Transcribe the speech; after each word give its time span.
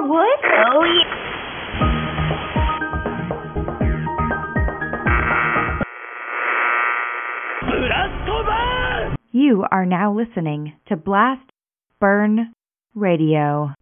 more 0.00 0.08
wood? 0.08 0.38
Oh, 0.44 0.84
yeah. 0.84 1.16
You 9.32 9.64
are 9.70 9.86
now 9.86 10.14
listening 10.14 10.74
to 10.88 10.96
Blast 10.96 11.50
Burn 12.00 12.52
Radio. 12.94 13.72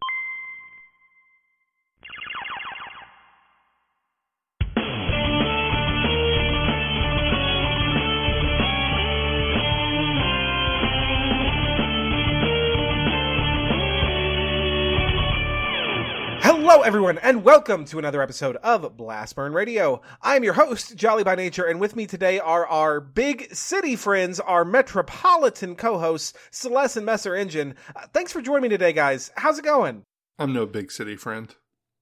Everyone, 16.88 17.18
and 17.18 17.44
welcome 17.44 17.84
to 17.84 17.98
another 17.98 18.22
episode 18.22 18.56
of 18.62 18.96
Blast 18.96 19.36
Burn 19.36 19.52
Radio. 19.52 20.00
I'm 20.22 20.42
your 20.42 20.54
host, 20.54 20.96
Jolly 20.96 21.22
by 21.22 21.34
Nature, 21.34 21.66
and 21.66 21.78
with 21.78 21.94
me 21.94 22.06
today 22.06 22.40
are 22.40 22.66
our 22.66 22.98
big 22.98 23.54
city 23.54 23.94
friends, 23.94 24.40
our 24.40 24.64
metropolitan 24.64 25.76
co-hosts, 25.76 26.32
Celeste 26.50 26.96
and 26.96 27.04
Messer 27.04 27.34
Engine. 27.34 27.74
Uh, 27.94 28.06
thanks 28.14 28.32
for 28.32 28.40
joining 28.40 28.62
me 28.62 28.68
today, 28.70 28.94
guys. 28.94 29.30
How's 29.36 29.58
it 29.58 29.66
going? 29.66 30.04
I'm 30.38 30.54
no 30.54 30.64
big 30.64 30.90
city 30.90 31.14
friend. 31.14 31.54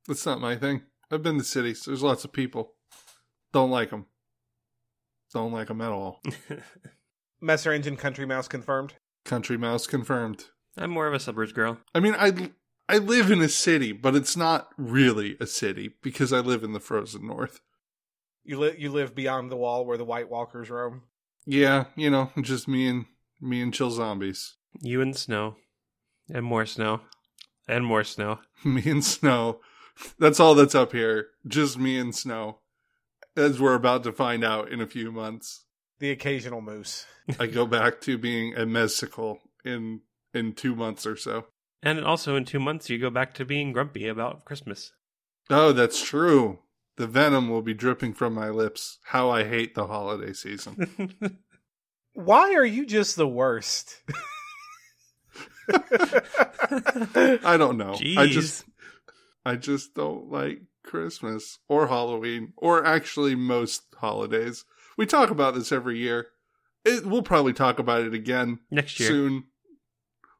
That's 0.06 0.24
not 0.24 0.40
my 0.40 0.54
thing. 0.54 0.82
I've 1.10 1.24
been 1.24 1.38
to 1.38 1.44
cities. 1.44 1.82
There's 1.84 2.04
lots 2.04 2.24
of 2.24 2.32
people. 2.32 2.74
Don't 3.52 3.72
like 3.72 3.90
them. 3.90 4.06
Don't 5.34 5.50
like 5.50 5.66
them 5.66 5.80
at 5.80 5.90
all. 5.90 6.22
Messer 7.40 7.72
Engine 7.72 7.96
Country 7.96 8.24
Mouse 8.24 8.46
confirmed. 8.46 8.94
Country 9.24 9.56
mouse 9.56 9.88
confirmed. 9.88 10.44
I'm 10.76 10.90
more 10.90 11.08
of 11.08 11.14
a 11.14 11.18
suburbs 11.18 11.52
girl. 11.52 11.78
I 11.92 11.98
mean, 11.98 12.14
I 12.16 12.52
I 12.88 12.98
live 12.98 13.30
in 13.30 13.42
a 13.42 13.48
city, 13.48 13.92
but 13.92 14.14
it's 14.14 14.36
not 14.36 14.68
really 14.76 15.36
a 15.40 15.46
city 15.46 15.94
because 16.02 16.32
I 16.32 16.38
live 16.38 16.62
in 16.62 16.72
the 16.72 16.80
frozen 16.80 17.26
north. 17.26 17.60
You 18.44 18.60
li- 18.60 18.76
you 18.78 18.92
live 18.92 19.14
beyond 19.14 19.50
the 19.50 19.56
wall 19.56 19.84
where 19.84 19.98
the 19.98 20.04
White 20.04 20.30
Walkers 20.30 20.70
roam. 20.70 21.02
Yeah, 21.44 21.86
you 21.96 22.10
know, 22.10 22.30
just 22.40 22.68
me 22.68 22.88
and 22.88 23.06
me 23.40 23.60
and 23.60 23.74
chill 23.74 23.90
zombies. 23.90 24.54
You 24.80 25.00
and 25.00 25.16
snow. 25.16 25.56
And 26.32 26.44
more 26.44 26.66
snow. 26.66 27.00
And 27.68 27.84
more 27.84 28.04
snow. 28.04 28.40
Me 28.64 28.82
and 28.86 29.04
snow. 29.04 29.60
That's 30.18 30.40
all 30.40 30.54
that's 30.54 30.74
up 30.74 30.92
here. 30.92 31.28
Just 31.46 31.78
me 31.78 31.98
and 31.98 32.14
snow. 32.14 32.58
As 33.36 33.60
we're 33.60 33.74
about 33.74 34.02
to 34.04 34.12
find 34.12 34.44
out 34.44 34.70
in 34.70 34.80
a 34.80 34.86
few 34.86 35.10
months. 35.10 35.64
The 35.98 36.10
occasional 36.10 36.60
moose. 36.60 37.06
I 37.40 37.46
go 37.46 37.66
back 37.66 38.00
to 38.02 38.18
being 38.18 38.54
a 38.54 38.66
mesicle 38.66 39.38
in 39.64 40.02
in 40.34 40.52
two 40.52 40.74
months 40.74 41.06
or 41.06 41.16
so. 41.16 41.46
And 41.86 42.04
also 42.04 42.34
in 42.34 42.44
two 42.44 42.58
months, 42.58 42.90
you 42.90 42.98
go 42.98 43.10
back 43.10 43.32
to 43.34 43.44
being 43.44 43.70
grumpy 43.70 44.08
about 44.08 44.44
Christmas. 44.44 44.90
Oh, 45.48 45.70
that's 45.70 46.04
true. 46.04 46.58
The 46.96 47.06
venom 47.06 47.48
will 47.48 47.62
be 47.62 47.74
dripping 47.74 48.12
from 48.12 48.34
my 48.34 48.48
lips. 48.48 48.98
How 49.04 49.30
I 49.30 49.44
hate 49.44 49.76
the 49.76 49.86
holiday 49.86 50.32
season. 50.32 51.38
Why 52.12 52.54
are 52.54 52.64
you 52.64 52.86
just 52.86 53.14
the 53.14 53.28
worst? 53.28 54.00
I 55.72 57.56
don't 57.56 57.78
know. 57.78 57.96
I 58.16 58.26
just 58.26 58.64
I 59.44 59.54
just 59.54 59.94
don't 59.94 60.28
like 60.28 60.62
Christmas 60.82 61.60
or 61.68 61.86
Halloween 61.86 62.52
or 62.56 62.84
actually 62.84 63.36
most 63.36 63.84
holidays. 63.94 64.64
We 64.96 65.06
talk 65.06 65.30
about 65.30 65.54
this 65.54 65.70
every 65.70 65.98
year. 65.98 66.26
It, 66.84 67.06
we'll 67.06 67.22
probably 67.22 67.52
talk 67.52 67.78
about 67.78 68.02
it 68.02 68.12
again 68.12 68.58
Next 68.72 68.98
year. 68.98 69.08
soon. 69.08 69.44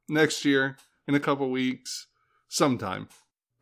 Next 0.08 0.44
year, 0.44 0.76
in 1.06 1.14
a 1.14 1.20
couple 1.20 1.50
weeks, 1.50 2.06
sometime. 2.48 3.08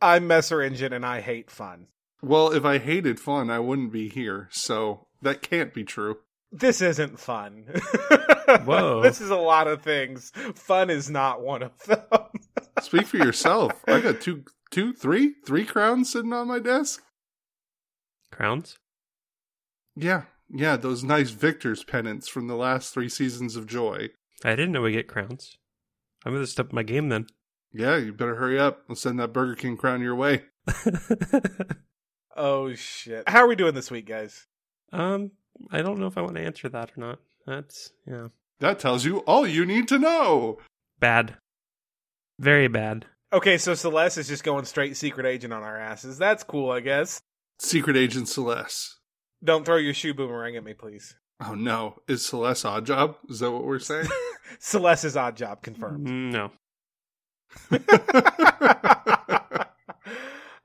I'm 0.01 0.27
Messer 0.27 0.61
Engine, 0.61 0.93
and 0.93 1.05
I 1.05 1.21
hate 1.21 1.49
fun. 1.49 1.87
Well, 2.21 2.51
if 2.51 2.65
I 2.65 2.77
hated 2.79 3.19
fun, 3.19 3.49
I 3.49 3.59
wouldn't 3.59 3.91
be 3.91 4.09
here. 4.09 4.49
So 4.51 5.07
that 5.21 5.41
can't 5.41 5.73
be 5.73 5.83
true. 5.83 6.17
this 6.51 6.81
isn't 6.81 7.19
fun. 7.19 7.65
Whoa. 8.65 9.01
this 9.01 9.21
is 9.21 9.29
a 9.29 9.35
lot 9.35 9.67
of 9.67 9.81
things. 9.81 10.31
Fun 10.55 10.89
is 10.89 11.09
not 11.09 11.41
one 11.41 11.63
of 11.63 11.77
them. 11.85 11.99
Speak 12.81 13.07
for 13.07 13.17
yourself. 13.17 13.83
I 13.87 13.99
got 14.01 14.21
two, 14.21 14.43
two, 14.71 14.93
three, 14.93 15.33
three 15.45 15.65
crowns 15.65 16.11
sitting 16.11 16.33
on 16.33 16.47
my 16.47 16.59
desk. 16.59 17.01
Crowns? 18.31 18.77
Yeah, 19.95 20.23
yeah, 20.49 20.75
those 20.75 21.03
nice 21.03 21.29
victor's 21.31 21.83
pennants 21.83 22.27
from 22.27 22.47
the 22.47 22.55
last 22.55 22.93
three 22.93 23.09
seasons 23.09 23.55
of 23.55 23.65
Joy. 23.65 24.09
I 24.43 24.51
didn't 24.51 24.73
know 24.73 24.81
we 24.81 24.91
get 24.91 25.07
crowns. 25.07 25.57
I'm 26.25 26.33
going 26.33 26.43
to 26.43 26.47
step 26.51 26.73
my 26.73 26.83
game 26.83 27.09
then. 27.09 27.27
Yeah, 27.71 27.97
you 27.97 28.13
better 28.13 28.35
hurry 28.35 28.59
up. 28.59 28.83
I'll 28.89 28.95
send 28.95 29.19
that 29.19 29.33
Burger 29.33 29.55
King 29.55 29.77
crown 29.77 30.01
your 30.01 30.15
way. 30.15 30.43
oh 32.35 32.73
shit! 32.73 33.27
How 33.27 33.43
are 33.43 33.47
we 33.47 33.55
doing 33.55 33.73
this 33.75 33.91
week, 33.91 34.07
guys? 34.07 34.47
um, 34.91 35.31
I 35.71 35.81
don't 35.81 35.99
know 35.99 36.07
if 36.07 36.17
I 36.17 36.21
want 36.21 36.35
to 36.35 36.41
answer 36.41 36.69
that 36.69 36.91
or 36.97 36.99
not. 36.99 37.19
That's, 37.45 37.91
yeah. 38.07 38.29
That 38.59 38.79
tells 38.79 39.05
you 39.05 39.19
all 39.19 39.45
you 39.45 39.65
need 39.65 39.87
to 39.89 39.99
know. 39.99 40.57
Bad. 40.99 41.37
Very 42.39 42.67
bad. 42.67 43.05
Okay, 43.33 43.57
so 43.57 43.73
Celeste 43.73 44.17
is 44.19 44.27
just 44.27 44.43
going 44.43 44.65
straight 44.65 44.95
secret 44.97 45.25
agent 45.25 45.53
on 45.53 45.63
our 45.63 45.77
asses. 45.77 46.17
That's 46.17 46.43
cool, 46.43 46.71
I 46.71 46.79
guess. 46.79 47.21
Secret 47.59 47.95
Agent 47.97 48.27
Celeste. 48.27 48.97
Don't 49.43 49.65
throw 49.65 49.77
your 49.77 49.93
shoe 49.93 50.13
boomerang 50.13 50.55
at 50.55 50.63
me, 50.63 50.73
please. 50.73 51.15
Oh 51.45 51.53
no, 51.53 52.01
is 52.07 52.25
Celeste 52.25 52.65
odd 52.65 52.85
job? 52.85 53.17
Is 53.29 53.39
that 53.39 53.51
what 53.51 53.65
we're 53.65 53.79
saying? 53.79 54.07
Celeste's 54.59 55.15
odd 55.17 55.35
job 55.37 55.61
confirmed. 55.61 56.07
Mm, 56.07 56.31
No. 56.31 56.51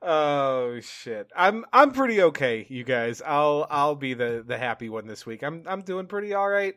oh 0.01 0.79
shit. 0.81 1.29
I'm 1.35 1.65
I'm 1.71 1.91
pretty 1.91 2.21
okay, 2.23 2.65
you 2.69 2.83
guys. 2.83 3.21
I'll 3.25 3.67
I'll 3.69 3.95
be 3.95 4.13
the 4.13 4.43
the 4.45 4.57
happy 4.57 4.89
one 4.89 5.07
this 5.07 5.25
week. 5.25 5.43
I'm 5.43 5.63
I'm 5.67 5.81
doing 5.81 6.07
pretty 6.07 6.33
all 6.33 6.49
right. 6.49 6.75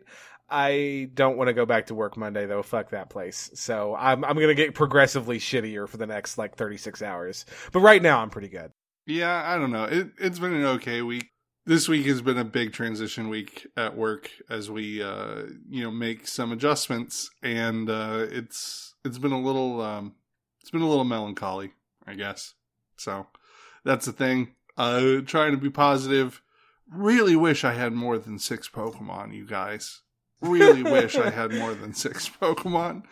I 0.49 1.09
don't 1.15 1.39
want 1.39 1.49
to 1.49 1.55
go 1.55 1.65
back 1.65 1.87
to 1.87 1.95
work 1.95 2.17
Monday 2.17 2.47
though. 2.47 2.63
Fuck 2.63 2.91
that 2.91 3.11
place. 3.11 3.51
So 3.55 3.95
I'm 3.95 4.25
I'm 4.25 4.37
gonna 4.37 4.55
get 4.55 4.75
progressively 4.75 5.39
shittier 5.39 5.89
for 5.89 5.97
the 5.97 6.07
next 6.07 6.37
like 6.39 6.57
36 6.57 7.03
hours. 7.03 7.47
But 7.73 7.81
right 7.81 8.03
now 8.03 8.21
I'm 8.21 8.31
pretty 8.31 8.49
good. 8.49 8.71
yeah, 9.07 9.43
I 9.45 9.57
don't 9.59 9.73
know. 9.73 9.85
It 9.85 10.09
it's 10.19 10.39
been 10.39 10.55
an 10.55 10.65
okay 10.65 11.03
week. 11.03 11.31
This 11.67 11.89
week 11.89 12.05
has 12.07 12.21
been 12.21 12.37
a 12.37 12.45
big 12.45 12.75
transition 12.75 13.31
week 13.31 13.67
at 13.75 13.97
work 13.97 14.31
as 14.51 14.71
we 14.71 15.03
uh 15.03 15.45
you 15.71 15.83
know 15.83 15.91
make 15.91 16.29
some 16.29 16.53
adjustments 16.53 17.31
and 17.43 17.89
uh 17.89 18.27
it's 18.31 18.95
it's 19.03 19.17
been 19.17 19.33
a 19.33 19.41
little 19.41 19.81
um 19.81 20.15
it's 20.61 20.71
been 20.71 20.83
a 20.83 20.89
little 20.89 21.05
melancholy, 21.05 21.73
I 22.07 22.17
guess. 22.17 22.53
So 22.99 23.29
that's 23.83 24.05
the 24.05 24.13
thing. 24.13 24.57
Uh 24.77 25.23
trying 25.25 25.53
to 25.53 25.57
be 25.57 25.71
positive. 25.71 26.43
Really 26.91 27.35
wish 27.35 27.65
I 27.65 27.73
had 27.73 27.95
more 27.95 28.19
than 28.19 28.39
6 28.39 28.69
Pokemon, 28.69 29.35
you 29.35 29.47
guys. 29.47 30.03
Really 30.43 30.83
wish 30.93 31.17
I 31.17 31.31
had 31.31 31.51
more 31.51 31.73
than 31.73 31.95
6 31.95 32.29
Pokemon. 32.43 33.05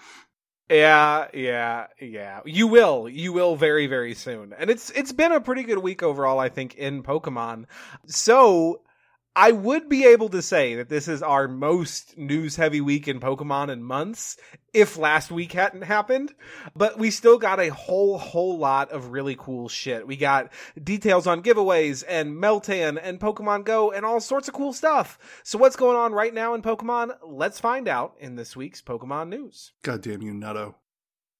Yeah, 0.72 1.28
yeah, 1.34 1.86
yeah. 2.00 2.40
You 2.46 2.66
will. 2.66 3.08
You 3.08 3.32
will 3.32 3.56
very, 3.56 3.86
very 3.86 4.14
soon. 4.14 4.54
And 4.58 4.70
it's 4.70 4.90
it's 4.90 5.12
been 5.12 5.32
a 5.32 5.40
pretty 5.40 5.64
good 5.64 5.78
week 5.78 6.02
overall, 6.02 6.38
I 6.38 6.48
think, 6.48 6.76
in 6.76 7.02
Pokemon. 7.02 7.66
So 8.06 8.80
I 9.34 9.52
would 9.52 9.88
be 9.88 10.04
able 10.04 10.28
to 10.28 10.42
say 10.42 10.74
that 10.74 10.90
this 10.90 11.08
is 11.08 11.22
our 11.22 11.48
most 11.48 12.18
news 12.18 12.56
heavy 12.56 12.82
week 12.82 13.08
in 13.08 13.18
Pokemon 13.18 13.70
in 13.70 13.82
months 13.82 14.36
if 14.74 14.98
last 14.98 15.30
week 15.30 15.52
hadn't 15.52 15.82
happened. 15.82 16.34
But 16.76 16.98
we 16.98 17.10
still 17.10 17.38
got 17.38 17.58
a 17.58 17.70
whole, 17.70 18.18
whole 18.18 18.58
lot 18.58 18.90
of 18.90 19.10
really 19.10 19.34
cool 19.38 19.70
shit. 19.70 20.06
We 20.06 20.16
got 20.16 20.52
details 20.82 21.26
on 21.26 21.42
giveaways 21.42 22.04
and 22.06 22.36
Meltan 22.36 23.00
and 23.02 23.18
Pokemon 23.18 23.64
Go 23.64 23.90
and 23.90 24.04
all 24.04 24.20
sorts 24.20 24.48
of 24.48 24.54
cool 24.54 24.74
stuff. 24.74 25.18
So 25.42 25.56
what's 25.56 25.76
going 25.76 25.96
on 25.96 26.12
right 26.12 26.34
now 26.34 26.52
in 26.52 26.60
Pokemon? 26.60 27.16
Let's 27.26 27.58
find 27.58 27.88
out 27.88 28.14
in 28.18 28.36
this 28.36 28.54
week's 28.54 28.82
Pokemon 28.82 29.30
news. 29.30 29.72
God 29.82 30.02
damn 30.02 30.20
you, 30.20 30.34
Nutto. 30.34 30.74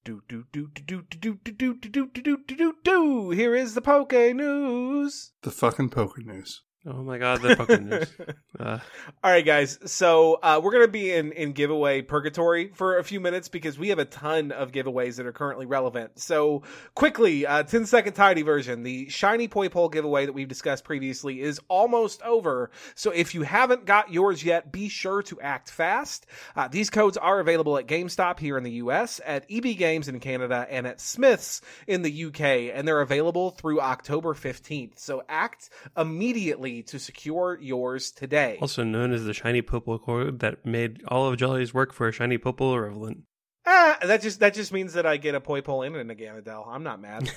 Do 0.05 0.23
do 0.29 0.47
do 0.51 0.69
do 0.75 0.83
do 0.87 1.03
do 1.03 1.35
do 1.35 1.75
do 1.75 1.75
do 1.75 2.07
do 2.07 2.37
do 2.39 2.57
do 2.57 2.75
do. 2.83 3.31
Here 3.31 3.55
is 3.55 3.75
the 3.75 3.83
Poke 3.83 4.13
News. 4.13 5.33
The 5.43 5.51
fucking 5.51 5.91
Poke 5.91 6.19
News. 6.25 6.63
Oh 6.85 7.05
my 7.05 7.17
god, 7.19 7.43
the 7.43 7.79
news. 7.81 8.13
Uh, 8.61 8.79
All 9.25 9.31
right, 9.31 9.45
guys. 9.45 9.79
So 9.87 10.39
uh, 10.41 10.61
we're 10.63 10.71
gonna 10.71 10.87
be 10.87 11.11
in 11.11 11.33
in 11.33 11.53
giveaway 11.53 12.03
purgatory 12.03 12.71
for 12.75 12.99
a 12.99 13.03
few 13.03 13.19
minutes 13.19 13.49
because 13.49 13.77
we 13.77 13.89
have 13.89 13.99
a 13.99 14.05
ton 14.05 14.53
of 14.53 14.71
giveaways 14.71 15.17
that 15.17 15.27
are 15.27 15.33
currently 15.33 15.67
relevant. 15.67 16.21
So 16.21 16.63
quickly, 16.95 17.45
uh, 17.45 17.65
10 17.65 17.87
second 17.87 18.13
tidy 18.13 18.43
version. 18.43 18.85
The 18.85 19.09
shiny 19.09 19.49
poi 19.49 19.69
Poipole 19.69 19.91
giveaway 19.91 20.27
that 20.27 20.33
we've 20.35 20.47
discussed 20.47 20.85
previously 20.85 21.41
is 21.41 21.61
almost 21.67 22.23
over. 22.23 22.71
So 22.95 23.11
if 23.11 23.35
you 23.35 23.43
haven't 23.43 23.85
got 23.85 24.13
yours 24.13 24.45
yet, 24.45 24.71
be 24.71 24.89
sure 24.89 25.23
to 25.23 25.41
act 25.41 25.71
fast. 25.71 26.27
Uh, 26.55 26.69
these 26.69 26.91
codes 26.91 27.17
are 27.17 27.41
available 27.41 27.79
at 27.79 27.87
GameStop 27.87 28.39
here 28.39 28.57
in 28.59 28.65
the 28.65 28.73
U.S., 28.73 29.21
at 29.27 29.47
EB 29.51 29.77
Games 29.77 30.09
in 30.09 30.21
Canada, 30.21 30.67
and 30.71 30.87
at 30.87 31.01
Smyths 31.01 31.63
in 31.89 32.03
the 32.03 32.13
U.K. 32.13 32.71
And 32.71 32.87
they're 32.87 33.01
available 33.01 33.51
through 33.51 33.81
October 33.81 34.35
15th. 34.35 34.99
So 34.99 35.25
act 35.29 35.71
immediately 35.97 36.72
to 36.83 36.99
secure 36.99 37.59
yours 37.61 38.11
today. 38.11 38.57
also 38.61 38.85
known 38.85 39.13
as 39.13 39.25
the 39.25 39.35
Shiny 39.35 39.61
Poipole 39.61 40.01
code 40.01 40.39
that 40.39 40.65
made 40.65 41.03
all 41.09 41.29
of 41.29 41.37
Jolly's 41.37 41.75
work 41.75 41.93
for 41.93 42.09
a 42.09 42.13
Shiny 42.13 42.39
Poipole 42.39 42.75
irrelevant. 42.75 43.25
Ah, 43.67 43.99
that 44.03 44.23
just 44.23 44.41
that 44.41 44.55
just 44.55 44.73
means 44.73 44.95
that 44.95 45.07
I 45.07 45.17
get 45.19 45.35
a 45.35 45.41
poi 45.41 45.61
Poipole 45.61 45.87
in 45.87 45.95
and 45.97 46.11
a 46.11 46.15
Ganadel. 46.15 46.67
I'm 46.67 46.83
not 46.83 47.01
mad. 47.01 47.31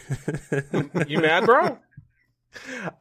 you 1.07 1.19
mad, 1.19 1.45
bro? 1.45 1.77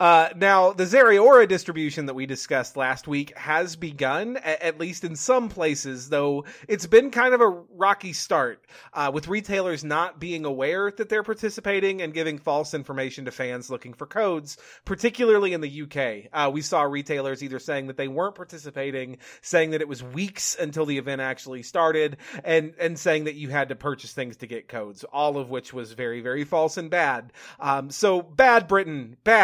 Uh, 0.00 0.28
now, 0.36 0.72
the 0.72 0.84
Zeraora 0.84 1.48
distribution 1.48 2.06
that 2.06 2.14
we 2.14 2.26
discussed 2.26 2.76
last 2.76 3.06
week 3.06 3.36
has 3.36 3.76
begun, 3.76 4.36
a- 4.36 4.64
at 4.64 4.78
least 4.78 5.04
in 5.04 5.16
some 5.16 5.48
places, 5.48 6.08
though 6.08 6.44
it's 6.68 6.86
been 6.86 7.10
kind 7.10 7.34
of 7.34 7.40
a 7.40 7.48
rocky 7.48 8.12
start, 8.12 8.64
uh, 8.92 9.10
with 9.12 9.28
retailers 9.28 9.84
not 9.84 10.18
being 10.18 10.44
aware 10.44 10.90
that 10.90 11.08
they're 11.08 11.22
participating 11.22 12.02
and 12.02 12.14
giving 12.14 12.38
false 12.38 12.74
information 12.74 13.24
to 13.24 13.30
fans 13.30 13.70
looking 13.70 13.94
for 13.94 14.06
codes, 14.06 14.56
particularly 14.84 15.52
in 15.52 15.60
the 15.60 15.82
UK. 15.82 16.28
Uh, 16.32 16.50
we 16.50 16.60
saw 16.62 16.82
retailers 16.82 17.42
either 17.42 17.58
saying 17.58 17.86
that 17.86 17.96
they 17.96 18.08
weren't 18.08 18.34
participating, 18.34 19.18
saying 19.42 19.70
that 19.70 19.80
it 19.80 19.88
was 19.88 20.02
weeks 20.02 20.56
until 20.58 20.86
the 20.86 20.98
event 20.98 21.20
actually 21.20 21.62
started, 21.62 22.16
and, 22.44 22.74
and 22.78 22.98
saying 22.98 23.24
that 23.24 23.34
you 23.34 23.48
had 23.48 23.68
to 23.68 23.74
purchase 23.76 24.12
things 24.12 24.36
to 24.38 24.46
get 24.46 24.68
codes, 24.68 25.04
all 25.04 25.36
of 25.36 25.50
which 25.50 25.72
was 25.72 25.92
very, 25.92 26.20
very 26.20 26.44
false 26.44 26.76
and 26.76 26.90
bad. 26.90 27.32
Um, 27.60 27.90
so 27.90 28.22
bad 28.22 28.68
Britain, 28.68 29.16
bad. 29.24 29.43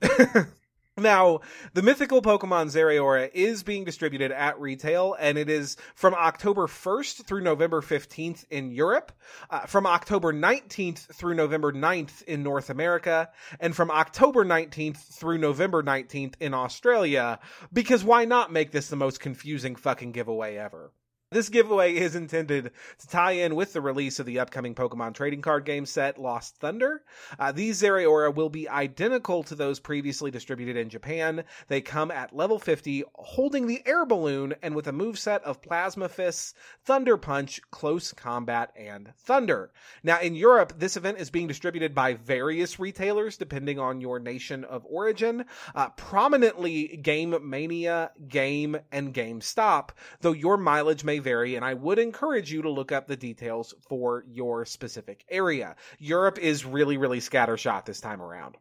Now, 0.98 1.40
the 1.74 1.82
mythical 1.82 2.22
Pokemon 2.22 2.68
Zeraora 2.74 3.30
is 3.34 3.62
being 3.62 3.84
distributed 3.84 4.32
at 4.32 4.58
retail, 4.58 5.14
and 5.20 5.36
it 5.36 5.50
is 5.50 5.76
from 5.94 6.14
October 6.14 6.66
1st 6.66 7.26
through 7.26 7.42
November 7.42 7.82
15th 7.82 8.46
in 8.48 8.70
Europe, 8.70 9.12
uh, 9.50 9.66
from 9.66 9.86
October 9.86 10.32
19th 10.32 11.14
through 11.14 11.34
November 11.34 11.70
9th 11.70 12.22
in 12.22 12.42
North 12.42 12.70
America, 12.70 13.28
and 13.60 13.76
from 13.76 13.90
October 13.90 14.42
19th 14.42 14.96
through 14.96 15.36
November 15.36 15.82
19th 15.82 16.32
in 16.40 16.54
Australia, 16.54 17.40
because 17.74 18.02
why 18.02 18.24
not 18.24 18.50
make 18.50 18.70
this 18.70 18.88
the 18.88 18.96
most 18.96 19.20
confusing 19.20 19.76
fucking 19.76 20.12
giveaway 20.12 20.56
ever? 20.56 20.92
This 21.32 21.48
giveaway 21.48 21.96
is 21.96 22.14
intended 22.14 22.70
to 22.98 23.08
tie 23.08 23.32
in 23.32 23.56
with 23.56 23.72
the 23.72 23.80
release 23.80 24.20
of 24.20 24.26
the 24.26 24.38
upcoming 24.38 24.76
Pokemon 24.76 25.14
trading 25.14 25.42
card 25.42 25.64
game 25.64 25.84
set 25.84 26.18
Lost 26.18 26.54
Thunder. 26.58 27.02
Uh, 27.36 27.50
these 27.50 27.82
Zeraora 27.82 28.32
will 28.32 28.48
be 28.48 28.68
identical 28.68 29.42
to 29.42 29.56
those 29.56 29.80
previously 29.80 30.30
distributed 30.30 30.76
in 30.76 30.88
Japan. 30.88 31.42
They 31.66 31.80
come 31.80 32.12
at 32.12 32.36
level 32.36 32.60
50, 32.60 33.02
holding 33.16 33.66
the 33.66 33.82
air 33.84 34.06
balloon 34.06 34.54
and 34.62 34.76
with 34.76 34.86
a 34.86 34.92
moveset 34.92 35.42
of 35.42 35.60
Plasma 35.62 36.08
Fists, 36.08 36.54
Thunder 36.84 37.16
Punch, 37.16 37.60
Close 37.72 38.12
Combat, 38.12 38.70
and 38.76 39.12
Thunder. 39.18 39.72
Now, 40.04 40.20
in 40.20 40.36
Europe, 40.36 40.74
this 40.78 40.96
event 40.96 41.18
is 41.18 41.30
being 41.30 41.48
distributed 41.48 41.92
by 41.92 42.14
various 42.14 42.78
retailers 42.78 43.36
depending 43.36 43.80
on 43.80 44.00
your 44.00 44.20
nation 44.20 44.62
of 44.62 44.86
origin, 44.88 45.46
uh, 45.74 45.88
prominently 45.88 46.98
Game 46.98 47.36
Mania, 47.42 48.12
Game, 48.28 48.76
and 48.92 49.12
GameStop, 49.12 49.88
though 50.20 50.30
your 50.30 50.56
mileage 50.56 51.02
may 51.02 51.15
vary, 51.18 51.54
and 51.56 51.64
I 51.64 51.74
would 51.74 51.98
encourage 51.98 52.52
you 52.52 52.62
to 52.62 52.70
look 52.70 52.92
up 52.92 53.06
the 53.06 53.16
details 53.16 53.74
for 53.88 54.24
your 54.28 54.64
specific 54.64 55.24
area. 55.28 55.76
Europe 55.98 56.38
is 56.38 56.64
really, 56.64 56.96
really 56.96 57.20
scattershot 57.20 57.84
this 57.84 58.00
time 58.00 58.22
around. 58.22 58.56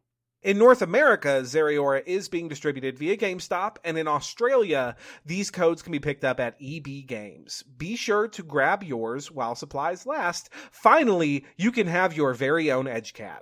In 0.45 0.59
North 0.59 0.83
America, 0.83 1.41
Zeraora 1.41 2.03
is 2.05 2.29
being 2.29 2.47
distributed 2.47 2.99
via 2.99 3.17
GameStop, 3.17 3.77
and 3.83 3.97
in 3.97 4.07
Australia, 4.07 4.95
these 5.25 5.49
codes 5.49 5.81
can 5.81 5.91
be 5.91 5.99
picked 5.99 6.23
up 6.23 6.39
at 6.39 6.55
EB 6.61 7.07
Games. 7.07 7.63
Be 7.63 7.95
sure 7.95 8.27
to 8.27 8.43
grab 8.43 8.83
yours 8.83 9.31
while 9.31 9.55
supplies 9.55 10.05
last. 10.05 10.51
Finally, 10.69 11.45
you 11.57 11.71
can 11.71 11.87
have 11.87 12.15
your 12.15 12.35
very 12.35 12.71
own 12.71 12.85
Edgecat. 12.85 13.39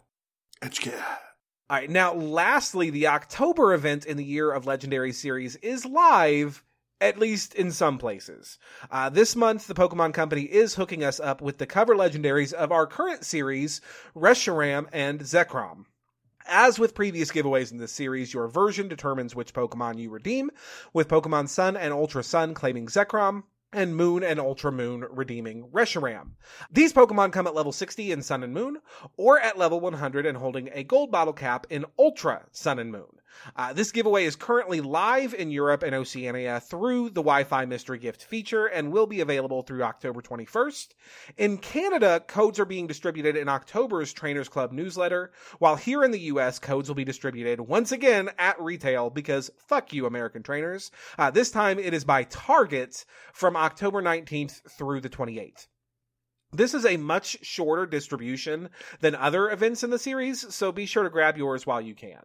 Edgecat. 0.62 1.18
All 1.70 1.78
right, 1.78 1.90
now, 1.90 2.14
lastly, 2.14 2.90
the 2.90 3.08
October 3.08 3.74
event 3.74 4.06
in 4.06 4.16
the 4.16 4.24
Year 4.24 4.52
of 4.52 4.66
Legendary 4.66 5.12
series 5.12 5.58
is 5.58 5.86
live 5.86 6.64
at 7.04 7.20
least 7.20 7.54
in 7.54 7.70
some 7.70 7.98
places. 7.98 8.58
Uh, 8.90 9.10
this 9.10 9.36
month, 9.36 9.68
the 9.68 9.74
Pokemon 9.74 10.14
Company 10.14 10.44
is 10.44 10.76
hooking 10.76 11.04
us 11.04 11.20
up 11.20 11.42
with 11.42 11.58
the 11.58 11.66
cover 11.66 11.96
legendaries 11.96 12.54
of 12.54 12.72
our 12.72 12.88
current 12.88 13.26
series, 13.26 13.82
Reshiram 14.16 14.88
and 14.94 15.20
Zekrom. 15.20 15.84
As 16.48 16.80
with 16.80 16.96
previous 16.96 17.30
giveaways 17.30 17.74
in 17.74 17.78
this 17.78 17.92
series, 17.92 18.34
your 18.34 18.48
version 18.48 18.88
determines 18.88 19.36
which 19.36 19.54
Pokemon 19.54 20.00
you 20.00 20.12
redeem, 20.12 20.50
with 20.94 21.10
Pokemon 21.10 21.50
Sun 21.50 21.76
and 21.76 21.94
Ultra 21.94 22.24
Sun 22.24 22.54
claiming 22.54 22.88
Zekrom, 22.88 23.44
and 23.74 23.98
Moon 23.98 24.24
and 24.24 24.40
Ultra 24.40 24.72
Moon 24.72 25.06
redeeming 25.10 25.66
Reshiram. 25.74 26.36
These 26.72 26.94
Pokemon 26.94 27.34
come 27.34 27.48
at 27.48 27.56
level 27.56 27.74
60 27.74 28.14
in 28.14 28.22
Sun 28.22 28.44
and 28.44 28.54
Moon, 28.54 28.78
or 29.18 29.38
at 29.40 29.58
level 29.58 29.82
100 29.82 30.26
and 30.26 30.38
holding 30.38 30.70
a 30.72 30.86
gold 30.86 31.12
bottle 31.12 31.34
cap 31.34 31.68
in 31.70 31.86
Ultra 32.00 32.46
Sun 32.52 32.80
and 32.80 32.94
Moon. 32.94 33.20
Uh, 33.56 33.74
this 33.74 33.92
giveaway 33.92 34.26
is 34.26 34.36
currently 34.36 34.82
live 34.82 35.34
in 35.34 35.52
Europe 35.52 35.84
and 35.84 35.96
Oceania 35.96 36.60
through 36.60 37.10
the 37.10 37.22
Wi 37.22 37.44
Fi 37.44 37.66
mystery 37.66 38.00
gift 38.00 38.24
feature 38.24 38.66
and 38.66 38.92
will 38.92 39.08
be 39.08 39.22
available 39.22 39.62
through 39.62 39.84
October 39.84 40.22
21st. 40.22 40.90
In 41.38 41.58
Canada, 41.58 42.22
codes 42.26 42.60
are 42.60 42.66
being 42.66 42.88
distributed 42.88 43.36
in 43.36 43.50
October's 43.50 44.14
Trainers 44.14 44.50
Club 44.50 44.72
newsletter, 44.72 45.32
while 45.60 45.76
here 45.76 46.04
in 46.04 46.12
the 46.12 46.20
US, 46.20 46.60
codes 46.60 46.90
will 46.90 46.96
be 46.96 47.06
distributed 47.06 47.60
once 47.62 47.92
again 47.92 48.30
at 48.38 48.60
retail 48.62 49.10
because 49.10 49.52
fuck 49.68 49.94
you, 49.94 50.06
American 50.06 50.44
trainers. 50.44 50.92
Uh, 51.18 51.32
this 51.32 51.52
time 51.52 51.80
it 51.80 51.94
is 51.94 52.04
by 52.04 52.24
Target 52.24 53.06
from 53.34 53.56
October 53.56 54.02
19th 54.02 54.62
through 54.70 55.02
the 55.02 55.10
28th. 55.10 55.68
This 56.52 56.76
is 56.76 56.86
a 56.86 56.98
much 56.98 57.40
shorter 57.42 57.88
distribution 57.88 58.70
than 59.00 59.16
other 59.16 59.50
events 59.50 59.84
in 59.84 59.90
the 59.90 59.98
series, 59.98 60.54
so 60.54 60.72
be 60.72 60.86
sure 60.86 61.04
to 61.04 61.10
grab 61.10 61.36
yours 61.36 61.66
while 61.66 61.82
you 61.82 61.96
can. 61.96 62.22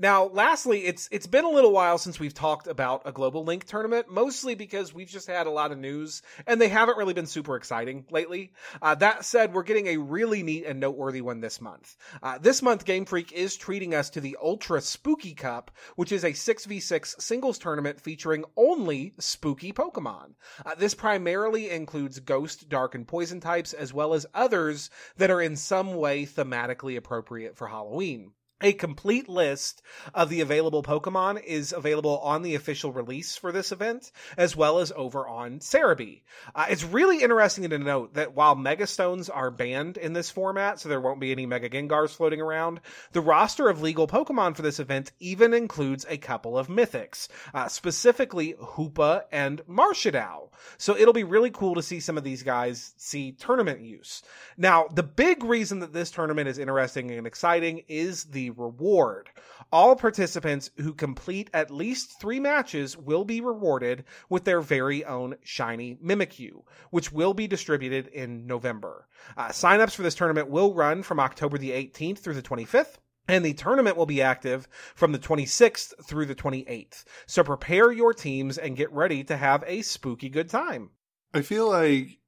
Now, 0.00 0.28
lastly, 0.28 0.86
it's 0.86 1.10
it's 1.12 1.26
been 1.26 1.44
a 1.44 1.50
little 1.50 1.72
while 1.72 1.98
since 1.98 2.18
we've 2.18 2.32
talked 2.32 2.66
about 2.66 3.02
a 3.04 3.12
global 3.12 3.44
link 3.44 3.66
tournament, 3.66 4.10
mostly 4.10 4.54
because 4.54 4.94
we've 4.94 5.10
just 5.10 5.26
had 5.26 5.46
a 5.46 5.50
lot 5.50 5.72
of 5.72 5.78
news 5.78 6.22
and 6.46 6.58
they 6.58 6.70
haven't 6.70 6.96
really 6.96 7.12
been 7.12 7.26
super 7.26 7.54
exciting 7.54 8.06
lately. 8.10 8.54
Uh, 8.80 8.94
that 8.94 9.26
said, 9.26 9.52
we're 9.52 9.62
getting 9.62 9.88
a 9.88 9.98
really 9.98 10.42
neat 10.42 10.64
and 10.64 10.80
noteworthy 10.80 11.20
one 11.20 11.42
this 11.42 11.60
month. 11.60 11.98
Uh, 12.22 12.38
this 12.38 12.62
month, 12.62 12.86
Game 12.86 13.04
Freak 13.04 13.30
is 13.32 13.56
treating 13.56 13.94
us 13.94 14.08
to 14.08 14.22
the 14.22 14.38
Ultra 14.42 14.80
Spooky 14.80 15.34
Cup, 15.34 15.70
which 15.96 16.12
is 16.12 16.24
a 16.24 16.30
6v6 16.30 17.20
singles 17.20 17.58
tournament 17.58 18.00
featuring 18.00 18.46
only 18.56 19.12
spooky 19.18 19.70
Pokemon. 19.70 20.30
Uh, 20.64 20.74
this 20.76 20.94
primarily 20.94 21.68
includes 21.68 22.20
Ghost, 22.20 22.70
Dark, 22.70 22.94
and 22.94 23.06
Poison 23.06 23.40
types, 23.40 23.74
as 23.74 23.92
well 23.92 24.14
as 24.14 24.24
others 24.32 24.88
that 25.18 25.30
are 25.30 25.42
in 25.42 25.56
some 25.56 25.94
way 25.94 26.24
thematically 26.24 26.96
appropriate 26.96 27.54
for 27.54 27.68
Halloween. 27.68 28.32
A 28.62 28.74
complete 28.74 29.26
list 29.26 29.80
of 30.12 30.28
the 30.28 30.42
available 30.42 30.82
Pokemon 30.82 31.42
is 31.42 31.72
available 31.72 32.18
on 32.18 32.42
the 32.42 32.54
official 32.54 32.92
release 32.92 33.34
for 33.34 33.52
this 33.52 33.72
event, 33.72 34.12
as 34.36 34.54
well 34.54 34.80
as 34.80 34.92
over 34.94 35.26
on 35.26 35.60
Serebii. 35.60 36.20
Uh, 36.54 36.66
it's 36.68 36.84
really 36.84 37.22
interesting 37.22 37.70
to 37.70 37.78
note 37.78 38.12
that 38.14 38.34
while 38.34 38.54
Megastones 38.54 39.30
are 39.32 39.50
banned 39.50 39.96
in 39.96 40.12
this 40.12 40.28
format, 40.28 40.78
so 40.78 40.90
there 40.90 41.00
won't 41.00 41.20
be 41.20 41.32
any 41.32 41.46
Mega 41.46 41.70
Gengars 41.70 42.14
floating 42.14 42.42
around, 42.42 42.82
the 43.12 43.22
roster 43.22 43.70
of 43.70 43.80
legal 43.80 44.06
Pokemon 44.06 44.54
for 44.54 44.60
this 44.60 44.78
event 44.78 45.10
even 45.20 45.54
includes 45.54 46.04
a 46.10 46.18
couple 46.18 46.58
of 46.58 46.68
Mythics, 46.68 47.28
uh, 47.54 47.66
specifically 47.66 48.52
Hoopa 48.60 49.22
and 49.32 49.62
Marshadow. 49.66 50.50
So 50.76 50.94
it'll 50.94 51.14
be 51.14 51.24
really 51.24 51.50
cool 51.50 51.76
to 51.76 51.82
see 51.82 52.00
some 52.00 52.18
of 52.18 52.24
these 52.24 52.42
guys 52.42 52.92
see 52.98 53.32
tournament 53.32 53.80
use. 53.80 54.22
Now, 54.58 54.88
the 54.92 55.02
big 55.02 55.44
reason 55.44 55.78
that 55.78 55.94
this 55.94 56.10
tournament 56.10 56.48
is 56.48 56.58
interesting 56.58 57.10
and 57.10 57.26
exciting 57.26 57.84
is 57.88 58.24
the 58.24 58.49
reward. 58.56 59.30
All 59.72 59.96
participants 59.96 60.70
who 60.76 60.92
complete 60.94 61.50
at 61.54 61.70
least 61.70 62.20
three 62.20 62.40
matches 62.40 62.96
will 62.96 63.24
be 63.24 63.40
rewarded 63.40 64.04
with 64.28 64.44
their 64.44 64.60
very 64.60 65.04
own 65.04 65.36
shiny 65.42 65.96
Mimikyu, 65.96 66.62
which 66.90 67.12
will 67.12 67.34
be 67.34 67.46
distributed 67.46 68.08
in 68.08 68.46
November. 68.46 69.06
Uh, 69.36 69.48
signups 69.48 69.94
for 69.94 70.02
this 70.02 70.14
tournament 70.14 70.48
will 70.48 70.74
run 70.74 71.02
from 71.02 71.20
October 71.20 71.58
the 71.58 71.70
18th 71.70 72.18
through 72.18 72.34
the 72.34 72.42
25th. 72.42 72.98
And 73.28 73.44
the 73.44 73.54
tournament 73.54 73.96
will 73.96 74.06
be 74.06 74.22
active 74.22 74.66
from 74.94 75.12
the 75.12 75.18
26th 75.18 76.04
through 76.04 76.26
the 76.26 76.34
28th. 76.34 77.04
So 77.26 77.44
prepare 77.44 77.92
your 77.92 78.12
teams 78.12 78.58
and 78.58 78.76
get 78.76 78.90
ready 78.92 79.22
to 79.24 79.36
have 79.36 79.62
a 79.66 79.82
spooky 79.82 80.28
good 80.28 80.48
time. 80.48 80.90
I 81.32 81.42
feel 81.42 81.68
like 81.68 82.19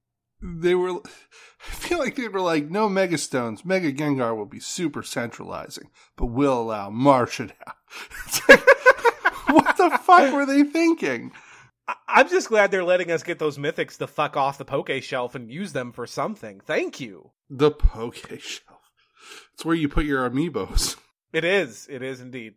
they 0.42 0.74
were. 0.74 1.00
I 1.64 1.74
feel 1.74 1.98
like 1.98 2.16
they 2.16 2.26
were 2.26 2.40
like, 2.40 2.70
no 2.70 2.88
Megastones. 2.88 3.64
Mega 3.64 3.92
Gengar 3.92 4.36
will 4.36 4.46
be 4.46 4.58
super 4.58 5.04
centralizing, 5.04 5.90
but 6.16 6.26
we'll 6.26 6.60
allow 6.60 6.90
Marshall 6.90 7.50
out. 7.66 7.76
It's 8.26 8.48
like, 8.48 8.66
what 9.48 9.76
the 9.76 9.96
fuck 10.02 10.32
were 10.32 10.44
they 10.44 10.64
thinking? 10.64 11.30
I'm 12.08 12.28
just 12.28 12.48
glad 12.48 12.70
they're 12.70 12.84
letting 12.84 13.10
us 13.10 13.22
get 13.22 13.38
those 13.38 13.58
mythics 13.58 13.96
to 13.98 14.06
fuck 14.06 14.36
off 14.36 14.58
the 14.58 14.64
poke 14.64 14.90
shelf 15.02 15.34
and 15.34 15.50
use 15.50 15.72
them 15.72 15.92
for 15.92 16.06
something. 16.06 16.60
Thank 16.60 17.00
you. 17.00 17.30
The 17.50 17.70
Poke 17.70 18.16
Shelf. 18.38 18.90
It's 19.54 19.64
where 19.64 19.74
you 19.74 19.88
put 19.88 20.04
your 20.04 20.28
amiibos. 20.28 20.96
It 21.32 21.44
is. 21.44 21.88
It 21.90 22.02
is 22.02 22.20
indeed. 22.20 22.54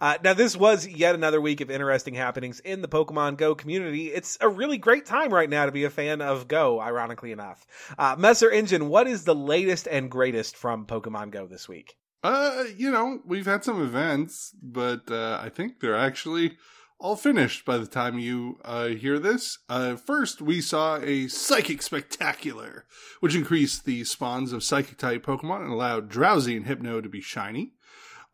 Uh, 0.00 0.16
now, 0.24 0.32
this 0.32 0.56
was 0.56 0.86
yet 0.86 1.14
another 1.14 1.40
week 1.40 1.60
of 1.60 1.70
interesting 1.70 2.14
happenings 2.14 2.58
in 2.60 2.80
the 2.80 2.88
Pokemon 2.88 3.36
Go 3.36 3.54
community. 3.54 4.06
It's 4.06 4.38
a 4.40 4.48
really 4.48 4.78
great 4.78 5.04
time 5.04 5.32
right 5.32 5.50
now 5.50 5.66
to 5.66 5.72
be 5.72 5.84
a 5.84 5.90
fan 5.90 6.22
of 6.22 6.48
Go, 6.48 6.80
ironically 6.80 7.32
enough. 7.32 7.66
Uh, 7.98 8.16
Messer 8.18 8.50
Engine, 8.50 8.88
what 8.88 9.06
is 9.06 9.24
the 9.24 9.34
latest 9.34 9.86
and 9.86 10.10
greatest 10.10 10.56
from 10.56 10.86
Pokemon 10.86 11.32
Go 11.32 11.46
this 11.46 11.68
week? 11.68 11.96
Uh, 12.22 12.64
you 12.74 12.90
know, 12.90 13.20
we've 13.26 13.44
had 13.44 13.62
some 13.62 13.82
events, 13.82 14.54
but 14.62 15.10
uh, 15.10 15.38
I 15.42 15.50
think 15.50 15.80
they're 15.80 15.94
actually 15.94 16.56
all 16.98 17.16
finished 17.16 17.66
by 17.66 17.76
the 17.76 17.86
time 17.86 18.18
you 18.18 18.58
uh, 18.64 18.86
hear 18.86 19.18
this. 19.18 19.58
Uh, 19.68 19.96
first, 19.96 20.40
we 20.40 20.62
saw 20.62 20.96
a 21.02 21.28
Psychic 21.28 21.82
Spectacular, 21.82 22.86
which 23.20 23.34
increased 23.34 23.84
the 23.84 24.04
spawns 24.04 24.54
of 24.54 24.64
Psychic 24.64 24.96
type 24.96 25.26
Pokemon 25.26 25.64
and 25.64 25.72
allowed 25.72 26.10
Drowzee 26.10 26.56
and 26.56 26.66
Hypno 26.66 27.02
to 27.02 27.08
be 27.10 27.20
shiny. 27.20 27.74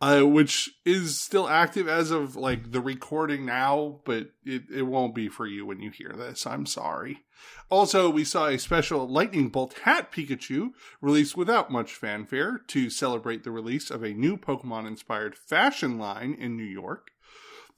Uh, 0.03 0.23
which 0.23 0.71
is 0.87 1.21
still 1.21 1.47
active 1.47 1.87
as 1.87 2.11
of 2.11 2.35
like 2.35 2.73
the 2.73 2.81
recording 2.81 3.45
now, 3.45 4.01
but 4.07 4.31
it, 4.47 4.63
it 4.75 4.87
won't 4.87 5.15
be 5.15 5.29
for 5.29 5.47
you 5.47 5.67
when 5.67 5.81
you 5.81 5.91
hear 5.91 6.15
this. 6.17 6.47
I'm 6.47 6.65
sorry. 6.65 7.21
Also, 7.69 8.09
we 8.09 8.25
saw 8.25 8.47
a 8.47 8.59
special 8.59 9.07
Lightning 9.07 9.51
Bolt 9.51 9.75
Hat 9.85 10.11
Pikachu 10.11 10.71
released 11.03 11.37
without 11.37 11.71
much 11.71 11.95
fanfare 11.95 12.63
to 12.69 12.89
celebrate 12.89 13.45
the 13.45 13.51
release 13.51 13.91
of 13.91 14.03
a 14.03 14.15
new 14.15 14.37
Pokemon 14.39 14.87
inspired 14.87 15.37
fashion 15.37 15.99
line 15.99 16.35
in 16.35 16.57
New 16.57 16.65
York. 16.65 17.11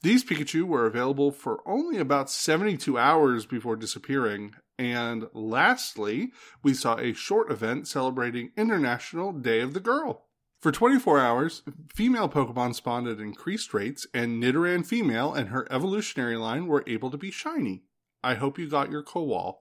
These 0.01 0.25
Pikachu 0.25 0.63
were 0.63 0.85
available 0.85 1.31
for 1.31 1.61
only 1.65 1.97
about 1.97 2.29
72 2.29 2.97
hours 2.97 3.45
before 3.45 3.77
disappearing. 3.77 4.55
And 4.77 5.27
lastly, 5.33 6.31
we 6.61 6.73
saw 6.73 6.97
a 6.97 7.13
short 7.13 7.51
event 7.51 7.87
celebrating 7.87 8.51
International 8.57 9.31
Day 9.31 9.61
of 9.61 9.73
the 9.73 9.79
Girl. 9.79 10.25
For 10.63 10.71
24 10.71 11.19
hours, 11.19 11.61
female 11.93 12.29
Pokemon 12.29 12.73
spawned 12.73 13.05
at 13.05 13.19
increased 13.19 13.73
rates, 13.73 14.07
and 14.13 14.41
Nidoran 14.41 14.85
female 14.85 15.33
and 15.33 15.49
her 15.49 15.67
evolutionary 15.69 16.37
line 16.37 16.67
were 16.67 16.85
able 16.87 17.11
to 17.11 17.17
be 17.17 17.31
shiny. 17.31 17.83
I 18.23 18.35
hope 18.35 18.57
you 18.57 18.69
got 18.69 18.89
your 18.89 19.03
Kowal. 19.03 19.55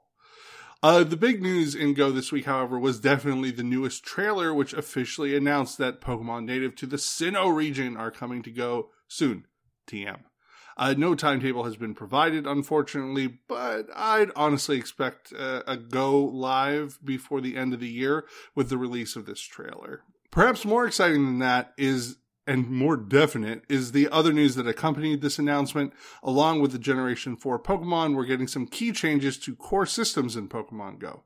Uh, 0.81 1.03
the 1.03 1.17
big 1.17 1.43
news 1.43 1.75
in 1.75 1.95
Go 1.95 2.13
this 2.13 2.31
week, 2.31 2.45
however, 2.45 2.79
was 2.79 3.01
definitely 3.01 3.51
the 3.51 3.65
newest 3.65 4.05
trailer, 4.05 4.55
which 4.55 4.73
officially 4.75 5.35
announced 5.35 5.77
that 5.79 6.01
Pokemon 6.01 6.45
native 6.45 6.77
to 6.77 6.87
the 6.87 6.99
Sinnoh 6.99 7.53
region 7.53 7.97
are 7.97 8.13
coming 8.13 8.41
to 8.45 8.53
Go 8.53 8.91
soon. 9.09 9.47
TM. 9.89 10.21
Uh, 10.77 10.95
no 10.97 11.17
timetable 11.17 11.65
has 11.65 11.75
been 11.75 11.97
provided, 11.97 12.47
unfortunately, 12.47 13.41
but 13.49 13.89
I'd 13.93 14.31
honestly 14.37 14.79
expect 14.79 15.33
uh, 15.37 15.65
a 15.67 15.77
go 15.77 16.23
live 16.23 17.01
before 17.05 17.41
the 17.41 17.57
end 17.57 17.75
of 17.75 17.81
the 17.81 17.91
year 17.91 18.25
with 18.55 18.69
the 18.69 18.79
release 18.79 19.17
of 19.17 19.27
this 19.27 19.41
trailer. 19.41 20.05
Perhaps 20.33 20.65
more 20.65 20.87
exciting 20.87 21.27
than 21.27 21.39
that 21.41 21.75
is 21.77 22.17
and 22.47 22.69
more 22.69 22.97
definite 22.97 23.63
is 23.69 23.93
the 23.93 24.09
other 24.09 24.33
news 24.33 24.57
that 24.57 24.67
accompanied 24.67 25.21
this 25.21 25.39
announcement. 25.39 25.93
Along 26.25 26.61
with 26.61 26.73
the 26.73 26.79
Generation 26.79 27.37
4 27.37 27.63
Pokemon, 27.63 28.17
we're 28.17 28.25
getting 28.25 28.49
some 28.49 28.67
key 28.67 28.91
changes 28.93 29.39
to 29.39 29.55
core 29.55 29.87
systems 29.87 30.35
in 30.35 30.49
Pokemon 30.49 30.99
Go. 30.99 31.23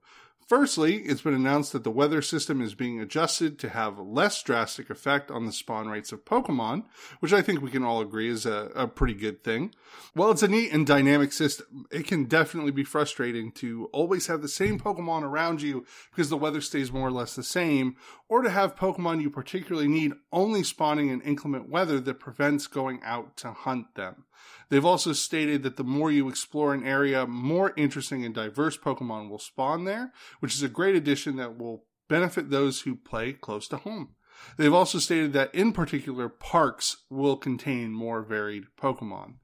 Firstly, 0.47 0.99
it's 0.99 1.23
been 1.23 1.35
announced 1.35 1.73
that 1.73 1.83
the 1.83 1.91
weather 1.91 2.23
system 2.23 2.62
is 2.62 2.76
being 2.76 3.00
adjusted 3.00 3.59
to 3.59 3.69
have 3.71 3.99
less 3.99 4.41
drastic 4.45 4.91
effect 4.91 5.29
on 5.29 5.45
the 5.45 5.53
spawn 5.53 5.88
rates 5.88 6.12
of 6.12 6.25
Pokemon, 6.25 6.85
which 7.19 7.33
I 7.33 7.43
think 7.43 7.61
we 7.61 7.71
can 7.73 7.83
all 7.83 8.00
agree 8.00 8.29
is 8.29 8.47
a, 8.47 8.71
a, 8.76 8.87
pretty 8.87 9.15
good 9.15 9.43
thing. 9.43 9.75
While 10.15 10.31
it's 10.31 10.45
a 10.45 10.49
neat 10.49 10.71
and 10.73 10.87
dynamic 10.87 11.33
system, 11.33 11.87
it 11.91 12.07
can 12.07 12.26
definitely 12.26 12.71
be 12.71 12.85
frustrating 12.85 13.50
to 13.53 13.91
always 13.93 14.29
have 14.29 14.41
the 14.41 14.47
same 14.47 14.79
Pokemon 14.79 15.23
around 15.23 15.62
you 15.62 15.85
because 16.12 16.31
the 16.31 16.37
weather 16.37 16.61
stays 16.61 16.93
more 16.93 17.09
or 17.09 17.12
less 17.12 17.35
the 17.35 17.43
same, 17.43 17.97
or 18.29 18.43
to 18.43 18.50
have 18.50 18.76
Pokemon 18.76 19.23
you 19.23 19.31
particularly 19.31 19.88
need 19.88 20.12
only 20.31 20.62
spawning 20.62 21.09
in 21.09 21.23
inclement 21.23 21.69
weather 21.69 21.99
that 21.99 22.21
prevents 22.21 22.69
going 22.69 23.00
out 23.03 23.37
to 23.38 23.50
hunt 23.50 23.97
them. 23.97 24.26
They've 24.69 24.85
also 24.85 25.12
stated 25.12 25.62
that 25.62 25.76
the 25.76 25.85
more 25.85 26.11
you 26.11 26.28
explore 26.28 26.75
an 26.75 26.85
area, 26.85 27.26
more 27.26 27.73
interesting 27.76 28.25
and 28.25 28.35
diverse 28.35 28.76
Pokemon 28.76 29.31
will 29.31 29.38
spawn 29.38 29.85
there, 29.85 30.12
which 30.40 30.55
is 30.55 30.62
a 30.62 30.69
great 30.69 30.97
addition 30.97 31.37
that 31.37 31.59
will 31.59 31.85
benefit 32.09 32.50
those 32.50 32.83
who 32.83 32.97
play 32.97 33.33
close 33.33 33.69
to 33.69 33.78
home. 33.78 34.14
They've 34.57 34.73
also 34.73 34.99
stated 34.99 35.33
that 35.33 35.55
in 35.55 35.73
particular, 35.73 36.28
parks 36.28 37.05
will 37.11 37.37
contain 37.37 37.93
more 37.93 38.23
varied 38.23 38.64
Pokemon. 38.81 39.37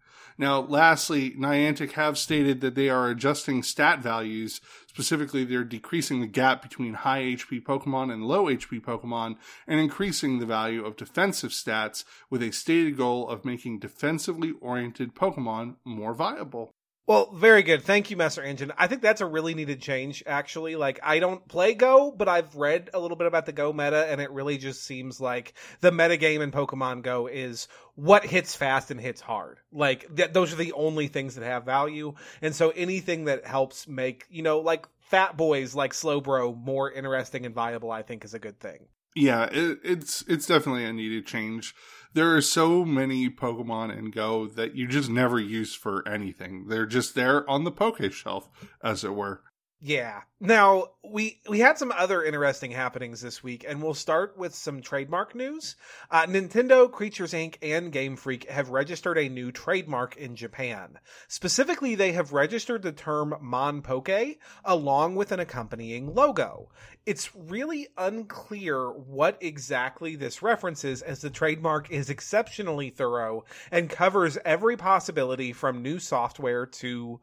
Now, 0.42 0.62
lastly, 0.62 1.36
Niantic 1.38 1.92
have 1.92 2.18
stated 2.18 2.62
that 2.62 2.74
they 2.74 2.88
are 2.88 3.08
adjusting 3.08 3.62
stat 3.62 4.00
values. 4.00 4.60
Specifically, 4.88 5.44
they're 5.44 5.62
decreasing 5.62 6.20
the 6.20 6.26
gap 6.26 6.62
between 6.62 6.94
high 6.94 7.22
HP 7.22 7.62
Pokemon 7.62 8.12
and 8.12 8.26
low 8.26 8.46
HP 8.46 8.82
Pokemon 8.82 9.36
and 9.68 9.78
increasing 9.78 10.40
the 10.40 10.44
value 10.44 10.84
of 10.84 10.96
defensive 10.96 11.52
stats 11.52 12.02
with 12.28 12.42
a 12.42 12.50
stated 12.50 12.96
goal 12.96 13.28
of 13.28 13.44
making 13.44 13.78
defensively 13.78 14.52
oriented 14.60 15.14
Pokemon 15.14 15.76
more 15.84 16.12
viable. 16.12 16.74
Well, 17.06 17.32
very 17.34 17.64
good. 17.64 17.82
Thank 17.82 18.10
you, 18.10 18.16
Messer 18.16 18.42
Engine. 18.42 18.72
I 18.78 18.86
think 18.86 19.02
that's 19.02 19.20
a 19.20 19.26
really 19.26 19.54
needed 19.54 19.82
change, 19.82 20.22
actually. 20.24 20.76
Like, 20.76 21.00
I 21.02 21.18
don't 21.18 21.46
play 21.48 21.74
Go, 21.74 22.12
but 22.12 22.28
I've 22.28 22.54
read 22.54 22.90
a 22.94 23.00
little 23.00 23.16
bit 23.16 23.26
about 23.26 23.44
the 23.44 23.52
Go 23.52 23.72
meta, 23.72 24.06
and 24.08 24.20
it 24.20 24.30
really 24.30 24.56
just 24.56 24.84
seems 24.84 25.20
like 25.20 25.54
the 25.80 25.90
meta 25.90 26.16
game 26.16 26.42
in 26.42 26.52
Pokemon 26.52 27.02
Go 27.02 27.26
is 27.26 27.66
what 27.96 28.24
hits 28.24 28.54
fast 28.54 28.92
and 28.92 29.00
hits 29.00 29.20
hard. 29.20 29.58
Like, 29.72 30.14
th- 30.14 30.32
those 30.32 30.52
are 30.52 30.56
the 30.56 30.72
only 30.74 31.08
things 31.08 31.34
that 31.34 31.44
have 31.44 31.64
value. 31.64 32.14
And 32.40 32.54
so 32.54 32.70
anything 32.70 33.24
that 33.24 33.44
helps 33.46 33.88
make, 33.88 34.26
you 34.30 34.42
know, 34.42 34.60
like 34.60 34.86
fat 35.00 35.36
boys 35.36 35.74
like 35.74 35.94
Slowbro 35.94 36.56
more 36.56 36.90
interesting 36.90 37.44
and 37.46 37.54
viable, 37.54 37.90
I 37.90 38.02
think 38.02 38.24
is 38.24 38.34
a 38.34 38.38
good 38.38 38.60
thing. 38.60 38.86
Yeah, 39.14 39.44
it, 39.52 39.78
it's 39.84 40.24
it's 40.26 40.46
definitely 40.46 40.84
a 40.84 40.92
needed 40.92 41.26
change 41.26 41.74
there 42.14 42.34
are 42.36 42.42
so 42.42 42.84
many 42.84 43.28
Pokemon 43.28 43.96
in 43.96 44.10
Go 44.10 44.46
that 44.46 44.74
you 44.74 44.86
just 44.86 45.08
never 45.08 45.40
use 45.40 45.74
for 45.74 46.06
anything. 46.06 46.68
They're 46.68 46.86
just 46.86 47.14
there 47.14 47.48
on 47.48 47.64
the 47.64 47.72
Poke 47.72 48.12
Shelf, 48.12 48.48
as 48.82 49.04
it 49.04 49.14
were. 49.14 49.42
Yeah. 49.84 50.20
Now 50.38 50.90
we 51.02 51.40
we 51.48 51.58
had 51.58 51.76
some 51.76 51.90
other 51.90 52.22
interesting 52.22 52.70
happenings 52.70 53.20
this 53.20 53.42
week, 53.42 53.64
and 53.66 53.82
we'll 53.82 53.94
start 53.94 54.38
with 54.38 54.54
some 54.54 54.80
trademark 54.80 55.34
news. 55.34 55.74
Uh, 56.08 56.24
Nintendo, 56.26 56.88
Creatures 56.88 57.32
Inc., 57.32 57.56
and 57.60 57.90
Game 57.90 58.14
Freak 58.14 58.48
have 58.48 58.70
registered 58.70 59.18
a 59.18 59.28
new 59.28 59.50
trademark 59.50 60.16
in 60.16 60.36
Japan. 60.36 61.00
Specifically, 61.26 61.96
they 61.96 62.12
have 62.12 62.32
registered 62.32 62.82
the 62.82 62.92
term 62.92 63.34
Mon 63.40 63.82
Poke 63.82 64.38
along 64.64 65.16
with 65.16 65.32
an 65.32 65.40
accompanying 65.40 66.14
logo. 66.14 66.70
It's 67.04 67.34
really 67.34 67.88
unclear 67.98 68.88
what 68.88 69.36
exactly 69.40 70.14
this 70.14 70.42
references, 70.42 71.02
as 71.02 71.22
the 71.22 71.30
trademark 71.30 71.90
is 71.90 72.08
exceptionally 72.08 72.90
thorough 72.90 73.44
and 73.72 73.90
covers 73.90 74.38
every 74.44 74.76
possibility 74.76 75.52
from 75.52 75.82
new 75.82 75.98
software 75.98 76.66
to 76.66 77.20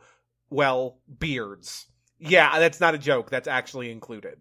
well 0.49 0.97
beards. 1.19 1.88
Yeah, 2.19 2.59
that's 2.59 2.79
not 2.79 2.95
a 2.95 2.99
joke. 2.99 3.29
That's 3.29 3.47
actually 3.47 3.91
included. 3.91 4.37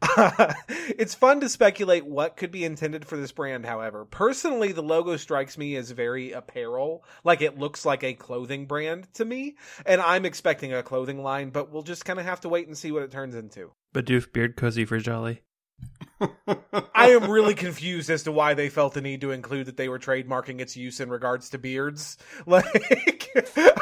It's 0.98 1.14
fun 1.14 1.40
to 1.40 1.48
speculate 1.48 2.06
what 2.06 2.36
could 2.36 2.50
be 2.50 2.64
intended 2.64 3.04
for 3.04 3.16
this 3.16 3.30
brand, 3.30 3.64
however. 3.64 4.04
Personally, 4.04 4.72
the 4.72 4.82
logo 4.82 5.16
strikes 5.16 5.56
me 5.56 5.76
as 5.76 5.90
very 5.90 6.32
apparel. 6.32 7.04
Like 7.24 7.40
it 7.40 7.58
looks 7.58 7.84
like 7.84 8.02
a 8.02 8.14
clothing 8.14 8.66
brand 8.66 9.12
to 9.14 9.24
me. 9.24 9.56
And 9.86 10.00
I'm 10.00 10.24
expecting 10.24 10.72
a 10.72 10.82
clothing 10.82 11.22
line, 11.22 11.50
but 11.50 11.70
we'll 11.70 11.82
just 11.82 12.04
kind 12.04 12.18
of 12.18 12.24
have 12.24 12.40
to 12.40 12.48
wait 12.48 12.66
and 12.66 12.76
see 12.76 12.90
what 12.90 13.02
it 13.02 13.10
turns 13.10 13.34
into. 13.34 13.72
Bidoof 13.94 14.32
Beard 14.32 14.56
Cozy 14.56 14.84
for 14.84 14.98
Jolly. 14.98 15.42
I 16.94 17.10
am 17.10 17.30
really 17.30 17.54
confused 17.54 18.10
as 18.10 18.24
to 18.24 18.32
why 18.32 18.54
they 18.54 18.68
felt 18.68 18.94
the 18.94 19.00
need 19.00 19.20
to 19.20 19.30
include 19.30 19.66
that 19.66 19.76
they 19.76 19.88
were 19.88 19.98
trademarking 19.98 20.60
its 20.60 20.76
use 20.76 21.00
in 21.00 21.10
regards 21.10 21.50
to 21.50 21.58
beards. 21.58 22.16
Like, 22.46 23.30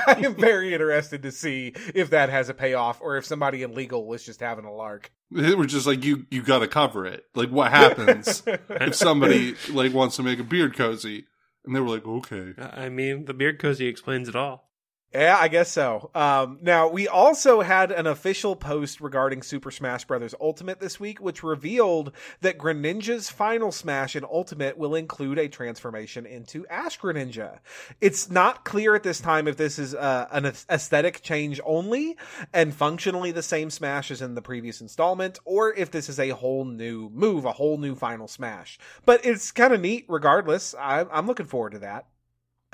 I 0.07 0.21
am 0.25 0.35
very 0.35 0.75
interested 0.75 1.23
to 1.23 1.31
see 1.33 1.73
if 1.95 2.11
that 2.11 2.29
has 2.31 2.49
a 2.49 2.55
payoff 2.55 3.01
or 3.01 3.17
if 3.17 3.25
somebody 3.25 3.63
in 3.63 3.75
legal 3.75 4.07
was 4.07 4.25
just 4.25 4.41
having 4.41 4.65
a 4.65 4.73
lark. 4.73 5.13
It 5.33 5.57
was 5.57 5.69
just 5.69 5.87
like 5.87 6.05
you 6.05 6.27
you 6.31 6.43
got 6.43 6.59
to 6.61 6.69
cover 6.69 7.07
it. 7.07 7.25
Like 7.35 7.51
what 7.51 7.71
happens 7.71 8.43
if 8.47 8.95
somebody 8.95 9.55
like 9.71 9.95
wants 9.95 10.17
to 10.17 10.23
make 10.23 10.41
a 10.41 10.45
beard 10.45 10.77
cozy, 10.77 11.27
and 11.65 11.75
they 11.75 11.81
were 11.81 11.89
like, 11.89 12.07
okay. 12.07 12.55
I 12.59 12.89
mean, 12.89 13.25
the 13.25 13.35
beard 13.35 13.59
cozy 13.61 13.87
explains 13.87 14.29
it 14.29 14.37
all. 14.37 14.66
Yeah, 15.15 15.39
I 15.41 15.49
guess 15.49 15.71
so. 15.71 16.11
Um, 16.15 16.59
now 16.61 16.89
we 16.89 17.09
also 17.09 17.63
had 17.63 17.91
an 17.91 18.07
official 18.07 18.55
post 18.55 19.01
regarding 19.01 19.41
Super 19.41 19.71
Smash 19.71 20.05
Bros. 20.05 20.35
Ultimate 20.39 20.79
this 20.79 21.01
week, 21.01 21.21
which 21.21 21.43
revealed 21.43 22.13
that 22.43 22.59
Greninja's 22.59 23.31
final 23.31 23.73
smash 23.73 24.15
in 24.15 24.25
Ultimate 24.25 24.77
will 24.77 24.95
include 24.95 25.39
a 25.39 25.49
transformation 25.49 26.27
into 26.27 26.67
Ash 26.67 26.99
Greninja. 27.01 27.61
It's 28.01 28.29
not 28.29 28.67
clear 28.67 28.95
at 28.95 29.05
this 29.05 29.21
time 29.21 29.49
if 29.49 29.57
this 29.57 29.79
is 29.79 29.95
uh, 29.95 30.27
an 30.33 30.45
aesthetic 30.45 31.23
change 31.23 31.61
only 31.65 32.19
and 32.53 32.75
functionally 32.75 33.31
the 33.31 33.43
same 33.43 33.71
smash 33.71 34.11
as 34.11 34.21
in 34.21 34.35
the 34.35 34.43
previous 34.43 34.83
installment, 34.83 35.39
or 35.47 35.73
if 35.73 35.91
this 35.91 36.11
is 36.11 36.19
a 36.19 36.31
whole 36.31 36.67
new 36.67 37.09
move, 37.15 37.47
a 37.47 37.53
whole 37.53 37.79
new 37.79 37.95
final 37.95 38.29
smash. 38.29 38.79
But 39.07 39.25
it's 39.25 39.51
kind 39.51 39.73
of 39.73 39.81
neat, 39.81 40.05
regardless. 40.09 40.75
I- 40.75 41.07
I'm 41.11 41.27
looking 41.27 41.47
forward 41.47 41.73
to 41.73 41.79
that. 41.79 42.07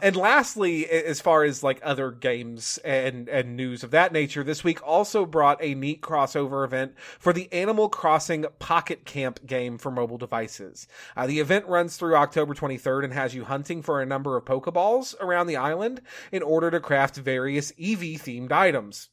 And 0.02 0.16
lastly, 0.16 0.90
as 0.90 1.20
far 1.20 1.44
as 1.44 1.62
like 1.62 1.78
other 1.80 2.10
games 2.10 2.76
and 2.78 3.28
and 3.28 3.56
news 3.56 3.84
of 3.84 3.92
that 3.92 4.12
nature, 4.12 4.42
this 4.42 4.64
week 4.64 4.84
also 4.84 5.24
brought 5.24 5.62
a 5.62 5.76
neat 5.76 6.02
crossover 6.02 6.64
event 6.64 6.94
for 7.20 7.32
the 7.32 7.50
Animal 7.52 7.88
Crossing 7.88 8.44
Pocket 8.58 9.04
Camp 9.04 9.46
game 9.46 9.78
for 9.78 9.92
mobile 9.92 10.18
devices. 10.18 10.88
Uh, 11.16 11.28
the 11.28 11.38
event 11.38 11.68
runs 11.68 11.96
through 11.96 12.16
October 12.16 12.52
23rd 12.52 13.04
and 13.04 13.12
has 13.12 13.32
you 13.32 13.44
hunting 13.44 13.80
for 13.80 14.02
a 14.02 14.06
number 14.06 14.36
of 14.36 14.44
Pokeballs 14.44 15.14
around 15.20 15.46
the 15.46 15.56
island 15.56 16.00
in 16.32 16.42
order 16.42 16.68
to 16.72 16.80
craft 16.80 17.14
various 17.14 17.70
Eevee 17.72 18.20
themed 18.20 18.50
items. 18.50 19.08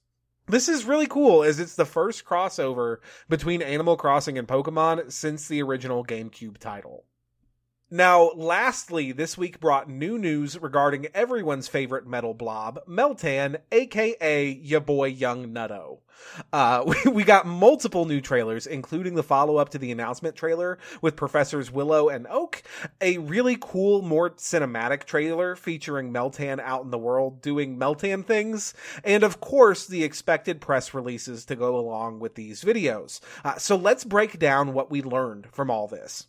This 0.48 0.68
is 0.68 0.86
really 0.86 1.06
cool 1.06 1.44
as 1.44 1.60
it's 1.60 1.76
the 1.76 1.86
first 1.86 2.26
crossover 2.26 2.98
between 3.30 3.62
Animal 3.62 3.96
Crossing 3.96 4.40
and 4.40 4.48
Pokemon 4.48 5.12
since 5.12 5.48
the 5.48 5.62
original 5.62 6.04
GameCube 6.04 6.58
title. 6.58 7.06
Now, 7.92 8.30
lastly, 8.36 9.12
this 9.12 9.36
week 9.36 9.60
brought 9.60 9.90
new 9.90 10.20
news 10.20 10.60
regarding 10.62 11.08
everyone's 11.16 11.68
favorite 11.68 12.06
metal 12.06 12.36
blob, 12.36 12.80
Meltan, 12.88 13.62
aka 13.72 14.48
ya 14.62 14.80
boy 14.80 15.08
Young 15.08 15.48
Nutto. 15.48 15.98
Uh, 16.54 16.84
we, 17.06 17.12
we 17.12 17.24
got 17.24 17.48
multiple 17.48 18.06
new 18.06 18.22
trailers, 18.22 18.68
including 18.68 19.16
the 19.16 19.24
follow 19.24 19.58
up 19.58 19.70
to 19.70 19.80
the 19.80 19.92
announcement 19.92 20.36
trailer 20.36 20.78
with 21.02 21.16
Professors 21.16 21.72
Willow 21.72 22.10
and 22.10 22.28
Oak, 22.28 22.62
a 23.02 23.18
really 23.18 23.58
cool, 23.60 24.04
more 24.04 24.30
cinematic 24.30 25.06
trailer 25.06 25.56
featuring 25.56 26.14
Meltan 26.14 26.60
out 26.60 26.84
in 26.84 26.92
the 26.92 26.98
world 27.00 27.42
doing 27.42 27.80
Meltan 27.80 28.24
things, 28.24 28.76
and 29.04 29.24
of 29.24 29.42
course, 29.42 29.88
the 29.88 30.04
expected 30.04 30.62
press 30.62 30.94
releases 30.94 31.44
to 31.46 31.56
go 31.56 31.76
along 31.76 32.20
with 32.20 32.36
these 32.36 32.64
videos. 32.64 33.20
Uh, 33.44 33.58
so 33.58 33.76
let's 33.76 34.04
break 34.04 34.38
down 34.38 34.74
what 34.74 34.92
we 34.92 35.02
learned 35.02 35.48
from 35.52 35.72
all 35.72 35.88
this. 35.88 36.28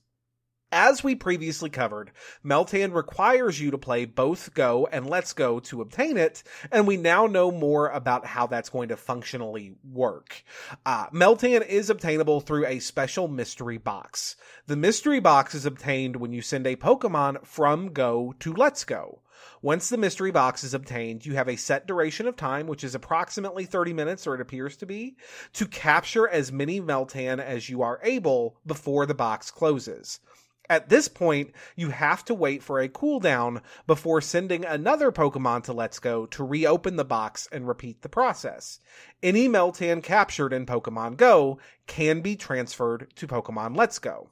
As 0.72 1.02
we 1.02 1.16
previously 1.16 1.68
covered, 1.68 2.12
Meltan 2.44 2.94
requires 2.94 3.60
you 3.60 3.72
to 3.72 3.78
play 3.78 4.04
both 4.04 4.54
Go 4.54 4.86
and 4.92 5.04
Let's 5.04 5.32
Go 5.32 5.58
to 5.58 5.80
obtain 5.80 6.16
it, 6.16 6.44
and 6.70 6.86
we 6.86 6.96
now 6.96 7.26
know 7.26 7.50
more 7.50 7.88
about 7.88 8.24
how 8.24 8.46
that's 8.46 8.68
going 8.68 8.90
to 8.90 8.96
functionally 8.96 9.74
work. 9.82 10.44
Uh, 10.86 11.08
Meltan 11.10 11.66
is 11.66 11.90
obtainable 11.90 12.40
through 12.40 12.66
a 12.66 12.78
special 12.78 13.26
mystery 13.26 13.78
box. 13.78 14.36
The 14.68 14.76
mystery 14.76 15.18
box 15.18 15.56
is 15.56 15.66
obtained 15.66 16.14
when 16.14 16.32
you 16.32 16.40
send 16.40 16.68
a 16.68 16.76
Pokemon 16.76 17.44
from 17.44 17.92
Go 17.92 18.32
to 18.38 18.52
Let's 18.52 18.84
Go. 18.84 19.22
Once 19.62 19.88
the 19.88 19.98
mystery 19.98 20.30
box 20.30 20.62
is 20.62 20.72
obtained, 20.72 21.26
you 21.26 21.34
have 21.34 21.48
a 21.48 21.56
set 21.56 21.86
duration 21.88 22.28
of 22.28 22.36
time, 22.36 22.68
which 22.68 22.84
is 22.84 22.94
approximately 22.94 23.64
30 23.64 23.92
minutes, 23.92 24.24
or 24.24 24.36
it 24.36 24.40
appears 24.40 24.76
to 24.76 24.86
be, 24.86 25.16
to 25.52 25.66
capture 25.66 26.28
as 26.28 26.52
many 26.52 26.80
Meltan 26.80 27.40
as 27.40 27.68
you 27.68 27.82
are 27.82 27.98
able 28.04 28.56
before 28.64 29.04
the 29.04 29.14
box 29.14 29.50
closes. 29.50 30.20
At 30.70 30.88
this 30.88 31.08
point, 31.08 31.50
you 31.74 31.90
have 31.90 32.24
to 32.26 32.32
wait 32.32 32.62
for 32.62 32.78
a 32.78 32.88
cooldown 32.88 33.60
before 33.88 34.20
sending 34.20 34.64
another 34.64 35.10
Pokemon 35.10 35.64
to 35.64 35.72
Let's 35.72 35.98
Go 35.98 36.26
to 36.26 36.44
reopen 36.44 36.94
the 36.94 37.04
box 37.04 37.48
and 37.50 37.66
repeat 37.66 38.02
the 38.02 38.08
process. 38.08 38.78
Any 39.20 39.48
Meltan 39.48 40.00
captured 40.00 40.52
in 40.52 40.66
Pokemon 40.66 41.16
Go 41.16 41.58
can 41.88 42.20
be 42.20 42.36
transferred 42.36 43.08
to 43.16 43.26
Pokemon 43.26 43.76
Let's 43.76 43.98
Go. 43.98 44.30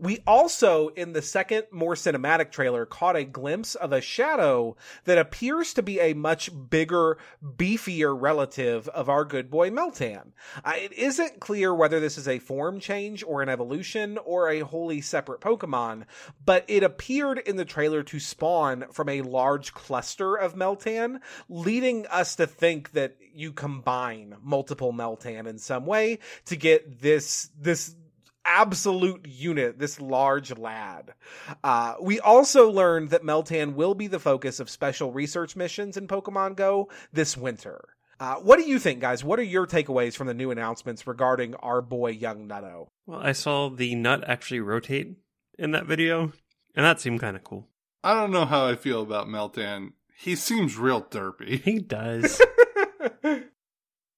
We 0.00 0.22
also, 0.26 0.88
in 0.88 1.12
the 1.12 1.20
second, 1.20 1.64
more 1.70 1.94
cinematic 1.94 2.50
trailer, 2.50 2.86
caught 2.86 3.16
a 3.16 3.24
glimpse 3.24 3.74
of 3.74 3.92
a 3.92 4.00
shadow 4.00 4.74
that 5.04 5.18
appears 5.18 5.74
to 5.74 5.82
be 5.82 6.00
a 6.00 6.14
much 6.14 6.50
bigger, 6.70 7.18
beefier 7.44 8.18
relative 8.18 8.88
of 8.88 9.10
our 9.10 9.26
good 9.26 9.50
boy 9.50 9.68
Meltan. 9.68 10.32
Uh, 10.64 10.72
it 10.76 10.94
isn't 10.94 11.40
clear 11.40 11.74
whether 11.74 12.00
this 12.00 12.16
is 12.16 12.26
a 12.26 12.38
form 12.38 12.80
change 12.80 13.22
or 13.22 13.42
an 13.42 13.50
evolution 13.50 14.16
or 14.24 14.48
a 14.48 14.60
wholly 14.60 15.02
separate 15.02 15.42
Pokemon, 15.42 16.04
but 16.46 16.64
it 16.66 16.82
appeared 16.82 17.38
in 17.38 17.56
the 17.56 17.66
trailer 17.66 18.02
to 18.04 18.18
spawn 18.18 18.86
from 18.90 19.10
a 19.10 19.20
large 19.20 19.74
cluster 19.74 20.34
of 20.34 20.54
Meltan, 20.54 21.20
leading 21.50 22.06
us 22.06 22.36
to 22.36 22.46
think 22.46 22.92
that 22.92 23.16
you 23.34 23.52
combine 23.52 24.36
multiple 24.42 24.94
Meltan 24.94 25.46
in 25.46 25.58
some 25.58 25.84
way 25.84 26.20
to 26.46 26.56
get 26.56 27.02
this, 27.02 27.50
this 27.58 27.94
absolute 28.44 29.26
unit, 29.26 29.78
this 29.78 30.00
large 30.00 30.56
lad. 30.56 31.14
Uh, 31.62 31.94
we 32.00 32.20
also 32.20 32.70
learned 32.70 33.10
that 33.10 33.22
Meltan 33.22 33.74
will 33.74 33.94
be 33.94 34.06
the 34.06 34.18
focus 34.18 34.60
of 34.60 34.70
special 34.70 35.12
research 35.12 35.56
missions 35.56 35.96
in 35.96 36.08
Pokemon 36.08 36.56
Go 36.56 36.88
this 37.12 37.36
winter. 37.36 37.80
Uh, 38.18 38.34
what 38.36 38.58
do 38.58 38.64
you 38.64 38.78
think, 38.78 39.00
guys? 39.00 39.24
What 39.24 39.38
are 39.38 39.44
your 39.44 39.66
takeaways 39.66 40.14
from 40.14 40.26
the 40.26 40.34
new 40.34 40.50
announcements 40.50 41.06
regarding 41.06 41.54
our 41.56 41.80
boy 41.80 42.10
Young 42.10 42.46
Nutto? 42.46 42.88
Well, 43.06 43.20
I 43.20 43.32
saw 43.32 43.70
the 43.70 43.94
nut 43.94 44.22
actually 44.28 44.60
rotate 44.60 45.16
in 45.58 45.70
that 45.70 45.86
video, 45.86 46.32
and 46.74 46.84
that 46.84 47.00
seemed 47.00 47.20
kind 47.20 47.34
of 47.34 47.44
cool. 47.44 47.66
I 48.04 48.14
don't 48.14 48.30
know 48.30 48.44
how 48.44 48.66
I 48.66 48.76
feel 48.76 49.00
about 49.02 49.26
Meltan. 49.26 49.92
He 50.14 50.36
seems 50.36 50.76
real 50.76 51.02
derpy. 51.02 51.62
He 51.62 51.78
does. 51.78 52.40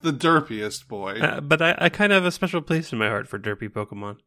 the 0.02 0.12
derpiest 0.12 0.88
boy. 0.88 1.18
Uh, 1.20 1.40
but 1.40 1.62
I, 1.62 1.74
I 1.78 1.88
kind 1.88 2.12
of 2.12 2.22
have 2.22 2.28
a 2.28 2.32
special 2.32 2.62
place 2.62 2.92
in 2.92 2.98
my 2.98 3.08
heart 3.08 3.28
for 3.28 3.38
derpy 3.38 3.68
Pokemon. 3.68 4.18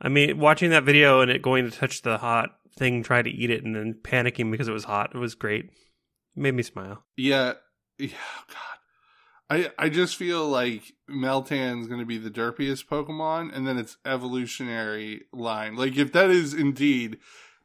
I 0.00 0.08
mean, 0.08 0.38
watching 0.38 0.70
that 0.70 0.84
video 0.84 1.20
and 1.20 1.30
it 1.30 1.42
going 1.42 1.68
to 1.68 1.76
touch 1.76 2.02
the 2.02 2.18
hot 2.18 2.50
thing, 2.76 3.02
try 3.02 3.22
to 3.22 3.30
eat 3.30 3.50
it, 3.50 3.64
and 3.64 3.74
then 3.74 3.98
panicking 4.02 4.50
because 4.50 4.68
it 4.68 4.72
was 4.72 4.84
hot, 4.84 5.14
it 5.14 5.18
was 5.18 5.34
great. 5.34 5.66
It 5.66 5.72
made 6.36 6.54
me 6.54 6.62
smile. 6.62 7.04
Yeah, 7.16 7.54
yeah, 7.98 8.08
God. 8.48 8.56
I 9.50 9.72
I 9.78 9.88
just 9.88 10.16
feel 10.16 10.48
like 10.48 10.94
Meltan's 11.10 11.88
going 11.88 12.00
to 12.00 12.06
be 12.06 12.18
the 12.18 12.30
derpiest 12.30 12.86
Pokemon, 12.86 13.54
and 13.54 13.66
then 13.66 13.78
its 13.78 13.96
evolutionary 14.06 15.24
line. 15.32 15.76
Like 15.76 15.96
if 15.96 16.12
that 16.12 16.30
is 16.30 16.54
indeed 16.54 17.18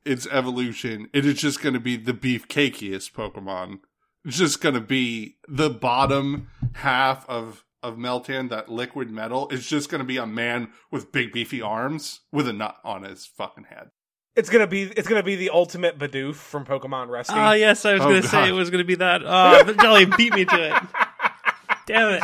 its 0.04 0.28
evolution, 0.32 1.10
it 1.14 1.26
is 1.26 1.40
just 1.40 1.62
going 1.62 1.74
to 1.74 1.80
be 1.80 1.96
the 1.96 2.14
beefcakiest 2.14 3.12
Pokemon. 3.12 3.80
It's 4.26 4.38
just 4.38 4.62
going 4.62 4.76
to 4.76 4.82
be 4.82 5.38
the 5.48 5.70
bottom 5.70 6.50
half 6.74 7.28
of 7.30 7.64
of 7.84 7.98
Meltan, 7.98 8.50
that 8.50 8.68
liquid 8.68 9.12
metal, 9.12 9.48
is 9.50 9.68
just 9.68 9.92
going 9.92 10.00
to 10.00 10.06
be 10.06 10.18
a 10.18 10.26
man 10.26 10.70
with 10.90 11.12
big 11.12 11.32
beefy 11.32 11.62
arms 11.62 12.22
with 12.32 12.48
a 12.48 12.54
nut 12.54 12.78
on 12.84 13.04
his 13.04 13.28
fucking 13.28 13.66
head. 13.66 13.92
It's 14.36 14.50
gonna 14.50 14.68
be 14.68 14.84
it's 14.84 15.08
gonna 15.08 15.24
be 15.24 15.36
the 15.38 15.52
ultimate 15.52 15.98
Bidoof 15.98 16.36
from 16.36 16.66
Pokemon 16.66 17.08
Rusty. 17.08 17.34
Ah, 17.36 17.54
yes, 17.54 17.86
I 17.86 17.94
was 17.94 18.02
Oh, 18.02 18.10
going 18.10 18.22
to 18.22 18.28
say 18.28 18.50
it 18.50 18.52
was 18.52 18.70
going 18.70 18.84
to 18.84 18.88
be 18.88 18.96
that. 18.96 19.22
Oh, 19.24 19.64
but 19.64 19.80
Jelly 19.80 20.06
beat 20.06 20.34
me 20.34 20.44
to 20.44 20.76
it. 20.76 20.84
Damn 21.88 22.14
it. 22.14 22.24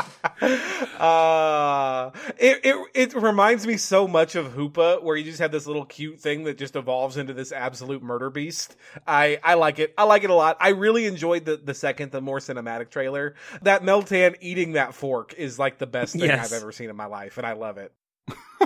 uh, 1.00 2.12
it, 2.40 2.62
it 2.64 2.76
it 2.94 3.14
reminds 3.14 3.68
me 3.68 3.78
so 3.78 4.08
much 4.08 4.36
of 4.36 4.54
Hoopa, 4.56 5.04
where 5.04 5.16
you 5.16 5.24
just 5.24 5.40
have 5.40 5.52
this 5.52 5.68
little 5.68 5.86
cute 5.86 6.20
thing 6.20 6.46
that 6.46 6.58
just 6.58 6.76
evolves 6.76 7.18
into 7.18 7.34
this 7.34 7.52
absolute 7.52 8.02
murder 8.02 8.30
beast. 8.30 8.76
I 9.06 9.40
I 9.44 9.54
like 9.54 9.80
it. 9.80 9.94
I 9.98 10.04
like 10.06 10.24
it 10.24 10.30
a 10.30 10.34
lot. 10.36 10.58
I 10.60 10.70
really 10.70 11.06
enjoyed 11.06 11.46
the 11.46 11.58
the 11.58 11.74
second, 11.76 12.12
the 12.12 12.22
more 12.22 12.40
cinematic 12.40 12.90
trailer. 12.90 13.36
That 13.62 13.84
Meltan 13.84 14.36
eating 14.42 14.74
that 14.74 14.94
fork 14.96 15.34
is 15.36 15.60
like 15.60 15.78
the 15.78 15.88
best 15.88 16.14
thing 16.14 16.22
Yes. 16.22 16.52
I've 16.52 16.62
ever 16.62 16.72
seen 16.72 16.90
in 16.90 16.96
my 16.96 17.06
life, 17.06 17.38
and 17.38 17.46
I 17.46 17.54
love 17.54 17.78
it. 17.78 17.92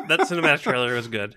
That 0.07 0.21
cinematic 0.21 0.61
trailer 0.61 0.93
was 0.93 1.07
good. 1.07 1.35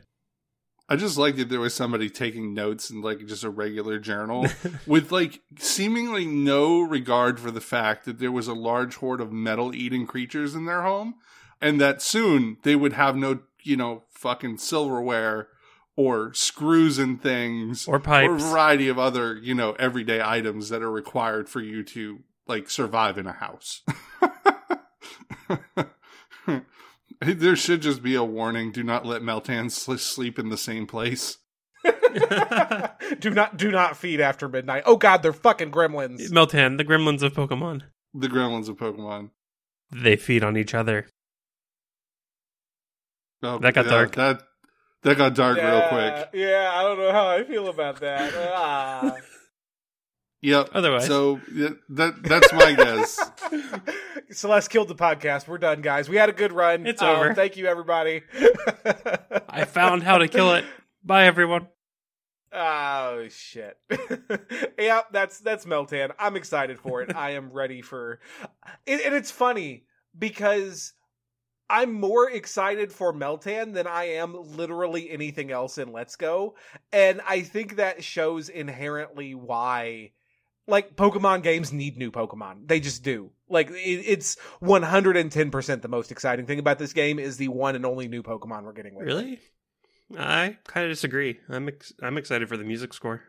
I 0.88 0.96
just 0.96 1.18
liked 1.18 1.36
that 1.36 1.50
there 1.50 1.60
was 1.60 1.74
somebody 1.74 2.08
taking 2.08 2.54
notes 2.54 2.88
in 2.88 3.02
like 3.02 3.26
just 3.26 3.44
a 3.44 3.50
regular 3.50 3.98
journal 3.98 4.46
with 4.86 5.12
like 5.12 5.42
seemingly 5.58 6.24
no 6.24 6.80
regard 6.80 7.38
for 7.38 7.50
the 7.50 7.60
fact 7.60 8.06
that 8.06 8.18
there 8.18 8.32
was 8.32 8.48
a 8.48 8.54
large 8.54 8.96
horde 8.96 9.20
of 9.20 9.30
metal 9.30 9.74
eating 9.74 10.06
creatures 10.06 10.54
in 10.54 10.64
their 10.64 10.82
home 10.82 11.16
and 11.60 11.78
that 11.80 12.00
soon 12.00 12.56
they 12.62 12.74
would 12.74 12.94
have 12.94 13.16
no, 13.16 13.40
you 13.62 13.76
know, 13.76 14.04
fucking 14.10 14.56
silverware 14.56 15.48
or 15.94 16.32
screws 16.32 16.98
and 16.98 17.20
things 17.20 17.86
Or 17.86 17.96
or 17.96 18.36
a 18.36 18.38
variety 18.38 18.88
of 18.88 18.98
other, 18.98 19.36
you 19.36 19.54
know, 19.54 19.72
everyday 19.72 20.22
items 20.22 20.70
that 20.70 20.82
are 20.82 20.90
required 20.90 21.50
for 21.50 21.60
you 21.60 21.82
to 21.82 22.20
like 22.46 22.70
survive 22.70 23.18
in 23.18 23.26
a 23.26 23.32
house. 23.32 23.82
there 27.20 27.56
should 27.56 27.82
just 27.82 28.02
be 28.02 28.14
a 28.14 28.24
warning: 28.24 28.72
do 28.72 28.82
not 28.82 29.06
let 29.06 29.22
Meltan 29.22 29.70
sleep 29.70 30.38
in 30.38 30.48
the 30.48 30.56
same 30.56 30.86
place. 30.86 31.38
do 33.20 33.30
not 33.30 33.56
do 33.56 33.70
not 33.70 33.96
feed 33.96 34.20
after 34.20 34.48
midnight. 34.48 34.82
Oh 34.86 34.96
God, 34.96 35.22
they're 35.22 35.32
fucking 35.32 35.70
gremlins. 35.70 36.30
Meltan, 36.30 36.76
the 36.76 36.84
gremlins 36.84 37.22
of 37.22 37.32
Pokemon. 37.32 37.82
The 38.14 38.28
gremlins 38.28 38.68
of 38.68 38.76
Pokemon. 38.76 39.30
They 39.92 40.16
feed 40.16 40.44
on 40.44 40.56
each 40.56 40.74
other. 40.74 41.06
Oh, 43.42 43.58
That 43.58 43.74
got 43.74 43.86
yeah, 43.86 43.90
dark. 43.90 44.14
That 44.16 44.42
that 45.02 45.16
got 45.16 45.34
dark 45.34 45.58
real 45.58 45.88
quick. 45.88 46.30
Yeah, 46.34 46.70
I 46.74 46.82
don't 46.82 46.98
know 46.98 47.12
how 47.12 47.28
I 47.28 47.44
feel 47.44 47.68
about 47.68 48.00
that. 48.00 48.32
Ah. 48.54 49.16
Yep. 50.40 50.70
Otherwise. 50.72 51.06
so 51.06 51.40
that 51.88 52.14
that's 52.22 52.52
my 52.52 52.72
guess. 52.74 53.30
Celeste 54.30 54.70
killed 54.70 54.88
the 54.88 54.94
podcast. 54.94 55.48
We're 55.48 55.58
done, 55.58 55.80
guys. 55.80 56.08
We 56.08 56.16
had 56.16 56.28
a 56.28 56.32
good 56.32 56.52
run. 56.52 56.86
It's 56.86 57.02
Um, 57.02 57.08
over. 57.08 57.34
Thank 57.34 57.56
you, 57.56 57.66
everybody. 57.66 58.22
I 59.48 59.64
found 59.64 60.02
how 60.02 60.18
to 60.18 60.28
kill 60.28 60.54
it. 60.54 60.64
Bye, 61.02 61.24
everyone. 61.24 61.68
Oh 62.52 63.26
shit. 63.30 63.76
yeah, 64.78 65.02
that's 65.12 65.40
that's 65.40 65.64
Meltan. 65.66 66.12
I'm 66.18 66.36
excited 66.36 66.78
for 66.78 67.02
it. 67.02 67.14
I 67.14 67.30
am 67.30 67.50
ready 67.50 67.82
for 67.82 68.20
it, 68.86 69.04
and 69.04 69.14
it's 69.14 69.30
funny 69.30 69.84
because 70.18 70.94
I'm 71.68 71.92
more 71.92 72.30
excited 72.30 72.92
for 72.92 73.12
Meltan 73.12 73.74
than 73.74 73.86
I 73.86 74.04
am 74.14 74.34
literally 74.34 75.10
anything 75.10 75.50
else 75.50 75.76
in 75.78 75.92
Let's 75.92 76.16
Go. 76.16 76.54
And 76.92 77.20
I 77.26 77.42
think 77.42 77.76
that 77.76 78.02
shows 78.02 78.48
inherently 78.48 79.34
why 79.34 80.12
like 80.68 80.94
Pokemon 80.94 81.42
games 81.42 81.72
need 81.72 81.96
new 81.96 82.12
Pokemon. 82.12 82.68
They 82.68 82.78
just 82.78 83.02
do. 83.02 83.30
Like 83.48 83.70
it's 83.72 84.36
110% 84.62 85.82
the 85.82 85.88
most 85.88 86.12
exciting 86.12 86.46
thing 86.46 86.58
about 86.58 86.78
this 86.78 86.92
game 86.92 87.18
is 87.18 87.38
the 87.38 87.48
one 87.48 87.74
and 87.74 87.86
only 87.86 88.06
new 88.06 88.22
Pokemon 88.22 88.64
we're 88.64 88.74
getting 88.74 88.94
with. 88.94 89.06
Really? 89.06 89.40
I 90.16 90.58
kind 90.66 90.86
of 90.86 90.92
disagree. 90.92 91.40
I'm 91.48 91.68
ex- 91.68 91.92
I'm 92.02 92.18
excited 92.18 92.48
for 92.48 92.56
the 92.56 92.64
music 92.64 92.94
score. 92.94 93.22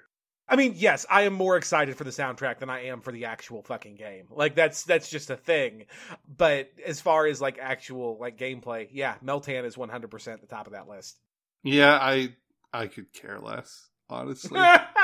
I 0.48 0.56
mean, 0.56 0.74
yes, 0.76 1.06
I 1.10 1.24
am 1.24 1.34
more 1.34 1.58
excited 1.58 1.96
for 1.96 2.04
the 2.04 2.10
soundtrack 2.10 2.60
than 2.60 2.70
I 2.70 2.86
am 2.86 3.02
for 3.02 3.12
the 3.12 3.26
actual 3.26 3.62
fucking 3.62 3.96
game. 3.96 4.28
Like 4.32 4.56
that's 4.56 4.84
that's 4.84 5.10
just 5.10 5.30
a 5.30 5.38
thing. 5.38 5.86
But 6.28 6.72
as 6.86 7.00
far 7.00 7.28
as 7.28 7.40
like 7.40 7.60
actual 7.62 8.18
like 8.20 8.38
gameplay, 8.38 8.88
yeah, 8.92 9.16
Meltan 9.24 9.64
is 9.66 9.76
100% 9.76 10.42
the 10.42 10.48
top 10.48 10.68
of 10.68 10.74
that 10.74 10.90
list. 10.90 11.20
Yeah, 11.64 11.94
I 11.94 12.34
I 12.74 12.88
could 12.88 13.14
care 13.14 13.40
less. 13.40 13.90
honestly. 14.10 14.60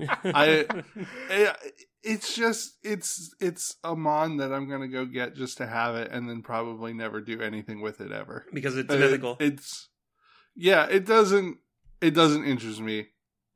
I, 0.00 0.66
I- 1.30 1.54
it's 2.02 2.34
just 2.36 2.76
it's 2.82 3.34
it's 3.40 3.76
a 3.82 3.94
mon 3.96 4.36
that 4.38 4.52
I'm 4.52 4.68
gonna 4.68 4.88
go 4.88 5.04
get 5.04 5.34
just 5.34 5.58
to 5.58 5.66
have 5.66 5.94
it, 5.96 6.10
and 6.12 6.28
then 6.28 6.42
probably 6.42 6.92
never 6.92 7.20
do 7.20 7.40
anything 7.40 7.80
with 7.80 8.00
it 8.00 8.12
ever. 8.12 8.46
because 8.52 8.76
it's 8.76 8.92
Uh, 8.92 8.96
mythical. 8.98 9.36
It's 9.40 9.88
yeah, 10.54 10.86
it 10.86 11.04
doesn't 11.06 11.58
it 12.00 12.12
doesn't 12.12 12.44
interest 12.44 12.80
me 12.80 13.08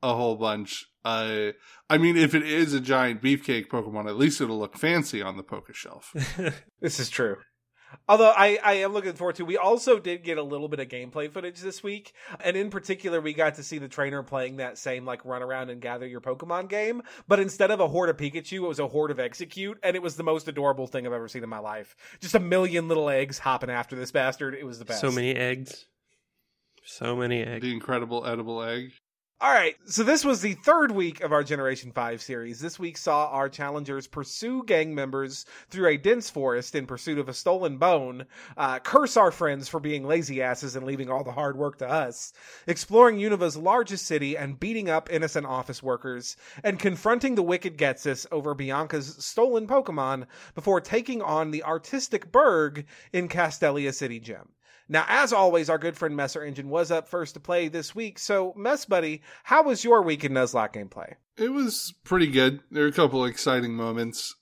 a 0.03 0.13
whole 0.13 0.35
bunch. 0.35 0.85
Uh, 1.05 1.51
I 1.89 1.97
mean, 1.97 2.15
if 2.17 2.35
it 2.35 2.43
is 2.43 2.73
a 2.73 2.79
giant 2.79 3.21
beefcake 3.21 3.67
Pokemon, 3.69 4.07
at 4.07 4.17
least 4.17 4.39
it'll 4.41 4.59
look 4.59 4.77
fancy 4.77 5.21
on 5.21 5.37
the 5.37 5.43
Poke 5.43 5.73
Shelf. 5.73 6.13
This 6.81 6.99
is 6.99 7.09
true. 7.09 7.37
Although 8.07 8.33
I, 8.35 8.59
I 8.63 8.73
am 8.73 8.93
looking 8.93 9.13
forward 9.13 9.35
to, 9.35 9.45
we 9.45 9.57
also 9.57 9.99
did 9.99 10.23
get 10.23 10.37
a 10.37 10.43
little 10.43 10.67
bit 10.67 10.79
of 10.79 10.87
gameplay 10.87 11.31
footage 11.31 11.59
this 11.59 11.83
week, 11.83 12.13
and 12.39 12.55
in 12.55 12.69
particular, 12.69 13.21
we 13.21 13.33
got 13.33 13.55
to 13.55 13.63
see 13.63 13.77
the 13.77 13.87
trainer 13.87 14.23
playing 14.23 14.57
that 14.57 14.77
same 14.77 15.05
like 15.05 15.23
run 15.25 15.41
around 15.41 15.69
and 15.69 15.81
gather 15.81 16.07
your 16.07 16.21
Pokemon 16.21 16.69
game. 16.69 17.01
But 17.27 17.39
instead 17.39 17.71
of 17.71 17.79
a 17.79 17.87
horde 17.87 18.09
of 18.09 18.17
Pikachu, 18.17 18.63
it 18.63 18.67
was 18.67 18.79
a 18.79 18.87
horde 18.87 19.11
of 19.11 19.17
Exeggcute, 19.17 19.75
and 19.83 19.95
it 19.95 20.01
was 20.01 20.15
the 20.15 20.23
most 20.23 20.47
adorable 20.47 20.87
thing 20.87 21.05
I've 21.05 21.13
ever 21.13 21.27
seen 21.27 21.43
in 21.43 21.49
my 21.49 21.59
life. 21.59 21.95
Just 22.19 22.35
a 22.35 22.39
million 22.39 22.87
little 22.87 23.09
eggs 23.09 23.39
hopping 23.39 23.69
after 23.69 23.95
this 23.95 24.11
bastard. 24.11 24.55
It 24.55 24.65
was 24.65 24.79
the 24.79 24.85
best. 24.85 25.01
so 25.01 25.11
many 25.11 25.35
eggs. 25.35 25.85
So 26.83 27.15
many 27.15 27.41
eggs. 27.43 27.61
the 27.61 27.71
incredible 27.71 28.25
edible 28.25 28.63
egg. 28.63 28.91
All 29.43 29.51
right, 29.51 29.75
so 29.87 30.03
this 30.03 30.23
was 30.23 30.41
the 30.41 30.53
third 30.53 30.91
week 30.91 31.21
of 31.21 31.31
our 31.31 31.43
Generation 31.43 31.91
5 31.91 32.21
series. 32.21 32.59
This 32.59 32.77
week 32.77 32.95
saw 32.95 33.25
our 33.29 33.49
challengers 33.49 34.05
pursue 34.05 34.63
gang 34.63 34.93
members 34.93 35.47
through 35.67 35.87
a 35.87 35.97
dense 35.97 36.29
forest 36.29 36.75
in 36.75 36.85
pursuit 36.85 37.17
of 37.17 37.27
a 37.27 37.33
stolen 37.33 37.79
bone, 37.79 38.27
uh, 38.55 38.77
curse 38.77 39.17
our 39.17 39.31
friends 39.31 39.67
for 39.67 39.79
being 39.79 40.05
lazy 40.05 40.43
asses 40.43 40.75
and 40.75 40.85
leaving 40.85 41.09
all 41.09 41.23
the 41.23 41.31
hard 41.31 41.57
work 41.57 41.79
to 41.79 41.89
us, 41.89 42.33
exploring 42.67 43.17
Unova's 43.17 43.57
largest 43.57 44.05
city 44.05 44.37
and 44.37 44.59
beating 44.59 44.91
up 44.91 45.11
innocent 45.11 45.47
office 45.47 45.81
workers, 45.81 46.37
and 46.63 46.77
confronting 46.77 47.33
the 47.33 47.41
wicked 47.41 47.79
Ghetsis 47.79 48.27
over 48.31 48.53
Bianca's 48.53 49.25
stolen 49.25 49.65
Pokemon 49.65 50.27
before 50.53 50.81
taking 50.81 51.19
on 51.23 51.49
the 51.49 51.63
artistic 51.63 52.31
Burgh 52.31 52.85
in 53.11 53.27
Castelia 53.27 53.91
City 53.91 54.19
Gym. 54.19 54.49
Now, 54.91 55.05
as 55.07 55.31
always, 55.31 55.69
our 55.69 55.77
good 55.77 55.95
friend 55.95 56.17
Messer 56.17 56.43
Engine 56.43 56.67
was 56.67 56.91
up 56.91 57.07
first 57.07 57.35
to 57.35 57.39
play 57.39 57.69
this 57.69 57.95
week. 57.95 58.19
So, 58.19 58.53
Mess 58.57 58.83
Buddy, 58.83 59.21
how 59.45 59.63
was 59.63 59.85
your 59.85 60.01
week 60.01 60.25
in 60.25 60.33
Nuzlocke 60.33 60.73
gameplay? 60.73 61.13
It 61.37 61.53
was 61.53 61.93
pretty 62.03 62.27
good. 62.27 62.59
There 62.69 62.83
were 62.83 62.89
a 62.89 62.91
couple 62.91 63.23
exciting 63.23 63.73
moments. 63.73 64.35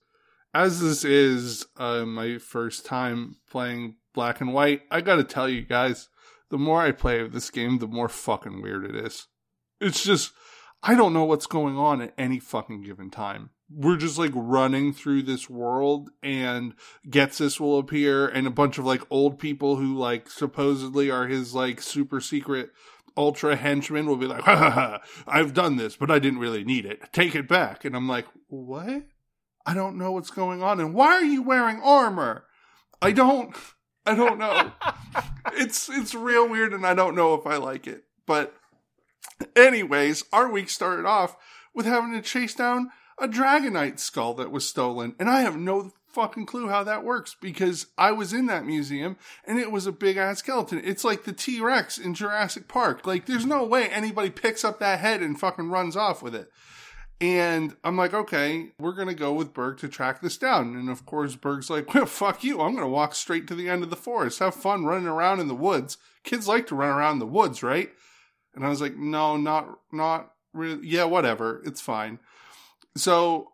As 0.51 0.81
this 0.81 1.05
is 1.05 1.67
uh, 1.77 2.03
my 2.03 2.39
first 2.39 2.83
time 2.83 3.35
playing 3.51 3.97
Black 4.15 4.41
and 4.41 4.51
White, 4.51 4.81
I 4.89 5.01
gotta 5.01 5.23
tell 5.23 5.47
you 5.47 5.61
guys, 5.61 6.09
the 6.49 6.57
more 6.57 6.81
I 6.81 6.93
play 6.93 7.27
this 7.27 7.51
game, 7.51 7.77
the 7.77 7.85
more 7.85 8.09
fucking 8.09 8.63
weird 8.63 8.85
it 8.85 8.95
is. 8.95 9.27
It's 9.79 10.03
just, 10.03 10.33
I 10.81 10.95
don't 10.95 11.13
know 11.13 11.25
what's 11.25 11.45
going 11.45 11.77
on 11.77 12.01
at 12.01 12.15
any 12.17 12.39
fucking 12.39 12.81
given 12.81 13.11
time. 13.11 13.51
We're 13.71 13.97
just 13.97 14.17
like 14.17 14.31
running 14.33 14.93
through 14.93 15.23
this 15.23 15.49
world 15.49 16.09
and 16.23 16.73
Ghetsis 17.07 17.59
will 17.59 17.77
appear 17.77 18.27
and 18.27 18.47
a 18.47 18.51
bunch 18.51 18.79
of 18.79 18.85
like 18.85 19.03
old 19.11 19.37
people 19.37 19.75
who 19.75 19.95
like 19.95 20.29
supposedly 20.29 21.11
are 21.11 21.27
his 21.27 21.53
like 21.53 21.81
super 21.81 22.19
secret 22.19 22.71
ultra 23.19 23.55
henchmen 23.55 24.07
will 24.07 24.15
be 24.15 24.25
like, 24.25 24.43
ha 24.43 24.55
ha 24.55 24.69
ha, 24.69 25.01
I've 25.27 25.53
done 25.53 25.75
this, 25.75 25.95
but 25.95 26.09
I 26.09 26.19
didn't 26.19 26.39
really 26.39 26.63
need 26.63 26.85
it. 26.85 27.11
Take 27.11 27.35
it 27.35 27.47
back. 27.47 27.83
And 27.85 27.95
I'm 27.95 28.07
like, 28.07 28.25
what? 28.47 29.03
I 29.65 29.73
don't 29.73 29.97
know 29.97 30.13
what's 30.13 30.31
going 30.31 30.63
on. 30.63 30.79
And 30.79 30.93
why 30.93 31.13
are 31.13 31.23
you 31.23 31.43
wearing 31.43 31.81
armor? 31.83 32.45
I 33.01 33.11
don't, 33.11 33.55
I 34.05 34.15
don't 34.15 34.39
know. 34.39 34.71
it's, 35.53 35.89
it's 35.89 36.15
real 36.15 36.47
weird 36.47 36.73
and 36.73 36.87
I 36.87 36.93
don't 36.93 37.15
know 37.15 37.33
if 37.33 37.45
I 37.45 37.57
like 37.57 37.87
it. 37.87 38.05
But 38.25 38.55
anyways, 39.55 40.23
our 40.31 40.49
week 40.49 40.69
started 40.69 41.05
off 41.05 41.35
with 41.75 41.85
having 41.85 42.13
to 42.13 42.21
chase 42.21 42.55
down 42.55 42.89
a 43.21 43.27
Dragonite 43.27 43.99
skull 43.99 44.33
that 44.35 44.51
was 44.51 44.67
stolen. 44.67 45.15
And 45.19 45.29
I 45.29 45.41
have 45.41 45.57
no 45.57 45.91
fucking 46.07 46.45
clue 46.45 46.69
how 46.69 46.83
that 46.83 47.03
works 47.03 47.35
because 47.39 47.87
I 47.97 48.11
was 48.11 48.33
in 48.33 48.47
that 48.47 48.65
museum 48.65 49.17
and 49.45 49.59
it 49.59 49.71
was 49.71 49.85
a 49.85 49.91
big 49.91 50.17
ass 50.17 50.39
skeleton. 50.39 50.81
It's 50.83 51.03
like 51.03 51.23
the 51.23 51.33
T 51.33 51.61
Rex 51.61 51.97
in 51.97 52.13
Jurassic 52.13 52.67
Park. 52.67 53.05
Like, 53.05 53.25
there's 53.25 53.45
no 53.45 53.63
way 53.63 53.87
anybody 53.87 54.29
picks 54.29 54.63
up 54.63 54.79
that 54.79 54.99
head 54.99 55.21
and 55.21 55.39
fucking 55.39 55.69
runs 55.69 55.95
off 55.95 56.21
with 56.21 56.35
it. 56.35 56.49
And 57.21 57.75
I'm 57.83 57.97
like, 57.97 58.13
okay, 58.13 58.69
we're 58.79 58.93
going 58.93 59.09
to 59.09 59.13
go 59.13 59.33
with 59.33 59.53
Burgh 59.53 59.77
to 59.79 59.89
track 59.89 60.21
this 60.21 60.37
down. 60.37 60.75
And 60.75 60.89
of 60.89 61.05
course, 61.05 61.35
Burgh's 61.35 61.69
like, 61.69 61.93
well, 61.93 62.05
fuck 62.05 62.43
you. 62.43 62.61
I'm 62.61 62.71
going 62.71 62.85
to 62.85 62.87
walk 62.87 63.13
straight 63.13 63.47
to 63.47 63.55
the 63.55 63.69
end 63.69 63.83
of 63.83 63.89
the 63.89 63.95
forest. 63.97 64.39
Have 64.39 64.55
fun 64.55 64.85
running 64.85 65.07
around 65.07 65.39
in 65.39 65.49
the 65.49 65.55
woods. 65.55 65.97
Kids 66.23 66.47
like 66.47 66.67
to 66.67 66.75
run 66.75 66.89
around 66.89 67.13
in 67.13 67.19
the 67.19 67.25
woods, 67.25 67.61
right? 67.61 67.89
And 68.55 68.65
I 68.65 68.69
was 68.69 68.81
like, 68.81 68.95
no, 68.95 69.35
not, 69.37 69.79
not 69.91 70.31
really. 70.53 70.87
Yeah, 70.87 71.05
whatever. 71.05 71.61
It's 71.65 71.81
fine. 71.81 72.19
So 72.99 73.51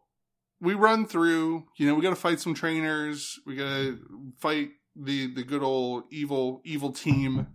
we 0.61 0.73
run 0.73 1.05
through, 1.05 1.65
you 1.77 1.87
know, 1.87 1.95
we 1.95 2.01
got 2.01 2.09
to 2.09 2.15
fight 2.15 2.39
some 2.39 2.53
trainers. 2.53 3.39
We 3.45 3.55
got 3.55 3.69
to 3.69 3.99
fight 4.39 4.69
the, 4.95 5.33
the 5.33 5.43
good 5.43 5.63
old 5.63 6.03
evil, 6.11 6.61
evil 6.63 6.91
team. 6.91 7.47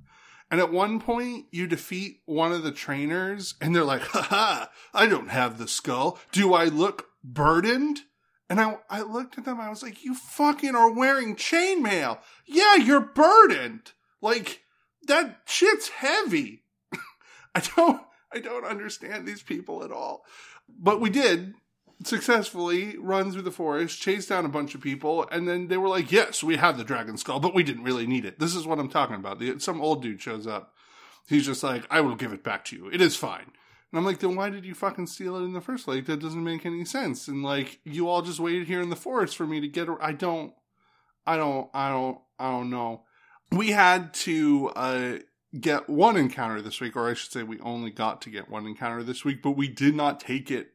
And 0.50 0.60
at 0.60 0.72
one 0.72 1.00
point, 1.00 1.46
you 1.52 1.66
defeat 1.66 2.20
one 2.26 2.52
of 2.52 2.64
the 2.64 2.72
trainers, 2.72 3.54
and 3.60 3.74
they're 3.74 3.84
like, 3.84 4.02
ha 4.02 4.22
ha, 4.22 4.70
I 4.92 5.06
don't 5.06 5.30
have 5.30 5.58
the 5.58 5.68
skull. 5.68 6.18
Do 6.32 6.54
I 6.54 6.64
look 6.64 7.06
burdened? 7.22 8.00
And 8.48 8.60
I, 8.60 8.78
I 8.90 9.02
looked 9.02 9.38
at 9.38 9.44
them, 9.44 9.60
I 9.60 9.70
was 9.70 9.82
like, 9.82 10.04
you 10.04 10.12
fucking 10.14 10.74
are 10.74 10.90
wearing 10.90 11.36
chainmail. 11.36 12.18
Yeah, 12.46 12.74
you're 12.74 13.00
burdened. 13.00 13.92
Like, 14.20 14.62
that 15.06 15.42
shit's 15.46 15.88
heavy. 15.88 16.64
I 17.54 17.62
don't, 17.76 18.02
I 18.34 18.40
don't 18.40 18.64
understand 18.64 19.26
these 19.26 19.42
people 19.42 19.84
at 19.84 19.92
all. 19.92 20.24
But 20.68 21.00
we 21.00 21.10
did 21.10 21.54
successfully 22.04 22.96
run 22.98 23.30
through 23.30 23.42
the 23.42 23.50
forest, 23.50 24.00
chase 24.00 24.26
down 24.26 24.44
a 24.44 24.50
bunch 24.50 24.74
of 24.74 24.80
people, 24.80 25.26
and 25.30 25.48
then 25.48 25.68
they 25.68 25.76
were 25.76 25.88
like, 25.88 26.10
"Yes, 26.10 26.42
we 26.42 26.56
have 26.56 26.78
the 26.78 26.84
dragon 26.84 27.16
skull, 27.16 27.40
but 27.40 27.54
we 27.54 27.62
didn't 27.62 27.84
really 27.84 28.06
need 28.06 28.24
it." 28.24 28.38
This 28.38 28.54
is 28.54 28.66
what 28.66 28.78
I'm 28.78 28.88
talking 28.88 29.16
about. 29.16 29.38
The, 29.38 29.58
some 29.58 29.80
old 29.80 30.02
dude 30.02 30.20
shows 30.20 30.46
up. 30.46 30.74
He's 31.28 31.46
just 31.46 31.62
like, 31.62 31.86
"I 31.90 32.00
will 32.00 32.16
give 32.16 32.32
it 32.32 32.42
back 32.42 32.64
to 32.66 32.76
you. 32.76 32.88
It 32.90 33.00
is 33.00 33.16
fine." 33.16 33.52
And 33.92 33.98
I'm 33.98 34.04
like, 34.04 34.20
"Then 34.20 34.36
why 34.36 34.50
did 34.50 34.64
you 34.64 34.74
fucking 34.74 35.08
steal 35.08 35.36
it 35.36 35.44
in 35.44 35.52
the 35.52 35.60
first 35.60 35.84
place? 35.84 36.06
That 36.06 36.20
doesn't 36.20 36.44
make 36.44 36.64
any 36.64 36.84
sense." 36.84 37.28
And 37.28 37.42
like, 37.42 37.80
you 37.84 38.08
all 38.08 38.22
just 38.22 38.40
waited 38.40 38.66
here 38.66 38.80
in 38.80 38.90
the 38.90 38.96
forest 38.96 39.36
for 39.36 39.46
me 39.46 39.60
to 39.60 39.68
get. 39.68 39.88
I 40.00 40.12
don't, 40.12 40.54
I 41.26 41.36
don't, 41.36 41.68
I 41.74 41.90
don't, 41.90 42.18
I 42.38 42.50
don't 42.50 42.70
know. 42.70 43.02
We 43.52 43.70
had 43.72 44.14
to 44.14 44.70
uh, 44.76 45.18
get 45.58 45.88
one 45.88 46.16
encounter 46.16 46.62
this 46.62 46.80
week, 46.80 46.96
or 46.96 47.10
I 47.10 47.14
should 47.14 47.32
say, 47.32 47.42
we 47.42 47.58
only 47.60 47.90
got 47.90 48.22
to 48.22 48.30
get 48.30 48.48
one 48.48 48.66
encounter 48.66 49.02
this 49.02 49.24
week, 49.24 49.42
but 49.42 49.52
we 49.52 49.68
did 49.68 49.94
not 49.94 50.20
take 50.20 50.50
it 50.50 50.74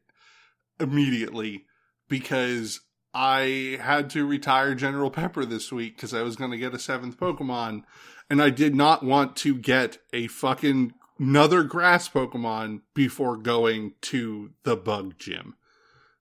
immediately 0.80 1.64
because 2.08 2.80
I 3.14 3.78
had 3.80 4.10
to 4.10 4.26
retire 4.26 4.74
General 4.74 5.10
Pepper 5.10 5.44
this 5.44 5.72
week 5.72 5.96
because 5.96 6.12
I 6.12 6.22
was 6.22 6.36
going 6.36 6.50
to 6.50 6.58
get 6.58 6.74
a 6.74 6.78
seventh 6.78 7.18
Pokemon 7.18 7.82
and 8.28 8.42
I 8.42 8.50
did 8.50 8.74
not 8.74 9.02
want 9.02 9.36
to 9.36 9.54
get 9.56 9.98
a 10.12 10.26
fucking 10.26 10.92
another 11.18 11.62
grass 11.62 12.08
Pokemon 12.08 12.82
before 12.94 13.36
going 13.36 13.94
to 14.02 14.50
the 14.64 14.76
bug 14.76 15.14
gym. 15.18 15.54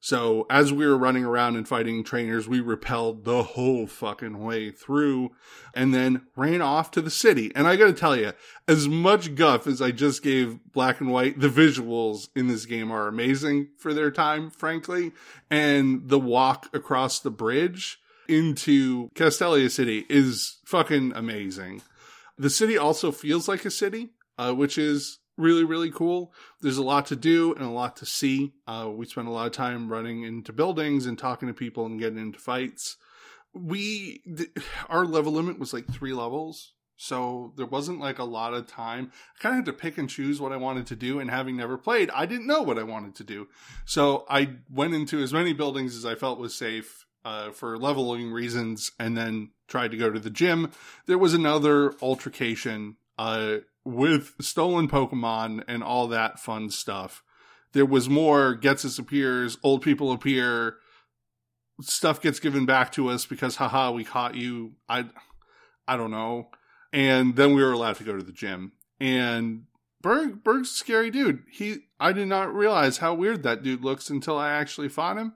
So 0.05 0.45
as 0.51 0.71
we 0.71 0.85
were 0.85 0.99
running 0.99 1.25
around 1.25 1.55
and 1.55 1.67
fighting 1.67 2.03
trainers, 2.03 2.47
we 2.47 2.59
repelled 2.59 3.25
the 3.25 3.41
whole 3.41 3.87
fucking 3.87 4.37
way 4.37 4.69
through 4.69 5.31
and 5.73 5.95
then 5.95 6.27
ran 6.35 6.61
off 6.61 6.91
to 6.91 7.01
the 7.01 7.09
city. 7.09 7.51
And 7.55 7.67
I 7.67 7.75
gotta 7.75 7.91
tell 7.91 8.15
you, 8.15 8.33
as 8.67 8.87
much 8.87 9.33
guff 9.33 9.65
as 9.65 9.81
I 9.81 9.89
just 9.89 10.21
gave 10.21 10.59
black 10.73 11.01
and 11.01 11.09
white, 11.09 11.39
the 11.39 11.49
visuals 11.49 12.29
in 12.35 12.45
this 12.45 12.67
game 12.67 12.91
are 12.91 13.07
amazing 13.07 13.69
for 13.79 13.95
their 13.95 14.11
time, 14.11 14.51
frankly. 14.51 15.11
And 15.49 16.07
the 16.07 16.19
walk 16.19 16.69
across 16.71 17.19
the 17.19 17.31
bridge 17.31 17.97
into 18.29 19.09
Castelia 19.15 19.71
City 19.71 20.05
is 20.07 20.59
fucking 20.65 21.13
amazing. 21.15 21.81
The 22.37 22.51
city 22.51 22.77
also 22.77 23.11
feels 23.11 23.47
like 23.47 23.65
a 23.65 23.71
city, 23.71 24.11
uh, 24.37 24.53
which 24.53 24.77
is 24.77 25.17
really, 25.37 25.63
really 25.63 25.91
cool. 25.91 26.33
There's 26.61 26.77
a 26.77 26.83
lot 26.83 27.05
to 27.07 27.15
do 27.15 27.53
and 27.53 27.63
a 27.63 27.69
lot 27.69 27.97
to 27.97 28.05
see. 28.05 28.53
Uh, 28.67 28.89
we 28.93 29.05
spent 29.05 29.27
a 29.27 29.31
lot 29.31 29.47
of 29.47 29.53
time 29.53 29.91
running 29.91 30.23
into 30.23 30.53
buildings 30.53 31.05
and 31.05 31.17
talking 31.17 31.47
to 31.47 31.53
people 31.53 31.85
and 31.85 31.99
getting 31.99 32.19
into 32.19 32.39
fights. 32.39 32.97
We, 33.53 34.21
th- 34.25 34.51
our 34.89 35.05
level 35.05 35.33
limit 35.33 35.59
was 35.59 35.73
like 35.73 35.87
three 35.91 36.13
levels. 36.13 36.73
So 36.97 37.53
there 37.57 37.65
wasn't 37.65 37.99
like 37.99 38.19
a 38.19 38.23
lot 38.23 38.53
of 38.53 38.67
time. 38.67 39.11
I 39.37 39.41
kind 39.41 39.53
of 39.53 39.57
had 39.57 39.65
to 39.65 39.73
pick 39.73 39.97
and 39.97 40.09
choose 40.09 40.39
what 40.39 40.53
I 40.53 40.57
wanted 40.57 40.87
to 40.87 40.95
do. 40.95 41.19
And 41.19 41.29
having 41.29 41.57
never 41.57 41.77
played, 41.77 42.09
I 42.11 42.25
didn't 42.25 42.47
know 42.47 42.61
what 42.61 42.79
I 42.79 42.83
wanted 42.83 43.15
to 43.15 43.23
do. 43.23 43.47
So 43.85 44.25
I 44.29 44.55
went 44.69 44.93
into 44.93 45.21
as 45.21 45.33
many 45.33 45.51
buildings 45.51 45.95
as 45.95 46.05
I 46.05 46.15
felt 46.15 46.39
was 46.39 46.55
safe 46.55 47.05
uh, 47.25 47.51
for 47.51 47.77
leveling 47.77 48.31
reasons 48.31 48.91
and 48.99 49.17
then 49.17 49.51
tried 49.67 49.91
to 49.91 49.97
go 49.97 50.09
to 50.09 50.19
the 50.19 50.29
gym. 50.29 50.71
There 51.05 51.17
was 51.17 51.33
another 51.33 51.93
altercation 52.01 52.95
uh, 53.17 53.57
with 53.85 54.33
stolen 54.41 54.89
Pokemon 54.89 55.63
and 55.67 55.83
all 55.83 56.07
that 56.07 56.39
fun 56.39 56.69
stuff. 56.69 57.23
There 57.73 57.85
was 57.85 58.09
more 58.09 58.57
Ghetsis 58.57 58.99
appears, 58.99 59.57
old 59.63 59.81
people 59.81 60.11
appear, 60.11 60.77
stuff 61.81 62.21
gets 62.21 62.39
given 62.39 62.65
back 62.65 62.91
to 62.93 63.09
us 63.09 63.25
because 63.25 63.57
haha, 63.57 63.91
we 63.91 64.03
caught 64.03 64.35
you. 64.35 64.73
I 64.89 65.05
I 65.87 65.97
don't 65.97 66.11
know. 66.11 66.49
And 66.91 67.35
then 67.35 67.53
we 67.53 67.63
were 67.63 67.73
allowed 67.73 67.97
to 67.97 68.03
go 68.03 68.15
to 68.15 68.23
the 68.23 68.31
gym. 68.31 68.73
And 68.99 69.63
Burgh 70.01 70.43
Burgh's 70.43 70.71
scary 70.71 71.11
dude. 71.11 71.43
He 71.51 71.79
I 71.99 72.11
did 72.13 72.27
not 72.27 72.53
realize 72.53 72.97
how 72.97 73.13
weird 73.13 73.43
that 73.43 73.63
dude 73.63 73.83
looks 73.83 74.09
until 74.09 74.37
I 74.37 74.51
actually 74.51 74.89
fought 74.89 75.17
him. 75.17 75.33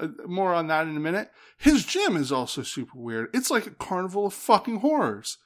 Uh, 0.00 0.08
more 0.26 0.54
on 0.54 0.68
that 0.68 0.86
in 0.86 0.96
a 0.96 1.00
minute. 1.00 1.30
His 1.58 1.84
gym 1.84 2.16
is 2.16 2.32
also 2.32 2.62
super 2.62 2.98
weird. 2.98 3.28
It's 3.34 3.50
like 3.50 3.66
a 3.66 3.70
carnival 3.70 4.26
of 4.26 4.34
fucking 4.34 4.78
horrors. 4.78 5.38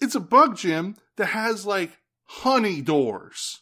It's 0.00 0.16
a 0.16 0.20
bug 0.20 0.56
gym 0.56 0.96
that 1.16 1.26
has 1.26 1.64
like 1.64 1.98
honey 2.40 2.80
doors 2.80 3.60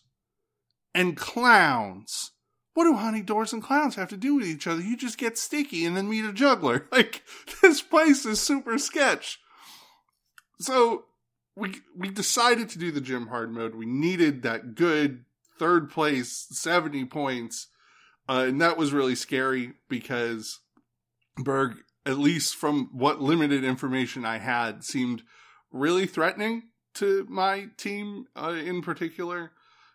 and 0.95 1.17
clowns. 1.17 2.31
What 2.75 2.85
do 2.85 2.95
honey 2.95 3.21
doors 3.21 3.53
and 3.53 3.63
clowns 3.63 3.97
have 3.97 4.09
to 4.11 4.17
do 4.17 4.37
with 4.37 4.47
each 4.47 4.67
other? 4.67 4.81
You 4.81 4.97
just 4.97 5.19
get 5.19 5.37
sticky 5.37 5.85
and 5.85 5.97
then 5.97 6.09
meet 6.09 6.25
a 6.25 6.33
juggler. 6.33 6.87
Like 6.93 7.23
this 7.63 7.83
place 7.83 8.25
is 8.25 8.41
super 8.41 8.79
sketch. 8.79 9.41
So 10.61 11.07
we 11.57 11.75
we 11.97 12.09
decided 12.11 12.69
to 12.71 12.79
do 12.79 12.93
the 12.93 13.01
gym 13.01 13.27
hard 13.27 13.51
mode. 13.53 13.75
We 13.75 13.87
needed 13.87 14.43
that 14.43 14.77
good 14.77 15.25
third 15.59 15.91
place, 15.91 16.47
seventy 16.51 17.05
points, 17.05 17.67
uh, 18.29 18.45
and 18.49 18.61
that 18.61 18.79
was 18.79 18.93
really 18.93 19.17
scary 19.17 19.73
because 19.89 20.61
Burgh, 21.37 21.77
at 22.07 22.19
least 22.19 22.55
from 22.55 22.89
what 22.93 23.21
limited 23.21 23.65
information 23.65 24.25
I 24.25 24.39
had, 24.39 24.85
seemed 24.85 25.23
really 25.73 26.07
threatening 26.07 26.70
to 27.01 27.27
my 27.29 27.67
team 27.77 28.27
uh, 28.37 28.57
in 28.65 28.83
particular. 28.83 29.51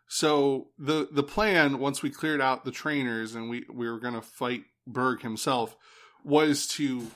So 0.08 0.68
the 0.78 1.08
the 1.12 1.24
plan 1.24 1.80
once 1.80 2.04
we 2.04 2.10
cleared 2.10 2.42
out 2.42 2.66
the 2.66 2.72
trainers 2.72 3.34
and 3.34 3.50
we 3.50 3.66
we 3.72 3.90
were 3.90 4.00
going 4.00 4.14
to 4.14 4.22
fight 4.22 4.66
Burgh 4.86 5.22
himself 5.22 5.76
was 6.24 6.68
to 6.68 7.12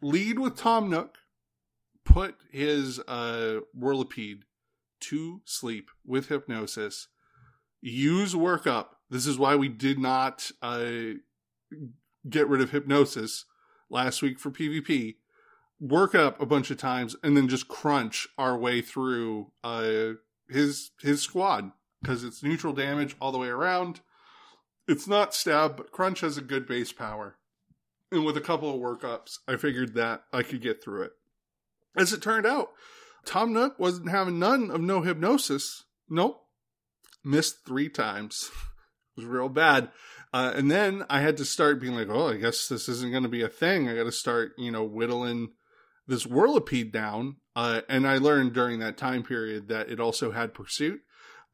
lead 0.00 0.38
with 0.38 0.56
Tom 0.56 0.90
Nook, 0.90 1.18
put 2.04 2.36
his 2.50 2.98
uh 3.06 3.60
Whirlipede 3.78 4.42
to 5.00 5.40
sleep 5.44 5.90
with 6.04 6.28
hypnosis, 6.28 7.08
use 7.80 8.34
workup. 8.34 8.86
This 9.08 9.26
is 9.26 9.38
why 9.38 9.56
we 9.56 9.68
did 9.68 9.98
not 9.98 10.50
uh 10.62 11.14
get 12.28 12.48
rid 12.48 12.60
of 12.60 12.70
hypnosis 12.70 13.44
last 13.88 14.22
week 14.22 14.38
for 14.38 14.50
PvP. 14.50 15.16
Work 15.80 16.14
up 16.14 16.40
a 16.40 16.46
bunch 16.46 16.70
of 16.70 16.76
times 16.76 17.16
and 17.22 17.36
then 17.36 17.48
just 17.48 17.68
crunch 17.68 18.28
our 18.36 18.56
way 18.56 18.82
through 18.82 19.50
uh 19.64 20.12
his 20.48 20.90
his 21.00 21.22
squad 21.22 21.72
because 22.02 22.24
it's 22.24 22.42
neutral 22.42 22.72
damage 22.72 23.16
all 23.20 23.32
the 23.32 23.38
way 23.38 23.48
around. 23.48 24.00
It's 24.86 25.06
not 25.06 25.34
stab, 25.34 25.76
but 25.76 25.92
crunch 25.92 26.20
has 26.20 26.36
a 26.36 26.42
good 26.42 26.66
base 26.66 26.92
power. 26.92 27.36
And 28.10 28.24
with 28.24 28.36
a 28.36 28.40
couple 28.40 28.74
of 28.74 28.80
workups, 28.80 29.38
I 29.46 29.56
figured 29.56 29.94
that 29.94 30.24
I 30.32 30.42
could 30.42 30.60
get 30.60 30.82
through 30.82 31.02
it. 31.02 31.12
As 31.96 32.12
it 32.12 32.22
turned 32.22 32.46
out, 32.46 32.70
Tom 33.24 33.52
Nook 33.52 33.78
wasn't 33.78 34.10
having 34.10 34.38
none 34.38 34.70
of 34.70 34.80
no 34.80 35.02
hypnosis. 35.02 35.84
Nope. 36.08 36.42
Missed 37.24 37.64
three 37.64 37.88
times. 37.88 38.50
it 39.16 39.20
was 39.20 39.26
real 39.26 39.48
bad. 39.48 39.90
Uh, 40.32 40.52
and 40.54 40.70
then 40.70 41.04
I 41.08 41.20
had 41.20 41.36
to 41.38 41.44
start 41.44 41.80
being 41.80 41.94
like, 41.94 42.08
oh, 42.08 42.28
I 42.28 42.36
guess 42.36 42.68
this 42.68 42.88
isn't 42.88 43.10
going 43.10 43.24
to 43.24 43.28
be 43.28 43.42
a 43.42 43.48
thing. 43.48 43.88
I 43.88 43.94
got 43.94 44.04
to 44.04 44.12
start, 44.12 44.52
you 44.58 44.70
know, 44.70 44.84
whittling 44.84 45.50
this 46.06 46.24
Whirlipede 46.24 46.92
down. 46.92 47.36
Uh, 47.56 47.82
and 47.88 48.06
I 48.06 48.18
learned 48.18 48.52
during 48.52 48.78
that 48.78 48.96
time 48.96 49.22
period 49.22 49.68
that 49.68 49.90
it 49.90 50.00
also 50.00 50.30
had 50.30 50.54
pursuit. 50.54 51.00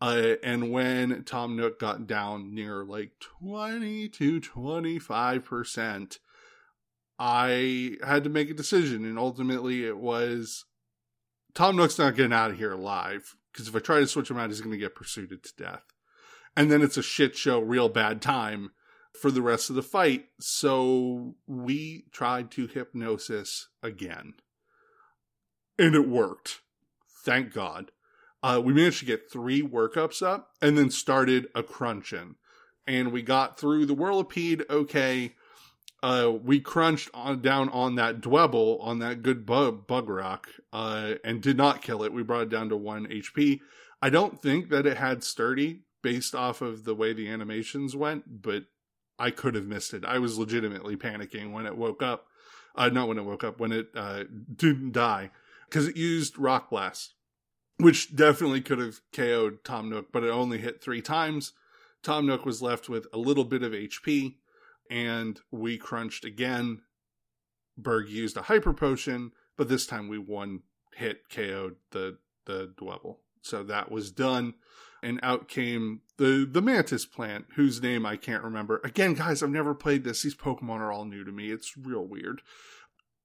Uh, 0.01 0.35
and 0.43 0.71
when 0.71 1.25
Tom 1.25 1.57
Nook 1.57 1.79
got 1.79 2.07
down 2.07 2.55
near 2.55 2.85
like 2.85 3.13
20 3.41 4.09
to 4.11 4.41
25%, 4.41 6.19
I 7.19 7.97
had 8.05 8.25
to 8.25 8.31
make 8.31 8.51
a 8.51 8.55
decision. 8.55 9.07
And 9.07 9.19
ultimately, 9.19 9.87
it 9.87 9.97
was 9.97 10.67
Tom 11.55 11.77
Nook's 11.77 11.99
not 11.99 12.15
getting 12.15 12.35
out 12.35 12.51
of 12.51 12.59
here 12.59 12.73
alive. 12.73 13.37
Because 13.53 13.69
if 13.69 13.77
I 13.77 13.79
try 13.79 14.01
to 14.01 14.07
switch 14.07 14.31
him 14.31 14.37
out, 14.37 14.51
he's 14.51 14.61
going 14.61 14.73
to 14.73 14.77
get 14.77 14.95
pursued 14.95 15.31
to 15.31 15.53
death. 15.57 15.85
And 16.55 16.71
then 16.71 16.83
it's 16.83 16.99
a 16.99 17.03
shit 17.03 17.37
show, 17.37 17.59
real 17.59 17.89
bad 17.89 18.21
time 18.21 18.73
for 19.21 19.31
the 19.31 19.43
rest 19.43 19.71
of 19.71 19.77
the 19.77 19.83
fight. 19.83 20.27
So 20.41 21.35
we 21.47 22.07
tried 22.13 22.51
to 22.53 22.67
hypnosis 22.67 23.69
again. 23.83 24.35
And 25.79 25.95
it 25.95 26.09
worked. 26.09 26.61
Thank 27.25 27.53
God. 27.53 27.91
Uh, 28.43 28.61
we 28.65 28.73
managed 28.73 29.01
to 29.01 29.05
get 29.05 29.31
three 29.31 29.63
workups 29.63 30.23
up 30.23 30.51
and 30.63 30.79
then 30.79 30.91
started 30.91 31.49
a 31.55 31.63
crunching. 31.63 32.37
And 32.87 33.13
we 33.13 33.23
got 33.23 33.59
through 33.59 33.87
the 33.87 33.95
Whirlipede 33.95 34.63
okay. 34.71 35.35
Uh, 36.03 36.31
we 36.31 36.61
crunched 36.61 37.11
on 37.13 37.41
down 37.41 37.69
on 37.71 37.97
that 37.97 38.21
Dwebble, 38.21 38.79
on 38.81 39.01
that 39.01 39.23
good 39.23 39.45
bug, 39.45 39.87
bug 39.87 40.09
rock, 40.09 40.49
uh, 40.73 41.15
and 41.25 41.43
did 41.43 41.57
not 41.57 41.83
kill 41.83 42.03
it. 42.05 42.13
We 42.13 42.23
brought 42.23 42.43
it 42.43 42.51
down 42.51 42.69
to 42.69 42.77
one 42.77 43.07
HP. 43.07 43.61
I 44.01 44.11
don't 44.11 44.41
think 44.41 44.69
that 44.69 44.87
it 44.87 44.99
had 44.99 45.25
sturdy 45.25 45.81
based 46.03 46.35
off 46.35 46.63
of 46.63 46.85
the 46.85 46.95
way 46.95 47.13
the 47.13 47.29
animations 47.29 47.97
went, 47.97 48.43
but 48.43 48.67
I 49.19 49.31
could 49.31 49.55
have 49.55 49.67
missed 49.67 49.95
it. 49.95 50.05
I 50.05 50.19
was 50.19 50.39
legitimately 50.39 50.97
panicking 50.97 51.53
when 51.53 51.67
it 51.67 51.77
woke 51.77 52.03
up. 52.03 52.27
Uh, 52.75 52.91
not 52.91 53.09
when 53.09 53.19
it 53.19 53.25
woke 53.25 53.43
up, 53.43 53.59
when 53.59 53.73
it 53.73 53.89
uh, 53.95 54.25
didn't 54.55 54.93
die, 54.93 55.31
because 55.67 55.89
it 55.89 55.97
used 55.97 56.39
Rock 56.39 56.69
Blast 56.69 57.15
which 57.79 58.15
definitely 58.15 58.61
could 58.61 58.79
have 58.79 59.01
KO'd 59.13 59.65
Tom 59.65 59.91
Nook, 59.91 60.11
but 60.13 60.25
it 60.25 60.31
only 60.31 60.59
hit 60.59 60.81
three 60.81 61.03
times. 61.03 61.53
Tom 62.03 62.27
Nook 62.27 62.47
was 62.47 62.63
left 62.63 62.89
with 62.89 63.07
a 63.13 63.19
little 63.19 63.45
bit 63.45 63.63
of 63.63 63.73
HP, 63.73 64.37
and 64.91 65.41
we 65.51 65.77
crunched 65.77 66.25
again. 66.25 66.83
Burgh 67.77 68.09
used 68.09 68.37
a 68.37 68.43
hyper 68.43 68.73
potion, 68.73 69.33
but 69.57 69.69
this 69.69 69.87
time 69.87 70.09
we 70.09 70.19
one 70.19 70.63
hit 70.95 71.29
KO'd 71.29 71.77
the 71.91 72.19
the 72.47 72.73
Dwebble. 72.81 73.17
So 73.43 73.63
that 73.65 73.91
was 73.91 74.11
done. 74.11 74.55
And 75.07 75.21
out 75.23 75.47
came 75.47 76.01
the 76.17 76.45
the 76.51 76.61
Mantis 76.61 77.07
plant, 77.07 77.47
whose 77.55 77.81
name 77.81 78.05
I 78.05 78.17
can't 78.17 78.43
remember. 78.43 78.81
Again, 78.83 79.15
guys, 79.15 79.41
I've 79.41 79.51
never 79.51 79.73
played 79.73 80.03
this. 80.03 80.23
These 80.23 80.35
Pokemon 80.35 80.81
are 80.81 80.91
all 80.91 81.05
new 81.05 81.23
to 81.23 81.31
me. 81.31 81.53
It's 81.53 81.77
real 81.77 82.05
weird. 82.05 82.43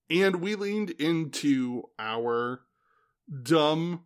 And 0.08 0.36
we 0.36 0.54
leaned 0.54 0.92
into 0.92 1.90
our 1.98 2.62
dumb 3.42 4.04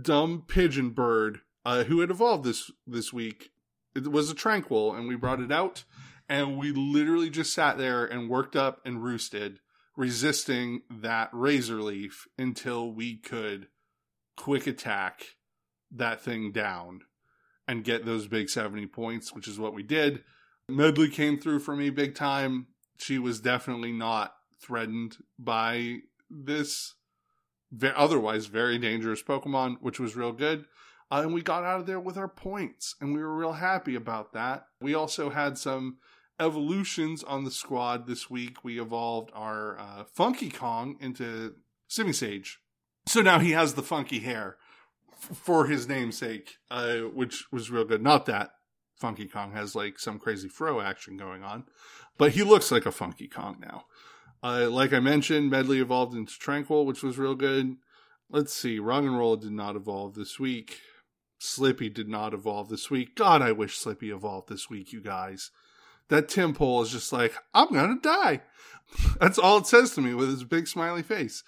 dumb 0.00 0.44
pigeon 0.46 0.90
bird 0.90 1.40
uh, 1.64 1.82
who 1.82 1.98
had 1.98 2.10
evolved 2.10 2.44
this 2.44 2.70
this 2.86 3.12
week. 3.12 3.50
It 3.96 4.12
was 4.12 4.30
a 4.30 4.34
Tranquill, 4.34 4.96
and 4.96 5.08
we 5.08 5.16
brought 5.16 5.40
it 5.40 5.50
out, 5.50 5.82
and 6.28 6.56
we 6.56 6.70
literally 6.70 7.28
just 7.28 7.52
sat 7.52 7.76
there 7.76 8.04
and 8.04 8.30
worked 8.30 8.54
up 8.54 8.80
and 8.84 9.02
roosted, 9.02 9.58
resisting 9.96 10.82
that 10.88 11.30
razor 11.32 11.82
leaf 11.82 12.28
until 12.38 12.92
we 12.92 13.16
could 13.16 13.66
quick 14.36 14.68
attack 14.68 15.38
that 15.90 16.20
thing 16.20 16.52
down 16.52 17.00
and 17.68 17.84
get 17.84 18.04
those 18.04 18.26
big 18.26 18.48
70 18.48 18.86
points, 18.86 19.34
which 19.34 19.48
is 19.48 19.58
what 19.58 19.74
we 19.74 19.82
did. 19.82 20.22
Medley 20.68 21.08
came 21.08 21.38
through 21.38 21.60
for 21.60 21.76
me 21.76 21.90
big 21.90 22.14
time. 22.14 22.66
She 22.98 23.18
was 23.18 23.40
definitely 23.40 23.92
not 23.92 24.34
threatened 24.60 25.18
by 25.38 25.98
this 26.30 26.94
otherwise 27.94 28.46
very 28.46 28.78
dangerous 28.78 29.22
Pokemon, 29.22 29.78
which 29.80 30.00
was 30.00 30.16
real 30.16 30.32
good. 30.32 30.66
Uh, 31.10 31.20
and 31.22 31.34
we 31.34 31.42
got 31.42 31.64
out 31.64 31.80
of 31.80 31.86
there 31.86 32.00
with 32.00 32.16
our 32.16 32.28
points, 32.28 32.96
and 33.00 33.14
we 33.14 33.20
were 33.20 33.36
real 33.36 33.54
happy 33.54 33.94
about 33.94 34.32
that. 34.32 34.66
We 34.80 34.94
also 34.94 35.30
had 35.30 35.56
some 35.56 35.98
evolutions 36.40 37.22
on 37.22 37.44
the 37.44 37.50
squad 37.50 38.06
this 38.06 38.28
week. 38.28 38.64
We 38.64 38.80
evolved 38.80 39.30
our 39.34 39.78
uh, 39.78 40.04
Funky 40.12 40.50
Kong 40.50 40.96
into 41.00 41.54
Simisage. 41.88 42.56
So 43.06 43.22
now 43.22 43.38
he 43.38 43.52
has 43.52 43.74
the 43.74 43.82
funky 43.82 44.18
hair 44.20 44.56
for 45.18 45.66
his 45.66 45.88
namesake, 45.88 46.56
uh, 46.70 46.98
which 46.98 47.44
was 47.50 47.70
real 47.70 47.84
good. 47.84 48.02
Not 48.02 48.26
that 48.26 48.50
Funky 48.96 49.26
Kong 49.26 49.52
has 49.52 49.74
like 49.74 49.98
some 49.98 50.18
crazy 50.18 50.48
fro 50.48 50.80
action 50.80 51.16
going 51.16 51.42
on, 51.42 51.64
but 52.18 52.32
he 52.32 52.42
looks 52.42 52.70
like 52.70 52.86
a 52.86 52.92
Funky 52.92 53.28
Kong 53.28 53.58
now. 53.60 53.84
Uh, 54.42 54.68
like 54.70 54.92
I 54.92 55.00
mentioned, 55.00 55.50
Medley 55.50 55.80
evolved 55.80 56.14
into 56.14 56.34
Tranquill, 56.34 56.84
which 56.84 57.02
was 57.02 57.18
real 57.18 57.34
good. 57.34 57.76
Let's 58.30 58.52
see, 58.52 58.78
Rock 58.78 59.04
and 59.04 59.18
Roll 59.18 59.36
did 59.36 59.52
not 59.52 59.76
evolve 59.76 60.14
this 60.14 60.38
week. 60.38 60.80
Slippy 61.38 61.88
did 61.88 62.08
not 62.08 62.34
evolve 62.34 62.68
this 62.68 62.90
week. 62.90 63.14
God, 63.14 63.42
I 63.42 63.52
wish 63.52 63.76
Slippy 63.76 64.10
evolved 64.10 64.48
this 64.48 64.70
week, 64.70 64.92
you 64.92 65.00
guys. 65.00 65.50
That 66.08 66.28
Tympole 66.28 66.82
is 66.82 66.90
just 66.90 67.12
like, 67.12 67.34
I'm 67.52 67.72
gonna 67.72 68.00
die. 68.00 68.42
That's 69.20 69.38
all 69.38 69.58
it 69.58 69.66
says 69.66 69.92
to 69.94 70.00
me 70.00 70.14
with 70.14 70.28
his 70.28 70.44
big 70.44 70.68
smiley 70.68 71.02
face. 71.02 71.42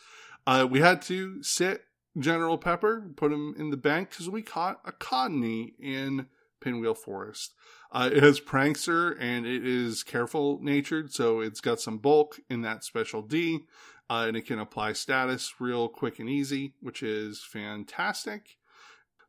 Uh, 0.47 0.67
we 0.69 0.81
had 0.81 1.03
to 1.03 1.43
sit 1.43 1.83
General 2.19 2.59
Pepper, 2.59 3.11
put 3.17 3.33
him 3.33 3.55
in 3.59 3.71
the 3.71 3.77
bank 3.77 4.11
because 4.11 4.29
we 4.29 4.43
caught 4.43 4.81
a 4.85 4.93
Cottonee 4.93 5.75
in 5.79 6.27
Pinwheel 6.61 6.95
Forest. 6.95 7.55
Uh, 7.91 8.11
it 8.13 8.23
has 8.23 8.41
Prankster 8.41 9.17
and 9.19 9.47
it 9.47 9.67
is 9.67 10.03
careful 10.03 10.59
natured, 10.63 11.13
so 11.13 11.41
it's 11.41 11.61
got 11.61 11.81
some 11.81 11.99
bulk 11.99 12.41
in 12.51 12.63
that 12.63 12.85
special 12.85 13.23
D, 13.23 13.61
uh, 14.11 14.25
and 14.29 14.37
it 14.37 14.47
can 14.47 14.59
apply 14.59 14.93
status 14.93 15.55
real 15.61 15.89
quick 15.89 16.19
and 16.19 16.29
easy, 16.29 16.75
which 16.81 17.03
is 17.03 17.43
fantastic. 17.43 18.57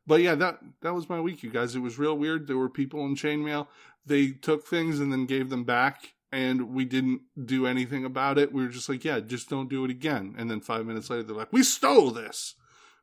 But 0.06 0.22
yeah, 0.22 0.34
that 0.34 0.58
that 0.82 0.94
was 0.94 1.08
my 1.08 1.20
week, 1.20 1.42
you 1.42 1.50
guys. 1.50 1.76
It 1.76 1.80
was 1.80 1.98
real 1.98 2.16
weird. 2.16 2.46
There 2.46 2.58
were 2.58 2.68
people 2.68 3.04
in 3.06 3.14
chainmail. 3.14 3.68
They 4.04 4.32
took 4.32 4.66
things 4.66 4.98
and 4.98 5.12
then 5.12 5.26
gave 5.26 5.50
them 5.50 5.64
back, 5.64 6.14
and 6.32 6.70
we 6.70 6.84
didn't 6.84 7.22
do 7.44 7.66
anything 7.66 8.04
about 8.04 8.38
it. 8.38 8.52
We 8.52 8.62
were 8.62 8.70
just 8.70 8.88
like, 8.88 9.04
yeah, 9.04 9.20
just 9.20 9.48
don't 9.48 9.70
do 9.70 9.84
it 9.84 9.90
again. 9.90 10.34
And 10.36 10.50
then 10.50 10.60
five 10.60 10.86
minutes 10.86 11.10
later, 11.10 11.22
they're 11.22 11.36
like, 11.36 11.52
we 11.52 11.62
stole 11.62 12.10
this. 12.10 12.54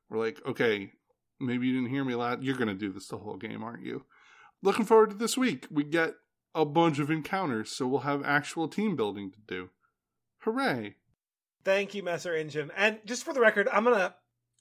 We're 0.09 0.19
like, 0.19 0.41
okay, 0.45 0.91
maybe 1.39 1.67
you 1.67 1.73
didn't 1.73 1.89
hear 1.89 2.03
me 2.03 2.15
loud. 2.15 2.43
You're 2.43 2.55
going 2.55 2.67
to 2.67 2.73
do 2.73 2.91
this 2.91 3.07
the 3.07 3.17
whole 3.17 3.37
game, 3.37 3.63
aren't 3.63 3.83
you? 3.83 4.05
Looking 4.61 4.85
forward 4.85 5.11
to 5.11 5.15
this 5.15 5.37
week. 5.37 5.67
We 5.69 5.83
get 5.83 6.13
a 6.55 6.65
bunch 6.65 6.99
of 6.99 7.11
encounters, 7.11 7.69
so 7.69 7.87
we'll 7.87 8.01
have 8.01 8.23
actual 8.23 8.67
team 8.67 8.95
building 8.95 9.31
to 9.31 9.39
do. 9.47 9.69
Hooray! 10.39 10.95
Thank 11.63 11.93
you, 11.93 12.01
Messer 12.01 12.35
Engine. 12.35 12.71
And 12.75 12.99
just 13.05 13.23
for 13.23 13.33
the 13.33 13.41
record, 13.41 13.67
I'm 13.71 13.83
gonna 13.83 14.15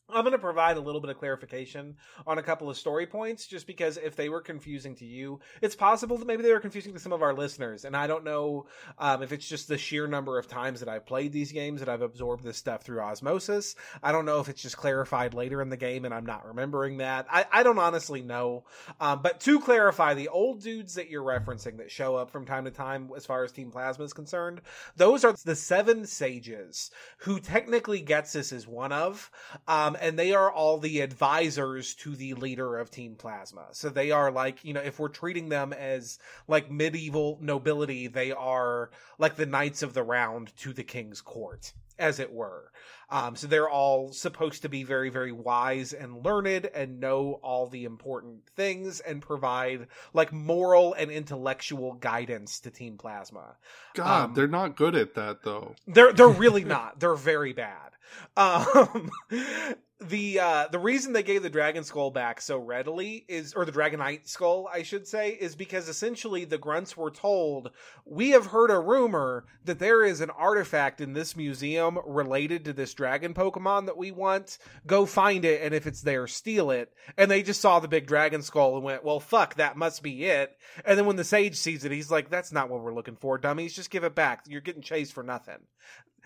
I'm 0.09 0.23
going 0.23 0.33
to 0.33 0.39
provide 0.39 0.77
a 0.77 0.81
little 0.81 1.01
bit 1.01 1.11
of 1.11 1.19
clarification 1.19 1.97
on 2.29 2.39
a 2.39 2.43
couple 2.43 2.71
of 2.71 2.77
story 2.77 3.07
points, 3.07 3.45
just 3.45 3.67
because 3.67 3.97
if 3.97 4.15
they 4.15 4.29
were 4.29 4.41
confusing 4.41 4.95
to 4.97 5.05
you, 5.05 5.41
it's 5.61 5.75
possible 5.75 6.17
that 6.17 6.29
maybe 6.29 6.45
they 6.45 6.53
were 6.53 6.61
confusing 6.61 6.93
to 6.93 7.01
some 7.01 7.13
of 7.13 7.23
our 7.23 7.35
listeners. 7.35 7.85
And 7.85 7.97
I 7.97 8.07
don't 8.07 8.23
know 8.23 8.67
um, 8.99 9.25
if 9.25 9.33
it's 9.33 9.49
just 9.49 9.67
the 9.67 9.77
sheer 9.77 10.07
number 10.07 10.39
of 10.39 10.47
times 10.47 10.79
that 10.79 10.89
I've 10.89 11.07
played 11.07 11.33
these 11.33 11.51
games 11.51 11.81
that 11.81 11.89
I've 11.89 12.03
absorbed 12.03 12.45
this 12.45 12.57
stuff 12.57 12.83
through 12.83 13.01
osmosis. 13.01 13.75
I 14.01 14.13
don't 14.13 14.27
know 14.27 14.39
if 14.39 14.49
it's 14.49 14.63
just 14.63 14.77
clarified 14.77 15.35
later 15.35 15.61
in 15.61 15.71
the 15.71 15.77
game 15.77 16.05
and 16.05 16.15
I'm 16.15 16.27
not 16.27 16.47
remembering 16.47 16.99
that. 16.99 17.27
I, 17.29 17.47
I 17.51 17.63
don't 17.65 17.79
honestly 17.79 18.23
know. 18.23 18.65
Um, 19.01 19.23
but 19.23 19.41
to 19.41 19.59
clarify, 19.59 20.15
the 20.15 20.29
old 20.29 20.63
dudes 20.63 20.95
that 20.95 21.11
you're 21.11 21.25
referencing 21.25 21.79
that 21.79 21.91
show 21.91 22.15
up 22.15 22.31
from 22.31 22.47
time 22.47 22.65
to 22.67 22.71
time 22.71 23.11
as 23.17 23.27
far 23.27 23.43
as 23.43 23.51
Team 23.51 23.73
Plasma 23.73 24.05
is 24.05 24.13
concerned, 24.13 24.61
those 24.97 25.25
are 25.25 25.35
the 25.45 25.57
seven 25.57 26.07
sages 26.07 26.93
who 27.19 27.41
technically 27.41 28.03
Ghetsis 28.03 28.53
is 28.53 28.69
one 28.69 28.93
of. 28.93 29.33
Um, 29.67 29.96
and 30.01 30.19
they 30.19 30.33
are 30.33 30.51
all 30.51 30.79
the 30.79 31.01
advisors 31.01 31.95
to 31.97 32.15
the 32.15 32.35
leader 32.35 32.79
of 32.79 32.91
Team 32.91 33.15
Plasma. 33.17 33.67
So 33.73 33.89
they 33.89 34.11
are 34.11 34.31
like, 34.31 34.65
you 34.65 34.73
know, 34.73 34.81
if 34.81 34.99
we're 34.99 35.09
treating 35.09 35.49
them 35.49 35.73
as 35.73 36.19
like 36.49 36.71
medieval 36.71 37.39
nobility, 37.41 38.07
they 38.07 38.33
are 38.33 38.91
like 39.19 39.37
the 39.37 39.47
knights 39.47 39.83
of 39.83 39.95
the 39.95 40.03
round 40.03 40.57
to 40.59 40.73
the 40.73 40.85
king's 40.85 41.21
court, 41.21 41.73
as 41.99 42.21
it 42.21 42.33
were. 42.33 42.71
Um, 43.09 43.37
so 43.37 43.47
they're 43.47 43.69
all 43.69 44.13
supposed 44.13 44.63
to 44.63 44.69
be 44.69 44.83
very, 44.83 45.11
very 45.11 45.33
wise 45.33 45.93
and 45.93 46.25
learned 46.25 46.67
and 46.75 46.99
know 46.99 47.39
all 47.43 47.69
the 47.69 47.85
important 47.85 48.49
things 48.57 49.01
and 49.01 49.23
provide 49.23 49.87
like 50.13 50.33
moral 50.33 50.95
and 50.95 51.11
intellectual 51.11 51.95
guidance 51.95 52.59
to 52.61 52.71
Team 52.71 52.99
Plasma. 52.99 53.57
God, 53.95 54.25
Um, 54.25 54.35
they're 54.35 54.49
not 54.49 54.77
good 54.77 54.97
at 54.97 55.15
that 55.15 55.43
though. 55.45 55.75
They're 55.87 56.13
they're 56.13 56.29
really 56.29 56.65
not. 56.65 56.99
They're 56.99 57.15
very 57.15 57.53
bad. 57.53 57.93
Um, 58.37 59.11
the 60.01 60.39
uh, 60.39 60.69
the 60.71 60.79
reason 60.79 61.13
they 61.13 61.23
gave 61.23 61.43
the 61.43 61.51
dragon 61.51 61.83
skull 61.83 62.11
back 62.11 62.41
so 62.41 62.59
readily 62.59 63.25
is, 63.29 63.55
or 63.55 63.65
the 63.65 63.73
dragonite 63.73 64.29
skull, 64.29 64.69
I 64.73 64.83
should 64.83 65.09
say, 65.09 65.31
is 65.31 65.57
because 65.57 65.89
essentially 65.89 66.45
the 66.45 66.59
grunts 66.59 66.97
were 66.97 67.11
told, 67.11 67.71
we 68.05 68.31
have 68.31 68.47
heard 68.47 68.71
a 68.71 68.79
rumor 68.79 69.47
that 69.65 69.79
there 69.79 70.05
is 70.05 70.21
an 70.21 70.31
artifact 70.31 71.01
in 71.01 71.15
this 71.15 71.35
museum 71.35 71.99
related 72.07 72.65
to 72.67 72.73
this 72.75 72.95
dragon 72.97 73.35
Pokemon 73.35 73.87
that 73.87 73.97
we 73.97 74.11
want. 74.11 74.59
Go 74.87 75.07
find 75.07 75.45
it, 75.45 75.63
and 75.63 75.75
if 75.75 75.87
it's 75.87 76.03
there, 76.03 76.27
steal 76.27 76.71
it. 76.71 76.93
And 77.17 77.31
they 77.31 77.43
just 77.43 77.61
saw 77.61 77.79
the 77.79 77.89
big 77.89 78.07
dragon 78.07 78.43
skull 78.43 78.75
and 78.75 78.85
went, 78.85 79.05
well, 79.05 79.21
fuck, 79.21 79.55
that 79.55 79.77
must 79.77 80.03
be 80.03 80.25
it. 80.25 80.57
And 80.85 80.99
then 80.99 81.07
when 81.07 81.17
the 81.17 81.25
sage 81.25 81.57
sees 81.57 81.85
it, 81.85 81.93
he's 81.93 82.11
like, 82.11 82.31
that's 82.31 82.53
not 82.53 82.69
what 82.69 82.83
we're 82.83 82.95
looking 82.95 83.17
for, 83.17 83.39
dummies. 83.39 83.75
Just 83.75 83.91
give 83.91 84.05
it 84.05 84.15
back. 84.15 84.45
You're 84.49 84.61
getting 84.61 84.83
chased 84.83 85.13
for 85.13 85.23
nothing. 85.23 85.59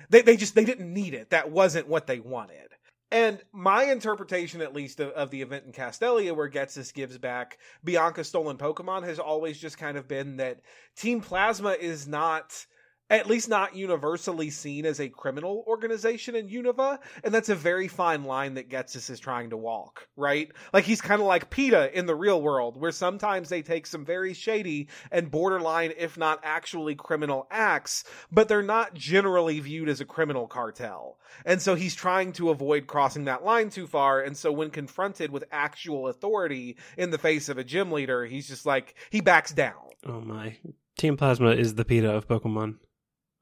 They 0.09 0.23
they 0.23 0.37
just 0.37 0.55
they 0.55 0.65
didn't 0.65 0.93
need 0.93 1.13
it. 1.13 1.31
That 1.31 1.51
wasn't 1.51 1.89
what 1.89 2.07
they 2.07 2.21
wanted. 2.21 2.71
And 3.13 3.43
my 3.53 3.85
interpretation, 3.85 4.61
at 4.61 4.75
least, 4.75 5.01
of, 5.01 5.11
of 5.11 5.31
the 5.31 5.43
event 5.43 5.65
in 5.67 5.73
Castelia 5.73 6.35
where 6.35 6.49
Ghetsis 6.49 6.95
gives 6.95 7.19
back 7.19 7.59
Bianca's 7.85 8.29
stolen 8.29 8.57
Pokemon 8.57 9.05
has 9.05 9.19
always 9.19 9.59
just 9.59 9.79
kind 9.79 9.97
of 9.97 10.07
been 10.07 10.37
that 10.37 10.61
Team 10.97 11.21
Plasma 11.21 11.71
is 11.71 12.07
not, 12.07 12.67
at 13.11 13.27
least 13.27 13.49
not 13.49 13.75
universally 13.75 14.49
seen 14.49 14.87
as 14.87 15.01
a 15.01 15.09
criminal 15.09 15.65
organization 15.67 16.37
in 16.37 16.49
Unova. 16.49 16.99
And 17.25 17.35
that's 17.35 17.49
a 17.49 17.55
very 17.55 17.89
fine 17.89 18.25
line 18.25 18.55
that 18.55 18.71
Ghetsis 18.71 19.11
is 19.11 19.21
trying 19.21 19.51
to 19.51 19.57
walk, 19.57 20.09
right? 20.17 20.51
Like 20.73 20.85
he's 20.85 21.01
kind 21.01 21.21
of 21.21 21.27
like 21.27 21.51
PETA 21.51 21.99
in 21.99 22.07
the 22.07 22.15
real 22.15 22.41
world, 22.41 22.77
where 22.77 22.93
sometimes 22.93 23.49
they 23.49 23.63
take 23.63 23.87
some 23.87 24.05
very 24.05 24.33
shady 24.33 24.89
and 25.11 25.31
borderline, 25.31 25.93
if 25.99 26.17
not 26.17 26.41
actually 26.45 26.95
criminal 26.95 27.49
acts, 27.51 28.05
but 28.31 28.49
they're 28.49 28.63
not 28.63 28.95
generally 28.95 29.59
viewed 29.59 29.89
as 29.89 30.01
a 30.01 30.05
criminal 30.05 30.47
cartel. 30.47 31.19
And 31.45 31.61
so 31.61 31.75
he's 31.75 31.95
trying 31.95 32.33
to 32.35 32.51
avoid 32.51 32.87
crossing 32.87 33.25
that 33.25 33.45
line 33.45 33.71
too 33.71 33.89
far. 33.89 34.21
And 34.21 34.37
so 34.37 34.53
when 34.53 34.71
confronted 34.71 35.33
with 35.33 35.45
actual 35.51 36.07
authority 36.07 36.77
in 36.97 37.11
the 37.11 37.19
face 37.19 37.49
of 37.49 37.59
a 37.59 37.65
gym 37.65 37.91
leader, 37.91 38.25
he's 38.25 38.47
just 38.47 38.67
like, 38.67 38.95
he 39.11 39.21
backs 39.21 39.53
down. 39.53 39.75
Oh 40.07 40.21
my. 40.21 40.57
Team 40.97 41.17
Plasma 41.17 41.51
is 41.51 41.75
the 41.75 41.85
PETA 41.85 42.11
of 42.11 42.29
Pokemon. 42.29 42.77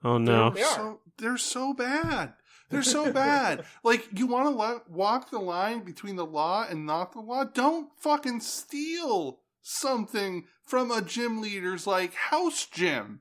Oh 0.03 0.19
no. 0.19 0.51
They 0.51 0.63
are. 0.63 0.75
So 0.75 1.01
they're 1.19 1.39
so 1.39 1.75
bad. 1.75 2.35
They're 2.71 2.83
so 2.83 3.13
bad. 3.25 3.65
like 3.83 4.09
you 4.19 4.27
want 4.27 4.49
to 4.49 4.83
walk 4.91 5.31
the 5.31 5.39
line 5.39 5.85
between 5.85 6.17
the 6.17 6.27
law 6.27 6.67
and 6.69 6.87
not 6.87 7.13
the 7.13 7.21
law. 7.21 7.45
Don't 7.45 7.91
fucking 7.99 8.41
steal 8.41 9.41
something 9.63 10.45
from 10.65 10.91
a 10.91 11.03
gym 11.03 11.41
leader's 11.41 11.87
like 11.87 12.15
house 12.15 12.67
gym, 12.67 13.21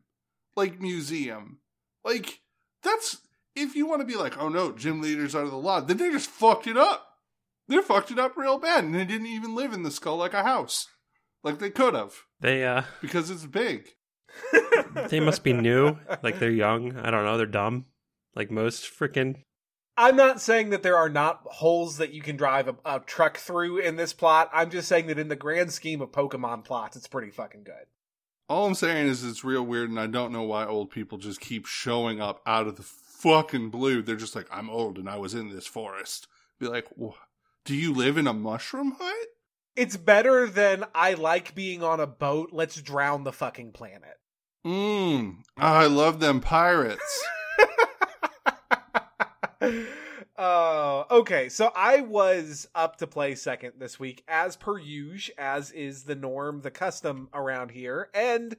like 0.55 0.79
museum. 0.79 1.59
Like 2.03 2.41
that's 2.83 3.17
if 3.55 3.75
you 3.75 3.87
want 3.87 4.01
to 4.01 4.07
be 4.07 4.15
like, 4.15 4.37
oh 4.37 4.49
no, 4.49 4.71
gym 4.71 5.01
leaders 5.01 5.33
are 5.33 5.47
the 5.47 5.55
law. 5.55 5.81
Then 5.81 5.97
they 5.97 6.11
just 6.11 6.29
fucked 6.29 6.67
it 6.67 6.77
up. 6.77 7.05
They 7.67 7.81
fucked 7.81 8.11
it 8.11 8.19
up 8.19 8.37
real 8.37 8.59
bad, 8.59 8.85
and 8.85 8.95
they 8.95 9.03
didn't 9.03 9.27
even 9.27 9.53
live 9.53 9.73
in 9.73 9.83
the 9.83 9.91
skull 9.91 10.15
like 10.15 10.33
a 10.33 10.43
house, 10.43 10.87
like 11.43 11.59
they 11.59 11.69
could 11.69 11.95
have 11.95 12.13
They 12.39 12.65
uh 12.65 12.83
because 13.01 13.29
it's 13.29 13.45
big. 13.45 13.89
They 15.09 15.19
must 15.19 15.43
be 15.43 15.53
new. 15.53 15.97
Like 16.21 16.39
they're 16.39 16.51
young. 16.51 16.97
I 16.97 17.11
don't 17.11 17.25
know, 17.25 17.37
they're 17.37 17.45
dumb. 17.45 17.85
Like 18.35 18.51
most 18.51 18.83
freaking 18.83 19.37
I'm 19.99 20.15
not 20.15 20.39
saying 20.39 20.69
that 20.69 20.83
there 20.83 20.95
are 20.95 21.09
not 21.09 21.41
holes 21.45 21.97
that 21.97 22.13
you 22.13 22.21
can 22.21 22.37
drive 22.37 22.67
a, 22.67 22.75
a 22.85 22.99
truck 22.99 23.37
through 23.37 23.79
in 23.79 23.95
this 23.95 24.13
plot. 24.13 24.47
I'm 24.53 24.69
just 24.69 24.87
saying 24.87 25.07
that 25.07 25.17
in 25.17 25.27
the 25.27 25.35
grand 25.35 25.73
scheme 25.73 26.01
of 26.01 26.11
Pokemon 26.11 26.65
plots, 26.65 26.95
it's 26.95 27.07
pretty 27.07 27.31
fucking 27.31 27.63
good. 27.63 27.87
All 28.47 28.67
I'm 28.67 28.75
saying 28.75 29.07
is 29.07 29.25
it's 29.25 29.43
real 29.43 29.63
weird, 29.63 29.89
and 29.89 29.99
I 29.99 30.05
don't 30.05 30.31
know 30.31 30.43
why 30.43 30.65
old 30.65 30.91
people 30.91 31.17
just 31.17 31.41
keep 31.41 31.65
showing 31.65 32.21
up 32.21 32.41
out 32.45 32.67
of 32.67 32.75
the 32.75 32.83
fucking 32.83 33.71
blue. 33.71 34.03
They're 34.03 34.15
just 34.15 34.35
like, 34.35 34.47
I'm 34.51 34.69
old 34.69 34.99
and 34.99 35.09
I 35.09 35.17
was 35.17 35.33
in 35.33 35.49
this 35.49 35.65
forest. 35.65 36.27
Be 36.59 36.67
like, 36.67 36.85
do 37.65 37.75
you 37.75 37.91
live 37.91 38.17
in 38.17 38.27
a 38.27 38.33
mushroom 38.33 38.95
hut? 38.99 39.27
It's 39.75 39.97
better 39.97 40.47
than 40.47 40.85
I 40.93 41.15
like 41.15 41.55
being 41.55 41.83
on 41.83 41.99
a 41.99 42.07
boat. 42.07 42.49
Let's 42.51 42.81
drown 42.81 43.23
the 43.23 43.33
fucking 43.33 43.71
planet. 43.71 44.19
Mmm, 44.65 45.37
I 45.55 45.85
love 45.87 46.19
them 46.19 46.41
pirates. 46.41 47.25
uh, 50.37 51.03
okay, 51.11 51.49
so 51.49 51.71
I 51.75 52.01
was 52.01 52.67
up 52.75 52.97
to 52.97 53.07
play 53.07 53.35
second 53.35 53.73
this 53.77 53.99
week, 53.99 54.23
as 54.27 54.55
per 54.55 54.77
usual, 54.77 55.35
as 55.37 55.71
is 55.71 56.03
the 56.03 56.15
norm, 56.15 56.61
the 56.61 56.71
custom 56.71 57.29
around 57.33 57.71
here. 57.71 58.09
And 58.13 58.55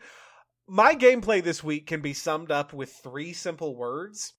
my 0.66 0.94
gameplay 0.94 1.42
this 1.42 1.64
week 1.64 1.86
can 1.86 2.00
be 2.00 2.12
summed 2.12 2.50
up 2.50 2.72
with 2.72 2.92
three 2.92 3.32
simple 3.32 3.74
words 3.74 4.34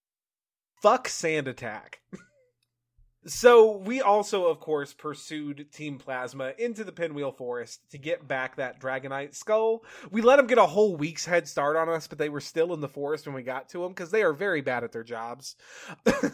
fuck 0.82 1.08
Sand 1.08 1.48
Attack. 1.48 2.00
So 3.26 3.76
we 3.76 4.02
also, 4.02 4.46
of 4.46 4.62
course, 4.62 4.94
pursued 4.94 5.74
Team 5.74 5.98
Plasma 5.98 6.54
into 6.58 6.86
the 6.86 6.94
Pinwheel 6.94 7.34
Forest 7.34 7.82
to 7.92 7.98
get 7.98 8.30
back 8.30 8.56
that 8.56 8.80
Dragonite 8.80 9.36
skull. 9.36 9.84
We 10.10 10.22
let 10.22 10.38
them 10.38 10.48
get 10.48 10.58
a 10.58 10.66
whole 10.66 10.96
week's 10.96 11.26
head 11.26 11.46
start 11.46 11.76
on 11.76 11.90
us, 11.90 12.08
but 12.08 12.18
they 12.18 12.30
were 12.30 12.40
still 12.40 12.74
in 12.74 12.80
the 12.80 12.88
forest 12.88 13.26
when 13.26 13.36
we 13.36 13.44
got 13.44 13.68
to 13.70 13.80
them 13.80 13.90
because 13.90 14.12
they 14.12 14.24
are 14.24 14.32
very 14.32 14.62
bad 14.62 14.86
at 14.86 14.94
their 14.94 15.04
jobs. 15.04 15.58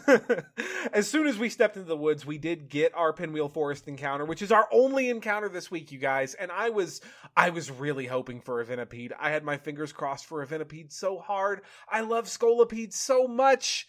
as 0.92 1.10
soon 1.10 1.26
as 1.26 1.36
we 1.38 1.48
stepped 1.48 1.76
into 1.76 1.88
the 1.88 1.96
woods, 1.96 2.24
we 2.24 2.38
did 2.38 2.68
get 2.68 2.94
our 2.94 3.12
Pinwheel 3.12 3.48
Forest 3.48 3.88
encounter, 3.88 4.24
which 4.24 4.42
is 4.42 4.52
our 4.52 4.68
only 4.70 5.10
encounter 5.10 5.48
this 5.48 5.72
week, 5.72 5.90
you 5.90 5.98
guys. 5.98 6.34
And 6.34 6.52
I 6.52 6.70
was, 6.70 7.00
I 7.36 7.50
was 7.50 7.68
really 7.68 8.06
hoping 8.06 8.40
for 8.40 8.60
a 8.60 8.64
Venipede. 8.64 9.10
I 9.18 9.30
had 9.30 9.42
my 9.42 9.56
fingers 9.56 9.92
crossed 9.92 10.26
for 10.26 10.40
a 10.40 10.46
Venipede 10.46 10.92
so 10.92 11.18
hard. 11.18 11.62
I 11.90 12.02
love 12.02 12.26
Scolipede 12.26 12.92
so 12.92 13.26
much. 13.26 13.88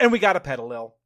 And 0.00 0.10
we 0.10 0.18
got 0.18 0.34
a 0.34 0.40
Petilil 0.40 0.97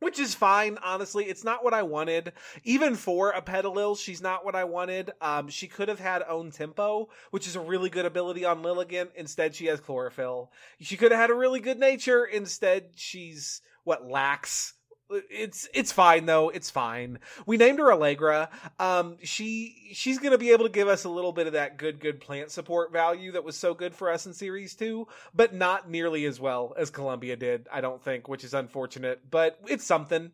which 0.00 0.18
is 0.18 0.34
fine 0.34 0.78
honestly. 0.84 1.24
It's 1.24 1.44
not 1.44 1.64
what 1.64 1.74
i 1.74 1.82
wanted. 1.82 2.32
Even 2.64 2.96
for 2.96 3.30
a 3.30 3.40
Petilil 3.40 3.94
she's 3.94 4.20
not 4.20 4.44
what 4.44 4.54
i 4.54 4.64
wanted. 4.64 5.12
Um, 5.20 5.48
she 5.48 5.68
could 5.68 5.88
have 5.88 6.00
had 6.00 6.22
own 6.28 6.50
tempo 6.50 7.08
which 7.30 7.46
is 7.46 7.56
a 7.56 7.60
really 7.60 7.90
good 7.90 8.06
ability 8.06 8.44
on 8.44 8.62
Lilligant 8.62 9.10
instead 9.14 9.54
she 9.54 9.66
has 9.66 9.80
chlorophyll. 9.80 10.50
She 10.80 10.96
could 10.96 11.12
have 11.12 11.20
had 11.20 11.30
a 11.30 11.34
really 11.34 11.60
good 11.60 11.78
nature. 11.78 12.24
Instead 12.24 12.90
she's 12.96 13.62
what 13.84 14.06
lacks 14.06 14.74
it's 15.10 15.68
it's 15.74 15.92
fine 15.92 16.26
though. 16.26 16.48
It's 16.48 16.70
fine. 16.70 17.18
We 17.46 17.56
named 17.56 17.78
her 17.78 17.92
allegra. 17.92 18.50
Um 18.78 19.16
she 19.22 19.90
she's 19.92 20.18
gonna 20.18 20.38
be 20.38 20.50
able 20.50 20.64
to 20.64 20.70
give 20.70 20.88
us 20.88 21.04
a 21.04 21.08
little 21.08 21.32
bit 21.32 21.46
of 21.46 21.54
that 21.54 21.76
good 21.76 22.00
good 22.00 22.20
plant 22.20 22.50
support 22.50 22.92
value 22.92 23.32
that 23.32 23.44
was 23.44 23.56
so 23.56 23.74
good 23.74 23.94
for 23.94 24.10
us 24.10 24.26
in 24.26 24.32
series 24.32 24.74
two 24.74 25.06
but 25.34 25.54
not 25.54 25.90
nearly 25.90 26.24
as 26.24 26.40
well 26.40 26.74
as 26.76 26.90
columbia 26.90 27.36
did 27.36 27.68
i 27.72 27.80
don't 27.80 28.02
think 28.02 28.28
which 28.28 28.44
is 28.44 28.54
unfortunate 28.54 29.20
but 29.30 29.58
it's 29.66 29.84
something. 29.84 30.30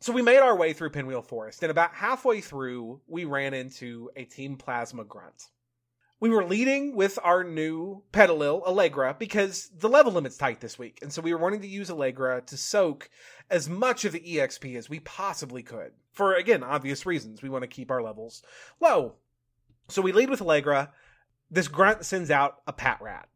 So 0.00 0.12
we 0.12 0.22
made 0.22 0.38
our 0.38 0.56
way 0.56 0.72
through 0.72 0.90
pinwheel 0.90 1.22
forest 1.22 1.62
and 1.62 1.70
about 1.70 1.92
halfway 1.92 2.40
through 2.40 3.00
we 3.08 3.24
ran 3.24 3.54
into 3.54 4.10
a 4.16 4.24
team 4.24 4.56
plasma 4.56 5.04
grunt 5.04 5.48
We 6.20 6.30
were 6.30 6.44
leading 6.44 6.96
with 6.96 7.18
our 7.22 7.44
new 7.44 8.02
Petilil, 8.10 8.62
Allegra, 8.66 9.14
because 9.16 9.70
the 9.76 9.88
level 9.88 10.12
limit's 10.12 10.36
tight 10.36 10.60
this 10.60 10.78
week. 10.78 10.98
And 11.00 11.12
so 11.12 11.22
we 11.22 11.32
were 11.32 11.40
wanting 11.40 11.60
to 11.60 11.68
use 11.68 11.90
Allegra 11.90 12.42
to 12.46 12.56
soak 12.56 13.08
as 13.48 13.68
much 13.68 14.04
of 14.04 14.12
the 14.12 14.20
EXP 14.20 14.76
as 14.76 14.90
we 14.90 14.98
possibly 15.00 15.62
could. 15.62 15.92
For, 16.12 16.34
again, 16.34 16.64
obvious 16.64 17.06
reasons. 17.06 17.40
We 17.40 17.48
want 17.48 17.62
to 17.62 17.68
keep 17.68 17.92
our 17.92 18.02
levels 18.02 18.42
low. 18.80 19.14
So 19.88 20.02
we 20.02 20.10
lead 20.10 20.28
with 20.28 20.42
Allegra. 20.42 20.92
This 21.50 21.68
grunt 21.68 22.04
sends 22.04 22.30
out 22.30 22.62
a 22.66 22.72
Patrat. 22.72 23.26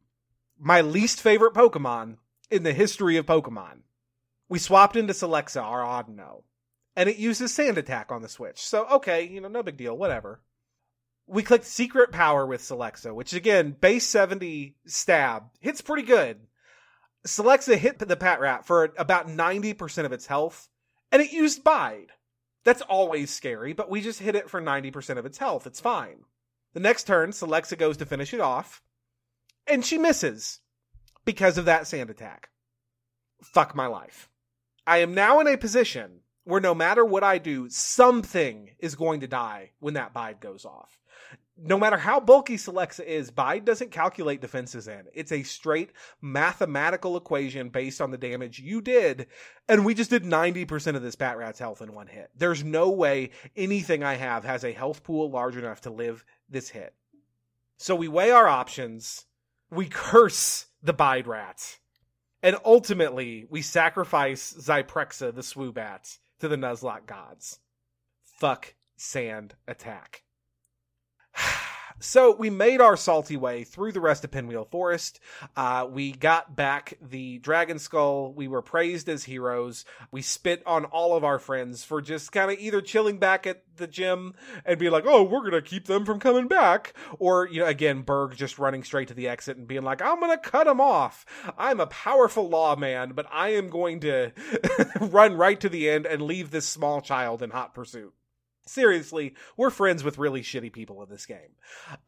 My 0.59 0.81
least 0.81 1.21
favorite 1.21 1.55
Pokemon 1.55 2.17
in 2.51 2.65
the 2.65 2.73
history 2.73 3.17
of 3.17 3.27
Pokemon. 3.27 3.83
We 4.49 4.59
swapped 4.59 4.97
into 4.97 5.15
Celexa, 5.15 5.63
our 5.63 5.83
Audino, 5.83 6.43
and 6.95 7.09
it 7.09 7.17
uses 7.17 7.55
Sand 7.55 7.79
Attack 7.79 8.13
on 8.13 8.23
the 8.23 8.29
Switch. 8.29 8.61
So, 8.61 8.87
okay, 8.87 9.27
you 9.27 9.41
know, 9.41 9.49
no 9.49 9.63
big 9.63 9.77
deal, 9.77 9.97
whatever. 9.97 10.41
We 11.27 11.43
clicked 11.43 11.65
Secret 11.65 12.13
Power 12.13 12.45
with 12.47 12.61
Celexa, 12.61 13.15
which 13.15 13.33
again, 13.33 13.77
base 13.81 14.07
70 14.07 14.77
stab, 14.87 15.45
hits 15.61 15.81
pretty 15.81 16.03
good. 16.03 16.41
Celexa 17.27 17.77
hit 17.77 17.99
the 17.99 18.17
Patrat 18.17 18.65
for 18.65 18.93
about 18.99 19.29
90% 19.29 20.05
of 20.05 20.13
its 20.13 20.27
health, 20.27 20.69
and 21.11 21.23
it 21.23 21.33
used 21.33 21.63
Bide. 21.63 22.11
That's 22.65 22.83
always 22.83 23.31
scary, 23.31 23.73
but 23.73 23.91
we 23.91 24.01
just 24.01 24.21
hit 24.21 24.35
it 24.35 24.51
for 24.51 24.61
90% 24.61 25.19
of 25.19 25.27
its 25.27 25.39
health. 25.39 25.67
It's 25.67 25.81
fine. 25.81 26.25
The 26.75 26.81
next 26.81 27.07
turn, 27.07 27.31
Celexa 27.31 27.77
goes 27.79 27.97
to 27.99 28.07
finish 28.07 28.33
it 28.33 28.41
off, 28.41 28.83
and 29.67 29.85
she 29.85 29.99
misses 29.99 30.61
because 31.25 31.59
of 31.59 31.65
that 31.67 31.87
sand 31.87 32.11
attack. 32.11 32.51
Fuck 33.43 33.75
my 33.75 33.87
life. 33.87 34.29
I 34.87 34.99
am 34.99 35.15
now 35.15 35.41
in 35.41 35.47
a 35.47 35.57
position 35.57 36.21
where 36.45 36.61
no 36.61 36.75
matter 36.75 37.05
what 37.05 37.23
I 37.23 37.39
do, 37.39 37.69
something 37.69 38.71
is 38.79 38.95
going 38.97 39.21
to 39.21 39.29
die 39.29 39.71
when 39.79 39.95
that 39.95 40.13
bide 40.13 40.41
goes 40.41 40.65
off. 40.65 40.99
No 41.57 41.79
matter 41.79 41.99
how 41.99 42.19
bulky 42.19 42.57
Celexa 42.57 43.05
is, 43.05 43.31
Bide 43.31 43.65
doesn't 43.65 43.91
calculate 43.91 44.41
defenses 44.41 44.89
in. 44.89 45.05
It's 45.15 45.33
a 45.33 45.43
straight 45.43 45.91
mathematical 46.21 47.17
equation 47.17 47.69
based 47.69 48.01
on 48.01 48.11
the 48.11 48.19
damage 48.19 48.59
you 48.59 48.81
did, 48.81 49.27
and 49.69 49.85
we 49.85 49.95
just 49.95 50.11
did 50.11 50.25
90% 50.25 50.97
of 50.97 51.03
this 51.03 51.15
Patrat's 51.15 51.59
health 51.59 51.83
in 51.83 51.93
one 51.95 52.07
hit. 52.07 52.31
There's 52.35 52.65
no 52.65 52.91
way 52.91 53.31
anything 53.55 54.03
I 54.03 54.15
have 54.15 54.45
has 54.45 54.65
a 54.65 54.73
health 54.73 55.05
pool 55.05 55.31
large 55.31 55.57
enough 55.57 55.83
to 55.83 55.91
live 55.91 56.25
this 56.49 56.71
hit. 56.71 56.95
So 57.77 57.95
we 57.95 58.09
weigh 58.09 58.31
our 58.31 58.49
options, 58.49 59.27
we 59.71 59.89
curse 59.89 60.67
the 60.83 60.93
Bide 60.93 61.27
Rat, 61.27 61.79
and 62.43 62.57
ultimately 62.65 63.47
we 63.51 63.63
sacrifice 63.63 64.53
Zyprexa 64.53 65.35
the 65.35 65.43
Swoobat 65.43 66.19
to 66.41 66.49
the 66.49 66.57
Nuzlocke 66.57 67.07
gods. 67.07 67.61
Fuck 68.25 68.75
sand 68.97 69.55
attack. 69.69 70.23
So 72.03 72.35
we 72.35 72.51
made 72.51 72.81
our 72.81 72.97
salty 72.97 73.37
way 73.37 73.63
through 73.63 73.93
the 73.93 74.01
rest 74.01 74.25
of 74.25 74.33
Pinwheel 74.33 74.65
Forest. 74.65 75.21
Uh, 75.57 75.87
we 75.89 76.11
got 76.11 76.57
back 76.57 76.95
the 77.01 77.39
Dragon 77.39 77.79
Skull. 77.79 78.33
We 78.33 78.49
were 78.49 78.61
praised 78.61 79.09
as 79.09 79.23
heroes. 79.23 79.85
We 80.11 80.21
spit 80.21 80.65
on 80.67 80.85
all 80.87 81.17
of 81.17 81.23
our 81.23 81.39
friends 81.39 81.85
for 81.85 82.03
just 82.03 82.33
kind 82.33 82.51
of 82.51 82.59
either 82.59 82.81
chilling 82.81 83.19
back 83.19 83.47
at 83.47 83.63
the 83.77 83.87
gym 83.87 84.35
and 84.65 84.81
be 84.81 84.91
like, 84.91 85.05
"Oh, 85.07 85.23
we're 85.23 85.49
gonna 85.49 85.63
keep 85.63 85.87
them 85.87 86.05
from 86.05 86.19
coming 86.19 86.49
back," 86.49 86.93
or 87.21 87.47
you 87.47 87.61
know, 87.61 87.67
again, 87.67 88.03
Burgh 88.03 88.35
just 88.35 88.59
running 88.59 88.83
straight 88.83 89.07
to 89.07 89.15
the 89.15 89.29
exit 89.29 89.57
and 89.57 89.69
being 89.69 89.85
like, 89.85 90.03
"I'm 90.03 90.19
gonna 90.19 90.39
cut 90.39 90.65
them 90.67 90.81
off. 90.81 91.25
I'm 91.57 91.79
a 91.79 91.87
powerful 91.87 92.49
lawman, 92.49 93.13
but 93.13 93.27
I 93.31 93.51
am 93.51 93.69
going 93.69 94.01
to 94.01 94.33
run 95.01 95.37
right 95.37 95.61
to 95.61 95.69
the 95.69 95.89
end 95.89 96.07
and 96.07 96.23
leave 96.23 96.51
this 96.51 96.67
small 96.67 97.01
child 97.01 97.45
in 97.45 97.51
hot 97.51 97.75
pursuit." 97.75 98.13
Seriously, 98.67 99.35
we're 99.57 99.71
friends 99.71 100.05
with 100.05 100.19
really 100.19 100.43
shitty 100.43 100.73
people 100.73 101.03
in 101.03 101.09
this 101.09 101.27
game. 101.27 101.57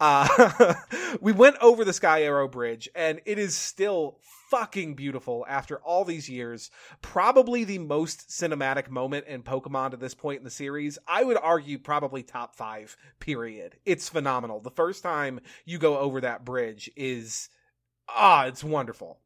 Uh, 0.01 0.75
we 1.21 1.33
went 1.33 1.57
over 1.61 1.85
the 1.85 1.93
Sky 1.93 2.23
Arrow 2.23 2.49
Bridge, 2.49 2.89
and 2.95 3.21
it 3.25 3.39
is 3.39 3.57
still 3.57 4.19
fucking 4.51 4.95
beautiful 4.95 5.45
after 5.49 5.79
all 5.79 6.05
these 6.05 6.29
years. 6.29 6.71
Probably 7.03 7.65
the 7.65 7.79
most 7.79 8.29
cinematic 8.29 8.89
moment 8.89 9.27
in 9.27 9.43
Pokemon 9.43 9.93
to 9.93 9.97
this 9.97 10.15
point 10.15 10.39
in 10.39 10.45
the 10.45 10.51
series. 10.51 10.99
I 11.09 11.25
would 11.25 11.39
argue 11.39 11.79
probably 11.79 12.23
top 12.23 12.55
five, 12.55 12.97
period. 13.19 13.77
It's 13.85 14.09
phenomenal. 14.09 14.61
The 14.61 14.71
first 14.71 15.03
time 15.03 15.41
you 15.65 15.79
go 15.79 15.99
over 15.99 16.21
that 16.21 16.45
bridge 16.45 16.91
is, 16.97 17.49
ah, 18.09 18.47
it's 18.47 18.63
wonderful. 18.63 19.19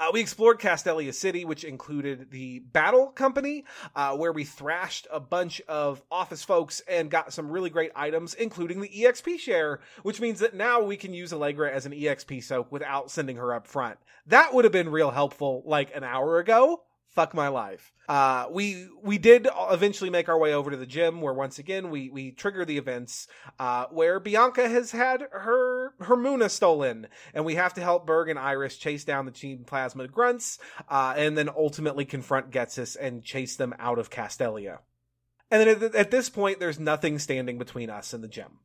Uh, 0.00 0.10
we 0.12 0.20
explored 0.20 0.58
Castelia 0.58 1.14
City, 1.14 1.44
which 1.44 1.62
included 1.62 2.32
the 2.32 2.58
Battle 2.58 3.06
Company, 3.06 3.64
uh, 3.94 4.16
where 4.16 4.32
we 4.32 4.42
thrashed 4.42 5.06
a 5.08 5.20
bunch 5.20 5.60
of 5.68 6.02
office 6.10 6.42
folks 6.42 6.82
and 6.88 7.08
got 7.08 7.32
some 7.32 7.48
really 7.48 7.70
great 7.70 7.92
items, 7.94 8.34
including 8.34 8.80
the 8.80 8.88
EXP 8.88 9.38
share, 9.38 9.78
which 10.02 10.20
means 10.20 10.40
that 10.40 10.52
now 10.52 10.82
we 10.82 10.96
can 10.96 11.14
use 11.14 11.32
Allegra 11.32 11.72
as 11.72 11.86
an 11.86 11.92
EXP 11.92 12.42
soak 12.42 12.72
without 12.72 13.08
sending 13.08 13.36
her 13.36 13.54
up 13.54 13.68
front. 13.68 13.96
That 14.26 14.52
would 14.52 14.64
have 14.64 14.72
been 14.72 14.88
real 14.88 15.12
helpful 15.12 15.62
like 15.64 15.94
an 15.94 16.02
hour 16.02 16.40
ago. 16.40 16.82
Fuck 17.14 17.32
my 17.32 17.46
life. 17.46 17.92
Uh, 18.08 18.46
we 18.50 18.88
we 19.00 19.18
did 19.18 19.46
eventually 19.70 20.10
make 20.10 20.28
our 20.28 20.36
way 20.36 20.52
over 20.52 20.72
to 20.72 20.76
the 20.76 20.84
gym, 20.84 21.20
where 21.20 21.32
once 21.32 21.60
again 21.60 21.90
we 21.90 22.10
we 22.10 22.32
trigger 22.32 22.64
the 22.64 22.76
events 22.76 23.28
uh, 23.60 23.86
where 23.92 24.18
Bianca 24.18 24.68
has 24.68 24.90
had 24.90 25.20
her 25.30 25.94
her 26.00 26.16
Munna 26.16 26.48
stolen, 26.48 27.06
and 27.32 27.44
we 27.44 27.54
have 27.54 27.74
to 27.74 27.80
help 27.80 28.04
Burgh 28.04 28.30
and 28.30 28.38
Iris 28.38 28.76
chase 28.76 29.04
down 29.04 29.26
the 29.26 29.30
Team 29.30 29.62
Plasma 29.64 30.08
grunts, 30.08 30.58
uh, 30.88 31.14
and 31.16 31.38
then 31.38 31.48
ultimately 31.48 32.04
confront 32.04 32.50
Ghetsis 32.50 32.96
and 33.00 33.22
chase 33.22 33.54
them 33.54 33.74
out 33.78 34.00
of 34.00 34.10
Castelia. 34.10 34.78
And 35.52 35.60
then 35.60 35.68
at, 35.84 35.94
at 35.94 36.10
this 36.10 36.28
point, 36.28 36.58
there's 36.58 36.80
nothing 36.80 37.20
standing 37.20 37.58
between 37.58 37.90
us 37.90 38.12
and 38.12 38.24
the 38.24 38.28
gym. 38.28 38.58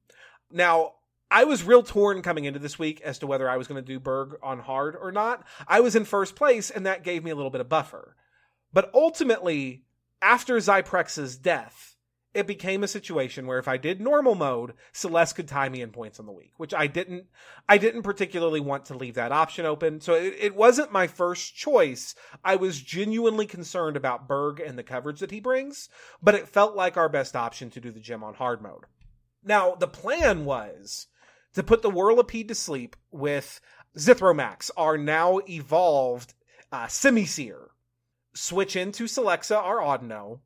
Now, 0.52 0.93
I 1.30 1.43
was 1.43 1.64
real 1.64 1.84
torn 1.84 2.24
coming 2.24 2.45
into 2.45 2.60
this 2.60 2.80
week 2.80 3.00
as 3.02 3.20
to 3.20 3.28
whether 3.28 3.47
I 3.47 3.58
was 3.58 3.68
going 3.68 3.82
to 3.82 3.88
do 3.88 4.00
Burgh 4.00 4.39
on 4.41 4.58
hard 4.58 4.95
or 5.00 5.12
not. 5.12 5.45
I 5.68 5.82
was 5.82 5.95
in 5.95 6.06
first 6.06 6.36
place, 6.36 6.72
and 6.72 6.88
that 6.88 7.04
gave 7.04 7.24
me 7.24 7.30
a 7.30 7.36
little 7.36 7.52
bit 7.52 7.62
of 7.62 7.70
buffer. 7.70 8.16
But 8.72 8.91
ultimately, 8.93 9.84
after 10.22 10.57
Zyprexa's 10.57 11.38
death, 11.38 11.95
it 12.34 12.45
became 12.45 12.84
a 12.84 12.88
situation 12.88 13.47
where 13.47 13.57
if 13.57 13.67
I 13.67 13.78
did 13.78 13.99
normal 13.99 14.36
mode, 14.36 14.74
Celeste 14.91 15.36
could 15.36 15.47
tie 15.47 15.67
me 15.70 15.82
in 15.82 15.89
points 15.89 16.20
on 16.20 16.28
the 16.28 16.32
week, 16.32 16.53
which 16.57 16.76
I 16.76 16.86
didn't, 16.86 17.26
I 17.67 17.80
didn't 17.80 18.03
particularly 18.03 18.59
want 18.59 18.86
to 18.86 18.97
leave 18.97 19.15
that 19.15 19.32
option 19.32 19.65
open. 19.65 19.99
So 19.99 20.13
it, 20.13 20.36
it 20.39 20.55
wasn't 20.55 20.91
my 20.91 21.07
first 21.07 21.55
choice. 21.55 22.13
I 22.45 22.55
was 22.55 22.82
genuinely 22.82 23.47
concerned 23.47 23.97
about 23.97 24.28
Burgh 24.28 24.59
and 24.59 24.78
the 24.78 24.84
coverage 24.84 25.20
that 25.22 25.32
he 25.32 25.39
brings, 25.39 25.89
but 26.22 26.36
it 26.36 26.47
felt 26.47 26.76
like 26.76 26.97
our 26.97 27.09
best 27.09 27.36
option 27.36 27.72
to 27.72 27.82
do 27.82 27.91
the 27.91 27.99
gym 27.99 28.24
on 28.24 28.36
hard 28.36 28.61
mode. 28.61 28.86
Now, 29.43 29.74
the 29.74 29.88
plan 29.88 30.45
was 30.45 31.07
to 31.55 31.63
put 31.63 31.82
the 31.82 31.89
Whirlipede 31.89 32.49
to 32.49 32.55
sleep 32.55 32.95
with 33.09 33.59
Zithromax, 33.97 34.70
our 34.78 34.99
now 34.99 35.39
evolved 35.49 36.36
uh, 36.72 36.86
Simisear 36.86 37.70
switch 38.34 38.76
into 38.76 39.06
Celexa 39.06 39.58
our 39.58 39.78
Audino, 39.78 40.40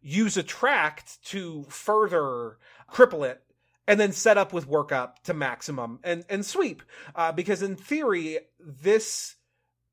use 0.00 0.36
Attract 0.36 1.22
to 1.26 1.64
further 1.68 2.58
cripple 2.90 3.28
it, 3.28 3.42
and 3.86 4.00
then 4.00 4.12
set 4.12 4.38
up 4.38 4.52
with 4.52 4.68
workup 4.68 5.22
to 5.24 5.34
maximum 5.34 6.00
and 6.02 6.24
and 6.28 6.44
sweep. 6.44 6.82
Uh, 7.14 7.32
because 7.32 7.62
in 7.62 7.76
theory, 7.76 8.38
this 8.58 9.36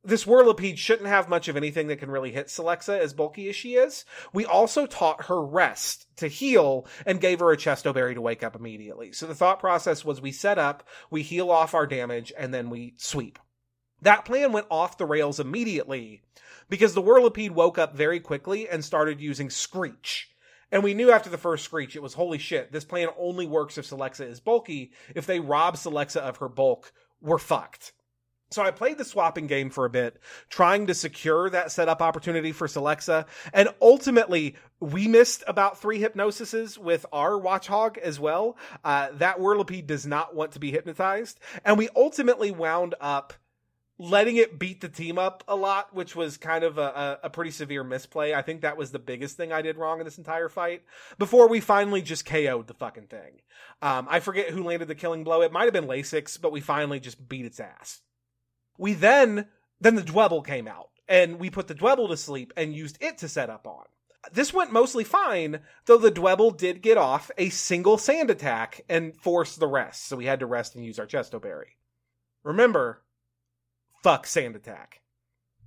this 0.04 0.26
Whirlipede 0.26 0.78
shouldn't 0.78 1.08
have 1.08 1.30
much 1.30 1.48
of 1.48 1.56
anything 1.56 1.88
that 1.88 2.00
can 2.00 2.12
really 2.12 2.32
hit 2.32 2.48
Celexa 2.48 3.00
as 3.00 3.14
bulky 3.14 3.48
as 3.48 3.56
she 3.56 3.76
is. 3.76 4.04
We 4.34 4.46
also 4.46 4.86
taught 4.86 5.26
her 5.26 5.42
rest 5.42 6.08
to 6.18 6.28
heal 6.28 6.86
and 7.06 7.22
gave 7.22 7.40
her 7.40 7.52
a 7.52 7.58
Chesto 7.58 7.94
Berry 7.94 8.14
to 8.14 8.22
wake 8.22 8.44
up 8.44 8.56
immediately. 8.56 9.14
So 9.14 9.26
the 9.28 9.36
thought 9.36 9.60
process 9.60 10.04
was 10.04 10.22
we 10.22 10.34
set 10.34 10.60
up, 10.60 10.88
we 11.10 11.22
heal 11.22 11.50
off 11.50 11.74
our 11.74 11.88
damage, 11.88 12.34
and 12.38 12.54
then 12.54 12.70
we 12.70 12.96
sweep. 12.98 13.40
That 14.04 14.26
plan 14.26 14.52
went 14.52 14.68
off 14.70 14.98
the 14.98 15.06
rails 15.06 15.40
immediately 15.40 16.22
because 16.70 16.94
the 16.94 17.02
Whirlipede 17.02 17.52
woke 17.52 17.78
up 17.78 17.96
very 17.96 18.20
quickly 18.20 18.68
and 18.68 18.84
started 18.84 19.22
using 19.22 19.50
Screech. 19.50 20.30
And 20.72 20.84
we 20.84 20.94
knew 20.94 21.12
after 21.12 21.30
the 21.30 21.38
first 21.38 21.64
Screech, 21.64 21.96
it 21.96 22.02
was 22.02 22.14
holy 22.14 22.38
shit, 22.38 22.72
this 22.72 22.84
plan 22.84 23.10
only 23.18 23.46
works 23.46 23.78
if 23.78 23.88
Celexa 23.88 24.28
is 24.28 24.40
bulky. 24.40 24.92
If 25.16 25.26
they 25.26 25.40
rob 25.40 25.76
Celexa 25.76 26.18
of 26.18 26.38
her 26.38 26.50
bulk, 26.50 26.92
we're 27.22 27.38
fucked. 27.38 27.94
So 28.50 28.62
I 28.62 28.72
played 28.72 28.98
the 28.98 29.06
swapping 29.06 29.48
game 29.48 29.70
for 29.70 29.86
a 29.86 29.90
bit, 29.90 30.20
trying 30.50 30.88
to 30.88 30.94
secure 30.94 31.50
that 31.50 31.72
setup 31.72 32.02
opportunity 32.02 32.52
for 32.52 32.68
Celexa. 32.68 33.26
and 33.54 33.70
ultimately 33.82 34.56
we 34.80 35.08
missed 35.08 35.44
about 35.48 35.80
three 35.80 36.00
hypnosises 36.00 36.78
with 36.78 37.06
our 37.12 37.32
Watchog 37.32 37.98
as 37.98 38.20
well. 38.20 38.58
Uh, 38.84 39.10
that 39.14 39.40
Whirlipede 39.40 39.88
does 39.88 40.06
not 40.06 40.36
want 40.36 40.52
to 40.52 40.60
be 40.60 40.72
hypnotized, 40.72 41.40
and 41.64 41.78
we 41.78 41.90
ultimately 41.96 42.52
wound 42.52 42.96
up 43.00 43.34
letting 44.00 44.38
it 44.38 44.58
beat 44.58 44.82
the 44.82 44.90
team 44.90 45.20
up 45.20 45.44
a 45.48 45.56
lot, 45.56 45.94
which 45.94 46.16
was 46.16 46.38
kind 46.38 46.64
of 46.64 46.78
a, 46.78 47.20
a, 47.24 47.30
pretty 47.30 47.52
severe 47.52 47.84
misplay. 47.84 48.34
I 48.34 48.42
think 48.42 48.62
that 48.62 48.78
was 48.78 48.92
the 48.92 49.00
biggest 49.00 49.38
thing 49.38 49.54
I 49.54 49.62
did 49.62 49.78
wrong 49.78 50.00
in 50.00 50.06
this 50.06 50.18
entire 50.18 50.50
fight 50.50 50.84
before 51.20 51.48
we 51.48 51.60
finally 51.60 52.02
just 52.02 52.26
KO'd 52.26 52.68
the 52.68 52.74
fucking 52.74 53.08
thing. 53.08 53.42
Um, 53.82 54.08
I 54.10 54.20
forget 54.20 54.50
who 54.50 54.64
landed 54.64 54.88
the 54.88 54.96
killing 54.96 55.24
blow. 55.24 55.42
It 55.42 55.52
might 55.52 55.66
have 55.66 55.74
been 55.74 55.86
Lasix, 55.86 56.42
but 56.42 56.52
we 56.52 56.60
finally 56.60 57.00
just 57.00 57.30
beat 57.30 57.46
its 57.46 57.60
ass. 57.60 58.02
We 58.78 58.94
then, 58.94 59.48
then 59.80 59.96
the 59.96 60.02
Dwebble 60.02 60.46
came 60.46 60.68
out 60.68 60.90
and 61.08 61.40
we 61.40 61.52
put 61.52 61.68
the 61.68 61.76
Dwebble 61.76 62.10
to 62.10 62.18
sleep 62.18 62.52
and 62.58 62.74
used 62.74 62.98
it 63.00 63.20
to 63.20 63.30
set 63.30 63.50
up 63.50 63.68
on. 63.68 63.86
This 64.32 64.54
went 64.54 64.72
mostly 64.72 65.04
fine, 65.04 65.60
though 65.86 65.98
the 65.98 66.12
Dwebble 66.12 66.58
did 66.58 66.82
get 66.82 66.98
off 66.98 67.30
a 67.38 67.50
single 67.50 67.98
sand 67.98 68.30
attack 68.30 68.82
and 68.88 69.16
force 69.16 69.56
the 69.56 69.68
rest, 69.68 70.08
so 70.08 70.16
we 70.16 70.26
had 70.26 70.40
to 70.40 70.46
rest 70.46 70.76
and 70.76 70.86
use 70.86 70.98
our 70.98 71.06
Chesto 71.06 71.42
Berry. 71.42 71.76
Remember, 72.44 73.03
fuck 74.04 74.28
sand 74.28 74.56
attack. 74.56 75.00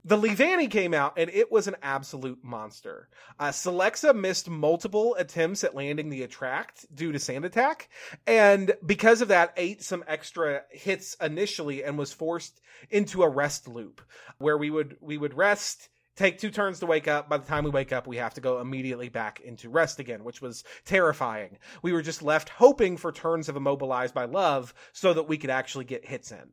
The 0.05 0.17
Leavanny 0.17 0.71
came 0.71 0.95
out 0.95 1.15
and 1.17 1.29
it 1.31 1.51
was 1.51 1.67
an 1.67 1.75
absolute 1.83 2.39
monster. 2.45 3.09
Uh, 3.41 3.49
Celexa 3.49 4.15
missed 4.15 4.49
multiple 4.49 5.17
attempts 5.17 5.65
at 5.65 5.75
landing 5.75 6.11
the 6.11 6.23
attract 6.23 6.87
due 6.95 7.11
to 7.11 7.19
sand 7.19 7.45
attack, 7.45 7.89
and 8.25 8.73
because 8.85 9.21
of 9.21 9.29
that, 9.29 9.53
ate 9.57 9.83
some 9.83 10.05
extra 10.07 10.63
hits 10.71 11.17
initially 11.21 11.83
and 11.83 11.99
was 11.99 12.13
forced 12.13 12.61
into 12.89 13.25
a 13.25 13.29
rest 13.29 13.67
loop 13.67 14.01
where 14.39 14.57
we 14.57 14.71
would 14.71 14.97
we 15.01 15.19
would 15.19 15.35
rest 15.35 15.89
take 16.15 16.39
two 16.39 16.51
turns 16.51 16.79
to 16.81 16.87
wake 16.87 17.09
up. 17.09 17.29
By 17.29 17.39
the 17.39 17.47
time 17.47 17.65
we 17.65 17.71
wake 17.71 17.93
up, 17.93 18.07
we 18.07 18.19
have 18.19 18.35
to 18.35 18.41
go 18.41 18.61
immediately 18.61 19.09
back 19.09 19.41
into 19.41 19.69
rest 19.71 19.99
again, 19.99 20.23
which 20.23 20.41
was 20.41 20.63
terrifying. 20.85 21.59
We 21.83 21.93
were 21.93 22.03
just 22.03 22.23
left 22.23 22.49
hoping 22.49 22.97
for 22.97 23.11
turns 23.11 23.49
of 23.49 23.57
immobilized 23.57 24.15
by 24.15 24.27
love 24.27 24.73
so 24.93 25.13
that 25.15 25.29
we 25.29 25.37
could 25.37 25.51
actually 25.51 25.85
get 25.85 26.07
hits 26.07 26.31
in. 26.31 26.53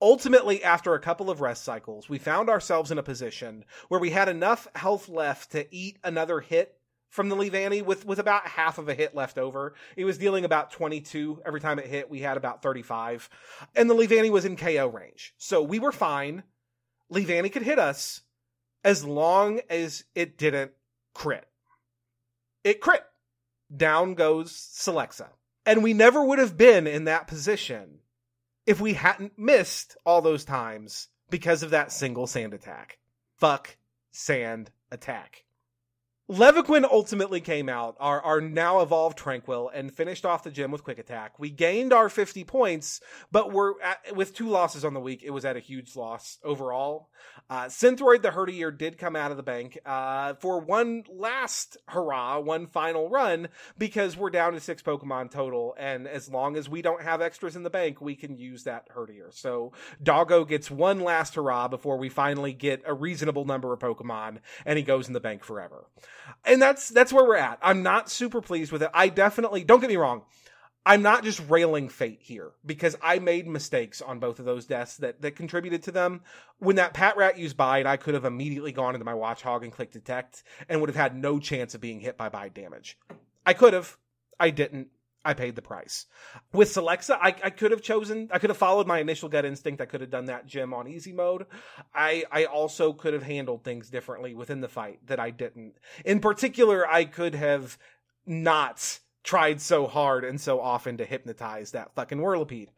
Ultimately, 0.00 0.62
after 0.62 0.94
a 0.94 1.00
couple 1.00 1.30
of 1.30 1.40
rest 1.40 1.64
cycles, 1.64 2.08
we 2.08 2.18
found 2.18 2.50
ourselves 2.50 2.90
in 2.90 2.98
a 2.98 3.02
position 3.02 3.64
where 3.88 4.00
we 4.00 4.10
had 4.10 4.28
enough 4.28 4.68
health 4.74 5.08
left 5.08 5.52
to 5.52 5.74
eat 5.74 5.98
another 6.04 6.40
hit 6.40 6.76
from 7.08 7.30
the 7.30 7.36
Leavanny 7.36 7.82
with, 7.82 8.04
with 8.04 8.18
about 8.18 8.46
half 8.46 8.76
of 8.76 8.90
a 8.90 8.94
hit 8.94 9.14
left 9.14 9.38
over. 9.38 9.74
It 9.96 10.04
was 10.04 10.18
dealing 10.18 10.44
about 10.44 10.70
22 10.70 11.40
every 11.46 11.60
time 11.60 11.78
it 11.78 11.86
hit. 11.86 12.10
We 12.10 12.20
had 12.20 12.36
about 12.36 12.62
35. 12.62 13.30
And 13.74 13.88
the 13.88 13.94
Leavanny 13.94 14.30
was 14.30 14.44
in 14.44 14.56
KO 14.56 14.88
range. 14.88 15.34
So 15.38 15.62
we 15.62 15.78
were 15.78 15.92
fine. 15.92 16.42
Leavanny 17.10 17.50
could 17.50 17.62
hit 17.62 17.78
us 17.78 18.20
as 18.84 19.02
long 19.02 19.60
as 19.70 20.04
it 20.14 20.36
didn't 20.36 20.72
crit. 21.14 21.48
It 22.64 22.80
crit. 22.80 23.04
Down 23.74 24.14
goes 24.14 24.52
Celexa. 24.52 25.28
And 25.64 25.82
we 25.82 25.94
never 25.94 26.22
would 26.22 26.38
have 26.38 26.58
been 26.58 26.86
in 26.86 27.04
that 27.04 27.26
position 27.26 28.00
if 28.66 28.80
we 28.80 28.94
hadn't 28.94 29.38
missed 29.38 29.96
all 30.04 30.20
those 30.20 30.44
times 30.44 31.08
because 31.30 31.62
of 31.62 31.70
that 31.70 31.92
single 31.92 32.26
sand 32.26 32.52
attack. 32.52 32.98
Fuck 33.38 33.76
sand 34.10 34.70
attack. 34.90 35.45
Levaquin 36.28 36.82
ultimately 36.82 37.40
came 37.40 37.68
out, 37.68 37.96
our, 38.00 38.20
our 38.20 38.40
now 38.40 38.80
evolved 38.80 39.16
Tranquill, 39.16 39.70
and 39.72 39.94
finished 39.94 40.26
off 40.26 40.42
the 40.42 40.50
gym 40.50 40.72
with 40.72 40.82
Quick 40.82 40.98
Attack. 40.98 41.38
We 41.38 41.50
gained 41.50 41.92
our 41.92 42.08
50 42.08 42.42
points, 42.42 43.00
but 43.30 43.52
we're 43.52 43.80
at, 43.80 44.16
with 44.16 44.34
two 44.34 44.48
losses 44.48 44.84
on 44.84 44.92
the 44.92 44.98
week, 44.98 45.22
it 45.22 45.30
was 45.30 45.44
at 45.44 45.56
a 45.56 45.60
huge 45.60 45.94
loss 45.94 46.38
overall. 46.42 47.10
Uh, 47.48 47.66
Synthroid 47.66 48.22
the 48.22 48.30
Herdier 48.30 48.76
did 48.76 48.98
come 48.98 49.14
out 49.14 49.30
of 49.30 49.36
the 49.36 49.44
bank 49.44 49.78
uh, 49.86 50.34
for 50.34 50.58
one 50.58 51.04
last 51.08 51.76
hurrah, 51.86 52.40
one 52.40 52.66
final 52.66 53.08
run, 53.08 53.46
because 53.78 54.16
we're 54.16 54.30
down 54.30 54.54
to 54.54 54.60
six 54.60 54.82
Pokemon 54.82 55.30
total, 55.30 55.76
and 55.78 56.08
as 56.08 56.28
long 56.28 56.56
as 56.56 56.68
we 56.68 56.82
don't 56.82 57.02
have 57.02 57.22
extras 57.22 57.54
in 57.54 57.62
the 57.62 57.70
bank, 57.70 58.00
we 58.00 58.16
can 58.16 58.36
use 58.36 58.64
that 58.64 58.88
Herdier. 58.88 59.32
So 59.32 59.70
Doggo 60.02 60.44
gets 60.44 60.72
one 60.72 60.98
last 60.98 61.36
hurrah 61.36 61.68
before 61.68 61.98
we 61.98 62.08
finally 62.08 62.52
get 62.52 62.82
a 62.84 62.94
reasonable 62.94 63.44
number 63.44 63.72
of 63.72 63.78
Pokemon, 63.78 64.38
and 64.64 64.76
he 64.76 64.82
goes 64.82 65.06
in 65.06 65.12
the 65.12 65.20
bank 65.20 65.44
forever 65.44 65.86
and 66.44 66.60
that's 66.60 66.88
that's 66.88 67.12
where 67.12 67.24
we're 67.24 67.36
at. 67.36 67.58
I'm 67.62 67.82
not 67.82 68.10
super 68.10 68.40
pleased 68.40 68.72
with 68.72 68.82
it. 68.82 68.90
I 68.94 69.08
definitely 69.08 69.64
don't 69.64 69.80
get 69.80 69.90
me 69.90 69.96
wrong. 69.96 70.22
I'm 70.88 71.02
not 71.02 71.24
just 71.24 71.42
railing 71.48 71.88
fate 71.88 72.20
here 72.22 72.52
because 72.64 72.94
I 73.02 73.18
made 73.18 73.48
mistakes 73.48 74.00
on 74.00 74.20
both 74.20 74.38
of 74.38 74.44
those 74.44 74.66
deaths 74.66 74.98
that, 74.98 75.20
that 75.20 75.34
contributed 75.34 75.82
to 75.82 75.90
them. 75.90 76.20
When 76.60 76.76
that 76.76 76.94
Patrat 76.94 77.36
used 77.38 77.56
bide, 77.56 77.86
I 77.86 77.96
could 77.96 78.14
have 78.14 78.24
immediately 78.24 78.70
gone 78.70 78.94
into 78.94 79.04
my 79.04 79.12
Watchog 79.12 79.64
and 79.64 79.72
clicked 79.72 79.94
detect 79.94 80.44
and 80.68 80.80
would 80.80 80.88
have 80.88 80.96
had 80.96 81.16
no 81.16 81.40
chance 81.40 81.74
of 81.74 81.80
being 81.80 81.98
hit 81.98 82.16
by 82.16 82.28
bide 82.28 82.54
damage. 82.54 82.96
I 83.44 83.52
could 83.52 83.72
have. 83.72 83.96
I 84.38 84.50
didn't. 84.50 84.88
I 85.26 85.34
paid 85.34 85.56
the 85.56 85.62
price. 85.62 86.06
With 86.52 86.68
Celexa, 86.68 87.18
I, 87.20 87.34
I 87.42 87.50
could 87.50 87.72
have 87.72 87.82
chosen, 87.82 88.28
I 88.32 88.38
could 88.38 88.50
have 88.50 88.56
followed 88.56 88.86
my 88.86 89.00
initial 89.00 89.28
gut 89.28 89.44
instinct. 89.44 89.80
I 89.80 89.86
could 89.86 90.00
have 90.00 90.10
done 90.10 90.26
that 90.26 90.46
gym 90.46 90.72
on 90.72 90.86
easy 90.86 91.12
mode. 91.12 91.46
I, 91.92 92.24
I 92.30 92.44
also 92.44 92.92
could 92.92 93.12
have 93.12 93.24
handled 93.24 93.64
things 93.64 93.90
differently 93.90 94.34
within 94.34 94.60
the 94.60 94.68
fight 94.68 95.00
that 95.06 95.18
I 95.18 95.30
didn't. 95.30 95.74
In 96.04 96.20
particular, 96.20 96.88
I 96.88 97.06
could 97.06 97.34
have 97.34 97.76
not 98.24 99.00
tried 99.24 99.60
so 99.60 99.88
hard 99.88 100.24
and 100.24 100.40
so 100.40 100.60
often 100.60 100.96
to 100.98 101.04
hypnotize 101.04 101.72
that 101.72 101.92
fucking 101.96 102.18
Whirlipede. 102.18 102.70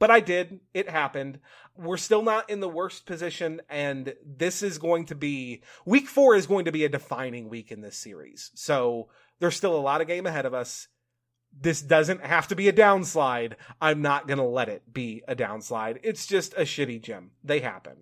But 0.00 0.10
I 0.10 0.18
did. 0.18 0.58
It 0.74 0.90
happened. 0.90 1.38
We're 1.76 1.96
still 1.98 2.22
not 2.22 2.50
in 2.50 2.58
the 2.58 2.68
worst 2.68 3.06
position, 3.06 3.62
and 3.70 4.14
this 4.26 4.62
is 4.62 4.78
going 4.78 5.06
to 5.06 5.14
be 5.14 5.62
week 5.84 6.08
four 6.08 6.34
is 6.34 6.48
going 6.48 6.64
to 6.64 6.72
be 6.72 6.84
a 6.84 6.88
defining 6.88 7.48
week 7.48 7.70
in 7.70 7.80
this 7.80 7.96
series. 7.96 8.50
So 8.54 9.08
there's 9.38 9.56
still 9.56 9.76
a 9.76 9.78
lot 9.78 10.00
of 10.00 10.08
game 10.08 10.26
ahead 10.26 10.46
of 10.46 10.52
us 10.52 10.88
this 11.58 11.82
doesn't 11.82 12.24
have 12.24 12.48
to 12.48 12.56
be 12.56 12.68
a 12.68 12.72
downslide. 12.72 13.54
I'm 13.80 14.02
not 14.02 14.28
going 14.28 14.38
to 14.38 14.44
let 14.44 14.68
it 14.68 14.92
be 14.92 15.22
a 15.26 15.34
downslide. 15.34 15.98
It's 16.02 16.26
just 16.26 16.54
a 16.54 16.62
shitty 16.62 17.02
gym. 17.02 17.30
They 17.42 17.60
happen. 17.60 17.96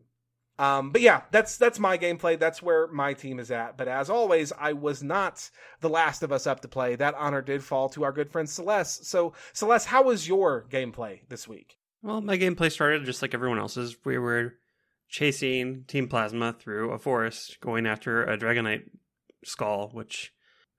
Um, 0.58 0.90
but 0.90 1.00
yeah, 1.00 1.22
that's 1.32 1.56
that's 1.56 1.80
my 1.80 1.98
gameplay. 1.98 2.38
That's 2.38 2.62
where 2.62 2.86
my 2.86 3.12
team 3.12 3.40
is 3.40 3.50
at. 3.50 3.76
But 3.76 3.88
as 3.88 4.08
always, 4.08 4.52
I 4.52 4.72
was 4.72 5.02
not 5.02 5.50
the 5.80 5.88
last 5.88 6.22
of 6.22 6.30
us 6.30 6.46
up 6.46 6.60
to 6.60 6.68
play. 6.68 6.94
That 6.94 7.16
honor 7.16 7.42
did 7.42 7.64
fall 7.64 7.88
to 7.90 8.04
our 8.04 8.12
good 8.12 8.30
friend 8.30 8.48
Celeste. 8.48 9.04
So 9.04 9.32
Celeste, 9.52 9.88
how 9.88 10.04
was 10.04 10.28
your 10.28 10.64
gameplay 10.70 11.20
this 11.28 11.48
week? 11.48 11.78
Well, 12.02 12.20
my 12.20 12.38
gameplay 12.38 12.70
started 12.70 13.04
just 13.04 13.20
like 13.20 13.34
everyone 13.34 13.58
else's. 13.58 13.96
We 14.04 14.18
were 14.18 14.54
chasing 15.08 15.84
Team 15.88 16.06
Plasma 16.06 16.52
through 16.52 16.90
a 16.92 16.98
forest, 16.98 17.58
going 17.60 17.86
after 17.86 18.22
a 18.22 18.38
Dragonite 18.38 18.84
skull, 19.44 19.90
which 19.92 20.32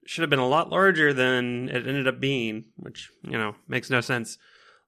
should 0.05 0.21
have 0.21 0.29
been 0.29 0.39
a 0.39 0.47
lot 0.47 0.69
larger 0.69 1.13
than 1.13 1.69
it 1.69 1.87
ended 1.87 2.07
up 2.07 2.19
being, 2.19 2.65
which 2.77 3.09
you 3.23 3.37
know 3.37 3.55
makes 3.67 3.89
no 3.89 4.01
sense. 4.01 4.37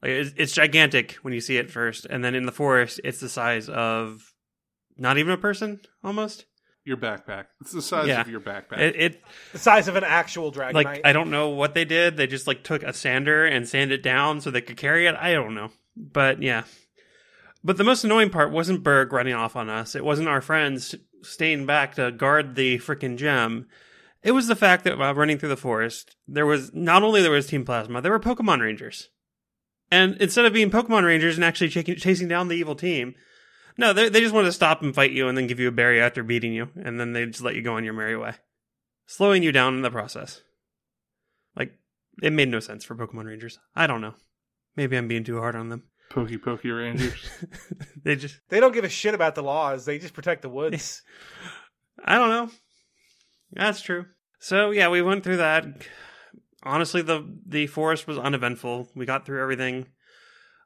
Like 0.02 0.12
it's, 0.12 0.32
it's 0.38 0.54
gigantic 0.54 1.14
when 1.24 1.34
you 1.34 1.42
see 1.42 1.58
it 1.58 1.72
first, 1.72 2.06
and 2.06 2.24
then 2.24 2.36
in 2.36 2.46
the 2.46 2.52
forest, 2.52 3.00
it's 3.04 3.20
the 3.20 3.30
size 3.30 3.68
of 3.70 4.34
not 4.98 5.18
even 5.18 5.32
a 5.34 5.38
person, 5.38 5.80
almost. 6.04 6.46
Your 6.86 6.98
backpack. 6.98 7.46
It's 7.60 7.74
the 7.74 7.82
size 7.82 8.08
Yeah. 8.08 8.22
of 8.22 8.30
your 8.30 8.40
backpack. 8.40 8.80
It, 8.80 8.96
it 8.96 9.22
The 9.52 9.60
size 9.60 9.90
of 9.90 9.98
an 9.98 10.06
actual 10.06 10.54
Dragonite. 10.54 10.74
like 10.74 11.02
I 11.04 11.12
don't 11.12 11.30
know 11.32 11.50
what 11.50 11.74
they 11.74 11.84
did. 11.84 12.16
They 12.16 12.28
just 12.28 12.48
like 12.48 12.64
took 12.64 12.82
a 12.84 12.94
sander 12.94 13.46
and 13.46 13.68
sanded 13.68 14.00
it 14.00 14.04
down 14.04 14.40
so 14.40 14.52
they 14.52 14.62
could 14.62 14.78
carry 14.78 15.06
it. 15.06 15.16
I 15.16 15.34
don't 15.34 15.54
know, 15.54 15.72
but 15.98 16.42
yeah. 16.42 16.64
But 17.64 17.76
the 17.76 17.84
most 17.84 18.06
annoying 18.06 18.30
part 18.30 18.52
wasn't 18.54 18.84
Burgh 18.84 19.12
running 19.12 19.34
off 19.34 19.56
on 19.58 19.70
us. 19.70 19.96
It 19.96 20.06
wasn't 20.06 20.30
our 20.30 20.40
friends 20.42 20.96
staying 21.24 21.66
back 21.66 21.96
to 21.96 22.12
guard 22.12 22.56
the 22.56 22.78
freaking 22.78 23.18
gem. 23.18 23.68
It 24.28 24.34
was 24.34 24.48
the 24.48 24.58
fact 24.58 24.84
that 24.84 24.98
while 24.98 25.16
running 25.16 25.38
through 25.38 25.48
the 25.48 25.56
forest, 25.56 26.18
there 26.28 26.46
was 26.46 26.74
not 26.74 27.02
only 27.02 27.22
there 27.22 27.32
was 27.32 27.48
Team 27.48 27.64
Plasma, 27.64 28.02
there 28.02 28.12
were 28.12 28.20
Pokemon 28.20 28.60
Rangers. 28.60 29.08
And 29.90 30.18
instead 30.22 30.44
of 30.44 30.52
being 30.52 30.70
Pokemon 30.70 31.06
Rangers 31.06 31.38
and 31.38 31.46
actually 31.46 31.70
ch- 31.70 32.02
chasing 32.02 32.28
down 32.28 32.50
the 32.50 32.58
evil 32.58 32.76
team, 32.76 33.16
no, 33.78 33.94
they 33.94 34.10
they 34.10 34.20
just 34.20 34.34
wanted 34.34 34.48
to 34.48 34.52
stop 34.52 34.82
and 34.82 34.94
fight 34.94 35.14
you 35.14 35.30
and 35.30 35.38
then 35.38 35.48
give 35.48 35.62
you 35.62 35.70
a 35.70 35.72
berry 35.72 36.02
after 36.02 36.24
beating 36.24 36.52
you, 36.52 36.68
and 36.76 37.00
then 37.00 37.14
they 37.14 37.26
just 37.26 37.42
let 37.42 37.56
you 37.56 37.62
go 37.62 37.76
on 37.76 37.86
your 37.86 37.94
merry 37.94 38.18
way, 38.18 38.34
slowing 39.06 39.44
you 39.44 39.54
down 39.54 39.76
in 39.76 39.82
the 39.82 39.90
process. 39.90 40.42
Like 41.56 41.80
it 42.22 42.34
made 42.34 42.50
no 42.50 42.60
sense 42.60 42.84
for 42.84 42.98
Pokemon 42.98 43.28
Rangers. 43.28 43.60
I 43.78 43.88
don't 43.88 44.02
know. 44.02 44.16
Maybe 44.76 44.98
I'm 44.98 45.08
being 45.08 45.24
too 45.24 45.40
hard 45.40 45.56
on 45.56 45.70
them. 45.70 45.84
Pokey 46.10 46.38
Pokey 46.38 46.72
Rangers. 46.72 47.30
they 48.04 48.18
just 48.18 48.42
they 48.50 48.60
don't 48.60 48.74
give 48.74 48.84
a 48.84 48.90
shit 48.90 49.14
about 49.14 49.36
the 49.36 49.42
laws. 49.44 49.86
They 49.86 50.00
just 50.00 50.14
protect 50.14 50.42
the 50.42 50.50
woods. 50.50 51.02
I 52.04 52.18
don't 52.18 52.30
know. 52.30 52.52
That's 53.54 53.80
true. 53.80 54.08
So 54.40 54.72
yeah, 54.72 54.90
we 54.90 55.02
went 55.02 55.24
through 55.24 55.38
that. 55.38 55.66
Honestly, 56.64 57.02
the 57.02 57.26
the 57.46 57.68
forest 57.68 58.08
was 58.08 58.18
uneventful. 58.18 58.90
We 58.96 59.06
got 59.06 59.26
through 59.26 59.42
everything. 59.42 59.88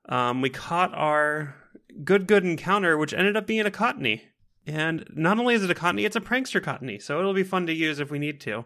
Um, 0.10 0.42
we 0.42 0.50
caught 0.50 0.94
our 0.94 1.56
good 2.04 2.28
good 2.28 2.44
encounter, 2.44 2.98
which 2.98 3.14
ended 3.14 3.38
up 3.38 3.48
being 3.48 3.66
a 3.66 3.72
Cottonee. 3.72 4.22
And 4.68 5.06
not 5.16 5.40
only 5.40 5.56
is 5.56 5.64
it 5.64 5.72
a 5.72 5.76
Cottonee, 5.76 6.06
it's 6.06 6.16
a 6.16 6.22
prankster 6.22 6.62
Cottonee, 6.62 7.02
so 7.02 7.20
it'll 7.20 7.34
be 7.34 7.44
fun 7.44 7.66
to 7.68 7.74
use 7.74 8.00
if 8.00 8.12
we 8.12 8.20
need 8.20 8.40
to. 8.42 8.66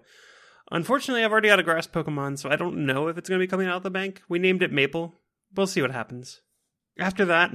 Unfortunately, 0.72 1.24
I've 1.24 1.32
already 1.32 1.48
got 1.48 1.60
a 1.60 1.64
grass 1.64 1.88
Pokemon, 1.88 2.40
so 2.40 2.50
I 2.50 2.56
don't 2.56 2.86
know 2.86 3.08
if 3.08 3.18
it's 3.18 3.30
going 3.30 3.40
to 3.40 3.44
be 3.44 3.50
coming 3.50 3.68
out 3.68 3.78
of 3.78 3.84
the 3.84 3.92
bank. 3.92 4.22
We 4.28 4.40
named 4.40 4.64
it 4.64 4.74
Maple. 4.74 5.16
We'll 5.56 5.68
see 5.68 5.82
what 5.82 5.92
happens. 5.92 6.42
After 7.00 7.24
that, 7.26 7.52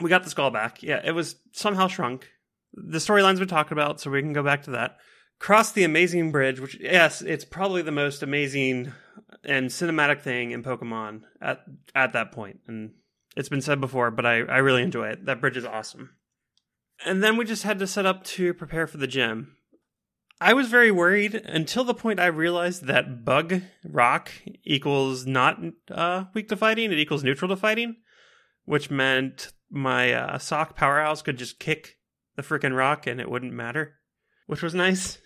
we 0.00 0.08
got 0.08 0.24
the 0.24 0.30
skull 0.30 0.50
back. 0.50 0.82
Yeah, 0.82 1.00
it 1.04 1.12
was 1.12 1.36
somehow 1.52 1.88
shrunk. 1.88 2.28
The 2.72 2.98
storyline's 2.98 3.40
been 3.40 3.48
talked 3.48 3.72
about, 3.72 4.00
so 4.00 4.10
we 4.10 4.22
can 4.22 4.32
go 4.32 4.42
back 4.42 4.62
to 4.64 4.70
that. 4.72 4.96
Cross 5.42 5.72
the 5.72 5.82
amazing 5.82 6.30
bridge, 6.30 6.60
which 6.60 6.78
yes, 6.80 7.20
it's 7.20 7.44
probably 7.44 7.82
the 7.82 7.90
most 7.90 8.22
amazing 8.22 8.92
and 9.42 9.70
cinematic 9.70 10.20
thing 10.20 10.52
in 10.52 10.62
Pokemon 10.62 11.22
at 11.40 11.64
at 11.96 12.12
that 12.12 12.30
point. 12.30 12.60
And 12.68 12.92
it's 13.36 13.48
been 13.48 13.60
said 13.60 13.80
before, 13.80 14.12
but 14.12 14.24
I, 14.24 14.42
I 14.42 14.58
really 14.58 14.84
enjoy 14.84 15.08
it. 15.08 15.26
That 15.26 15.40
bridge 15.40 15.56
is 15.56 15.64
awesome. 15.64 16.10
And 17.04 17.24
then 17.24 17.36
we 17.36 17.44
just 17.44 17.64
had 17.64 17.80
to 17.80 17.88
set 17.88 18.06
up 18.06 18.22
to 18.22 18.54
prepare 18.54 18.86
for 18.86 18.98
the 18.98 19.08
gym. 19.08 19.56
I 20.40 20.54
was 20.54 20.68
very 20.68 20.92
worried 20.92 21.34
until 21.34 21.82
the 21.82 21.92
point 21.92 22.20
I 22.20 22.26
realized 22.26 22.84
that 22.84 23.24
bug 23.24 23.62
rock 23.84 24.30
equals 24.62 25.26
not 25.26 25.58
uh, 25.90 26.26
weak 26.34 26.50
to 26.50 26.56
fighting, 26.56 26.92
it 26.92 27.00
equals 27.00 27.24
neutral 27.24 27.48
to 27.48 27.56
fighting, 27.56 27.96
which 28.64 28.92
meant 28.92 29.52
my 29.68 30.12
uh, 30.12 30.38
Sawk 30.38 30.76
powerhouse 30.76 31.20
could 31.20 31.36
just 31.36 31.58
kick 31.58 31.98
the 32.36 32.42
freaking 32.42 32.76
rock 32.76 33.08
and 33.08 33.20
it 33.20 33.28
wouldn't 33.28 33.52
matter, 33.52 33.94
which 34.46 34.62
was 34.62 34.72
nice. 34.72 35.18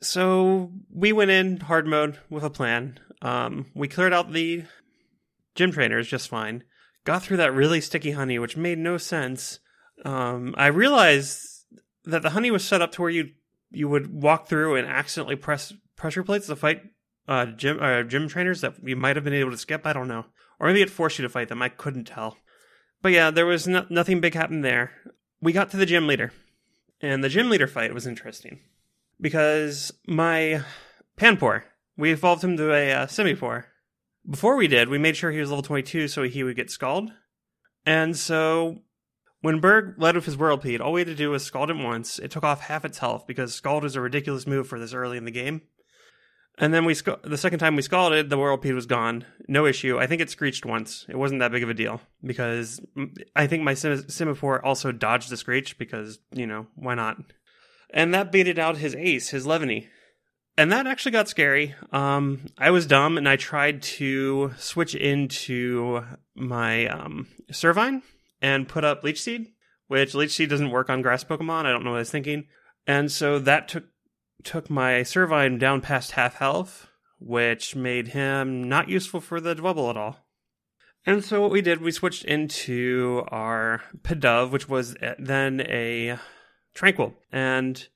So 0.00 0.72
we 0.92 1.12
went 1.12 1.30
in 1.30 1.60
hard 1.60 1.86
mode 1.86 2.18
with 2.30 2.44
a 2.44 2.50
plan. 2.50 2.98
Um, 3.22 3.66
we 3.74 3.88
cleared 3.88 4.12
out 4.12 4.32
the 4.32 4.64
gym 5.54 5.72
trainers 5.72 6.08
just 6.08 6.28
fine. 6.28 6.64
Got 7.04 7.22
through 7.22 7.38
that 7.38 7.54
really 7.54 7.80
sticky 7.80 8.12
honey, 8.12 8.38
which 8.38 8.56
made 8.56 8.78
no 8.78 8.96
sense. 8.96 9.60
Um, 10.04 10.54
I 10.56 10.66
realized 10.66 11.64
that 12.04 12.22
the 12.22 12.30
honey 12.30 12.50
was 12.50 12.64
set 12.64 12.82
up 12.82 12.92
to 12.92 13.02
where 13.02 13.10
you 13.10 13.30
you 13.70 13.88
would 13.88 14.12
walk 14.12 14.48
through 14.48 14.76
and 14.76 14.88
accidentally 14.88 15.36
press 15.36 15.72
pressure 15.96 16.22
plates 16.22 16.46
to 16.46 16.56
fight 16.56 16.82
uh, 17.26 17.46
gym 17.46 17.78
uh, 17.80 18.02
gym 18.02 18.28
trainers 18.28 18.60
that 18.60 18.74
you 18.82 18.96
might 18.96 19.16
have 19.16 19.24
been 19.24 19.34
able 19.34 19.50
to 19.50 19.58
skip. 19.58 19.86
I 19.86 19.92
don't 19.92 20.08
know, 20.08 20.26
or 20.60 20.68
maybe 20.68 20.82
it 20.82 20.90
forced 20.90 21.18
you 21.18 21.22
to 21.24 21.28
fight 21.28 21.48
them. 21.48 21.62
I 21.62 21.68
couldn't 21.68 22.04
tell. 22.04 22.36
But 23.02 23.12
yeah, 23.12 23.30
there 23.30 23.46
was 23.46 23.66
no- 23.66 23.86
nothing 23.90 24.20
big 24.20 24.34
happened 24.34 24.64
there. 24.64 24.92
We 25.40 25.52
got 25.52 25.70
to 25.70 25.76
the 25.76 25.86
gym 25.86 26.06
leader, 26.06 26.32
and 27.00 27.22
the 27.22 27.28
gym 27.28 27.50
leader 27.50 27.66
fight 27.66 27.94
was 27.94 28.06
interesting 28.06 28.60
because 29.20 29.92
my 30.06 30.62
Panpour, 31.16 31.64
we 31.96 32.12
evolved 32.12 32.44
him 32.44 32.56
to 32.56 32.72
a 32.72 32.92
uh, 32.92 33.06
Simipour. 33.06 33.64
Before 34.28 34.56
we 34.56 34.68
did, 34.68 34.88
we 34.88 34.98
made 34.98 35.16
sure 35.16 35.30
he 35.30 35.40
was 35.40 35.50
level 35.50 35.62
22 35.62 36.08
so 36.08 36.22
he 36.22 36.42
would 36.42 36.56
get 36.56 36.70
scald. 36.70 37.10
And 37.86 38.16
so 38.16 38.82
when 39.40 39.60
Burgh 39.60 39.94
led 39.98 40.14
with 40.14 40.26
his 40.26 40.36
Whirlipede, 40.36 40.80
all 40.80 40.92
we 40.92 41.00
had 41.00 41.08
to 41.08 41.14
do 41.14 41.30
was 41.30 41.44
scald 41.44 41.70
him 41.70 41.82
once. 41.82 42.18
It 42.18 42.30
took 42.30 42.44
off 42.44 42.60
half 42.60 42.84
its 42.84 42.98
health 42.98 43.26
because 43.26 43.54
scald 43.54 43.84
is 43.84 43.96
a 43.96 44.00
ridiculous 44.00 44.46
move 44.46 44.68
for 44.68 44.78
this 44.78 44.92
early 44.92 45.16
in 45.16 45.24
the 45.24 45.30
game. 45.30 45.62
And 46.60 46.74
then 46.74 46.84
we 46.84 46.94
sc- 46.94 47.22
the 47.22 47.38
second 47.38 47.60
time 47.60 47.76
we 47.76 47.82
scalded, 47.82 48.30
the 48.30 48.36
Whirlipede 48.36 48.74
was 48.74 48.86
gone. 48.86 49.24
No 49.46 49.64
issue. 49.64 49.98
I 49.98 50.08
think 50.08 50.20
it 50.20 50.28
screeched 50.28 50.66
once. 50.66 51.06
It 51.08 51.16
wasn't 51.16 51.38
that 51.40 51.52
big 51.52 51.62
of 51.62 51.70
a 51.70 51.74
deal 51.74 52.00
because 52.22 52.80
mm, 52.96 53.16
I 53.36 53.46
think 53.46 53.62
my 53.62 53.74
Sim- 53.74 54.02
Simipour 54.04 54.60
also 54.64 54.90
dodged 54.90 55.30
the 55.30 55.36
screech 55.36 55.78
because, 55.78 56.18
you 56.32 56.46
know, 56.46 56.66
why 56.74 56.94
not? 56.94 57.16
And 57.90 58.12
that 58.14 58.32
baited 58.32 58.58
out 58.58 58.78
his 58.78 58.94
ace, 58.94 59.30
his 59.30 59.46
Leavanny. 59.46 59.88
And 60.56 60.72
that 60.72 60.86
actually 60.86 61.12
got 61.12 61.28
scary. 61.28 61.74
Um, 61.92 62.46
I 62.58 62.70
was 62.70 62.86
dumb 62.86 63.16
and 63.16 63.28
I 63.28 63.36
tried 63.36 63.80
to 63.82 64.52
switch 64.58 64.94
into 64.94 66.02
my 66.34 66.88
um, 66.88 67.28
Servine 67.52 68.02
and 68.42 68.68
put 68.68 68.84
up 68.84 69.04
Leech 69.04 69.22
Seed, 69.22 69.52
which 69.86 70.14
Leech 70.14 70.32
Seed 70.32 70.50
doesn't 70.50 70.70
work 70.70 70.90
on 70.90 71.00
grass 71.00 71.22
Pokemon. 71.22 71.64
I 71.64 71.70
don't 71.70 71.84
know 71.84 71.90
what 71.90 71.98
I 71.98 72.00
was 72.00 72.10
thinking. 72.10 72.46
And 72.86 73.12
so 73.12 73.38
that 73.38 73.68
took 73.68 73.84
took 74.44 74.70
my 74.70 75.00
Servine 75.00 75.58
down 75.58 75.80
past 75.80 76.12
half 76.12 76.34
health, 76.36 76.88
which 77.18 77.76
made 77.76 78.08
him 78.08 78.68
not 78.68 78.88
useful 78.88 79.20
for 79.20 79.40
the 79.40 79.54
Dwebble 79.54 79.90
at 79.90 79.96
all. 79.96 80.26
And 81.06 81.24
so 81.24 81.40
what 81.40 81.50
we 81.50 81.62
did, 81.62 81.80
we 81.80 81.90
switched 81.90 82.24
into 82.24 83.24
our 83.28 83.82
Pidove, 84.02 84.50
which 84.50 84.68
was 84.68 84.96
then 85.18 85.60
a 85.62 86.18
Tranquill. 86.74 87.14
And 87.32 87.86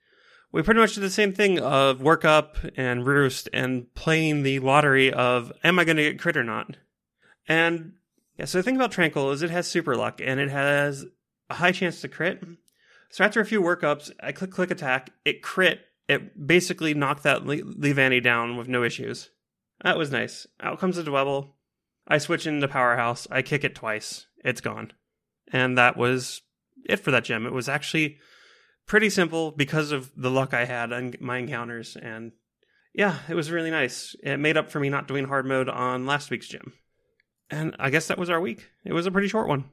we 0.53 0.63
pretty 0.63 0.81
much 0.81 0.95
did 0.95 1.03
the 1.03 1.11
same 1.11 1.33
thing 1.33 1.59
of 1.59 2.03
work 2.03 2.25
up 2.25 2.57
and 2.77 3.07
roost 3.07 3.49
and 3.53 3.93
playing 3.95 4.43
the 4.43 4.59
lottery 4.59 5.13
of 5.13 5.53
am 5.65 5.79
I 5.79 5.85
going 5.85 5.97
to 5.97 6.03
get 6.03 6.21
crit 6.21 6.37
or 6.37 6.45
not? 6.45 6.77
And 7.49 7.95
yeah, 8.39 8.45
so 8.45 8.59
the 8.59 8.63
thing 8.63 8.77
about 8.77 8.93
Tranquill 8.93 9.33
is 9.33 9.43
it 9.43 9.51
has 9.51 9.67
super 9.67 9.97
luck 9.97 10.21
and 10.23 10.39
it 10.39 10.51
has 10.51 11.05
a 11.49 11.55
high 11.55 11.73
chance 11.73 12.01
to 12.01 12.09
crit. 12.09 12.43
So 13.11 13.25
after 13.25 13.41
a 13.41 13.47
few 13.47 13.63
workups, 13.63 14.11
I 14.21 14.33
click 14.33 14.51
click 14.51 14.71
attack, 14.71 15.11
it 15.25 15.43
crit, 15.43 15.81
it 16.09 16.47
basically 16.47 16.95
knocked 16.95 17.23
that 17.25 17.47
Le- 17.47 17.57
Leavanny 17.57 18.23
down 18.23 18.57
with 18.57 18.69
no 18.69 18.83
issues. 18.83 19.31
That 19.83 19.99
was 19.99 20.11
nice. 20.11 20.47
Out 20.61 20.79
comes 20.79 20.97
the 20.97 21.03
Dwebble. 21.03 21.51
I 22.07 22.19
switch 22.19 22.47
into 22.47 22.69
Powerhouse. 22.69 23.27
I 23.31 23.43
kick 23.43 23.65
it 23.65 23.75
twice. 23.75 24.27
It's 24.45 24.61
gone. 24.61 24.93
And 25.53 25.79
that 25.79 25.97
was 25.97 26.43
it 26.85 26.97
for 26.97 27.11
that 27.11 27.25
gem. 27.25 27.47
It 27.47 27.53
was 27.53 27.69
actually 27.69 28.19
pretty 28.87 29.11
simple 29.11 29.51
because 29.53 29.93
of 29.93 30.11
the 30.17 30.31
luck 30.31 30.55
I 30.55 30.65
had 30.65 30.93
on 30.93 31.15
my 31.21 31.39
encounters. 31.39 31.97
And 31.97 32.33
yeah, 32.95 33.19
it 33.29 33.35
was 33.35 33.51
really 33.51 33.71
nice. 33.71 34.15
It 34.23 34.39
made 34.39 34.57
up 34.57 34.71
for 34.71 34.81
me 34.81 34.89
not 34.89 35.09
doing 35.09 35.27
hard 35.27 35.47
mode 35.47 35.69
on 35.69 36.07
last 36.07 36.31
week's 36.31 36.49
gym. 36.49 36.73
And 37.51 37.77
I 37.79 37.91
guess 37.91 38.09
that 38.09 38.19
was 38.19 38.31
our 38.31 38.41
week. 38.41 38.71
It 38.85 38.93
was 38.93 39.07
a 39.07 39.11
pretty 39.11 39.29
short 39.29 39.49
one. 39.49 39.65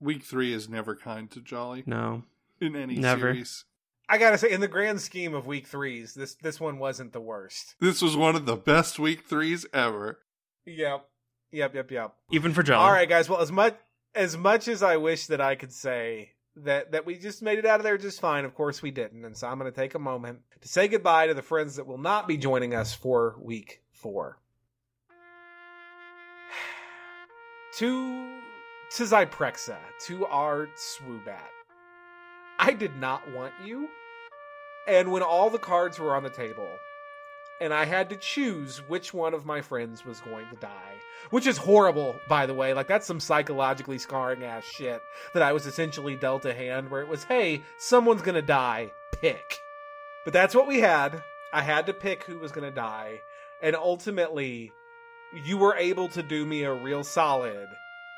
Week 0.00 0.22
three 0.22 0.52
is 0.52 0.68
never 0.68 0.96
kind 0.96 1.30
to 1.30 1.40
Jolly 1.40 1.82
No. 1.86 2.24
in 2.60 2.74
any 2.76 2.96
Never. 2.96 3.32
series. 3.32 3.64
I 4.08 4.18
gotta 4.18 4.36
say, 4.36 4.50
in 4.50 4.60
the 4.60 4.68
grand 4.68 5.00
scheme 5.00 5.32
of 5.32 5.46
week 5.46 5.66
threes, 5.66 6.12
this 6.12 6.34
this 6.34 6.60
one 6.60 6.78
wasn't 6.78 7.12
the 7.12 7.20
worst. 7.20 7.76
This 7.80 8.02
was 8.02 8.16
one 8.16 8.36
of 8.36 8.44
the 8.44 8.56
best 8.56 8.98
week 8.98 9.26
threes 9.26 9.64
ever. 9.72 10.18
Yep, 10.66 11.06
yep, 11.52 11.74
yep, 11.74 11.90
yep. 11.90 12.14
Even 12.30 12.52
for 12.52 12.62
Jolly. 12.62 12.84
All 12.84 12.92
right, 12.92 13.08
guys. 13.08 13.28
Well, 13.28 13.40
as 13.40 13.52
much 13.52 13.78
as 14.14 14.36
much 14.36 14.68
as 14.68 14.82
I 14.82 14.96
wish 14.98 15.28
that 15.28 15.40
I 15.40 15.54
could 15.54 15.72
say 15.72 16.32
that 16.56 16.92
that 16.92 17.06
we 17.06 17.16
just 17.16 17.42
made 17.42 17.58
it 17.58 17.66
out 17.66 17.80
of 17.80 17.84
there 17.84 17.98
just 17.98 18.20
fine, 18.20 18.44
of 18.44 18.54
course 18.54 18.82
we 18.82 18.90
didn't. 18.90 19.24
And 19.24 19.36
so 19.36 19.48
I'm 19.48 19.58
going 19.58 19.70
to 19.70 19.76
take 19.76 19.94
a 19.94 19.98
moment 19.98 20.40
to 20.60 20.68
say 20.68 20.88
goodbye 20.88 21.28
to 21.28 21.34
the 21.34 21.42
friends 21.42 21.76
that 21.76 21.86
will 21.86 21.98
not 21.98 22.28
be 22.28 22.36
joining 22.36 22.74
us 22.74 22.94
for 22.94 23.36
week 23.40 23.82
four. 23.92 24.38
to 27.78 28.38
to 28.96 29.02
Zyprexa, 29.04 29.78
to 30.06 30.26
our 30.26 30.68
Swoobat. 30.76 31.48
I 32.58 32.72
did 32.72 32.94
not 32.96 33.22
want 33.32 33.54
you. 33.64 33.88
And 34.86 35.12
when 35.12 35.22
all 35.22 35.48
the 35.48 35.58
cards 35.58 35.98
were 35.98 36.14
on 36.14 36.22
the 36.22 36.30
table, 36.30 36.68
and 37.62 37.72
I 37.72 37.84
had 37.84 38.10
to 38.10 38.16
choose 38.16 38.78
which 38.88 39.14
one 39.14 39.34
of 39.34 39.46
my 39.46 39.60
friends 39.60 40.04
was 40.04 40.20
going 40.20 40.48
to 40.50 40.56
die, 40.56 40.96
which 41.30 41.46
is 41.46 41.56
horrible, 41.56 42.16
by 42.28 42.44
the 42.44 42.54
way. 42.54 42.74
Like, 42.74 42.88
that's 42.88 43.06
some 43.06 43.20
psychologically 43.20 43.98
scarring 43.98 44.42
ass 44.42 44.64
shit 44.64 45.00
that 45.32 45.44
I 45.44 45.52
was 45.52 45.64
essentially 45.64 46.16
dealt 46.16 46.44
a 46.44 46.52
hand 46.52 46.90
where 46.90 47.02
it 47.02 47.08
was, 47.08 47.22
hey, 47.22 47.62
someone's 47.78 48.22
gonna 48.22 48.42
die, 48.42 48.90
pick. 49.12 49.60
But 50.24 50.32
that's 50.32 50.56
what 50.56 50.66
we 50.66 50.80
had. 50.80 51.22
I 51.52 51.62
had 51.62 51.86
to 51.86 51.94
pick 51.94 52.24
who 52.24 52.40
was 52.40 52.50
gonna 52.50 52.72
die, 52.72 53.20
and 53.62 53.76
ultimately, 53.76 54.72
you 55.46 55.56
were 55.56 55.76
able 55.76 56.08
to 56.08 56.22
do 56.22 56.44
me 56.44 56.64
a 56.64 56.74
real 56.74 57.04
solid 57.04 57.68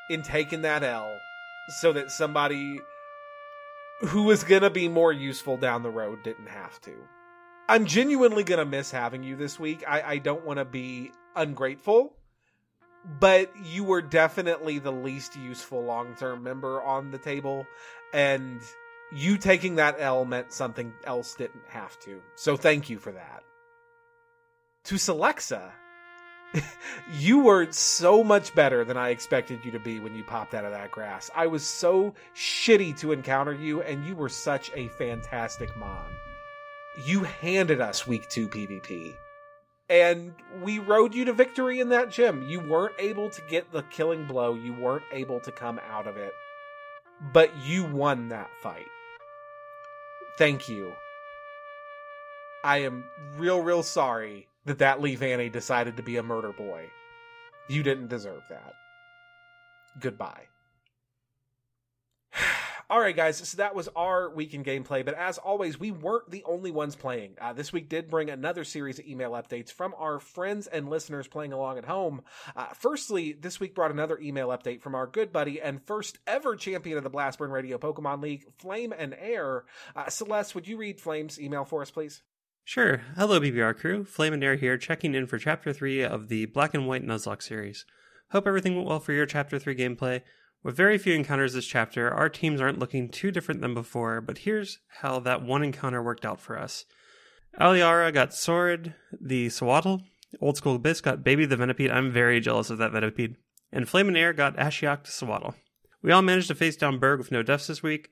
in 0.09 0.23
taking 0.23 0.63
that 0.63 0.83
L 0.83 1.19
so 1.81 1.93
that 1.93 2.11
somebody 2.11 2.81
who 4.01 4.23
was 4.23 4.43
gonna 4.43 4.71
be 4.71 4.89
more 4.89 5.13
useful 5.13 5.59
down 5.59 5.83
the 5.83 5.91
road 5.91 6.21
didn't 6.25 6.49
have 6.49 6.81
to. 6.81 6.95
I'm 7.69 7.87
genuinely 7.87 8.45
gonna 8.45 8.67
miss 8.67 8.91
having 8.91 9.23
you 9.23 9.37
this 9.37 9.59
week. 9.59 9.85
I, 9.87 10.03
I 10.03 10.19
don't 10.19 10.45
want 10.45 10.59
to 10.59 10.65
be 10.65 11.13
ungrateful, 11.35 12.15
but 13.19 13.51
you 13.65 13.85
were 13.85 14.03
definitely 14.03 14.79
the 14.79 14.93
least 14.93 15.37
useful 15.37 15.83
long 15.83 16.15
term 16.17 16.43
member 16.43 16.83
on 16.83 17.11
the 17.11 17.19
table, 17.19 17.67
and 18.13 18.61
you 19.13 19.39
taking 19.39 19.77
that 19.77 19.97
L 19.99 20.25
meant 20.25 20.53
something 20.53 20.93
else 21.05 21.35
didn't 21.35 21.65
have 21.69 21.99
to. 22.01 22.21
So 22.35 22.57
thank 22.57 22.91
you 22.91 22.99
for 22.99 23.13
that. 23.13 23.43
To 24.85 24.97
Celexa, 24.97 25.71
you 27.15 27.41
were 27.41 27.73
so 27.73 28.23
much 28.23 28.55
better 28.55 28.85
than 28.85 28.99
I 28.99 29.09
expected 29.09 29.65
you 29.65 29.71
to 29.71 29.81
be 29.81 30.01
when 30.01 30.15
you 30.15 30.23
popped 30.23 30.53
out 30.53 30.67
of 30.67 30.73
that 30.73 30.91
grass. 30.91 31.31
I 31.35 31.47
was 31.47 31.67
so 31.67 32.15
shitty 32.37 32.99
to 32.99 33.13
encounter 33.13 33.55
you, 33.55 33.81
and 33.81 34.05
you 34.05 34.15
were 34.15 34.29
such 34.29 34.71
a 34.75 34.89
fantastic 34.89 35.75
mom. 35.79 36.05
You 37.03 37.25
handed 37.25 37.81
us 37.81 38.07
week 38.07 38.29
two 38.29 38.49
PvP. 38.49 39.15
And 39.89 40.33
we 40.63 40.79
rode 40.79 41.15
you 41.15 41.25
to 41.27 41.33
victory 41.33 41.81
in 41.81 41.89
that 41.91 42.11
gym. 42.11 42.49
You 42.49 42.61
weren't 42.61 42.95
able 42.99 43.29
to 43.31 43.43
get 43.49 43.71
the 43.73 43.83
killing 43.83 44.27
blow, 44.27 44.55
you 44.55 44.73
weren't 44.73 45.05
able 45.13 45.41
to 45.41 45.53
come 45.53 45.81
out 45.91 46.07
of 46.07 46.17
it. 46.17 46.33
But 47.33 47.51
you 47.65 47.85
won 47.85 48.29
that 48.29 48.51
fight. 48.63 48.87
Thank 50.39 50.69
you. 50.69 50.93
I 52.65 52.79
am 52.79 53.05
real, 53.37 53.61
real 53.61 53.83
sorry 53.83 54.49
that 54.65 54.79
that 54.79 55.01
Leavanny 55.01 55.53
decided 55.53 55.97
to 55.97 56.03
be 56.03 56.17
a 56.17 56.23
murder 56.23 56.53
boy. 56.53 56.87
You 57.69 57.83
didn't 57.83 58.09
deserve 58.09 58.43
that. 58.49 58.73
Goodbye. 60.01 60.45
All 62.91 63.01
right, 63.01 63.17
guys, 63.17 63.39
so 63.39 63.57
that 63.57 63.75
was 63.75 63.89
our 63.97 64.29
weekend 64.31 64.67
gameplay. 64.67 65.05
But 65.05 65.15
as 65.15 65.39
always, 65.39 65.81
we 65.81 65.91
weren't 65.91 66.31
the 66.31 66.45
only 66.45 66.71
ones 66.71 66.95
playing. 66.95 67.37
Uh, 67.41 67.55
this 67.55 67.73
week 67.73 67.89
did 67.89 68.11
bring 68.11 68.29
another 68.29 68.63
series 68.63 68.99
of 68.99 69.07
email 69.07 69.33
updates 69.33 69.73
from 69.73 69.95
our 69.99 70.21
friends 70.21 70.67
and 70.67 70.91
listeners 70.91 71.27
playing 71.27 71.53
along 71.55 71.79
at 71.79 71.87
home. 71.87 72.23
Uh, 72.55 72.67
firstly, 72.75 73.33
this 73.33 73.59
week 73.59 73.75
brought 73.75 73.91
another 73.91 74.19
email 74.19 74.49
update 74.49 74.83
from 74.83 74.95
our 74.95 75.07
good 75.07 75.33
buddy 75.33 75.61
and 75.61 75.83
first 75.87 76.19
ever 76.27 76.57
champion 76.57 76.99
of 76.99 77.05
the 77.05 77.11
Blastburn 77.11 77.51
Radio 77.51 77.79
Pokemon 77.79 78.23
League, 78.23 78.45
Flame 78.59 78.93
and 78.97 79.15
Air. 79.19 79.65
Uh, 79.97 80.09
Celeste, 80.11 80.55
would 80.55 80.69
you 80.69 80.77
read 80.77 81.01
Flame's 81.01 81.41
email 81.41 81.65
for 81.65 81.81
us, 81.81 81.91
please? 81.91 82.23
Sure. 82.65 83.03
Hello, 83.17 83.41
BBR 83.41 83.77
crew. 83.77 84.05
Flame 84.05 84.35
and 84.35 84.45
Air 84.45 84.57
here, 84.57 84.77
checking 84.79 85.15
in 85.15 85.27
for 85.27 85.39
Chapter 85.39 85.73
3 85.73 86.03
of 86.03 86.29
the 86.29 86.47
Black 86.47 86.75
and 86.75 86.87
White 86.87 87.05
Nuzlocke 87.05 87.43
series. 87.43 87.85
Hope 88.31 88.47
everything 88.47 88.75
went 88.75 88.89
well 88.89 89.01
for 89.01 89.13
your 89.13 89.27
Chapter 89.27 89.59
3 89.59 89.75
gameplay. 89.75 90.23
With 90.65 90.77
very 90.77 90.97
few 90.97 91.13
encounters 91.13 91.53
this 91.53 91.67
chapter, 91.67 92.11
our 92.11 92.31
teams 92.31 92.59
aren't 92.59 92.79
looking 92.79 93.11
too 93.11 93.31
different 93.31 93.61
than 93.61 93.75
before, 93.75 94.23
but 94.23 94.39
here's 94.39 94.79
how 95.01 95.21
that 95.21 95.43
one 95.43 95.63
encounter 95.63 96.03
worked 96.03 96.25
out 96.25 96.41
for 96.41 96.59
us. 96.59 96.87
Aliara 97.61 98.13
got 98.15 98.33
Sword, 98.33 98.95
the 99.13 99.51
Sewaddle, 99.51 100.01
Old 100.41 100.57
School 100.57 100.77
Abyss 100.77 101.03
got 101.03 101.23
Baby 101.23 101.45
the 101.45 101.57
Venipede. 101.57 101.93
I'm 101.93 102.11
very 102.11 102.41
jealous 102.41 102.71
of 102.71 102.79
that 102.79 102.93
Venipede. 102.93 103.37
And 103.73 103.87
Flame 103.87 104.09
and 104.09 104.17
Air 104.17 104.33
got 104.33 104.57
Ashiok 104.57 105.05
to 105.05 105.11
Sewaddle. 105.11 105.55
We 106.03 106.13
all 106.13 106.23
managed 106.23 106.49
to 106.49 106.55
face 106.55 106.77
down 106.77 106.99
Burgh 106.99 107.19
with 107.19 107.31
no 107.31 107.43
deaths 107.43 107.67
this 107.67 107.83
week. 107.83 108.09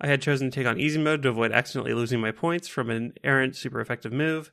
I 0.00 0.06
had 0.06 0.22
chosen 0.22 0.50
to 0.50 0.54
take 0.54 0.68
on 0.68 0.78
easy 0.78 1.00
mode 1.00 1.22
to 1.24 1.30
avoid 1.30 1.50
accidentally 1.50 1.94
losing 1.94 2.20
my 2.20 2.30
points 2.30 2.68
from 2.68 2.90
an 2.90 3.14
errant 3.24 3.56
super 3.56 3.80
effective 3.80 4.12
move. 4.12 4.52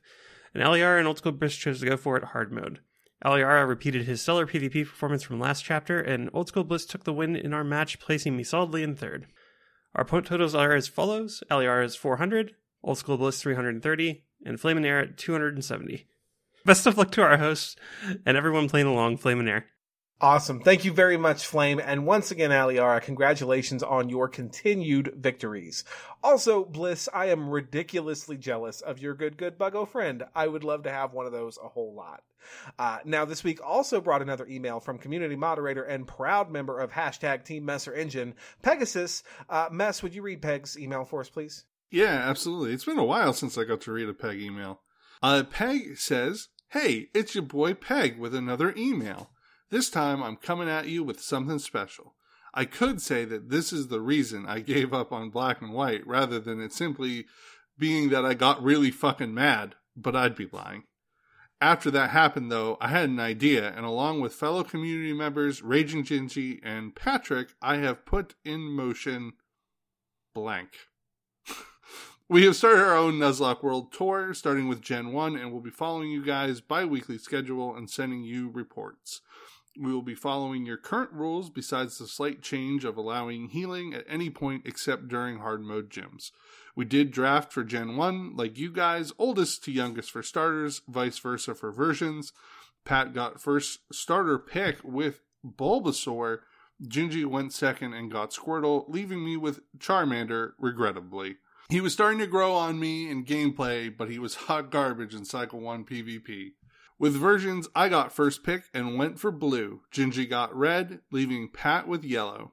And 0.52 0.64
LER 0.64 0.98
and 0.98 1.06
Old 1.06 1.18
School 1.18 1.30
Bliss 1.30 1.54
chose 1.54 1.78
to 1.78 1.86
go 1.86 1.96
for 1.96 2.16
it 2.16 2.24
hard 2.24 2.50
mode. 2.52 2.80
LER 3.24 3.66
repeated 3.66 4.06
his 4.06 4.20
stellar 4.20 4.46
PvP 4.46 4.84
performance 4.86 5.22
from 5.22 5.40
last 5.40 5.64
chapter, 5.64 6.00
and 6.00 6.30
Old 6.32 6.48
School 6.48 6.64
Bliss 6.64 6.86
took 6.86 7.04
the 7.04 7.12
win 7.12 7.34
in 7.34 7.54
our 7.54 7.64
match, 7.64 7.98
placing 7.98 8.36
me 8.36 8.44
solidly 8.44 8.82
in 8.82 8.94
third. 8.94 9.26
Our 9.94 10.04
point 10.04 10.26
totals 10.26 10.54
are 10.54 10.74
as 10.74 10.88
follows 10.88 11.42
LER 11.50 11.82
is 11.82 11.96
400, 11.96 12.54
Old 12.82 12.98
School 12.98 13.16
Bliss 13.16 13.40
330, 13.40 14.24
and 14.44 14.60
Flame 14.60 14.76
and 14.76 14.86
Air 14.86 15.00
at 15.00 15.16
270. 15.16 16.06
Best 16.64 16.86
of 16.86 16.98
luck 16.98 17.10
to 17.12 17.22
our 17.22 17.38
hosts 17.38 17.76
and 18.26 18.36
everyone 18.36 18.68
playing 18.68 18.86
along 18.86 19.16
Flame 19.16 19.40
and 19.40 19.48
Air. 19.48 19.66
Awesome. 20.18 20.60
Thank 20.60 20.86
you 20.86 20.94
very 20.94 21.18
much, 21.18 21.46
Flame. 21.46 21.78
And 21.78 22.06
once 22.06 22.30
again, 22.30 22.50
Aliara, 22.50 23.02
congratulations 23.02 23.82
on 23.82 24.08
your 24.08 24.28
continued 24.28 25.12
victories. 25.14 25.84
Also, 26.24 26.64
Bliss, 26.64 27.06
I 27.12 27.26
am 27.26 27.50
ridiculously 27.50 28.38
jealous 28.38 28.80
of 28.80 28.98
your 28.98 29.12
good, 29.12 29.36
good 29.36 29.58
buggo 29.58 29.86
friend. 29.86 30.24
I 30.34 30.46
would 30.46 30.64
love 30.64 30.84
to 30.84 30.90
have 30.90 31.12
one 31.12 31.26
of 31.26 31.32
those 31.32 31.58
a 31.62 31.68
whole 31.68 31.94
lot. 31.94 32.22
Uh, 32.78 32.98
now, 33.04 33.26
this 33.26 33.44
week 33.44 33.60
also 33.62 34.00
brought 34.00 34.22
another 34.22 34.46
email 34.46 34.80
from 34.80 34.96
community 34.96 35.36
moderator 35.36 35.82
and 35.82 36.06
proud 36.08 36.50
member 36.50 36.80
of 36.80 36.92
hashtag 36.92 37.44
Team 37.44 37.66
Messer 37.66 37.92
Engine, 37.92 38.34
Pegasus. 38.62 39.22
Uh, 39.50 39.68
Mess, 39.70 40.02
would 40.02 40.14
you 40.14 40.22
read 40.22 40.40
Peg's 40.40 40.78
email 40.78 41.04
for 41.04 41.20
us, 41.20 41.28
please? 41.28 41.64
Yeah, 41.90 42.22
absolutely. 42.26 42.72
It's 42.72 42.86
been 42.86 42.98
a 42.98 43.04
while 43.04 43.34
since 43.34 43.58
I 43.58 43.64
got 43.64 43.82
to 43.82 43.92
read 43.92 44.08
a 44.08 44.14
Peg 44.14 44.40
email. 44.40 44.80
Uh, 45.22 45.42
Peg 45.42 45.98
says, 45.98 46.48
Hey, 46.70 47.08
it's 47.12 47.34
your 47.34 47.44
boy 47.44 47.74
Peg 47.74 48.18
with 48.18 48.34
another 48.34 48.72
email. 48.78 49.30
This 49.70 49.90
time 49.90 50.22
I'm 50.22 50.36
coming 50.36 50.68
at 50.68 50.88
you 50.88 51.02
with 51.02 51.20
something 51.20 51.58
special. 51.58 52.14
I 52.54 52.64
could 52.64 53.02
say 53.02 53.24
that 53.24 53.50
this 53.50 53.72
is 53.72 53.88
the 53.88 54.00
reason 54.00 54.46
I 54.46 54.60
gave 54.60 54.94
up 54.94 55.12
on 55.12 55.30
black 55.30 55.60
and 55.60 55.72
white 55.72 56.06
rather 56.06 56.38
than 56.38 56.60
it 56.60 56.72
simply 56.72 57.26
being 57.78 58.08
that 58.10 58.24
I 58.24 58.34
got 58.34 58.62
really 58.62 58.90
fucking 58.90 59.34
mad, 59.34 59.74
but 59.96 60.16
I'd 60.16 60.36
be 60.36 60.48
lying. 60.50 60.84
After 61.60 61.90
that 61.90 62.10
happened, 62.10 62.52
though, 62.52 62.76
I 62.80 62.88
had 62.88 63.08
an 63.08 63.18
idea, 63.18 63.72
and 63.74 63.86
along 63.86 64.20
with 64.20 64.34
fellow 64.34 64.62
community 64.62 65.12
members 65.12 65.62
Raging 65.62 66.04
Gingy 66.04 66.60
and 66.62 66.94
Patrick, 66.94 67.48
I 67.62 67.76
have 67.76 68.04
put 68.04 68.34
in 68.44 68.60
motion 68.60 69.32
blank. 70.34 70.76
we 72.28 72.44
have 72.44 72.56
started 72.56 72.82
our 72.82 72.96
own 72.96 73.14
Nuzlocke 73.14 73.62
World 73.62 73.90
Tour, 73.90 74.34
starting 74.34 74.68
with 74.68 74.82
Gen 74.82 75.12
1, 75.12 75.36
and 75.36 75.50
we'll 75.50 75.62
be 75.62 75.70
following 75.70 76.10
you 76.10 76.22
guys 76.22 76.60
bi 76.60 76.84
weekly 76.84 77.16
schedule 77.16 77.74
and 77.74 77.88
sending 77.88 78.22
you 78.22 78.50
reports. 78.50 79.22
We 79.78 79.92
will 79.92 80.02
be 80.02 80.14
following 80.14 80.64
your 80.64 80.76
current 80.76 81.12
rules, 81.12 81.50
besides 81.50 81.98
the 81.98 82.06
slight 82.06 82.42
change 82.42 82.84
of 82.84 82.96
allowing 82.96 83.48
healing 83.48 83.92
at 83.94 84.06
any 84.08 84.30
point 84.30 84.62
except 84.64 85.08
during 85.08 85.38
hard 85.38 85.62
mode 85.62 85.90
gyms. 85.90 86.30
We 86.74 86.84
did 86.84 87.10
draft 87.10 87.52
for 87.52 87.64
Gen 87.64 87.96
1, 87.96 88.36
like 88.36 88.58
you 88.58 88.70
guys, 88.70 89.12
oldest 89.18 89.64
to 89.64 89.72
youngest 89.72 90.10
for 90.10 90.22
starters, 90.22 90.82
vice 90.88 91.18
versa 91.18 91.54
for 91.54 91.72
versions. 91.72 92.32
Pat 92.84 93.12
got 93.12 93.40
first 93.40 93.80
starter 93.92 94.38
pick 94.38 94.82
with 94.84 95.20
Bulbasaur. 95.44 96.40
Gingy 96.82 97.24
went 97.24 97.52
second 97.52 97.94
and 97.94 98.10
got 98.10 98.32
Squirtle, 98.32 98.84
leaving 98.88 99.24
me 99.24 99.36
with 99.36 99.60
Charmander, 99.78 100.52
regrettably. 100.58 101.36
He 101.68 101.80
was 101.80 101.92
starting 101.92 102.20
to 102.20 102.26
grow 102.26 102.54
on 102.54 102.78
me 102.78 103.10
in 103.10 103.24
gameplay, 103.24 103.94
but 103.94 104.08
he 104.08 104.18
was 104.18 104.34
hot 104.34 104.70
garbage 104.70 105.14
in 105.14 105.24
Cycle 105.24 105.60
1 105.60 105.84
PvP. 105.84 106.52
With 106.98 107.14
versions, 107.14 107.68
I 107.74 107.88
got 107.90 108.12
first 108.12 108.42
pick 108.42 108.64
and 108.72 108.96
went 108.96 109.18
for 109.18 109.30
blue. 109.30 109.82
Gingy 109.92 110.28
got 110.28 110.56
red, 110.56 111.00
leaving 111.10 111.50
Pat 111.52 111.86
with 111.86 112.04
yellow. 112.04 112.52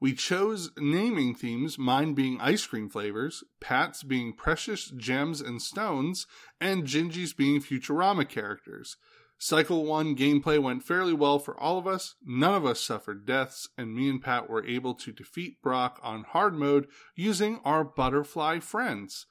We 0.00 0.14
chose 0.14 0.70
naming 0.78 1.34
themes, 1.34 1.78
mine 1.78 2.14
being 2.14 2.40
ice 2.40 2.66
cream 2.66 2.88
flavors, 2.88 3.44
Pat's 3.60 4.02
being 4.02 4.32
precious 4.32 4.90
gems 4.90 5.40
and 5.40 5.60
stones, 5.60 6.26
and 6.60 6.84
Gingy's 6.84 7.32
being 7.32 7.60
Futurama 7.60 8.28
characters. 8.28 8.96
Cycle 9.38 9.84
1 9.84 10.16
gameplay 10.16 10.58
went 10.58 10.82
fairly 10.82 11.12
well 11.12 11.38
for 11.38 11.58
all 11.60 11.78
of 11.78 11.86
us. 11.86 12.14
None 12.24 12.54
of 12.54 12.64
us 12.64 12.80
suffered 12.80 13.26
deaths, 13.26 13.68
and 13.76 13.94
me 13.94 14.08
and 14.08 14.22
Pat 14.22 14.48
were 14.48 14.64
able 14.64 14.94
to 14.94 15.12
defeat 15.12 15.60
Brock 15.62 16.00
on 16.02 16.24
hard 16.24 16.54
mode 16.54 16.86
using 17.14 17.60
our 17.64 17.84
butterfly 17.84 18.60
friends. 18.60 19.26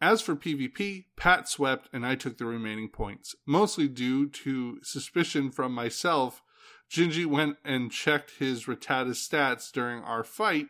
As 0.00 0.20
for 0.20 0.36
PvP, 0.36 1.06
Pat 1.16 1.48
swept 1.48 1.88
and 1.92 2.06
I 2.06 2.14
took 2.14 2.38
the 2.38 2.46
remaining 2.46 2.88
points, 2.88 3.34
mostly 3.46 3.88
due 3.88 4.28
to 4.28 4.78
suspicion 4.82 5.50
from 5.50 5.72
myself. 5.72 6.42
Gingy 6.90 7.26
went 7.26 7.56
and 7.64 7.90
checked 7.90 8.38
his 8.38 8.64
Rattata 8.64 9.10
stats 9.10 9.72
during 9.72 10.02
our 10.02 10.22
fight 10.22 10.68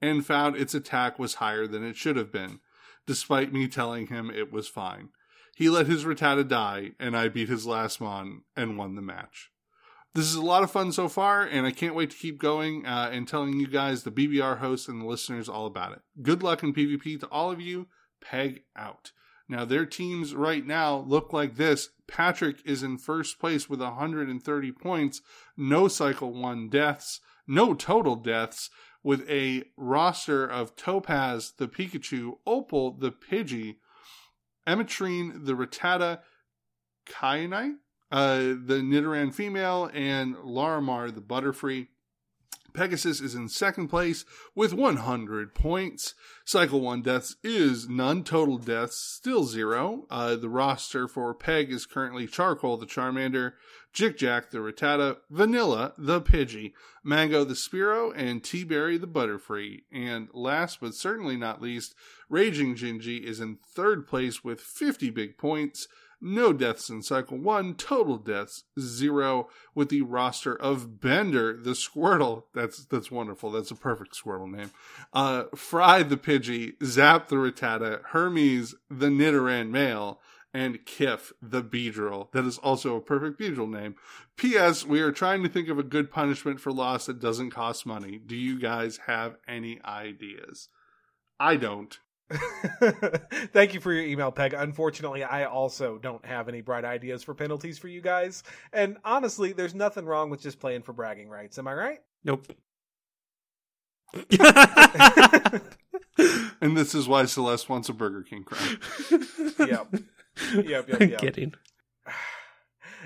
and 0.00 0.24
found 0.24 0.56
its 0.56 0.74
attack 0.74 1.18
was 1.18 1.34
higher 1.34 1.66
than 1.66 1.82
it 1.82 1.96
should 1.96 2.16
have 2.16 2.30
been, 2.30 2.60
despite 3.06 3.52
me 3.52 3.66
telling 3.68 4.08
him 4.08 4.30
it 4.30 4.52
was 4.52 4.68
fine. 4.68 5.08
He 5.56 5.68
let 5.68 5.86
his 5.86 6.04
Rattata 6.04 6.46
die, 6.46 6.92
and 7.00 7.16
I 7.16 7.28
beat 7.28 7.48
his 7.48 7.66
last 7.66 8.00
mon 8.00 8.42
and 8.54 8.78
won 8.78 8.94
the 8.94 9.02
match. 9.02 9.50
This 10.14 10.26
is 10.26 10.36
a 10.36 10.42
lot 10.42 10.62
of 10.62 10.70
fun 10.70 10.92
so 10.92 11.08
far, 11.08 11.42
and 11.42 11.66
I 11.66 11.72
can't 11.72 11.94
wait 11.94 12.10
to 12.10 12.16
keep 12.16 12.38
going 12.38 12.86
uh, 12.86 13.10
and 13.12 13.26
telling 13.26 13.58
you 13.58 13.66
guys, 13.66 14.02
the 14.02 14.12
BBR 14.12 14.58
hosts 14.58 14.88
and 14.88 15.00
the 15.00 15.06
listeners, 15.06 15.48
all 15.48 15.66
about 15.66 15.92
it. 15.92 16.00
Good 16.22 16.42
luck 16.42 16.62
in 16.62 16.72
PvP 16.72 17.18
to 17.20 17.26
all 17.26 17.50
of 17.50 17.60
you. 17.60 17.88
Peg 18.20 18.62
out. 18.76 19.12
Now, 19.48 19.64
their 19.64 19.86
teams 19.86 20.34
right 20.34 20.66
now 20.66 20.98
look 20.98 21.32
like 21.32 21.56
this. 21.56 21.90
Patrick 22.06 22.58
is 22.64 22.82
in 22.82 22.98
first 22.98 23.38
place 23.38 23.68
with 23.68 23.80
130 23.80 24.72
points, 24.72 25.22
no 25.56 25.88
cycle 25.88 26.32
one 26.32 26.68
deaths, 26.68 27.20
no 27.46 27.74
total 27.74 28.16
deaths, 28.16 28.70
with 29.02 29.28
a 29.28 29.64
roster 29.76 30.44
of 30.44 30.76
Topaz, 30.76 31.54
the 31.56 31.68
Pikachu, 31.68 32.38
Opal, 32.46 32.92
the 32.92 33.12
Pidgey, 33.12 33.76
Ametrine, 34.66 35.46
the 35.46 35.54
Rattata, 35.54 36.20
Kyanite, 37.08 37.76
uh, 38.10 38.38
the 38.38 38.82
Nidoran 38.82 39.32
female, 39.32 39.90
and 39.94 40.36
Larimar, 40.36 41.14
the 41.14 41.22
Butterfree. 41.22 41.88
Pegasus 42.78 43.20
is 43.20 43.34
in 43.34 43.48
second 43.48 43.88
place 43.88 44.24
with 44.54 44.72
100 44.72 45.52
points. 45.52 46.14
Cycle 46.44 46.80
1 46.80 47.02
deaths 47.02 47.34
is 47.42 47.88
none. 47.88 48.22
Total 48.22 48.56
deaths 48.56 48.96
still 48.96 49.42
zero. 49.42 50.06
Uh, 50.08 50.36
the 50.36 50.48
roster 50.48 51.08
for 51.08 51.34
Peg 51.34 51.72
is 51.72 51.86
currently 51.86 52.28
Charcoal 52.28 52.76
the 52.76 52.86
Charmander, 52.86 53.54
Jick 53.92 54.16
Jack 54.16 54.50
the 54.50 54.58
Rattata, 54.58 55.16
Vanilla 55.28 55.92
the 55.98 56.20
Pidgey, 56.20 56.72
Mango 57.02 57.42
the 57.42 57.54
Spearow, 57.54 58.12
and 58.14 58.44
Tea 58.44 58.62
Berry 58.62 58.96
the 58.96 59.08
Butterfree. 59.08 59.82
And 59.90 60.28
last 60.32 60.80
but 60.80 60.94
certainly 60.94 61.36
not 61.36 61.60
least, 61.60 61.96
Raging 62.28 62.76
Gingy 62.76 63.24
is 63.24 63.40
in 63.40 63.58
third 63.74 64.06
place 64.06 64.44
with 64.44 64.60
50 64.60 65.10
big 65.10 65.36
points. 65.36 65.88
No 66.20 66.52
deaths 66.52 66.90
in 66.90 67.02
cycle 67.02 67.38
one, 67.38 67.74
total 67.74 68.16
deaths 68.16 68.64
zero 68.78 69.48
with 69.74 69.88
the 69.88 70.02
roster 70.02 70.54
of 70.54 71.00
Bender 71.00 71.56
the 71.56 71.70
Squirtle. 71.70 72.44
That's 72.54 72.84
that's 72.84 73.10
wonderful. 73.10 73.52
That's 73.52 73.70
a 73.70 73.76
perfect 73.76 74.18
Squirtle 74.20 74.50
name. 74.50 74.72
Uh, 75.12 75.44
Fry 75.54 76.02
the 76.02 76.16
Pidgey, 76.16 76.72
Zap 76.82 77.28
the 77.28 77.36
Rattata, 77.36 78.02
Hermes 78.06 78.74
the 78.90 79.06
Nidoran 79.06 79.70
male, 79.70 80.20
and 80.52 80.84
Kif 80.84 81.32
the 81.40 81.62
Beedrill. 81.62 82.32
That 82.32 82.44
is 82.44 82.58
also 82.58 82.96
a 82.96 83.00
perfect 83.00 83.38
Beedrill 83.38 83.70
name. 83.70 83.94
P.S. 84.36 84.84
We 84.84 85.00
are 85.00 85.12
trying 85.12 85.44
to 85.44 85.48
think 85.48 85.68
of 85.68 85.78
a 85.78 85.84
good 85.84 86.10
punishment 86.10 86.60
for 86.60 86.72
loss 86.72 87.06
that 87.06 87.20
doesn't 87.20 87.50
cost 87.50 87.86
money. 87.86 88.18
Do 88.18 88.34
you 88.34 88.58
guys 88.58 89.00
have 89.06 89.36
any 89.46 89.80
ideas? 89.84 90.68
I 91.38 91.56
don't. 91.56 91.96
Thank 93.52 93.74
you 93.74 93.80
for 93.80 93.92
your 93.92 94.04
email, 94.04 94.30
Peg. 94.30 94.52
Unfortunately, 94.52 95.24
I 95.24 95.44
also 95.44 95.98
don't 95.98 96.24
have 96.24 96.48
any 96.48 96.60
bright 96.60 96.84
ideas 96.84 97.22
for 97.22 97.34
penalties 97.34 97.78
for 97.78 97.88
you 97.88 98.00
guys. 98.00 98.42
And 98.72 98.98
honestly, 99.04 99.52
there's 99.52 99.74
nothing 99.74 100.04
wrong 100.04 100.30
with 100.30 100.42
just 100.42 100.60
playing 100.60 100.82
for 100.82 100.92
bragging 100.92 101.28
rights. 101.28 101.58
Am 101.58 101.66
I 101.66 101.74
right? 101.74 102.00
Nope. 102.24 102.52
And 106.60 106.76
this 106.76 106.94
is 106.94 107.06
why 107.06 107.24
Celeste 107.26 107.68
wants 107.68 107.88
a 107.88 107.92
Burger 107.92 108.22
King 108.22 108.44
crown. 108.44 108.78
Yep. 109.58 109.94
Yep, 110.54 110.88
yep, 110.88 111.00
I'm 111.00 111.10
kidding. 111.16 111.54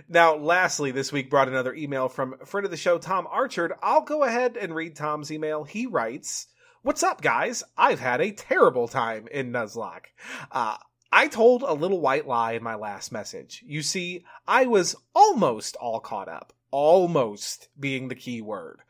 Now, 0.09 0.37
lastly, 0.37 0.91
this 0.91 1.12
week 1.12 1.29
brought 1.29 1.49
another 1.49 1.75
email 1.75 2.09
from 2.09 2.37
friend 2.47 2.64
of 2.64 2.70
the 2.70 2.79
show, 2.79 2.97
Tom 2.97 3.27
Archard. 3.31 3.75
I'll 3.83 4.01
go 4.01 4.25
ahead 4.25 4.57
and 4.57 4.75
read 4.75 4.97
Tom's 4.97 5.31
email. 5.31 5.64
He 5.64 5.87
writes, 5.87 6.47
What's 6.85 7.05
up, 7.05 7.22
guys? 7.22 7.62
I've 7.78 8.01
had 8.01 8.20
a 8.20 8.33
terrible 8.33 8.89
time 8.89 9.28
in 9.30 9.53
Nuzlocke. 9.53 10.07
Uh, 10.51 10.78
I 11.12 11.28
told 11.28 11.62
a 11.62 11.74
little 11.74 12.01
white 12.01 12.26
lie 12.26 12.55
in 12.55 12.64
my 12.64 12.74
last 12.74 13.12
message. 13.12 13.62
You 13.64 13.83
see, 13.83 14.24
I 14.49 14.66
was 14.66 14.97
almost 15.14 15.76
all 15.76 16.01
caught 16.01 16.28
up. 16.28 16.53
Almost 16.72 17.68
being 17.78 18.09
the 18.09 18.16
key 18.16 18.43
word. 18.43 18.80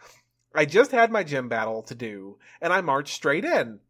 I 0.55 0.65
just 0.65 0.91
had 0.91 1.13
my 1.13 1.23
gym 1.23 1.51
battle 1.51 1.83
to 1.83 1.95
do, 1.95 2.39
and 2.63 2.73
I 2.73 2.81
marched 2.81 3.15
straight 3.15 3.45
in. 3.45 3.81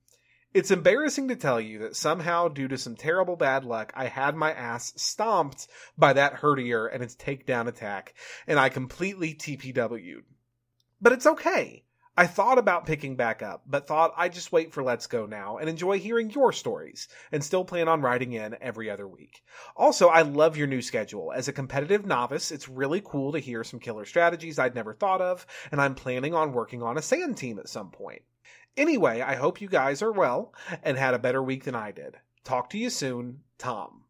It's 0.53 0.73
embarrassing 0.73 1.29
to 1.29 1.37
tell 1.37 1.61
you 1.61 1.79
that 1.79 1.95
somehow, 1.95 2.49
due 2.49 2.67
to 2.67 2.79
some 2.79 2.97
terrible 2.97 3.37
bad 3.37 3.65
luck, 3.65 3.93
I 3.95 4.07
had 4.07 4.35
my 4.35 4.53
ass 4.53 4.93
stomped 4.97 5.69
by 5.97 6.13
that 6.15 6.35
Herdier 6.35 6.93
and 6.93 7.05
its 7.05 7.15
takedown 7.15 7.69
attack, 7.69 8.15
and 8.49 8.59
I 8.59 8.69
completely 8.69 9.33
TPW'd. 9.33 10.25
But 11.01 11.13
it's 11.13 11.27
okay. 11.27 11.85
I 12.15 12.27
thought 12.27 12.59
about 12.59 12.85
picking 12.85 13.17
back 13.17 13.43
up, 13.43 13.63
but 13.67 13.87
thought 13.87 14.13
I'd 14.19 14.35
just 14.35 14.53
wait 14.53 14.73
for 14.75 14.83
Let's 14.83 15.07
Go 15.07 15.25
now 15.25 15.57
and 15.57 15.67
enjoy 15.67 15.99
hearing 15.99 16.31
your 16.31 16.53
stories, 16.53 17.09
and 17.31 17.43
still 17.43 17.65
plan 17.65 17.89
on 17.89 18.03
writing 18.03 18.33
in 18.33 18.55
every 18.61 18.91
other 18.91 19.09
week. 19.09 19.43
Also, 19.77 20.09
I 20.09 20.21
love 20.21 20.57
your 20.57 20.67
new 20.67 20.83
schedule. 20.83 21.33
As 21.33 21.49
a 21.49 21.55
competitive 21.55 22.05
novice, 22.05 22.53
it's 22.53 22.69
really 22.69 23.01
cool 23.03 23.33
to 23.33 23.39
hear 23.39 23.65
some 23.65 23.81
killer 23.81 24.05
strategies 24.05 24.59
I'd 24.59 24.75
never 24.75 24.93
thought 24.93 25.23
of, 25.23 25.47
and 25.71 25.81
I'm 25.81 25.95
planning 25.95 26.35
on 26.35 26.53
working 26.53 26.83
on 26.83 26.99
a 26.99 27.03
sand 27.03 27.39
team 27.39 27.59
at 27.59 27.71
some 27.71 27.91
point. 27.91 28.21
Anyway, 28.77 29.23
I 29.23 29.35
hope 29.35 29.63
you 29.63 29.69
guys 29.69 30.03
are 30.03 30.13
well 30.13 30.53
and 30.83 30.99
had 30.99 31.15
a 31.15 31.19
better 31.19 31.43
week 31.43 31.65
than 31.65 31.75
I 31.75 31.93
did. 31.93 32.17
Talk 32.45 32.69
to 32.71 32.79
you 32.79 32.91
soon, 32.91 33.41
Tom. 33.57 34.05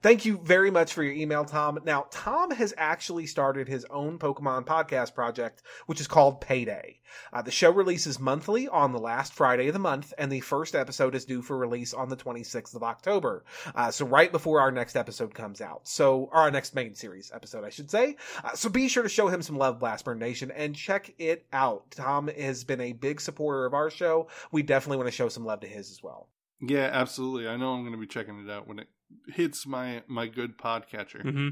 Thank 0.00 0.24
you 0.24 0.38
very 0.38 0.70
much 0.70 0.94
for 0.94 1.02
your 1.02 1.12
email, 1.12 1.44
Tom. 1.44 1.78
Now, 1.84 2.06
Tom 2.10 2.50
has 2.52 2.72
actually 2.78 3.26
started 3.26 3.68
his 3.68 3.84
own 3.90 4.18
Pokemon 4.18 4.64
podcast 4.64 5.14
project, 5.14 5.62
which 5.86 6.00
is 6.00 6.06
called 6.06 6.40
Payday. 6.40 7.00
Uh, 7.32 7.42
the 7.42 7.50
show 7.50 7.70
releases 7.70 8.18
monthly 8.18 8.68
on 8.68 8.92
the 8.92 8.98
last 8.98 9.34
Friday 9.34 9.68
of 9.68 9.74
the 9.74 9.78
month, 9.78 10.14
and 10.16 10.32
the 10.32 10.40
first 10.40 10.74
episode 10.74 11.14
is 11.14 11.26
due 11.26 11.42
for 11.42 11.56
release 11.56 11.92
on 11.92 12.08
the 12.08 12.16
26th 12.16 12.74
of 12.74 12.82
October. 12.82 13.44
Uh, 13.74 13.90
so, 13.90 14.06
right 14.06 14.32
before 14.32 14.60
our 14.60 14.70
next 14.70 14.96
episode 14.96 15.34
comes 15.34 15.60
out. 15.60 15.86
So, 15.86 16.30
our 16.32 16.50
next 16.50 16.74
main 16.74 16.94
series 16.94 17.30
episode, 17.34 17.64
I 17.64 17.70
should 17.70 17.90
say. 17.90 18.16
Uh, 18.42 18.54
so, 18.54 18.70
be 18.70 18.88
sure 18.88 19.02
to 19.02 19.08
show 19.08 19.28
him 19.28 19.42
some 19.42 19.58
love, 19.58 19.78
Blastburn 19.78 20.18
Nation, 20.18 20.50
and 20.50 20.74
check 20.74 21.14
it 21.18 21.46
out. 21.52 21.90
Tom 21.90 22.28
has 22.28 22.64
been 22.64 22.80
a 22.80 22.92
big 22.92 23.20
supporter 23.20 23.66
of 23.66 23.74
our 23.74 23.90
show. 23.90 24.28
We 24.50 24.62
definitely 24.62 24.98
want 24.98 25.08
to 25.08 25.16
show 25.16 25.28
some 25.28 25.44
love 25.44 25.60
to 25.60 25.66
his 25.66 25.90
as 25.90 26.02
well. 26.02 26.28
Yeah, 26.60 26.88
absolutely. 26.92 27.48
I 27.48 27.56
know 27.56 27.72
I'm 27.72 27.82
going 27.82 27.92
to 27.92 27.98
be 27.98 28.06
checking 28.06 28.38
it 28.38 28.50
out 28.50 28.68
when 28.68 28.78
it 28.78 28.86
hits 29.28 29.66
my 29.66 30.02
my 30.06 30.26
good 30.26 30.58
podcatcher. 30.58 31.22
hmm 31.22 31.48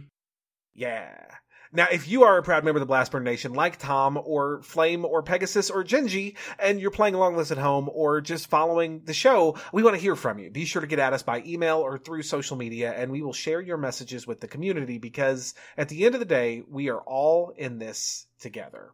Yeah. 0.75 1.27
Now, 1.73 1.87
if 1.91 2.09
you 2.09 2.25
are 2.25 2.37
a 2.37 2.43
proud 2.43 2.65
member 2.65 2.81
of 2.81 2.89
the 2.89 2.93
Blastburn 2.93 3.23
Nation, 3.23 3.53
like 3.53 3.79
Tom 3.79 4.19
or 4.25 4.61
Flame 4.63 5.05
or 5.05 5.23
Pegasus 5.23 5.71
or 5.71 5.85
Gingy, 5.85 6.37
and 6.59 6.81
you're 6.81 6.91
playing 6.91 7.15
along 7.15 7.37
with 7.37 7.47
us 7.47 7.53
at 7.53 7.59
home 7.59 7.89
or 7.93 8.21
just 8.21 8.49
following 8.49 9.03
the 9.05 9.15
show, 9.15 9.57
we 9.73 9.85
want 9.85 9.95
to 9.95 10.03
hear 10.03 10.17
from 10.17 10.41
you. 10.41 10.51
Be 10.51 10.65
sure 10.65 10.81
to 10.81 10.89
get 10.89 10.99
at 10.99 11.13
us 11.13 11.23
by 11.23 11.45
email 11.47 11.79
or 11.79 11.97
through 11.97 12.23
social 12.23 12.57
media, 12.57 12.93
and 12.93 13.13
we 13.13 13.23
will 13.23 13.33
share 13.33 13.61
your 13.61 13.77
messages 13.77 14.27
with 14.27 14.41
the 14.41 14.49
community 14.49 14.99
because 14.99 15.55
at 15.77 15.89
the 15.89 16.05
end 16.05 16.17
of 16.17 16.19
the 16.19 16.25
day, 16.25 16.65
we 16.69 16.91
are 16.91 17.03
all 17.03 17.53
in 17.57 17.79
this 17.79 18.27
together. 18.41 18.91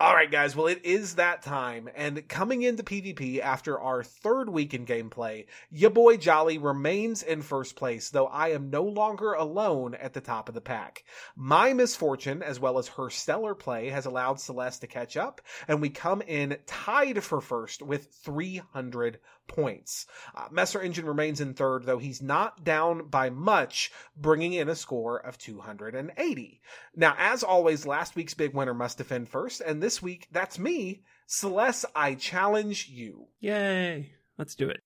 All 0.00 0.14
right, 0.14 0.30
guys. 0.30 0.54
Well, 0.54 0.68
it 0.68 0.84
is 0.84 1.16
that 1.16 1.42
time, 1.42 1.90
and 1.96 2.28
coming 2.28 2.62
into 2.62 2.84
PvP 2.84 3.40
after 3.40 3.80
our 3.80 4.04
third 4.04 4.48
week 4.48 4.72
in 4.72 4.86
gameplay, 4.86 5.46
your 5.72 5.90
boy 5.90 6.16
Jolly 6.16 6.56
remains 6.56 7.24
in 7.24 7.42
first 7.42 7.74
place, 7.74 8.08
though 8.08 8.28
I 8.28 8.50
am 8.50 8.70
no 8.70 8.84
longer 8.84 9.32
alone 9.32 9.96
at 9.96 10.12
the 10.12 10.20
top 10.20 10.48
of 10.48 10.54
the 10.54 10.60
pack. 10.60 11.02
My 11.34 11.72
misfortune, 11.72 12.44
as 12.44 12.60
well 12.60 12.78
as 12.78 12.86
her 12.86 13.10
stellar 13.10 13.56
play, 13.56 13.88
has 13.88 14.06
allowed 14.06 14.38
Celeste 14.38 14.82
to 14.82 14.86
catch 14.86 15.16
up, 15.16 15.40
and 15.66 15.80
we 15.80 15.90
come 15.90 16.22
in 16.22 16.58
tied 16.64 17.24
for 17.24 17.40
first 17.40 17.82
with 17.82 18.06
300 18.22 19.18
points. 19.48 20.06
Uh, 20.34 20.46
Messer 20.50 20.80
Engine 20.80 21.06
remains 21.06 21.40
in 21.40 21.54
third, 21.54 21.84
though 21.84 21.98
he's 21.98 22.22
not 22.22 22.62
down 22.64 23.08
by 23.08 23.30
much, 23.30 23.90
bringing 24.16 24.52
in 24.52 24.68
a 24.68 24.76
score 24.76 25.18
of 25.18 25.38
280. 25.38 26.60
Now, 26.94 27.14
as 27.18 27.42
always, 27.42 27.86
last 27.86 28.14
week's 28.14 28.34
big 28.34 28.54
winner 28.54 28.74
must 28.74 28.98
defend 28.98 29.28
first, 29.28 29.60
and 29.60 29.82
this 29.82 30.00
week, 30.00 30.28
that's 30.30 30.58
me. 30.58 31.02
Celeste, 31.26 31.86
I 31.94 32.14
challenge 32.14 32.88
you. 32.88 33.28
Yay! 33.40 34.12
Let's 34.38 34.54
do 34.54 34.68
it. 34.68 34.80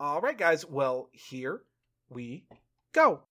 All 0.00 0.20
right, 0.20 0.38
guys. 0.38 0.64
Well, 0.64 1.10
here 1.12 1.62
we 2.08 2.46
go. 2.92 3.22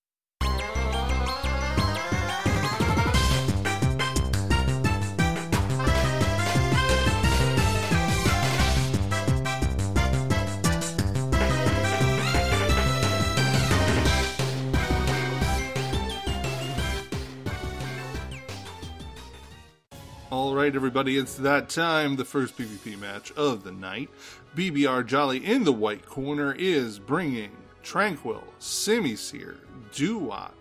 All 20.30 20.54
right, 20.54 20.74
everybody, 20.74 21.18
it's 21.18 21.34
that 21.36 21.68
time. 21.68 22.16
The 22.16 22.24
first 22.24 22.56
PvP 22.56 22.98
match 22.98 23.30
of 23.32 23.62
the 23.62 23.70
night. 23.70 24.08
BBR 24.56 25.06
Jolly 25.06 25.44
in 25.44 25.64
the 25.64 25.72
white 25.72 26.06
corner 26.06 26.54
is 26.58 26.98
bringing 26.98 27.50
Tranquill, 27.84 28.42
Semi 28.58 29.12
Simisear, 29.12 29.56
Dewott, 29.92 30.52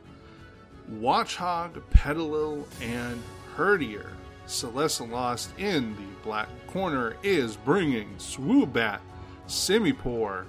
Watchog, 0.91 1.81
Petilil, 1.91 2.67
and 2.81 3.23
Herdier. 3.55 4.09
Celeste 4.47 5.07
Lost 5.07 5.49
in 5.57 5.95
the 5.95 6.21
black 6.23 6.49
corner 6.67 7.15
is 7.23 7.55
bringing 7.55 8.13
Swoobat, 8.17 8.99
Simipour, 9.47 10.43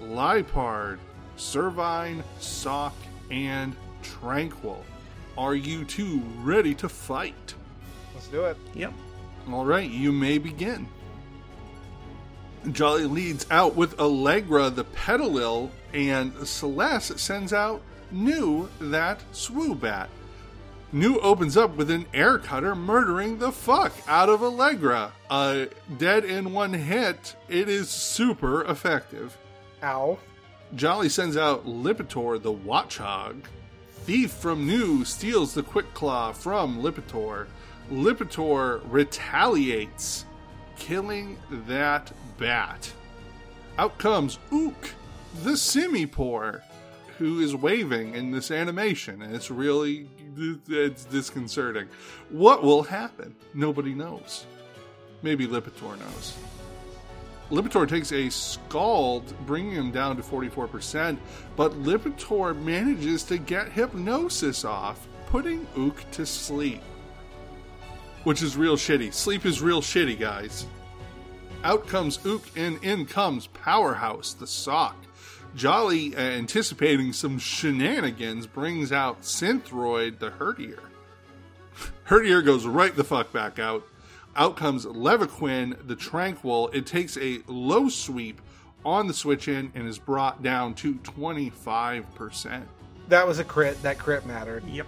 Liepard, 0.00 0.98
Servine, 1.36 2.22
Sawk, 2.40 2.94
and 3.30 3.76
Tranquill. 4.02 4.80
Are 5.36 5.54
you 5.54 5.84
two 5.84 6.22
ready 6.38 6.74
to 6.76 6.88
fight? 6.88 7.54
Let's 8.14 8.28
do 8.28 8.44
it. 8.44 8.56
Yep. 8.74 8.92
All 9.50 9.64
right, 9.64 9.90
you 9.90 10.12
may 10.12 10.38
begin. 10.38 10.88
Jolly 12.72 13.04
leads 13.04 13.46
out 13.50 13.74
with 13.74 13.98
Allegra 14.00 14.70
the 14.70 14.84
Petilil, 14.84 15.70
and 15.92 16.32
Celeste 16.46 17.18
sends 17.18 17.52
out 17.52 17.82
New 18.10 18.68
that 18.80 19.20
Swoobat. 19.32 20.08
New 20.92 21.18
opens 21.18 21.56
up 21.56 21.76
with 21.76 21.90
an 21.90 22.06
air 22.14 22.38
cutter 22.38 22.74
murdering 22.74 23.38
the 23.38 23.50
fuck 23.50 23.92
out 24.06 24.28
of 24.28 24.42
Allegra. 24.42 25.12
Uh, 25.28 25.66
dead 25.98 26.24
in 26.24 26.52
one 26.52 26.72
hit, 26.72 27.34
it 27.48 27.68
is 27.68 27.90
super 27.90 28.62
effective. 28.64 29.36
Ow. 29.82 30.18
Jolly 30.74 31.08
sends 31.08 31.36
out 31.36 31.66
Lipitor 31.66 32.40
the 32.40 32.52
Watchog. 32.52 33.42
Thief 34.04 34.30
from 34.30 34.66
New 34.66 35.04
steals 35.04 35.54
the 35.54 35.62
Quick 35.62 35.92
Claw 35.94 36.32
from 36.32 36.80
Lipitor. 36.80 37.46
Lipitor 37.90 38.80
retaliates, 38.90 40.24
killing 40.76 41.38
that 41.66 42.12
bat. 42.38 42.92
Out 43.78 43.98
comes 43.98 44.38
Ook, 44.52 44.90
the 45.42 45.52
Simipour, 45.52 46.62
who 47.18 47.40
is 47.40 47.54
waving 47.54 48.14
in 48.14 48.30
this 48.30 48.50
animation, 48.50 49.22
and 49.22 49.34
it's 49.34 49.50
really 49.50 50.08
it's 50.68 51.04
disconcerting. 51.04 51.88
What 52.30 52.62
will 52.62 52.82
happen? 52.82 53.36
Nobody 53.52 53.94
knows. 53.94 54.46
Maybe 55.22 55.46
Lipitor 55.46 55.98
knows. 55.98 56.36
Lipitor 57.50 57.86
takes 57.86 58.10
a 58.12 58.30
scald, 58.30 59.34
bringing 59.46 59.72
him 59.72 59.90
down 59.90 60.16
to 60.16 60.22
44%, 60.22 61.18
but 61.56 61.72
Lipitor 61.82 62.58
manages 62.62 63.22
to 63.24 63.38
get 63.38 63.70
hypnosis 63.70 64.64
off, 64.64 65.06
putting 65.26 65.66
Ook 65.76 66.02
to 66.12 66.24
sleep. 66.24 66.82
Which 68.24 68.42
is 68.42 68.56
real 68.56 68.76
shitty. 68.76 69.12
Sleep 69.12 69.46
is 69.46 69.62
real 69.62 69.80
shitty, 69.80 70.18
guys. 70.18 70.66
Out 71.62 71.86
comes 71.86 72.24
Ook, 72.26 72.42
and 72.56 72.82
in 72.82 73.06
comes 73.06 73.46
Powerhouse, 73.48 74.34
the 74.34 74.46
Sawk. 74.46 74.96
Jolly, 75.54 76.16
uh, 76.16 76.20
anticipating 76.20 77.12
some 77.12 77.38
shenanigans, 77.38 78.46
brings 78.46 78.92
out 78.92 79.22
Synthroid, 79.22 80.18
the 80.18 80.30
Herdier. 80.30 80.80
Herdier 82.08 82.42
goes 82.44 82.66
right 82.66 82.94
the 82.94 83.04
fuck 83.04 83.32
back 83.32 83.58
out. 83.58 83.86
Out 84.36 84.56
comes 84.56 84.84
Levaquin, 84.84 85.86
the 85.86 85.94
Tranquill. 85.94 86.74
It 86.74 86.86
takes 86.86 87.16
a 87.16 87.40
low 87.46 87.88
sweep 87.88 88.40
on 88.84 89.06
the 89.06 89.14
switch 89.14 89.48
in 89.48 89.70
and 89.74 89.88
is 89.88 89.98
brought 89.98 90.42
down 90.42 90.74
to 90.74 90.94
25%. 90.96 92.62
That 93.08 93.26
was 93.26 93.38
a 93.38 93.44
crit. 93.44 93.80
That 93.82 93.98
crit 93.98 94.26
mattered. 94.26 94.64
Yep. 94.66 94.86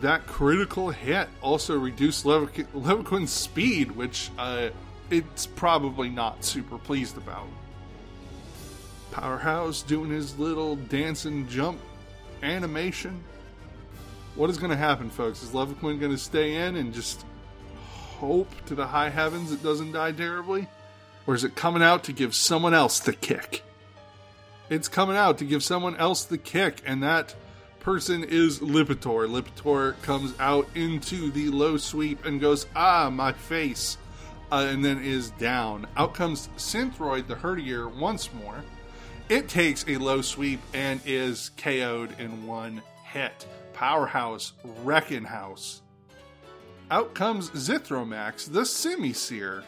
That 0.00 0.26
critical 0.26 0.90
hit 0.90 1.28
also 1.40 1.78
reduced 1.78 2.24
Levaquin's 2.24 3.32
speed, 3.32 3.92
which 3.92 4.30
uh, 4.38 4.70
it's 5.10 5.46
probably 5.46 6.08
not 6.08 6.44
super 6.44 6.78
pleased 6.78 7.16
about. 7.16 7.46
Powerhouse 9.10 9.82
doing 9.82 10.10
his 10.10 10.38
little 10.38 10.76
dance 10.76 11.24
and 11.24 11.48
jump 11.48 11.80
animation. 12.42 13.22
What 14.34 14.50
is 14.50 14.58
going 14.58 14.70
to 14.70 14.76
happen, 14.76 15.10
folks? 15.10 15.42
Is 15.42 15.50
Levaquin 15.50 16.00
going 16.00 16.12
to 16.12 16.18
stay 16.18 16.66
in 16.66 16.76
and 16.76 16.92
just 16.92 17.24
hope 18.18 18.52
to 18.66 18.74
the 18.74 18.86
high 18.86 19.10
heavens 19.10 19.52
it 19.52 19.62
doesn't 19.62 19.92
die 19.92 20.12
terribly? 20.12 20.66
Or 21.26 21.34
is 21.34 21.44
it 21.44 21.54
coming 21.54 21.82
out 21.82 22.04
to 22.04 22.12
give 22.12 22.34
someone 22.34 22.74
else 22.74 22.98
the 22.98 23.12
kick? 23.12 23.62
It's 24.68 24.88
coming 24.88 25.16
out 25.16 25.38
to 25.38 25.44
give 25.44 25.62
someone 25.62 25.96
else 25.96 26.24
the 26.24 26.38
kick, 26.38 26.82
and 26.84 27.02
that 27.02 27.34
person 27.84 28.24
is 28.24 28.60
Lipitor. 28.60 29.28
Lipitor 29.28 30.00
comes 30.00 30.34
out 30.40 30.66
into 30.74 31.30
the 31.32 31.50
low 31.50 31.76
sweep 31.76 32.24
and 32.24 32.40
goes, 32.40 32.66
Ah, 32.74 33.10
my 33.10 33.30
face. 33.30 33.98
Uh, 34.50 34.66
and 34.70 34.82
then 34.82 35.02
is 35.02 35.30
down. 35.32 35.86
Out 35.96 36.14
comes 36.14 36.48
Synthroid 36.56 37.26
the 37.26 37.34
Herdier 37.34 37.94
once 37.94 38.32
more. 38.32 38.64
It 39.28 39.48
takes 39.48 39.84
a 39.86 39.98
low 39.98 40.22
sweep 40.22 40.60
and 40.72 40.98
is 41.04 41.50
KO'd 41.58 42.18
in 42.18 42.46
one 42.46 42.80
hit. 43.04 43.46
Powerhouse, 43.74 44.54
Wrecking 44.82 45.24
House. 45.24 45.82
Out 46.90 47.14
comes 47.14 47.50
Zithromax, 47.50 48.50
the 48.50 48.62
Simisear. 48.62 49.62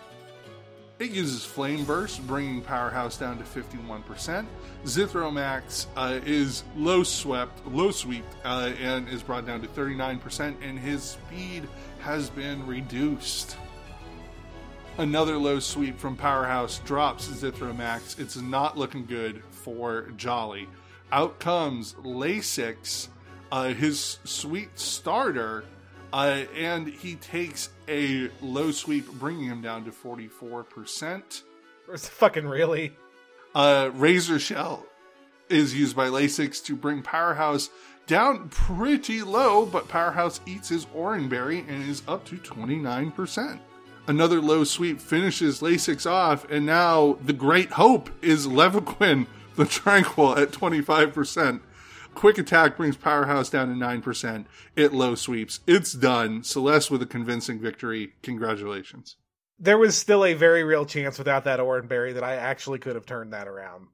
It 0.98 1.10
uses 1.10 1.44
Flame 1.44 1.84
Burst, 1.84 2.26
bringing 2.26 2.62
Powerhouse 2.62 3.18
down 3.18 3.36
to 3.36 3.44
51%. 3.44 4.46
Zithromax 4.86 5.86
uh, 5.94 6.20
is 6.24 6.64
low 6.74 7.02
swept, 7.02 7.66
low 7.66 7.90
sweep, 7.90 8.24
uh, 8.46 8.72
and 8.80 9.06
is 9.10 9.22
brought 9.22 9.46
down 9.46 9.60
to 9.60 9.68
39%, 9.68 10.54
and 10.62 10.78
his 10.78 11.02
speed 11.02 11.68
has 12.00 12.30
been 12.30 12.66
reduced. 12.66 13.58
Another 14.96 15.36
low 15.36 15.60
sweep 15.60 15.98
from 15.98 16.16
Powerhouse 16.16 16.78
drops 16.78 17.28
Zithromax. 17.28 18.18
It's 18.18 18.36
not 18.36 18.78
looking 18.78 19.04
good 19.04 19.42
for 19.50 20.08
Jolly. 20.16 20.66
Out 21.12 21.38
comes 21.38 21.92
Lasix, 22.04 23.08
uh, 23.52 23.74
his 23.74 24.18
sweet 24.24 24.78
starter, 24.78 25.64
uh, 26.12 26.44
and 26.54 26.86
he 26.86 27.16
takes 27.16 27.70
a 27.88 28.30
low 28.40 28.70
sweep, 28.70 29.10
bringing 29.12 29.44
him 29.44 29.62
down 29.62 29.84
to 29.84 29.90
44%. 29.90 31.42
It's 31.92 32.08
fucking 32.08 32.46
really. 32.46 32.96
Uh, 33.54 33.90
Razor 33.94 34.38
Shell 34.38 34.86
is 35.48 35.74
used 35.74 35.96
by 35.96 36.08
Lasix 36.08 36.62
to 36.64 36.76
bring 36.76 37.02
Powerhouse 37.02 37.70
down 38.06 38.48
pretty 38.48 39.22
low, 39.22 39.66
but 39.66 39.88
Powerhouse 39.88 40.40
eats 40.46 40.68
his 40.68 40.86
Oranberry 40.94 41.60
and 41.68 41.88
is 41.88 42.02
up 42.06 42.24
to 42.26 42.36
29%. 42.36 43.58
Another 44.08 44.40
low 44.40 44.62
sweep 44.62 45.00
finishes 45.00 45.60
Lasix 45.60 46.08
off, 46.08 46.48
and 46.50 46.64
now 46.64 47.18
the 47.24 47.32
great 47.32 47.70
hope 47.72 48.08
is 48.22 48.46
Levaquin, 48.46 49.26
the 49.56 49.64
Tranquill, 49.64 50.38
at 50.38 50.52
25%. 50.52 51.60
Quick 52.16 52.38
attack 52.38 52.78
brings 52.78 52.96
Powerhouse 52.96 53.50
down 53.50 53.68
to 53.68 53.74
9%. 53.74 54.46
It 54.74 54.94
low 54.94 55.14
sweeps. 55.14 55.60
It's 55.66 55.92
done. 55.92 56.42
Celeste 56.42 56.90
with 56.90 57.02
a 57.02 57.06
convincing 57.06 57.60
victory. 57.60 58.14
Congratulations. 58.22 59.16
There 59.58 59.76
was 59.76 59.98
still 59.98 60.24
a 60.24 60.32
very 60.32 60.64
real 60.64 60.86
chance 60.86 61.18
without 61.18 61.44
that 61.44 61.60
Oranberry 61.60 62.14
that 62.14 62.24
I 62.24 62.36
actually 62.36 62.78
could 62.78 62.94
have 62.94 63.04
turned 63.04 63.34
that 63.34 63.46
around. 63.46 63.88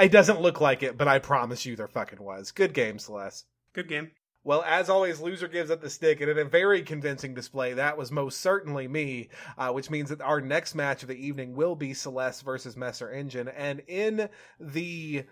It 0.00 0.10
doesn't 0.10 0.40
look 0.40 0.60
like 0.60 0.82
it, 0.82 0.98
but 0.98 1.06
I 1.06 1.20
promise 1.20 1.64
you 1.64 1.76
there 1.76 1.86
fucking 1.86 2.20
was. 2.20 2.50
Good 2.50 2.74
game, 2.74 2.98
Celeste. 2.98 3.46
Good 3.72 3.88
game. 3.88 4.10
Well, 4.42 4.64
as 4.66 4.90
always, 4.90 5.20
loser 5.20 5.46
gives 5.46 5.70
up 5.70 5.80
the 5.80 5.88
stick, 5.88 6.20
and 6.20 6.28
in 6.28 6.38
a 6.38 6.44
very 6.44 6.82
convincing 6.82 7.34
display, 7.34 7.74
that 7.74 7.96
was 7.96 8.10
most 8.10 8.40
certainly 8.40 8.88
me, 8.88 9.28
uh, 9.56 9.70
which 9.70 9.90
means 9.90 10.08
that 10.10 10.20
our 10.20 10.40
next 10.40 10.74
match 10.74 11.02
of 11.02 11.08
the 11.08 11.24
evening 11.24 11.54
will 11.54 11.76
be 11.76 11.94
Celeste 11.94 12.42
versus 12.44 12.76
Messer 12.76 13.12
Engine. 13.12 13.46
And 13.46 13.80
in 13.86 14.28
the 14.58 15.24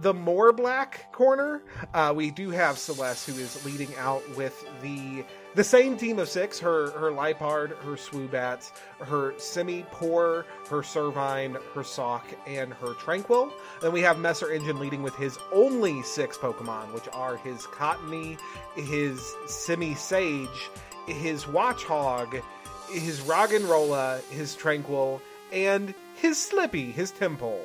the 0.00 0.12
more 0.12 0.52
black 0.52 1.10
corner, 1.12 1.62
uh, 1.94 2.12
we 2.14 2.30
do 2.30 2.50
have 2.50 2.78
Celeste, 2.78 3.28
who 3.28 3.34
is 3.34 3.64
leading 3.64 3.94
out 3.96 4.22
with 4.36 4.64
the 4.82 5.24
the 5.54 5.64
same 5.64 5.96
team 5.96 6.18
of 6.18 6.28
six: 6.28 6.58
her 6.58 6.90
her 6.90 7.10
Liepard, 7.10 7.70
her 7.70 7.96
Swoobats, 7.96 8.72
her 9.00 9.32
Simipour, 9.32 10.44
her 10.68 10.82
Servine, 10.82 11.56
her 11.74 11.84
Sawk, 11.84 12.26
and 12.46 12.74
her 12.74 12.94
Tranquill. 12.94 13.50
Then 13.80 13.92
we 13.92 14.02
have 14.02 14.18
Messer 14.18 14.50
Engine 14.50 14.78
leading 14.78 15.02
with 15.02 15.14
his 15.16 15.38
only 15.52 16.02
six 16.02 16.36
Pokemon, 16.36 16.92
which 16.92 17.08
are 17.12 17.36
his 17.38 17.62
Cottonee, 17.62 18.38
his 18.74 19.18
Simisage, 19.46 20.68
his 21.06 21.44
Watchog, 21.44 22.42
his 22.90 23.20
Roggenrola, 23.20 24.22
his 24.30 24.54
Tranquill, 24.54 25.20
and 25.52 25.94
his 26.16 26.36
Slippy, 26.36 26.92
his 26.92 27.12
Tympole. 27.12 27.64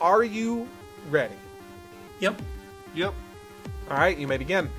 Are 0.00 0.24
you 0.24 0.68
ready? 1.10 1.36
Yep. 2.20 2.40
Yep. 2.94 3.14
All 3.90 3.96
right, 3.96 4.16
you 4.16 4.26
may 4.28 4.36
begin. 4.38 4.70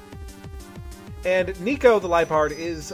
And 1.26 1.60
Nico 1.62 2.00
the 2.00 2.08
Liepard 2.08 2.52
is 2.52 2.94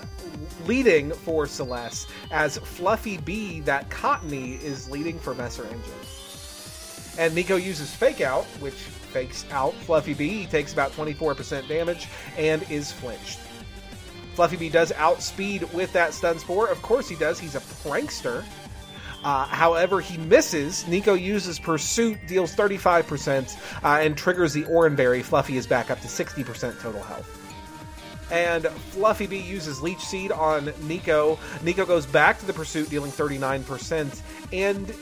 leading 0.65 1.11
for 1.11 1.47
Celeste, 1.47 2.09
as 2.31 2.57
Fluffy 2.57 3.17
B, 3.17 3.61
that 3.61 3.89
Cottonee, 3.89 4.61
is 4.61 4.89
leading 4.89 5.17
for 5.19 5.33
Messer 5.33 5.63
Engine. 5.65 5.93
And 7.17 7.33
Nico 7.33 7.55
uses 7.55 7.93
Fake 7.93 8.21
Out, 8.21 8.45
which 8.59 8.73
fakes 8.73 9.45
out 9.51 9.73
Fluffy 9.73 10.13
B. 10.13 10.29
He 10.29 10.45
takes 10.45 10.73
about 10.73 10.91
24% 10.91 11.67
damage 11.67 12.07
and 12.37 12.69
is 12.69 12.91
flinched. 12.91 13.39
Fluffy 14.35 14.57
B 14.57 14.69
does 14.69 14.91
outspeed 14.91 15.63
with 15.73 15.91
that 15.93 16.13
stun 16.13 16.37
spore. 16.37 16.67
Of 16.67 16.81
course 16.83 17.09
he 17.09 17.15
does. 17.15 17.39
He's 17.39 17.55
a 17.55 17.59
prankster. 17.59 18.43
Uh, 19.28 19.43
however, 19.43 19.99
he 19.99 20.17
misses. 20.17 20.88
Nico 20.88 21.13
uses 21.13 21.59
Pursuit, 21.59 22.17
deals 22.28 22.55
35%, 22.55 23.57
uh, 23.84 23.99
and 24.01 24.17
triggers 24.17 24.53
the 24.53 24.63
Oranberry. 24.63 25.21
Fluffy 25.21 25.57
is 25.57 25.67
back 25.67 25.91
up 25.91 25.99
to 25.99 26.07
60% 26.07 26.80
total 26.80 27.03
health. 27.03 28.32
And 28.32 28.67
Fluffy 28.67 29.28
B 29.28 29.38
uses 29.41 29.82
Leech 29.82 29.99
Seed 29.99 30.32
on 30.32 30.71
Nico. 30.84 31.38
Nico 31.61 31.86
goes 31.86 32.05
back 32.05 32.39
to 32.39 32.45
the 32.45 32.53
Pursuit, 32.53 32.89
dealing 32.89 33.11
39%, 33.11 34.21
and 34.53 34.95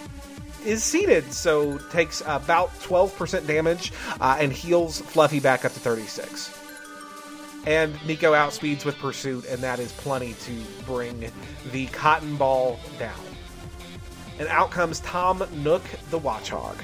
is 0.65 0.83
seated, 0.83 1.31
so 1.31 1.77
takes 1.91 2.21
about 2.21 2.73
12% 2.79 3.45
damage 3.45 3.93
uh, 4.19 4.37
and 4.39 4.51
heals 4.51 5.01
Fluffy 5.01 5.39
back 5.39 5.65
up 5.65 5.73
to 5.73 5.79
36. 5.79 6.51
And 7.67 7.93
Nico 8.07 8.33
outspeeds 8.33 8.85
with 8.85 8.97
Pursuit, 8.97 9.45
and 9.45 9.61
that 9.61 9.77
is 9.77 9.91
plenty 9.91 10.33
to 10.33 10.51
bring 10.87 11.29
the 11.71 11.85
Cotton 11.87 12.37
Ball 12.37 12.79
down 12.97 13.24
and 14.39 14.47
out 14.47 14.71
comes 14.71 14.99
Tom 15.01 15.43
Nook 15.55 15.83
the 16.09 16.19
Watchog. 16.19 16.75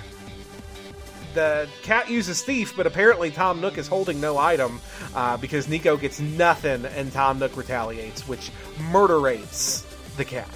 The 1.34 1.68
cat 1.82 2.10
uses 2.10 2.42
Thief, 2.42 2.76
but 2.76 2.86
apparently 2.86 3.32
Tom 3.32 3.62
Nook 3.62 3.78
is 3.78 3.88
holding 3.88 4.20
no 4.20 4.38
item 4.38 4.82
uh, 5.16 5.38
because 5.38 5.68
Nico 5.68 5.96
gets 5.96 6.20
nothing 6.20 6.86
and 6.86 7.12
Tom 7.12 7.40
Nook 7.40 7.56
retaliates, 7.56 8.28
which 8.28 8.52
murderates 8.92 9.86
the 10.18 10.26
cat. 10.26 10.50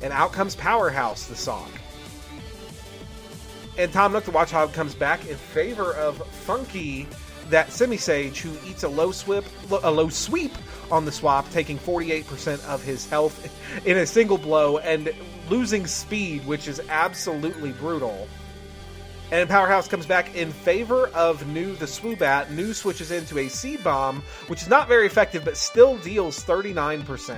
And 0.00 0.12
out 0.12 0.32
comes 0.32 0.56
Powerhouse 0.56 1.26
the 1.26 1.36
Sawk. 1.36 1.70
And 3.78 3.92
Tom 3.92 4.12
Nook 4.12 4.24
the 4.24 4.32
Watchog 4.32 4.72
comes 4.72 4.94
back 4.94 5.26
in 5.26 5.36
favor 5.36 5.94
of 5.94 6.26
Funky 6.28 7.06
that 7.50 7.68
Simisage 7.68 8.38
who 8.38 8.52
eats 8.68 8.82
a 8.82 8.88
low 8.88 9.12
sweep, 9.12 9.44
a 9.82 9.90
low 9.90 10.08
sweep 10.08 10.52
on 10.90 11.04
the 11.04 11.12
swap, 11.12 11.48
taking 11.50 11.78
48% 11.78 12.64
of 12.66 12.82
his 12.82 13.08
health 13.08 13.48
in 13.86 13.98
a 13.98 14.06
single 14.06 14.38
blow 14.38 14.78
and 14.78 15.12
losing 15.52 15.86
speed, 15.86 16.46
which 16.46 16.66
is 16.66 16.80
absolutely 16.88 17.72
brutal. 17.72 18.26
And 19.30 19.50
Powerhouse 19.50 19.86
comes 19.86 20.06
back 20.06 20.34
in 20.34 20.50
favor 20.50 21.08
of 21.08 21.46
New 21.46 21.76
the 21.76 21.84
Swoobat. 21.84 22.50
New 22.50 22.72
switches 22.72 23.10
into 23.10 23.38
a 23.38 23.48
Seed 23.48 23.84
Bomb, 23.84 24.22
which 24.46 24.62
is 24.62 24.68
not 24.68 24.88
very 24.88 25.04
effective, 25.04 25.44
but 25.44 25.58
still 25.58 25.98
deals 25.98 26.42
39%. 26.42 27.36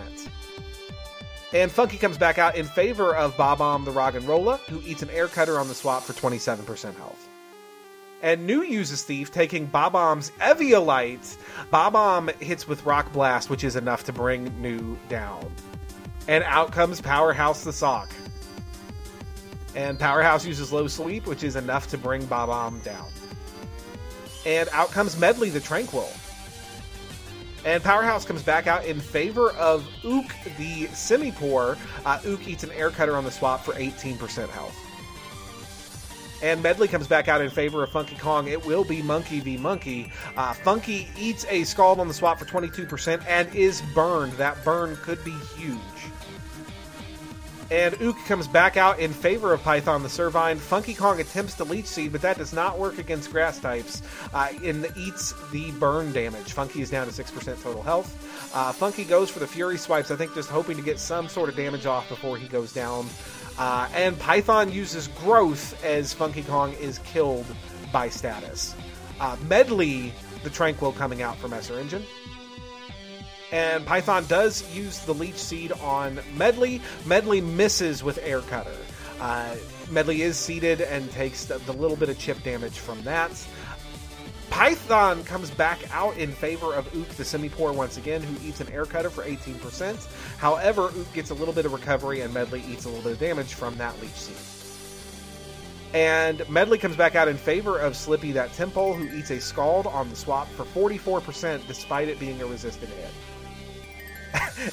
And 1.53 1.73
Funky 1.73 1.99
comes 1.99 2.17
back 2.17 2.39
out 2.39 2.55
in 2.55 2.67
favor 2.67 3.17
of 3.17 3.37
Bob-omb 3.37 3.85
the 3.85 3.91
Roggenrola, 3.91 4.61
who 4.71 4.81
eats 4.87 5.03
an 5.03 5.11
Air 5.11 5.27
Cutter 5.27 5.59
on 5.59 5.67
the 5.67 5.75
swap 5.75 6.05
for 6.05 6.13
27% 6.13 6.95
health. 6.95 7.29
And 8.23 8.47
New 8.47 8.63
uses 8.63 9.03
Thief, 9.03 9.33
taking 9.33 9.67
Bob-omb's 9.67 10.31
Eviolite. 10.41 11.37
Bob-omb 11.73 12.41
hits 12.41 12.69
with 12.69 12.87
Rock 12.87 13.13
Blast, 13.13 13.51
which 13.51 13.65
is 13.65 13.75
enough 13.75 14.05
to 14.05 14.13
bring 14.13 14.61
New 14.63 14.97
down. 15.09 15.53
And 16.27 16.43
out 16.45 16.73
comes 16.73 17.01
Powerhouse 17.01 17.65
the 17.65 17.73
Sawk. 17.73 18.11
And 19.75 19.99
Powerhouse 19.99 20.47
uses 20.47 20.73
Low 20.73 20.87
Sweep, 20.87 21.27
which 21.27 21.43
is 21.43 21.57
enough 21.57 21.89
to 21.89 21.99
bring 21.99 22.25
Bob-omb 22.27 22.83
down. 22.83 23.09
And 24.47 24.69
out 24.73 24.91
comes 24.91 25.19
Medley 25.19 25.51
the 25.51 25.61
Tranquill. 25.61 26.11
And 27.65 27.83
Powerhouse 27.83 28.25
comes 28.25 28.43
back 28.43 28.67
out 28.67 28.85
in 28.85 29.01
favor 29.01 29.51
of 29.53 29.89
Ook 30.05 30.27
the 30.59 30.87
Simipour. 30.89 31.79
Uh, 32.05 32.21
Ook 32.27 32.47
eats 32.47 32.63
an 32.63 32.71
Air 32.73 32.91
Cutter 32.91 33.17
on 33.17 33.25
the 33.25 33.31
swap 33.31 33.65
for 33.65 33.73
18% 33.75 34.49
health. 34.51 34.79
And 36.43 36.63
Medley 36.63 36.89
comes 36.89 37.07
back 37.07 37.27
out 37.27 37.41
in 37.41 37.49
favor 37.49 37.83
of 37.83 37.91
Funky 37.91 38.17
Kong. 38.17 38.49
It 38.49 38.67
will 38.67 38.85
be 38.85 39.01
Monkey 39.01 39.41
v 39.41 39.57
Monkey. 39.57 40.13
Uh, 40.37 40.53
Funky 40.53 41.09
eats 41.19 41.47
a 41.49 41.65
Scald 41.65 41.99
on 41.99 42.07
the 42.07 42.13
swap 42.13 42.39
for 42.39 42.45
22% 42.45 43.25
and 43.27 43.53
is 43.55 43.81
burned. 43.95 44.33
That 44.35 44.63
burn 44.63 44.97
could 44.97 45.25
be 45.25 45.35
huge. 45.57 45.79
And 47.71 48.01
Ook 48.03 48.17
comes 48.27 48.47
back 48.47 48.77
out 48.77 48.99
in 48.99 49.13
favor 49.13 49.53
of 49.53 49.63
Python 49.63 50.03
the 50.03 50.09
Servine. 50.09 50.59
Funky 50.59 50.95
Kong 50.95 51.21
attempts 51.21 51.55
to 51.55 51.65
Leech 51.65 51.87
Seed, 51.87 52.13
but 52.13 52.21
that 52.23 52.39
does 52.39 52.53
not 52.53 52.79
work 52.79 52.99
against 52.99 53.31
grass 53.31 53.59
types 53.59 54.03
uh, 54.33 54.49
and 54.63 54.87
eats 54.97 55.35
the 55.51 55.71
burn 55.73 56.13
damage. 56.13 56.53
Funky 56.53 56.83
is 56.83 56.91
down 56.91 57.07
to 57.07 57.13
6% 57.13 57.63
total 57.63 57.83
health. 57.83 58.53
Uh, 58.55 58.73
Funky 58.73 59.05
goes 59.05 59.31
for 59.31 59.39
the 59.39 59.47
Fury 59.47 59.79
Swipes, 59.79 60.11
I 60.11 60.17
think 60.17 60.35
just 60.35 60.51
hoping 60.51 60.77
to 60.77 60.83
get 60.83 60.99
some 60.99 61.29
sort 61.29 61.49
of 61.49 61.57
damage 61.57 61.87
off 61.87 62.09
before 62.09 62.37
he 62.37 62.49
goes 62.49 62.73
down. 62.73 63.07
Uh, 63.59 63.89
and 63.95 64.19
Python 64.19 64.71
uses 64.73 65.09
Growth 65.09 65.83
as 65.85 66.13
Funky 66.13 66.43
Kong 66.43 66.73
is 66.75 66.99
killed 67.01 67.47
by 67.93 68.09
status. 68.09 68.75
Uh, 69.21 69.37
Medley, 69.49 70.13
the 70.43 70.51
Tranquill 70.51 70.95
coming 70.95 71.23
out 71.23 71.37
from 71.39 71.53
Messer 71.53 71.79
Engine. 71.79 72.05
And 73.53 73.87
Python 73.87 74.25
does 74.27 74.69
use 74.75 75.01
the 75.01 75.15
Leech 75.15 75.37
Seed 75.37 75.73
on 75.73 76.21
Medley. 76.37 76.81
Medley 77.07 77.41
misses 77.41 78.03
with 78.03 78.19
Air 78.23 78.41
Cutter. 78.41 78.77
Uh, 79.21 79.55
Medley 79.91 80.23
is 80.23 80.37
seated 80.37 80.81
and 80.81 81.11
takes 81.13 81.45
the, 81.45 81.59
the, 81.59 81.73
little 81.73 81.97
bit 81.97 82.09
of 82.09 82.19
chip 82.19 82.43
damage 82.43 82.79
from 82.79 83.01
that. 83.03 83.31
Python 84.51 85.25
comes 85.25 85.51
back 85.51 85.79
out 85.93 86.17
in 86.17 86.31
favor 86.31 86.75
of 86.75 86.87
Ook 86.97 87.09
the 87.11 87.23
Simipour 87.23 87.75
once 87.75 87.97
again, 87.97 88.23
who 88.23 88.47
eats 88.47 88.61
an 88.61 88.69
air 88.71 88.85
cutter 88.85 89.11
for 89.11 89.25
18%. 89.25 90.37
However, 90.39 90.83
Ook 90.83 91.13
gets 91.13 91.31
a 91.31 91.35
little 91.35 91.55
bit 91.55 91.67
of 91.67 91.73
recovery 91.73 92.21
and 92.21 92.33
Medley 92.33 92.63
eats 92.69 92.85
a 92.85 92.89
little 92.89 93.03
bit 93.03 93.13
of 93.13 93.19
damage 93.19 93.55
from 93.55 93.77
that 93.77 94.01
Leech 94.01 94.11
Seed. 94.11 94.37
And 95.95 96.49
Medley 96.51 96.79
comes 96.79 96.97
back 96.97 97.15
out 97.15 97.29
in 97.29 97.37
favor 97.37 97.79
of 97.79 97.97
Slippy 97.97 98.33
that 98.33 98.51
Tympole, 98.51 98.97
who 98.97 99.17
eats 99.17 99.31
a 99.31 99.41
Scald 99.41 99.87
on 99.87 100.11
the 100.11 100.17
swap 100.17 100.49
for 100.51 100.65
44% 100.65 101.67
despite 101.69 102.09
it 102.09 102.19
being 102.19 102.43
a 102.43 102.47
resisted 102.47 102.89
hit. 102.89 103.11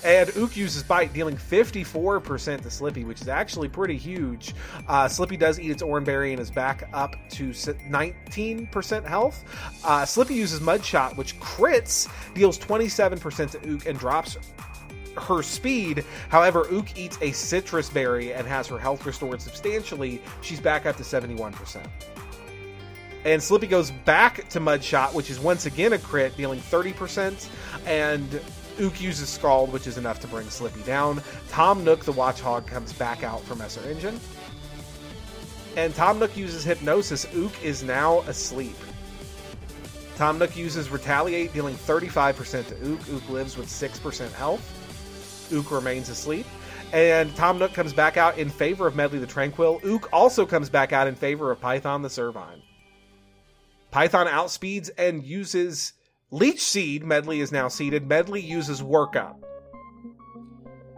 And 0.03 0.31
Ook 0.37 0.55
uses 0.55 0.83
Bite, 0.83 1.13
dealing 1.13 1.35
54% 1.35 2.61
to 2.61 2.69
Slippy, 2.69 3.03
which 3.03 3.21
is 3.21 3.27
actually 3.27 3.69
pretty 3.69 3.97
huge. 3.97 4.53
Uh, 4.87 5.07
Slippy 5.07 5.37
does 5.37 5.59
eat 5.59 5.71
its 5.71 5.81
Oranberry 5.81 6.31
and 6.31 6.39
is 6.39 6.51
back 6.51 6.89
up 6.93 7.15
to 7.31 7.49
19% 7.49 9.05
health. 9.05 9.43
Uh, 9.83 10.05
Slippy 10.05 10.35
uses 10.35 10.61
Mud 10.61 10.83
Shot, 10.83 11.17
which 11.17 11.39
crits, 11.39 12.09
deals 12.33 12.57
27% 12.57 13.51
to 13.51 13.73
Ook, 13.73 13.85
and 13.85 13.97
drops 13.97 14.37
her 15.17 15.43
speed. 15.43 16.05
However, 16.29 16.65
Ook 16.71 16.97
eats 16.97 17.17
a 17.21 17.31
citrus 17.31 17.89
berry 17.89 18.33
and 18.33 18.47
has 18.47 18.67
her 18.67 18.77
health 18.77 19.05
restored 19.05 19.41
substantially. 19.41 20.21
She's 20.41 20.59
back 20.59 20.85
up 20.85 20.97
to 20.97 21.03
71%. 21.03 21.85
And 23.23 23.41
Slippy 23.41 23.67
goes 23.67 23.91
back 23.91 24.47
to 24.49 24.59
Mud 24.59 24.83
Shot, 24.83 25.13
which 25.13 25.29
is 25.29 25.39
once 25.39 25.67
again 25.67 25.93
a 25.93 25.99
crit, 25.99 26.35
dealing 26.37 26.59
30%. 26.59 27.49
And 27.85 28.41
Ook 28.79 29.01
uses 29.01 29.29
Scald, 29.29 29.71
which 29.71 29.87
is 29.87 29.97
enough 29.97 30.19
to 30.21 30.27
bring 30.27 30.49
Slippy 30.49 30.81
down. 30.83 31.21
Tom 31.49 31.83
Nook, 31.83 32.03
the 32.05 32.13
Watchog, 32.13 32.65
comes 32.67 32.93
back 32.93 33.23
out 33.23 33.41
from 33.43 33.57
Messer 33.57 33.81
Engine. 33.89 34.19
And 35.75 35.95
Tom 35.95 36.19
Nook 36.19 36.35
uses 36.35 36.63
Hypnosis. 36.63 37.27
Ook 37.35 37.51
is 37.63 37.83
now 37.83 38.19
asleep. 38.21 38.75
Tom 40.15 40.37
Nook 40.37 40.55
uses 40.55 40.89
Retaliate, 40.89 41.53
dealing 41.53 41.75
35% 41.75 42.67
to 42.67 42.75
Ook. 42.91 42.99
Ook 43.13 43.29
lives 43.29 43.57
with 43.57 43.67
6% 43.67 44.31
health. 44.33 45.51
Ook 45.53 45.71
remains 45.71 46.09
asleep. 46.09 46.45
And 46.93 47.33
Tom 47.35 47.57
Nook 47.57 47.73
comes 47.73 47.93
back 47.93 48.17
out 48.17 48.37
in 48.37 48.49
favor 48.49 48.85
of 48.85 48.95
Medley 48.95 49.19
the 49.19 49.27
Tranquill. 49.27 49.83
Ook 49.85 50.09
also 50.11 50.45
comes 50.45 50.69
back 50.69 50.91
out 50.91 51.07
in 51.07 51.15
favor 51.15 51.51
of 51.51 51.61
Python 51.61 52.01
the 52.01 52.09
Servine. 52.09 52.61
Python 53.91 54.27
outspeeds 54.27 54.89
and 54.97 55.23
uses 55.23 55.93
Leech 56.31 56.61
Seed. 56.61 57.03
Medley 57.03 57.41
is 57.41 57.51
now 57.51 57.67
seeded. 57.67 58.07
Medley 58.07 58.41
uses 58.41 58.81
Workup. 58.81 59.35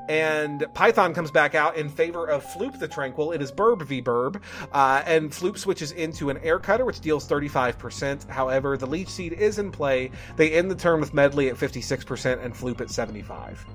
And 0.10 0.66
Python 0.74 1.14
comes 1.14 1.32
back 1.32 1.56
out 1.56 1.78
in 1.78 1.90
favor 1.90 2.28
of 2.28 2.46
Floop 2.46 2.78
the 2.78 2.88
Tranquill. 2.88 3.34
It 3.34 3.42
is 3.42 3.52
Burb 3.52 3.82
v 3.84 4.02
Burb. 4.02 4.42
Uh, 4.72 5.02
and 5.06 5.32
Floop 5.32 5.58
switches 5.58 5.92
into 5.94 6.30
an 6.30 6.38
Air 6.40 6.60
Cutter, 6.60 6.86
which 6.86 7.00
deals 7.00 7.28
35%. 7.28 8.30
However, 8.30 8.78
the 8.78 8.86
Leech 8.86 9.08
Seed 9.08 9.34
is 9.34 9.60
in 9.60 9.72
play. 9.72 10.12
They 10.36 10.52
end 10.52 10.70
the 10.70 10.76
turn 10.76 11.00
with 11.00 11.14
Medley 11.14 11.50
at 11.50 11.56
56% 11.56 12.44
and 12.44 12.54
Floop 12.54 12.82
at 12.82 12.92
75 12.92 13.66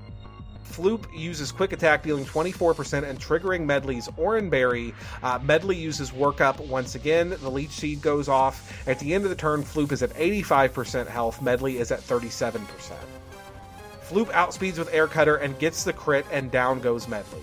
Floop 0.69 1.05
uses 1.13 1.51
Quick 1.51 1.73
Attack, 1.73 2.03
dealing 2.03 2.25
24% 2.25 3.03
and 3.03 3.19
triggering 3.19 3.65
Medley's 3.65 4.07
Oranberry. 4.17 4.93
Uh, 5.23 5.39
Medley 5.43 5.75
uses 5.75 6.11
Workup 6.11 6.59
once 6.67 6.95
again. 6.95 7.29
The 7.29 7.49
Leech 7.49 7.71
Seed 7.71 8.01
goes 8.01 8.29
off. 8.29 8.87
At 8.87 8.99
the 8.99 9.13
end 9.13 9.23
of 9.23 9.29
the 9.29 9.35
turn, 9.35 9.63
Floop 9.63 9.91
is 9.91 10.03
at 10.03 10.13
85% 10.13 11.07
health. 11.07 11.41
Medley 11.41 11.77
is 11.77 11.91
at 11.91 12.01
37%. 12.01 12.61
Floop 14.07 14.27
outspeeds 14.31 14.77
with 14.77 14.93
Air 14.93 15.07
Cutter 15.07 15.35
and 15.35 15.57
gets 15.59 15.83
the 15.83 15.93
crit, 15.93 16.25
and 16.31 16.49
down 16.49 16.79
goes 16.79 17.07
Medley. 17.07 17.41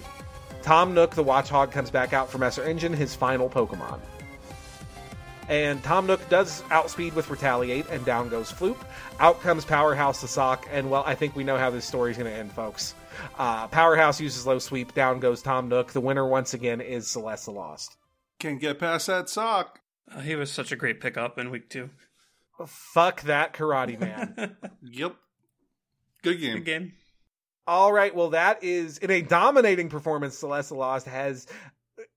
Tom 0.62 0.94
Nook, 0.94 1.14
the 1.14 1.22
Watchog, 1.22 1.70
comes 1.70 1.90
back 1.90 2.12
out 2.12 2.28
for 2.28 2.38
Messer 2.38 2.64
Engine, 2.64 2.92
his 2.92 3.14
final 3.14 3.48
Pokemon. 3.48 4.00
And 5.48 5.82
Tom 5.84 6.08
Nook 6.08 6.28
does 6.28 6.64
outspeed 6.70 7.14
with 7.14 7.30
Retaliate, 7.30 7.88
and 7.88 8.04
down 8.04 8.28
goes 8.28 8.50
Floop. 8.50 8.76
Out 9.20 9.40
comes 9.42 9.64
Powerhouse 9.64 10.20
the 10.20 10.26
Sawk, 10.26 10.66
and 10.72 10.90
well, 10.90 11.04
I 11.06 11.14
think 11.14 11.36
we 11.36 11.44
know 11.44 11.56
how 11.56 11.70
this 11.70 11.84
story 11.84 12.10
is 12.10 12.18
going 12.18 12.30
to 12.30 12.36
end, 12.36 12.52
folks. 12.52 12.94
Uh, 13.38 13.68
Powerhouse 13.68 14.20
uses 14.20 14.46
low 14.46 14.58
sweep, 14.58 14.94
down 14.94 15.20
goes 15.20 15.42
Tom 15.42 15.68
Nook. 15.68 15.92
The 15.92 16.00
winner, 16.00 16.26
once 16.26 16.54
again, 16.54 16.80
is 16.80 17.08
Celeste 17.08 17.48
Lost. 17.48 17.96
Can't 18.38 18.60
get 18.60 18.78
past 18.78 19.06
that 19.06 19.28
sock. 19.28 19.80
Uh, 20.10 20.20
he 20.20 20.34
was 20.36 20.50
such 20.52 20.72
a 20.72 20.76
great 20.76 21.00
pickup 21.00 21.38
in 21.38 21.50
week 21.50 21.68
two. 21.68 21.90
Fuck 22.66 23.22
that 23.22 23.52
Karate 23.52 23.98
Man. 23.98 24.56
Yep. 24.82 25.16
Good 26.22 26.40
game. 26.40 26.54
Good 26.54 26.64
game. 26.64 26.92
All 27.66 27.92
right, 27.92 28.14
well, 28.14 28.30
that 28.30 28.62
is 28.62 28.98
in 28.98 29.10
a 29.10 29.22
dominating 29.22 29.88
performance. 29.88 30.38
Celeste 30.38 30.72
Lost 30.72 31.06
has 31.06 31.46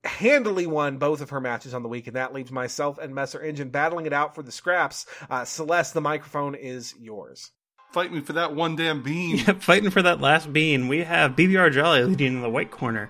handily 0.03 0.67
won 0.67 0.97
both 0.97 1.21
of 1.21 1.31
her 1.31 1.41
matches 1.41 1.73
on 1.73 1.83
the 1.83 1.89
week, 1.89 2.07
and 2.07 2.15
that 2.15 2.33
leaves 2.33 2.51
myself 2.51 2.97
and 2.99 3.13
Messer 3.13 3.41
Engine 3.41 3.69
battling 3.69 4.05
it 4.05 4.13
out 4.13 4.35
for 4.35 4.43
the 4.43 4.51
scraps. 4.51 5.05
Uh, 5.29 5.45
Celeste, 5.45 5.93
the 5.93 6.01
microphone 6.01 6.55
is 6.55 6.93
yours. 6.99 7.51
Fight 7.91 8.11
me 8.11 8.21
for 8.21 8.33
that 8.33 8.53
one 8.53 8.75
damn 8.75 9.01
bean. 9.01 9.37
Yep, 9.47 9.61
fighting 9.61 9.89
for 9.89 10.01
that 10.03 10.21
last 10.21 10.53
bean. 10.53 10.87
We 10.87 11.03
have 11.03 11.35
BBR 11.35 11.71
Jolly 11.71 12.03
leading 12.03 12.35
in 12.35 12.41
the 12.41 12.49
white 12.49 12.69
corner 12.71 13.09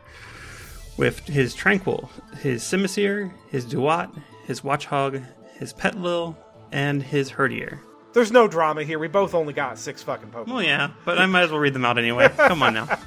with 0.97 1.19
his 1.27 1.55
Tranquill, 1.55 2.09
his 2.37 2.63
Simisear, 2.63 3.31
his 3.49 3.65
Dewott, 3.65 4.11
his 4.45 4.61
Watchog, 4.61 5.25
his 5.57 5.73
Petilil, 5.73 6.37
and 6.71 7.03
his 7.03 7.31
Herdier. 7.31 7.79
There's 8.13 8.31
no 8.31 8.47
drama 8.47 8.83
here. 8.83 8.97
We 8.99 9.07
both 9.07 9.35
only 9.35 9.53
got 9.53 9.77
six 9.77 10.01
fucking 10.01 10.29
Pokemon. 10.31 10.47
Well, 10.47 10.63
yeah, 10.63 10.91
but 11.05 11.19
I 11.19 11.25
might 11.25 11.43
as 11.43 11.51
well 11.51 11.59
read 11.59 11.73
them 11.73 11.85
out 11.85 11.97
anyway. 11.97 12.29
Come 12.29 12.63
on 12.63 12.73
now. 12.73 12.99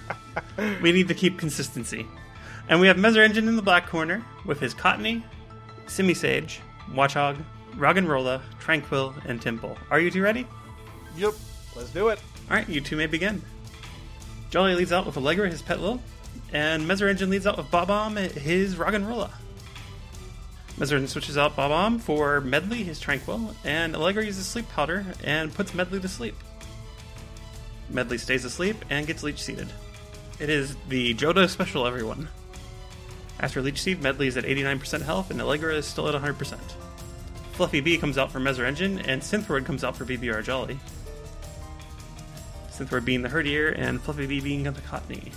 We 0.80 0.92
need 0.92 1.08
to 1.08 1.14
keep 1.14 1.38
consistency. 1.38 2.06
And 2.68 2.80
we 2.80 2.86
have 2.86 2.98
Messer 2.98 3.22
Engine 3.22 3.48
in 3.48 3.56
the 3.56 3.62
black 3.62 3.88
corner 3.88 4.24
with 4.46 4.60
his 4.60 4.74
Cottonee, 4.74 5.22
Simisage, 5.86 6.58
Watchog, 6.90 7.42
Roggenrola, 7.74 8.40
Tranquill, 8.60 9.14
and 9.24 9.40
Tympole. 9.40 9.76
Are 9.90 9.98
you 9.98 10.10
two 10.10 10.22
ready? 10.22 10.46
Yep. 11.16 11.34
Let's 11.76 11.90
do 11.90 12.08
it. 12.08 12.20
All 12.50 12.56
right, 12.56 12.68
you 12.68 12.80
two 12.80 12.96
may 12.96 13.06
begin. 13.06 13.42
Jolly 14.50 14.74
leads 14.74 14.92
out 14.92 15.06
with 15.06 15.16
Allegra, 15.16 15.48
his 15.48 15.62
pet 15.62 15.80
Lil, 15.80 16.00
and 16.52 16.86
Messer 16.86 17.08
Engine 17.08 17.30
leads 17.30 17.46
out 17.46 17.56
with 17.56 17.70
Bob-omb, 17.70 18.18
his 18.32 18.74
Roggenrola. 18.74 19.30
Messer 20.76 20.96
Engine 20.96 21.08
switches 21.08 21.38
out 21.38 21.56
Bob-omb 21.56 22.00
for 22.00 22.40
Medley, 22.40 22.82
his 22.82 23.00
Tranquill, 23.00 23.54
and 23.64 23.96
Allegra 23.96 24.24
uses 24.24 24.46
Sleep 24.46 24.68
Powder 24.68 25.06
and 25.24 25.54
puts 25.54 25.72
Medley 25.72 26.00
to 26.00 26.08
sleep. 26.08 26.34
Medley 27.88 28.18
stays 28.18 28.44
asleep 28.44 28.76
and 28.90 29.06
gets 29.06 29.22
Leech 29.22 29.42
Seeded. 29.42 29.68
It 30.38 30.50
is 30.50 30.76
the 30.88 31.14
Joda 31.14 31.48
special, 31.48 31.86
everyone. 31.86 32.28
After 33.40 33.62
Leech 33.62 33.82
Seed, 33.82 34.02
Medley 34.02 34.28
is 34.28 34.36
at 34.36 34.44
89% 34.44 35.02
health, 35.02 35.30
and 35.30 35.40
Allegra 35.40 35.74
is 35.74 35.86
still 35.86 36.08
at 36.08 36.20
100%. 36.20 36.58
Fluffy 37.52 37.80
B 37.80 37.98
comes 37.98 38.18
out 38.18 38.30
for 38.32 38.40
Messer 38.40 38.64
Engine, 38.64 38.98
and 39.00 39.20
Synthroid 39.20 39.64
comes 39.64 39.84
out 39.84 39.96
for 39.96 40.04
BBR 40.04 40.42
Jolly. 40.42 40.78
Synthroid 42.86 43.04
being 43.04 43.22
the 43.22 43.28
Herdier, 43.28 43.74
and 43.76 44.00
Fluffy 44.00 44.26
B 44.26 44.40
being 44.40 44.64
the 44.64 44.72
Cottonee. 44.72 45.32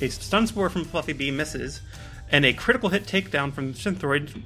A 0.00 0.08
Stun 0.08 0.46
Spore 0.46 0.70
from 0.70 0.84
Fluffy 0.84 1.12
B 1.12 1.30
misses, 1.30 1.80
and 2.30 2.44
a 2.44 2.52
critical 2.52 2.88
hit 2.88 3.04
takedown 3.04 3.52
from 3.52 3.74
Synthroid 3.74 4.42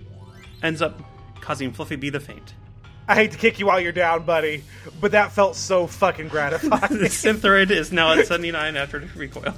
ends 0.62 0.82
up 0.82 1.00
causing 1.40 1.72
Fluffy 1.72 1.96
B 1.96 2.10
to 2.10 2.20
faint. 2.20 2.54
I 3.08 3.14
hate 3.14 3.32
to 3.32 3.38
kick 3.38 3.60
you 3.60 3.66
while 3.66 3.80
you're 3.80 3.92
down, 3.92 4.24
buddy, 4.24 4.64
but 5.00 5.12
that 5.12 5.32
felt 5.32 5.54
so 5.54 5.86
fucking 5.86 6.28
gratifying. 6.30 7.00
Synthroid 7.04 7.70
is 7.70 7.92
now 7.92 8.12
at 8.12 8.26
79 8.28 8.76
after 8.76 8.98
the 8.98 9.06
recoil. 9.18 9.54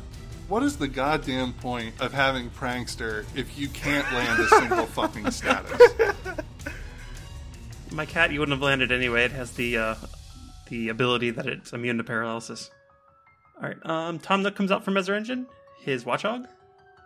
What 0.48 0.62
is 0.62 0.76
the 0.76 0.88
goddamn 0.88 1.52
point 1.54 2.00
of 2.00 2.12
having 2.12 2.50
Prankster 2.50 3.24
if 3.34 3.58
you 3.58 3.68
can't 3.68 4.10
land 4.12 4.40
a 4.40 4.48
single 4.48 4.86
fucking 4.86 5.30
status? 5.30 5.80
My 7.90 8.06
cat, 8.06 8.32
you 8.32 8.40
wouldn't 8.40 8.56
have 8.56 8.62
landed 8.62 8.92
anyway. 8.92 9.24
It 9.24 9.32
has 9.32 9.52
the 9.52 9.78
uh, 9.78 9.94
the 10.68 10.88
ability 10.88 11.30
that 11.30 11.46
it's 11.46 11.72
immune 11.72 11.98
to 11.98 12.04
paralysis. 12.04 12.70
All 13.60 13.68
right, 13.68 13.86
um, 13.86 14.18
Tom 14.18 14.42
Nook 14.42 14.54
comes 14.54 14.70
out 14.70 14.84
from 14.84 14.94
Messer 14.94 15.14
Engine, 15.14 15.46
his 15.80 16.04
Watchog, 16.04 16.46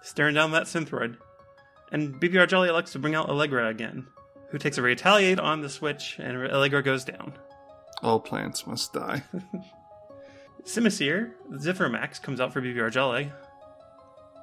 staring 0.02 0.34
down 0.34 0.50
that 0.52 0.64
Synthroid, 0.64 1.16
and 1.90 2.20
BBR 2.20 2.48
Jolly 2.48 2.68
elects 2.68 2.92
to 2.92 2.98
bring 2.98 3.14
out 3.14 3.28
Allegra 3.28 3.68
again, 3.68 4.06
who 4.50 4.58
takes 4.58 4.78
a 4.78 4.82
retaliate 4.82 5.40
on 5.40 5.60
the 5.60 5.68
switch, 5.68 6.16
and 6.18 6.36
Allegra 6.36 6.82
goes 6.82 7.04
down. 7.04 7.32
All 8.02 8.20
plants 8.20 8.66
must 8.66 8.92
die. 8.92 9.22
Simisear, 10.64 11.32
Zithromax 11.52 12.20
comes 12.20 12.40
out 12.40 12.52
for 12.52 12.60
BBR 12.60 12.90
Jolly, 12.90 13.32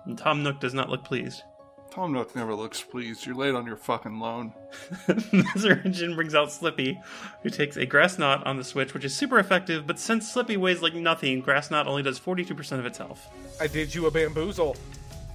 and 0.05 0.17
Tom 0.17 0.43
Nook 0.43 0.59
does 0.59 0.73
not 0.73 0.89
look 0.89 1.03
pleased. 1.03 1.43
Tom 1.91 2.13
Nook 2.13 2.35
never 2.35 2.53
looks 2.53 2.81
pleased. 2.81 3.25
You're 3.25 3.35
late 3.35 3.55
on 3.55 3.65
your 3.65 3.75
fucking 3.75 4.19
loan. 4.19 4.53
Messer 5.31 5.81
Engine 5.83 6.15
brings 6.15 6.35
out 6.35 6.51
Slippy, 6.51 6.99
who 7.41 7.49
takes 7.49 7.77
a 7.77 7.85
Grass 7.85 8.19
Knot 8.19 8.45
on 8.45 8.57
the 8.57 8.63
switch, 8.63 8.93
which 8.93 9.03
is 9.03 9.13
super 9.15 9.39
effective, 9.39 9.87
but 9.87 9.99
since 9.99 10.31
Slippy 10.31 10.55
weighs 10.55 10.81
like 10.81 10.93
nothing, 10.93 11.41
Grass 11.41 11.71
Knot 11.71 11.87
only 11.87 12.03
does 12.03 12.19
42% 12.19 12.79
of 12.79 12.85
its 12.85 12.99
health. 12.99 13.27
I 13.59 13.67
did 13.67 13.93
you 13.93 14.05
a 14.05 14.11
bamboozle. 14.11 14.77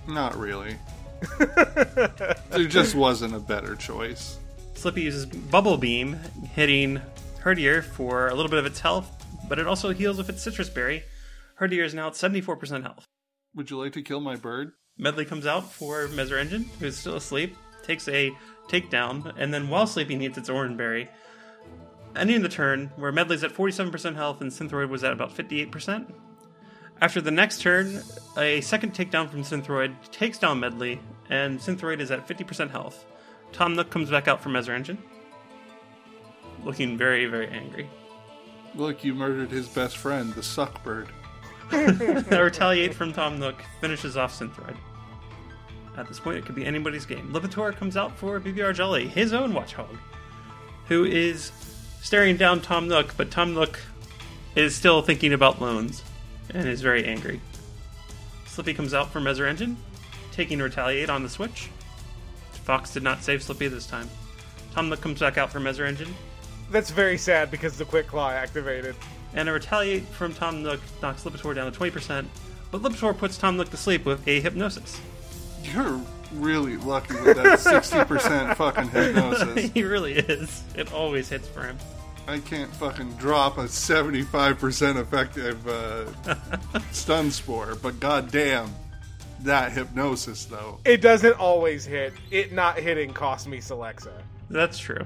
Not 0.07 0.37
really. 0.37 0.77
there 2.51 2.67
just 2.67 2.95
wasn't 2.95 3.35
a 3.35 3.41
better 3.41 3.75
choice. 3.75 4.39
Slippy 4.75 5.03
uses 5.03 5.27
Bubble 5.27 5.77
Beam, 5.77 6.19
hitting 6.53 7.01
Herdier 7.41 7.83
for 7.83 8.29
a 8.29 8.35
little 8.35 8.51
bit 8.51 8.59
of 8.59 8.67
its 8.67 8.81
health, 8.81 9.11
but 9.49 9.59
it 9.59 9.67
also 9.67 9.91
heals 9.91 10.19
with 10.19 10.29
its 10.29 10.43
Citrus 10.43 10.69
Berry. 10.69 11.03
Herdier 11.61 11.85
is 11.85 11.95
now 11.95 12.09
at 12.09 12.15
74% 12.15 12.83
health. 12.83 13.05
Would 13.55 13.71
you 13.71 13.79
like 13.79 13.93
to 13.93 14.03
kill 14.03 14.21
my 14.21 14.37
bird? 14.37 14.73
Medley 14.97 15.25
comes 15.25 15.47
out 15.47 15.73
for 15.73 16.09
Messer 16.09 16.39
Engine, 16.39 16.65
who's 16.79 16.97
still 16.97 17.17
asleep, 17.17 17.57
takes 17.83 18.07
a 18.09 18.31
takedown, 18.69 19.33
and 19.37 19.53
then 19.53 19.69
while 19.69 19.87
sleeping 19.87 20.23
eats 20.23 20.39
its 20.39 20.49
Oranberry. 20.49 21.09
ending 22.17 22.43
the 22.43 22.49
turn 22.49 22.93
where 22.97 23.13
Medley's 23.13 23.43
at 23.45 23.53
47% 23.53 24.15
health 24.15 24.41
and 24.41 24.51
Synthroid 24.51 24.89
was 24.89 25.03
at 25.05 25.13
about 25.13 25.35
58%. 25.35 26.13
After 27.01 27.21
the 27.21 27.31
next 27.31 27.61
turn, 27.61 28.03
a 28.39 28.61
second 28.61 28.95
takedown 28.95 29.29
from 29.29 29.43
Synthroid 29.43 29.95
takes 30.13 30.39
down 30.39 30.61
Medley, 30.61 31.01
and 31.29 31.59
Synthroid 31.59 32.01
is 32.01 32.11
at 32.11 32.27
50% 32.27 32.71
health. 32.71 33.05
Tom 33.53 33.75
Nook 33.75 33.91
comes 33.91 34.11
back 34.11 34.29
out 34.29 34.41
from 34.41 34.53
Messer 34.53 34.73
Engine, 34.73 35.03
looking 36.63 36.97
very, 36.97 37.27
very 37.27 37.49
angry. 37.49 37.89
Look, 38.75 39.05
you 39.05 39.15
murdered 39.15 39.51
his 39.51 39.69
best 39.69 39.97
friend, 39.97 40.33
the 40.35 40.41
Suckbird. 40.41 41.09
A 41.73 42.43
retaliate 42.43 42.95
from 42.95 43.13
Tom 43.13 43.39
Nook 43.39 43.63
finishes 43.81 44.17
off 44.17 44.39
Synthroid. 44.39 44.77
At 45.97 46.09
this 46.09 46.19
point, 46.19 46.39
it 46.39 46.45
could 46.45 46.55
be 46.55 46.65
anybody's 46.65 47.07
game. 47.07 47.33
Lipitor 47.33 47.75
comes 47.75 47.97
out 47.97 48.17
for 48.19 48.41
BBR 48.41 48.75
Jolly, 48.75 49.07
his 49.07 49.33
own 49.33 49.53
Watchog, 49.53 49.97
who 50.89 51.05
is 51.05 51.53
staring 52.03 52.37
down 52.37 52.61
Tom 52.61 52.89
Nook, 52.89 53.17
but 53.17 53.31
Tom 53.31 53.55
Nook 53.55 53.79
is 54.57 54.75
still 54.75 55.03
thinking 55.03 55.33
about 55.33 55.61
loans 55.61 56.03
and 56.51 56.69
is 56.69 56.81
very 56.81 57.05
angry. 57.05 57.41
Slippy 58.47 58.75
comes 58.75 58.95
out 58.95 59.11
for 59.11 59.21
Messer 59.21 59.47
Engine, 59.47 59.77
taking 60.33 60.61
Retaliate 60.61 61.11
on 61.11 61.23
the 61.23 61.29
switch. 61.29 61.71
Fox 62.53 62.93
did 62.93 63.03
not 63.03 63.23
save 63.23 63.43
Slippy 63.43 63.69
this 63.69 63.87
time. 63.87 64.09
Tom 64.73 64.89
Nook 64.89 65.01
comes 65.01 65.21
back 65.21 65.39
out 65.39 65.53
for 65.53 65.61
Messer 65.61 65.85
Engine, 65.85 66.13
That's 66.71 66.91
very 66.91 67.19
sad 67.19 67.51
because 67.51 67.79
the 67.79 67.85
quick 67.85 68.09
claw 68.09 68.31
activated. 68.31 68.97
And 69.35 69.49
a 69.49 69.53
Retaliate 69.53 70.05
from 70.05 70.35
Tom 70.35 70.63
Nook 70.63 70.81
knocks 71.03 71.25
Lipitor 71.25 71.55
down 71.55 71.71
to 71.71 71.79
20%, 71.79 72.27
but 72.71 72.83
Lipitor 72.83 73.17
puts 73.17 73.37
Tom 73.37 73.57
Nook 73.57 73.71
to 73.71 73.77
sleep 73.77 74.05
with 74.05 74.27
a 74.29 74.41
Hypnosis. 74.41 75.01
You're 75.63 76.01
really 76.33 76.77
lucky 76.77 77.15
with 77.15 77.37
that 77.37 77.59
60% 77.59 78.57
fucking 78.57 78.89
hypnosis. 78.89 79.71
he 79.73 79.83
really 79.85 80.15
is. 80.15 80.63
It 80.77 80.93
always 80.93 81.29
hits 81.29 81.49
for 81.49 81.63
him. 81.63 81.79
I 82.27 82.39
can't 82.39 82.71
fucking 82.77 83.13
drop 83.13 83.59
a 83.59 83.65
75% 83.65 84.97
effective 84.97 85.69
uh, 85.69 86.81
stun 86.93 87.31
spore, 87.31 87.75
but 87.83 88.01
goddamn, 88.01 88.75
that 89.41 89.73
hypnosis 89.73 90.47
though. 90.47 90.81
It 90.85 91.03
doesn't 91.03 91.35
always 91.39 91.85
hit. 91.85 92.15
It 92.31 92.53
not 92.53 92.79
hitting 92.79 93.13
cost 93.13 93.47
me 93.47 93.59
Celexa. 93.59 94.13
That's 94.49 94.79
true. 94.79 95.05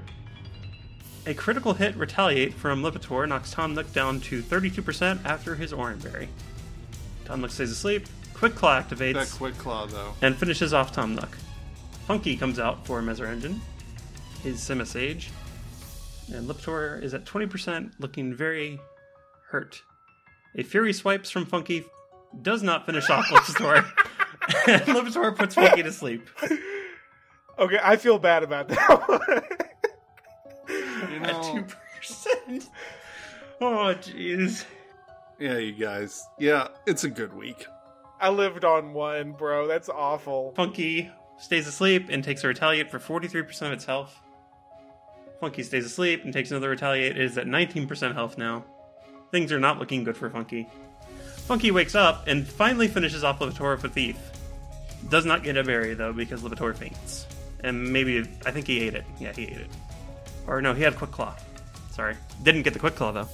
A 1.29 1.33
critical 1.35 1.73
hit 1.75 1.95
retaliate 1.95 2.55
from 2.55 2.81
Lipitor 2.81 3.27
knocks 3.29 3.51
Tom 3.51 3.75
Nook 3.75 3.93
down 3.93 4.19
to 4.21 4.41
32% 4.41 5.23
after 5.25 5.53
his 5.53 5.71
Orange 5.71 6.01
Berry. 6.03 6.27
Tom 7.25 7.41
Nook 7.41 7.51
stays 7.51 7.69
asleep, 7.69 8.07
Quick 8.33 8.55
Claw 8.55 8.81
activates, 8.81 9.13
That 9.13 9.31
quick 9.37 9.55
claw 9.59 9.85
though. 9.85 10.13
and 10.23 10.35
finishes 10.35 10.73
off 10.73 10.91
Tom 10.91 11.13
Nook. 11.13 11.37
Funky 12.07 12.35
comes 12.35 12.57
out 12.57 12.83
for 12.87 12.99
Messer 13.03 13.27
Engine, 13.27 13.61
his 14.41 14.57
Simisage, 14.59 15.27
and 16.33 16.49
Lipitor 16.49 16.99
is 17.03 17.13
at 17.13 17.25
20%, 17.25 17.91
looking 17.99 18.33
very 18.33 18.79
hurt. 19.49 19.83
A 20.55 20.63
Fury 20.63 20.93
swipes 20.93 21.29
from 21.29 21.45
Funky 21.45 21.85
does 22.41 22.63
not 22.63 22.87
finish 22.87 23.07
off 23.11 23.25
Lipitor, 23.29 23.85
and 24.67 24.81
Lipitor 24.97 25.35
puts 25.35 25.53
Funky 25.53 25.83
to 25.83 25.91
sleep. 25.91 26.27
Okay, 27.59 27.77
I 27.83 27.97
feel 27.97 28.17
bad 28.19 28.43
about 28.43 28.69
that. 28.69 29.67
You 31.09 31.15
At 31.21 31.31
know, 31.31 31.65
2%. 32.01 32.69
Oh, 33.61 33.95
jeez. 33.95 34.65
yeah, 35.39 35.57
you 35.57 35.73
guys. 35.73 36.27
Yeah, 36.37 36.67
it's 36.85 37.03
a 37.03 37.09
good 37.09 37.33
week. 37.33 37.65
I 38.21 38.29
lived 38.29 38.63
on 38.65 38.93
one, 38.93 39.31
bro. 39.31 39.67
That's 39.67 39.89
awful. 39.89 40.53
Funky 40.55 41.09
stays 41.39 41.67
asleep 41.67 42.07
and 42.09 42.23
takes 42.23 42.43
a 42.43 42.47
retaliate 42.47 42.91
for 42.91 42.99
43% 42.99 43.61
of 43.63 43.71
its 43.71 43.85
health. 43.85 44.17
Funky 45.39 45.63
stays 45.63 45.85
asleep 45.85 46.23
and 46.25 46.33
takes 46.33 46.51
another 46.51 46.69
retaliate. 46.69 47.17
It 47.17 47.21
is 47.23 47.37
at 47.37 47.45
19% 47.47 48.13
health 48.13 48.37
now. 48.37 48.65
Things 49.31 49.51
are 49.51 49.59
not 49.59 49.79
looking 49.79 50.03
good 50.03 50.17
for 50.17 50.29
Funky. 50.29 50.67
Funky 51.47 51.71
wakes 51.71 51.95
up 51.95 52.27
and 52.27 52.47
finally 52.47 52.87
finishes 52.87 53.23
off 53.23 53.39
Lipitor 53.39 53.75
with 53.75 53.85
a 53.85 53.89
thief. 53.89 54.17
Does 55.09 55.25
not 55.25 55.43
get 55.43 55.55
a 55.57 55.63
berry 55.63 55.93
though 55.93 56.13
because 56.13 56.41
Lipitor 56.41 56.75
faints. 56.75 57.25
And 57.63 57.91
maybe, 57.91 58.19
I 58.45 58.51
think 58.51 58.67
he 58.67 58.81
ate 58.81 58.93
it. 58.95 59.05
Yeah, 59.19 59.31
he 59.33 59.43
ate 59.43 59.57
it. 59.57 59.69
Or 60.49 60.61
no, 60.61 60.73
he 60.73 60.81
had 60.81 60.97
Quick 60.97 61.11
Claw. 61.11 61.35
Sorry. 61.91 62.15
Didn't 62.41 62.63
get 62.63 62.73
the 62.73 62.79
Quick 62.79 62.95
Claw 62.95 63.11
though. 63.11 63.29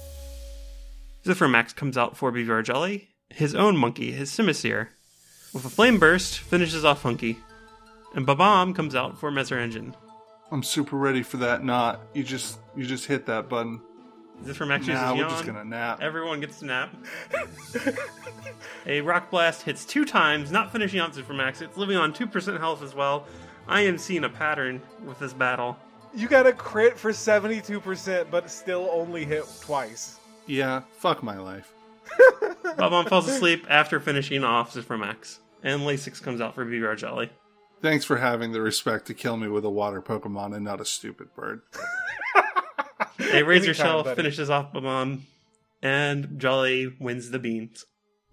Zithromax 1.24 1.74
comes 1.74 1.96
out 1.96 2.16
for 2.16 2.30
BBR 2.30 2.62
Jolly. 2.62 3.08
His 3.30 3.54
own 3.54 3.76
monkey, 3.76 4.12
his 4.12 4.30
Simisear, 4.30 4.88
with 5.52 5.64
a 5.64 5.70
flame 5.70 5.98
burst, 5.98 6.38
finishes 6.38 6.84
off 6.84 7.00
Funky. 7.00 7.38
And 8.14 8.24
Bob-omb 8.24 8.76
comes 8.76 8.94
out 8.94 9.18
for 9.18 9.30
Messer 9.30 9.58
Engine. 9.58 9.96
I'm 10.52 10.62
super 10.62 10.96
ready 10.96 11.22
for 11.22 11.38
that 11.38 11.64
knot. 11.64 12.00
You 12.14 12.22
just 12.22 12.58
you 12.76 12.84
just 12.84 13.06
hit 13.06 13.26
that 13.26 13.48
button. 13.48 13.80
Zithromax 14.44 14.80
uses 14.80 15.18
we're 15.18 15.28
just 15.28 15.46
gonna 15.46 15.64
nap. 15.64 16.00
Everyone 16.02 16.40
gets 16.40 16.60
to 16.60 16.66
nap. 16.66 16.94
a 18.86 19.00
Rock 19.00 19.30
Blast 19.30 19.62
hits 19.62 19.84
two 19.84 20.04
times, 20.04 20.52
not 20.52 20.70
finishing 20.70 21.00
off 21.00 21.16
Zithromax. 21.16 21.62
It's 21.62 21.76
living 21.76 21.96
on 21.96 22.12
2% 22.12 22.58
health 22.60 22.82
as 22.82 22.94
well. 22.94 23.26
I 23.66 23.80
am 23.80 23.96
seeing 23.98 24.22
a 24.24 24.28
pattern 24.28 24.82
with 25.04 25.18
this 25.18 25.32
battle. 25.32 25.78
You 26.16 26.28
got 26.28 26.46
a 26.46 26.52
crit 26.52 26.98
for 26.98 27.12
72%, 27.12 28.30
but 28.30 28.50
still 28.50 28.88
only 28.90 29.24
hit 29.26 29.44
twice. 29.60 30.18
Yeah, 30.46 30.82
fuck 30.98 31.22
my 31.22 31.36
life. 31.38 31.74
Bob-omb 32.78 33.08
falls 33.08 33.28
asleep 33.28 33.66
after 33.68 34.00
finishing 34.00 34.42
off 34.42 34.72
Zithromax. 34.72 35.38
And 35.62 35.82
Lasix 35.82 36.22
comes 36.22 36.40
out 36.40 36.54
for 36.54 36.64
BBR 36.64 36.96
Jolly. 36.96 37.30
Thanks 37.82 38.04
for 38.06 38.16
having 38.16 38.52
the 38.52 38.62
respect 38.62 39.06
to 39.08 39.14
kill 39.14 39.36
me 39.36 39.48
with 39.48 39.64
a 39.66 39.70
water 39.70 40.00
Pokemon 40.00 40.54
and 40.56 40.64
not 40.64 40.80
a 40.80 40.84
stupid 40.86 41.34
bird. 41.34 41.60
A 43.32 43.42
Razor 43.42 43.70
Anytime, 43.70 43.74
Shell 43.74 44.04
buddy. 44.04 44.16
finishes 44.16 44.48
off 44.48 44.72
Bob-omb. 44.72 45.20
And 45.82 46.38
Jolly 46.40 46.94
wins 46.98 47.30
the 47.30 47.38
beans. 47.38 47.84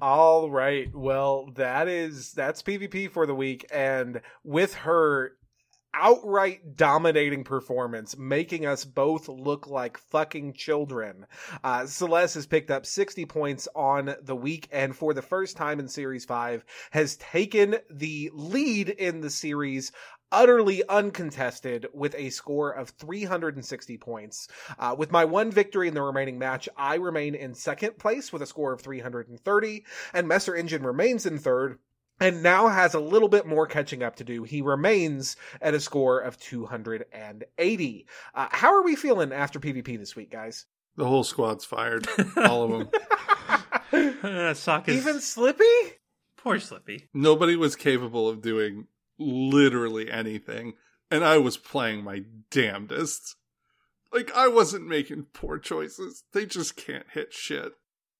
All 0.01 0.49
right. 0.49 0.93
Well, 0.95 1.51
that 1.55 1.87
is 1.87 2.31
that's 2.31 2.61
PvP 2.61 3.09
for 3.11 3.25
the 3.25 3.35
week 3.35 3.65
and 3.71 4.21
with 4.43 4.73
her 4.75 5.33
outright 5.93 6.75
dominating 6.75 7.43
performance, 7.43 8.17
making 8.17 8.65
us 8.65 8.85
both 8.85 9.27
look 9.27 9.67
like 9.67 9.97
fucking 9.97 10.53
children. 10.53 11.25
Uh, 11.63 11.85
Celeste 11.85 12.35
has 12.35 12.47
picked 12.47 12.71
up 12.71 12.85
60 12.85 13.25
points 13.25 13.67
on 13.75 14.15
the 14.21 14.35
week 14.35 14.67
and 14.71 14.95
for 14.95 15.13
the 15.13 15.21
first 15.21 15.57
time 15.57 15.79
in 15.79 15.87
Series 15.87 16.25
5 16.25 16.65
has 16.91 17.17
taken 17.17 17.77
the 17.89 18.29
lead 18.33 18.89
in 18.89 19.21
the 19.21 19.29
series 19.29 19.91
utterly 20.33 20.83
uncontested 20.89 21.87
with 21.93 22.15
a 22.15 22.31
score 22.31 22.71
of 22.71 22.89
360 22.89 23.97
points. 23.99 24.47
Uh, 24.79 24.95
with 24.97 25.11
my 25.11 25.23
one 25.23 25.51
victory 25.51 25.87
in 25.87 25.93
the 25.93 26.01
remaining 26.01 26.39
match, 26.39 26.67
I 26.75 26.95
remain 26.95 27.35
in 27.35 27.53
second 27.53 27.99
place 27.99 28.33
with 28.33 28.41
a 28.41 28.47
score 28.47 28.73
of 28.73 28.81
330, 28.81 29.85
and 30.13 30.27
Messer 30.27 30.55
Engine 30.55 30.83
remains 30.83 31.27
in 31.27 31.37
third 31.37 31.77
and 32.23 32.41
now 32.41 32.69
has 32.69 32.93
a 32.93 32.99
little 32.99 33.27
bit 33.27 33.45
more 33.45 33.67
catching 33.67 34.01
up 34.01 34.15
to 34.15 34.23
do. 34.23 34.43
He 34.43 34.61
remains 34.61 35.35
at 35.61 35.73
a 35.73 35.79
score 35.79 36.19
of 36.19 36.39
280. 36.39 38.07
Uh, 38.33 38.47
how 38.49 38.73
are 38.73 38.81
we 38.83 38.95
feeling 38.95 39.33
after 39.33 39.59
PvP 39.59 39.99
this 39.99 40.15
week, 40.15 40.31
guys? 40.31 40.65
The 40.95 41.05
whole 41.05 41.23
squad's 41.25 41.65
fired. 41.65 42.07
All 42.37 42.63
of 42.63 42.71
them. 42.71 42.89
Uh, 44.23 44.55
Sawk 44.55 44.89
is 44.89 44.97
Even 45.05 45.21
Slippy? 45.21 45.63
poor 46.37 46.59
Slippy. 46.59 47.09
Nobody 47.13 47.55
was 47.55 47.75
capable 47.75 48.27
of 48.27 48.41
doing 48.41 48.87
literally 49.19 50.09
anything, 50.09 50.73
and 51.11 51.23
I 51.23 51.37
was 51.37 51.57
playing 51.57 52.03
my 52.03 52.23
damnedest. 52.49 53.35
Like, 54.11 54.31
I 54.35 54.47
wasn't 54.47 54.87
making 54.87 55.27
poor 55.33 55.59
choices. 55.59 56.23
They 56.33 56.47
just 56.47 56.75
can't 56.75 57.05
hit 57.13 57.33
shit. 57.33 57.73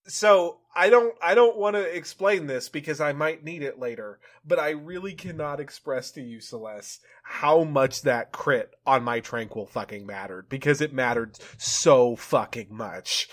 So 0.07 0.59
I 0.75 0.89
don't 0.89 1.15
I 1.21 1.35
don't 1.35 1.57
want 1.57 1.75
to 1.75 1.81
explain 1.81 2.47
this 2.47 2.67
because 2.67 2.99
I 2.99 3.13
might 3.13 3.43
need 3.43 3.61
it 3.61 3.79
later, 3.79 4.19
but 4.45 4.59
I 4.59 4.71
really 4.71 5.13
cannot 5.13 5.59
express 5.59 6.11
to 6.11 6.21
you, 6.21 6.41
Celeste, 6.41 7.01
how 7.23 7.63
much 7.63 8.01
that 8.01 8.31
crit 8.31 8.71
on 8.85 9.03
my 9.03 9.21
tranquill 9.21 9.69
fucking 9.69 10.05
mattered 10.05 10.49
because 10.49 10.81
it 10.81 10.93
mattered 10.93 11.37
so 11.57 12.15
fucking 12.15 12.67
much. 12.69 13.29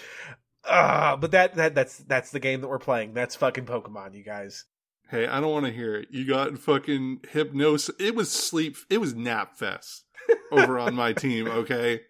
Uh, 0.64 1.16
but 1.16 1.30
that 1.32 1.54
that 1.54 1.74
that's 1.74 1.98
that's 1.98 2.30
the 2.30 2.40
game 2.40 2.60
that 2.60 2.68
we're 2.68 2.78
playing. 2.78 3.14
That's 3.14 3.34
fucking 3.34 3.64
Pokemon, 3.64 4.14
you 4.14 4.22
guys. 4.22 4.64
Hey, 5.10 5.26
I 5.26 5.40
don't 5.40 5.50
want 5.50 5.66
to 5.66 5.72
hear 5.72 5.96
it. 5.96 6.08
You 6.10 6.24
got 6.24 6.56
fucking 6.58 7.22
hypnosis. 7.30 7.94
It 7.98 8.14
was 8.14 8.30
sleep. 8.30 8.76
It 8.88 8.98
was 8.98 9.14
nap 9.14 9.56
fest 9.56 10.04
over 10.52 10.78
on 10.78 10.94
my 10.94 11.12
team. 11.14 11.48
Okay, 11.48 12.02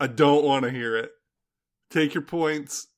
I 0.00 0.08
don't 0.08 0.44
want 0.44 0.64
to 0.64 0.70
hear 0.70 0.96
it. 0.96 1.10
Take 1.90 2.14
your 2.14 2.24
points. 2.24 2.88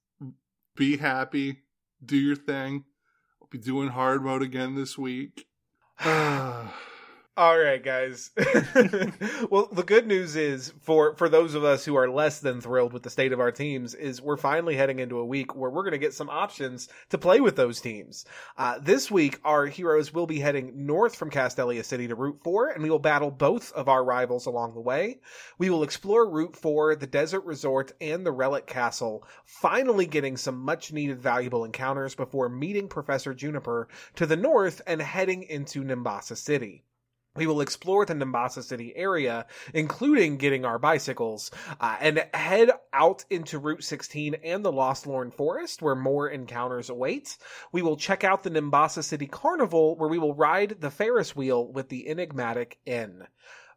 Be 0.77 0.97
happy. 0.97 1.63
Do 2.05 2.17
your 2.17 2.37
thing. 2.37 2.85
I'll 3.41 3.49
be 3.49 3.59
doing 3.59 3.89
hard 3.89 4.25
mode 4.25 4.43
again 4.43 4.75
this 4.75 4.99
week. 4.99 5.47
All 7.37 7.59
right, 7.59 7.83
guys. 7.83 8.31
well, 9.51 9.69
the 9.73 9.83
good 9.85 10.07
news 10.07 10.37
is 10.37 10.73
for 10.83 11.17
for 11.17 11.29
those 11.29 11.57
of 11.57 11.65
us 11.65 11.85
who 11.85 11.97
are 11.97 12.09
less 12.09 12.39
than 12.39 12.61
thrilled 12.61 12.93
with 12.93 13.03
the 13.03 13.11
state 13.11 13.33
of 13.33 13.41
our 13.41 13.51
teams 13.51 13.93
is 13.93 14.23
we're 14.23 14.37
finally 14.37 14.77
heading 14.77 15.01
into 15.01 15.19
a 15.19 15.25
week 15.25 15.57
where 15.57 15.69
we're 15.69 15.83
going 15.83 15.91
to 15.95 15.99
get 15.99 16.15
some 16.15 16.31
options 16.31 16.89
to 17.11 17.19
play 17.19 17.41
with 17.41 17.57
those 17.57 17.81
teams. 17.81 18.25
Uh, 18.57 18.79
this 18.79 19.11
week, 19.11 19.41
our 19.45 19.67
heroes 19.67 20.15
will 20.15 20.29
be 20.29 20.39
heading 20.39 20.87
north 20.87 21.17
from 21.17 21.29
Castelia 21.29 21.85
City 21.85 22.07
to 22.07 22.15
Route 22.15 22.39
Four, 22.45 22.69
and 22.69 22.85
we 22.85 22.91
will 22.91 23.01
battle 23.01 23.33
both 23.33 23.73
of 23.73 23.89
our 23.89 24.05
rivals 24.05 24.47
along 24.47 24.75
the 24.75 24.81
way. 24.81 25.19
We 25.59 25.71
will 25.71 25.83
explore 25.83 26.31
Route 26.31 26.55
Four, 26.55 26.95
the 26.95 27.09
Desert 27.09 27.45
Resort, 27.45 27.91
and 28.01 28.25
the 28.25 28.31
Relic 28.31 28.69
Castle, 28.69 29.27
finally 29.45 30.07
getting 30.07 30.37
some 30.37 30.61
much 30.61 30.93
needed 30.93 31.21
valuable 31.21 31.65
encounters 31.65 32.15
before 32.15 32.49
meeting 32.49 32.87
Professor 32.87 33.35
Juniper 33.35 33.89
to 34.15 34.25
the 34.25 34.37
north 34.37 34.81
and 34.87 35.03
heading 35.03 35.43
into 35.43 35.83
Nimbasa 35.83 36.37
City. 36.37 36.85
We 37.37 37.49
will 37.49 37.63
explore 37.63 38.07
the 38.07 38.15
Nimbasa 38.15 38.63
City 38.63 38.93
area, 38.95 39.47
including 39.73 40.37
getting 40.37 40.65
our 40.65 40.79
bicycles, 40.79 41.51
uh, 41.81 41.97
and 41.99 42.25
head 42.33 42.71
out 42.93 43.25
into 43.29 43.59
Route 43.59 43.83
16 43.83 44.35
and 44.45 44.65
the 44.65 44.71
Lostlorn 44.71 45.33
Forest, 45.33 45.83
where 45.83 45.97
more 45.97 46.29
encounters 46.29 46.91
await. 46.91 47.37
We 47.73 47.83
will 47.83 47.97
check 47.97 48.23
out 48.23 48.45
the 48.45 48.51
Nimbasa 48.51 49.03
City 49.03 49.27
Carnival, 49.27 49.97
where 49.97 50.09
we 50.09 50.19
will 50.19 50.37
ride 50.37 50.81
the 50.81 50.93
Ferris 50.93 51.35
wheel 51.35 51.67
with 51.67 51.89
the 51.89 52.09
enigmatic 52.09 52.79
N. 52.87 53.27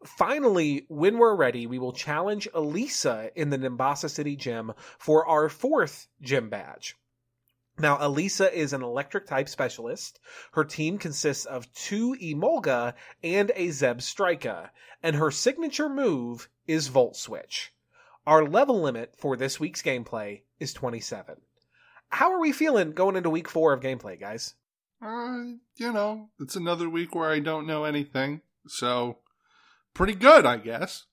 Finally, 0.06 0.86
when 0.88 1.18
we're 1.18 1.36
ready, 1.36 1.66
we 1.66 1.80
will 1.80 1.94
challenge 1.94 2.48
Elesa 2.54 3.32
in 3.36 3.50
the 3.50 3.58
Nimbasa 3.58 4.12
City 4.12 4.36
Gym 4.36 4.72
for 5.00 5.26
our 5.26 5.50
fourth 5.50 6.08
gym 6.22 6.52
badge. 6.52 6.96
Now, 7.80 7.98
Elesa 7.98 8.52
is 8.52 8.74
an 8.74 8.82
electric 8.82 9.28
type 9.28 9.48
specialist. 9.48 10.20
Her 10.54 10.66
team 10.66 10.98
consists 10.98 11.46
of 11.46 11.72
two 11.74 12.16
Emolga 12.22 12.94
and 13.24 13.52
a 13.56 13.68
Zebstrika, 13.68 14.72
and 15.04 15.16
her 15.16 15.30
signature 15.30 15.88
move 15.88 16.50
is 16.66 16.88
Volt 16.88 17.16
Switch. 17.16 17.72
Our 18.26 18.48
level 18.48 18.82
limit 18.82 19.16
for 19.18 19.38
this 19.38 19.60
week's 19.60 19.84
gameplay 19.84 20.42
is 20.60 20.74
27. 20.74 21.36
How 22.10 22.32
are 22.32 22.40
we 22.40 22.52
feeling 22.52 22.94
going 22.94 23.16
into 23.16 23.30
week 23.30 23.48
four 23.48 23.74
of 23.74 23.82
gameplay, 23.82 24.20
guys? 24.20 24.56
Uh, 25.02 25.58
you 25.76 25.94
know, 25.94 26.30
it's 26.40 26.56
another 26.56 26.90
week 26.90 27.14
where 27.14 27.30
I 27.30 27.40
don't 27.40 27.68
know 27.68 27.84
anything, 27.84 28.42
so 28.68 29.20
pretty 29.94 30.16
good, 30.16 30.46
I 30.46 30.58
guess. 30.58 31.06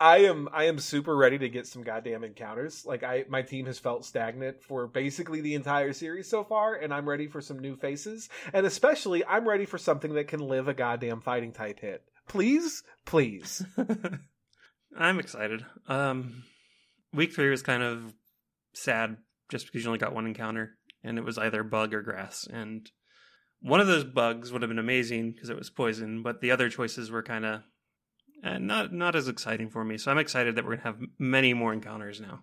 I 0.00 0.18
am 0.18 0.48
I 0.52 0.64
am 0.64 0.78
super 0.78 1.16
ready 1.16 1.38
to 1.38 1.48
get 1.48 1.66
some 1.66 1.82
goddamn 1.82 2.24
encounters. 2.24 2.86
Like 2.86 3.02
I 3.02 3.24
my 3.28 3.42
team 3.42 3.66
has 3.66 3.78
felt 3.78 4.04
stagnant 4.04 4.62
for 4.62 4.86
basically 4.86 5.40
the 5.40 5.54
entire 5.54 5.92
series 5.92 6.28
so 6.28 6.44
far 6.44 6.74
and 6.74 6.94
I'm 6.94 7.08
ready 7.08 7.26
for 7.26 7.40
some 7.40 7.58
new 7.58 7.76
faces 7.76 8.28
and 8.52 8.64
especially 8.64 9.24
I'm 9.24 9.46
ready 9.46 9.66
for 9.66 9.78
something 9.78 10.14
that 10.14 10.28
can 10.28 10.40
live 10.40 10.68
a 10.68 10.74
goddamn 10.74 11.20
fighting 11.20 11.52
type 11.52 11.80
hit. 11.80 12.02
Please, 12.28 12.82
please. 13.04 13.64
I'm 14.96 15.18
excited. 15.18 15.64
Um, 15.88 16.44
week 17.12 17.34
three 17.34 17.50
was 17.50 17.62
kind 17.62 17.82
of 17.82 18.14
sad 18.72 19.16
just 19.48 19.66
because 19.66 19.82
you 19.82 19.88
only 19.88 19.98
got 19.98 20.14
one 20.14 20.26
encounter, 20.26 20.76
and 21.02 21.18
it 21.18 21.24
was 21.24 21.38
either 21.38 21.62
bug 21.62 21.92
or 21.92 22.02
grass. 22.02 22.46
And 22.50 22.90
one 23.60 23.80
of 23.80 23.86
those 23.86 24.04
bugs 24.04 24.52
would 24.52 24.62
have 24.62 24.68
been 24.68 24.78
amazing 24.78 25.32
because 25.32 25.50
it 25.50 25.58
was 25.58 25.70
poison, 25.70 26.22
but 26.22 26.40
the 26.40 26.50
other 26.50 26.68
choices 26.68 27.10
were 27.10 27.22
kind 27.22 27.44
of 27.44 27.62
uh, 28.42 28.58
not 28.58 28.92
not 28.92 29.16
as 29.16 29.28
exciting 29.28 29.70
for 29.70 29.84
me. 29.84 29.98
So 29.98 30.10
I'm 30.10 30.18
excited 30.18 30.56
that 30.56 30.64
we're 30.64 30.76
gonna 30.76 30.82
have 30.82 31.00
many 31.18 31.54
more 31.54 31.72
encounters 31.72 32.20
now. 32.20 32.40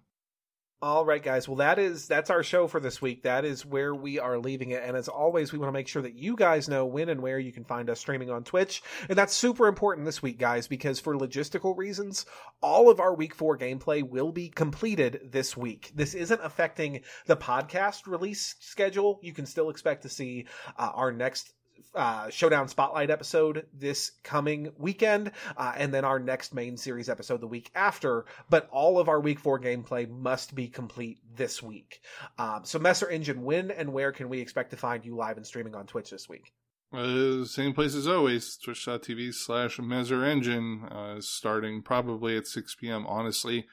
All 0.80 1.06
right, 1.06 1.24
guys. 1.24 1.48
Well, 1.48 1.57
that 1.57 1.80
is 1.80 2.07
that's 2.07 2.30
our 2.30 2.44
show 2.44 2.68
for 2.68 2.80
this 2.80 3.02
week. 3.02 3.24
That 3.24 3.45
is 3.45 3.65
where 3.65 3.95
we 3.95 4.19
are 4.19 4.38
leaving 4.38 4.69
it. 4.69 4.84
And 4.86 4.95
as 4.95 5.07
always, 5.07 5.52
we 5.52 5.57
want 5.57 5.69
to 5.69 5.74
make 5.74 5.88
sure 5.88 6.03
that 6.03 6.14
you 6.14 6.36
guys 6.36 6.69
know 6.69 6.86
when 6.86 7.10
and 7.10 7.19
where 7.19 7.40
you 7.40 7.52
can 7.52 7.64
find 7.64 7.90
us 7.90 7.99
streaming 7.99 8.30
on 8.30 8.44
Twitch. 8.44 8.84
And 9.10 9.18
that's 9.18 9.34
super 9.34 9.65
important 9.65 10.06
this 10.06 10.22
week, 10.22 10.38
guys, 10.38 10.68
because 10.68 10.99
for 10.99 11.15
logistical 11.15 11.76
reasons, 11.76 12.28
all 12.61 12.91
of 12.91 12.99
our 12.99 13.15
week 13.15 13.34
four 13.34 13.57
gameplay 13.57 14.07
will 14.07 14.32
be 14.32 14.49
completed 14.49 15.32
this 15.32 15.57
week. 15.57 15.91
This 15.95 16.14
isn't 16.14 16.41
affecting 16.44 17.02
the 17.26 17.38
podcast 17.38 18.06
release 18.06 18.53
schedule. 18.60 19.19
You 19.24 19.34
can 19.34 19.48
still 19.48 19.72
expect 19.72 20.03
to 20.03 20.10
see 20.10 20.45
uh, 20.78 20.91
our 20.94 21.11
next 21.11 21.53
uh, 21.98 22.30
Showdown 22.30 22.68
Spotlight 22.68 23.10
episode 23.10 23.65
this 23.74 24.11
coming 24.24 24.72
weekend, 24.78 25.32
uh, 25.57 25.74
and 25.76 25.94
then 25.94 26.06
our 26.06 26.19
next 26.19 26.53
main 26.53 26.78
series 26.78 27.10
episode 27.10 27.41
the 27.41 27.48
week 27.48 27.72
after. 27.76 28.26
But 28.49 28.69
all 28.72 28.99
of 28.99 29.10
our 29.10 29.19
week 29.19 29.40
four 29.40 29.60
gameplay 29.60 30.10
must 30.10 30.56
be 30.56 30.68
complete 30.68 31.19
this 31.36 31.61
week. 31.61 32.02
Um, 32.38 32.61
so, 32.64 32.80
Messer 32.80 33.10
Engine, 33.10 33.44
when 33.44 33.72
and 33.72 33.91
where 33.91 34.11
can 34.11 34.30
we 34.30 34.40
expect 34.40 34.72
to 34.72 34.78
find 34.78 35.03
you 35.03 35.15
live 35.15 35.38
and 35.38 35.45
streaming 35.45 35.76
on 35.76 35.88
Twitch 35.88 36.10
this 36.10 36.30
week? 36.30 36.53
Uh, 36.94 37.44
same 37.44 37.74
place 37.74 37.95
as 37.95 38.07
always, 38.07 38.56
twitch.tv 38.57 39.34
slash 39.34 39.78
Messer 39.78 40.24
Engine, 40.24 40.84
uh, 40.86 41.19
starting 41.19 41.82
probably 41.82 42.38
at 42.38 42.48
6 42.48 42.76
p.m. 42.76 43.06
Honestly, 43.06 43.65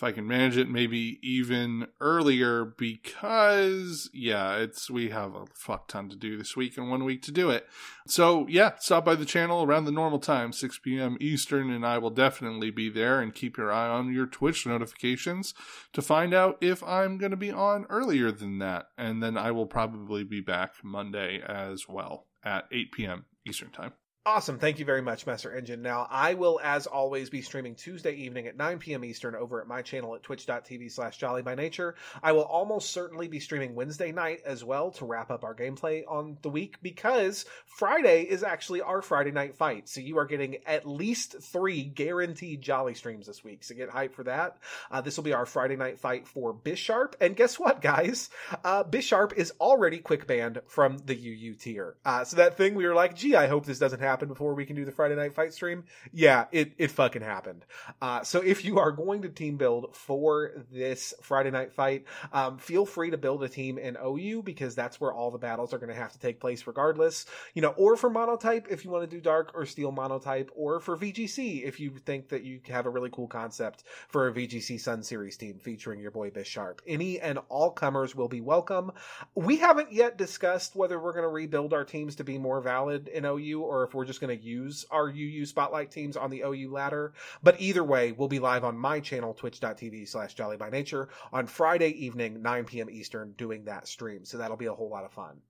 if 0.00 0.04
I 0.04 0.12
can 0.12 0.26
manage 0.26 0.56
it, 0.56 0.70
maybe 0.70 1.18
even 1.22 1.86
earlier 2.00 2.64
because, 2.64 4.08
yeah, 4.14 4.56
it's, 4.56 4.90
we 4.90 5.10
have 5.10 5.34
a 5.34 5.44
fuck 5.52 5.88
ton 5.88 6.08
to 6.08 6.16
do 6.16 6.38
this 6.38 6.56
week 6.56 6.78
and 6.78 6.88
one 6.88 7.04
week 7.04 7.20
to 7.24 7.30
do 7.30 7.50
it. 7.50 7.66
So, 8.06 8.46
yeah, 8.48 8.76
stop 8.78 9.04
by 9.04 9.14
the 9.14 9.26
channel 9.26 9.62
around 9.62 9.84
the 9.84 9.92
normal 9.92 10.18
time, 10.18 10.54
6 10.54 10.78
p.m. 10.78 11.18
Eastern, 11.20 11.70
and 11.70 11.84
I 11.84 11.98
will 11.98 12.08
definitely 12.08 12.70
be 12.70 12.88
there 12.88 13.20
and 13.20 13.34
keep 13.34 13.58
your 13.58 13.70
eye 13.70 13.88
on 13.88 14.10
your 14.10 14.24
Twitch 14.24 14.66
notifications 14.66 15.52
to 15.92 16.00
find 16.00 16.32
out 16.32 16.56
if 16.62 16.82
I'm 16.82 17.18
going 17.18 17.32
to 17.32 17.36
be 17.36 17.50
on 17.50 17.84
earlier 17.90 18.32
than 18.32 18.58
that. 18.60 18.86
And 18.96 19.22
then 19.22 19.36
I 19.36 19.50
will 19.50 19.66
probably 19.66 20.24
be 20.24 20.40
back 20.40 20.76
Monday 20.82 21.42
as 21.46 21.90
well 21.90 22.26
at 22.42 22.64
8 22.72 22.92
p.m. 22.92 23.26
Eastern 23.46 23.70
Time. 23.70 23.92
Awesome. 24.32 24.60
Thank 24.60 24.78
you 24.78 24.84
very 24.84 25.02
much, 25.02 25.26
Messer 25.26 25.52
Engine. 25.52 25.82
Now, 25.82 26.06
I 26.08 26.34
will, 26.34 26.60
as 26.62 26.86
always, 26.86 27.28
be 27.28 27.42
streaming 27.42 27.74
Tuesday 27.74 28.12
evening 28.12 28.46
at 28.46 28.56
9 28.56 28.78
p.m. 28.78 29.04
Eastern 29.04 29.34
over 29.34 29.60
at 29.60 29.66
my 29.66 29.82
channel 29.82 30.14
at 30.14 30.22
twitch.tv 30.22 30.92
slash 30.92 31.16
jolly 31.16 31.42
by 31.42 31.56
nature. 31.56 31.96
I 32.22 32.30
will 32.30 32.44
almost 32.44 32.90
certainly 32.90 33.26
be 33.26 33.40
streaming 33.40 33.74
Wednesday 33.74 34.12
night 34.12 34.42
as 34.46 34.62
well 34.62 34.92
to 34.92 35.04
wrap 35.04 35.32
up 35.32 35.42
our 35.42 35.52
gameplay 35.52 36.04
on 36.06 36.38
the 36.42 36.48
week 36.48 36.76
because 36.80 37.44
Friday 37.66 38.22
is 38.22 38.44
actually 38.44 38.82
our 38.82 39.02
Friday 39.02 39.32
night 39.32 39.56
fight. 39.56 39.88
So 39.88 40.00
you 40.00 40.16
are 40.18 40.26
getting 40.26 40.58
at 40.64 40.86
least 40.86 41.42
three 41.42 41.82
guaranteed 41.82 42.62
jolly 42.62 42.94
streams 42.94 43.26
this 43.26 43.42
week. 43.42 43.64
So 43.64 43.74
get 43.74 43.90
hyped 43.90 44.12
for 44.12 44.22
that. 44.22 44.58
Uh, 44.92 45.00
this 45.00 45.16
will 45.16 45.24
be 45.24 45.34
our 45.34 45.44
Friday 45.44 45.74
night 45.74 45.98
fight 45.98 46.28
for 46.28 46.54
Bisharp. 46.54 47.14
And 47.20 47.34
guess 47.34 47.58
what, 47.58 47.82
guys? 47.82 48.30
Uh, 48.62 48.84
Bisharp 48.84 49.32
is 49.32 49.52
already 49.60 49.98
quick 49.98 50.28
banned 50.28 50.60
from 50.68 50.98
the 50.98 51.16
UU 51.16 51.54
tier. 51.54 51.96
Uh, 52.04 52.22
so 52.22 52.36
that 52.36 52.56
thing 52.56 52.76
we 52.76 52.86
were 52.86 52.94
like, 52.94 53.16
gee, 53.16 53.34
I 53.34 53.48
hope 53.48 53.66
this 53.66 53.80
doesn't 53.80 53.98
happen 53.98 54.19
before 54.28 54.54
we 54.54 54.64
can 54.64 54.76
do 54.76 54.84
the 54.84 54.92
Friday 54.92 55.16
night 55.16 55.34
fight 55.34 55.52
stream. 55.52 55.84
Yeah, 56.12 56.46
it, 56.52 56.72
it 56.78 56.90
fucking 56.90 57.22
happened. 57.22 57.64
Uh, 58.00 58.22
so 58.22 58.40
if 58.40 58.64
you 58.64 58.78
are 58.78 58.92
going 58.92 59.22
to 59.22 59.28
team 59.28 59.56
build 59.56 59.94
for 59.94 60.64
this 60.72 61.14
Friday 61.22 61.50
night 61.50 61.72
fight, 61.72 62.04
um, 62.32 62.58
feel 62.58 62.86
free 62.86 63.10
to 63.10 63.18
build 63.18 63.42
a 63.42 63.48
team 63.48 63.78
in 63.78 63.96
OU 64.04 64.42
because 64.42 64.74
that's 64.74 65.00
where 65.00 65.12
all 65.12 65.30
the 65.30 65.38
battles 65.38 65.72
are 65.72 65.78
going 65.78 65.88
to 65.88 65.94
have 65.94 66.12
to 66.12 66.18
take 66.18 66.40
place 66.40 66.66
regardless. 66.66 67.26
You 67.54 67.62
know, 67.62 67.70
or 67.70 67.96
for 67.96 68.10
monotype 68.10 68.68
if 68.70 68.84
you 68.84 68.90
want 68.90 69.08
to 69.08 69.16
do 69.16 69.20
dark 69.20 69.52
or 69.54 69.66
steel 69.66 69.92
monotype, 69.92 70.50
or 70.54 70.80
for 70.80 70.96
VGC 70.96 71.64
if 71.64 71.80
you 71.80 71.90
think 71.90 72.28
that 72.28 72.44
you 72.44 72.60
have 72.68 72.86
a 72.86 72.90
really 72.90 73.10
cool 73.10 73.28
concept 73.28 73.84
for 74.08 74.28
a 74.28 74.32
VGC 74.32 74.80
Sun 74.80 75.02
Series 75.02 75.36
team 75.36 75.58
featuring 75.58 76.00
your 76.00 76.10
boy 76.10 76.30
Bisharp. 76.30 76.78
Any 76.86 77.20
and 77.20 77.38
all 77.48 77.70
comers 77.70 78.14
will 78.14 78.28
be 78.28 78.40
welcome. 78.40 78.92
We 79.34 79.58
haven't 79.58 79.92
yet 79.92 80.16
discussed 80.16 80.76
whether 80.76 80.98
we're 80.98 81.12
going 81.12 81.24
to 81.24 81.28
rebuild 81.28 81.72
our 81.72 81.84
teams 81.84 82.16
to 82.16 82.24
be 82.24 82.38
more 82.38 82.60
valid 82.60 83.08
in 83.08 83.24
OU 83.24 83.60
or 83.62 83.84
if 83.84 83.94
we're 83.94 83.99
just 84.04 84.20
going 84.20 84.36
to 84.36 84.44
use 84.44 84.84
our 84.90 85.08
UU 85.08 85.46
Spotlight 85.46 85.90
teams 85.90 86.16
on 86.16 86.30
the 86.30 86.42
OU 86.42 86.70
ladder. 86.72 87.14
But 87.42 87.60
either 87.60 87.84
way, 87.84 88.12
we'll 88.12 88.28
be 88.28 88.38
live 88.38 88.64
on 88.64 88.78
my 88.78 89.00
channel, 89.00 89.34
twitch.tv 89.34 90.08
slash 90.08 90.34
jolly 90.34 90.56
by 90.56 90.70
nature, 90.70 91.08
on 91.32 91.46
Friday 91.46 91.90
evening, 92.04 92.42
9 92.42 92.64
p.m. 92.64 92.90
Eastern, 92.90 93.32
doing 93.32 93.64
that 93.64 93.88
stream. 93.88 94.24
So 94.24 94.38
that'll 94.38 94.56
be 94.56 94.66
a 94.66 94.74
whole 94.74 94.90
lot 94.90 95.04
of 95.04 95.12
fun. 95.12 95.40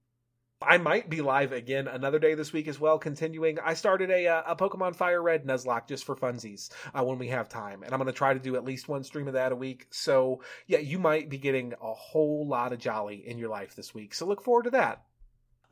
I 0.62 0.77
might 0.77 1.09
be 1.09 1.22
live 1.22 1.52
again 1.52 1.89
another 1.89 2.18
day 2.18 2.35
this 2.35 2.52
week 2.52 2.68
as 2.68 2.78
well. 2.78 2.98
Continuing, 2.98 3.59
I 3.64 3.72
started 3.72 4.10
a 4.10 4.27
uh, 4.27 4.43
a 4.47 4.56
Pokemon 4.56 4.94
Fire 4.94 5.22
Red 5.22 5.47
Nuzlocke 5.47 5.89
just 5.89 6.05
for 6.05 6.14
funsies 6.14 6.68
uh, 6.93 7.02
when 7.02 7.18
we 7.18 7.28
have 7.28 7.48
time, 7.48 7.82
and 7.82 7.94
I'm 7.94 7.98
going 7.98 8.12
to 8.12 8.12
try 8.12 8.35
to 8.35 8.40
do 8.40 8.56
at 8.56 8.64
least 8.64 8.86
one 8.86 9.02
stream 9.02 9.27
of 9.27 9.32
that 9.32 9.52
a 9.52 9.56
week. 9.56 9.86
So 9.89 10.43
yeah, 10.66 10.81
you 10.81 10.98
might 10.98 11.31
be 11.31 11.39
getting 11.39 11.72
a 11.81 11.94
whole 11.94 12.47
lot 12.47 12.74
of 12.74 12.78
jolly 12.78 13.27
in 13.27 13.39
your 13.39 13.48
life 13.48 13.74
this 13.74 13.94
week. 13.94 14.12
So 14.12 14.27
look 14.27 14.43
forward 14.43 14.64
to 14.64 14.70
that. 14.72 15.02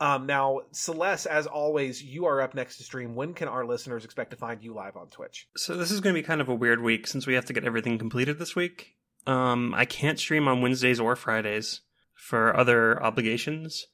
Um, 0.01 0.27
now, 0.27 0.61
Celeste, 0.71 1.27
as 1.27 1.47
always, 1.47 2.03
you 2.03 2.27
are 2.27 2.41
up 2.41 2.55
next 2.55 2.77
to 2.77 2.85
stream. 2.85 3.15
When 3.15 3.35
can 3.35 3.49
our 3.49 3.67
listeners 3.67 4.05
expect 4.05 4.31
to 4.31 4.37
find 4.37 4.63
you 4.63 4.73
live 4.73 4.97
on 4.97 5.09
Twitch? 5.09 5.49
So 5.57 5.77
this 5.77 5.91
is 5.91 6.01
going 6.01 6.15
to 6.15 6.21
be 6.21 6.27
kind 6.27 6.41
of 6.41 6.49
a 6.49 6.55
weird 6.55 6.83
week 6.83 7.07
since 7.07 7.27
we 7.27 7.35
have 7.35 7.47
to 7.47 7.53
get 7.53 7.65
everything 7.65 7.99
completed 7.99 8.39
this 8.39 8.55
week. 8.55 8.95
Um, 9.27 9.75
I 9.75 9.85
can't 9.85 10.19
stream 10.19 10.47
on 10.47 10.63
Wednesdays 10.63 11.01
or 11.01 11.17
Fridays 11.17 11.81
for 12.15 12.57
other 12.57 13.03
obligations. 13.03 13.87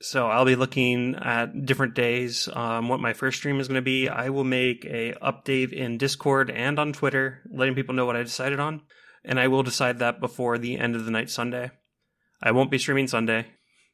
So 0.00 0.28
I'll 0.28 0.46
be 0.46 0.56
looking 0.56 1.14
at 1.16 1.66
different 1.66 1.94
days. 1.94 2.48
Um, 2.50 2.88
what 2.88 3.00
my 3.00 3.12
first 3.12 3.36
stream 3.36 3.60
is 3.60 3.68
going 3.68 3.76
to 3.76 3.82
be. 3.82 4.08
I 4.08 4.30
will 4.30 4.44
make 4.44 4.86
a 4.86 5.12
update 5.22 5.74
in 5.74 5.98
Discord 5.98 6.50
and 6.50 6.78
on 6.78 6.94
Twitter, 6.94 7.42
letting 7.52 7.74
people 7.74 7.94
know 7.94 8.06
what 8.06 8.16
I 8.16 8.22
decided 8.22 8.60
on, 8.60 8.80
and 9.26 9.38
I 9.38 9.48
will 9.48 9.62
decide 9.62 9.98
that 9.98 10.18
before 10.18 10.56
the 10.56 10.78
end 10.78 10.96
of 10.96 11.04
the 11.04 11.10
night 11.10 11.28
Sunday. 11.28 11.70
I 12.42 12.52
won't 12.52 12.70
be 12.70 12.78
streaming 12.78 13.08
Sunday 13.08 13.46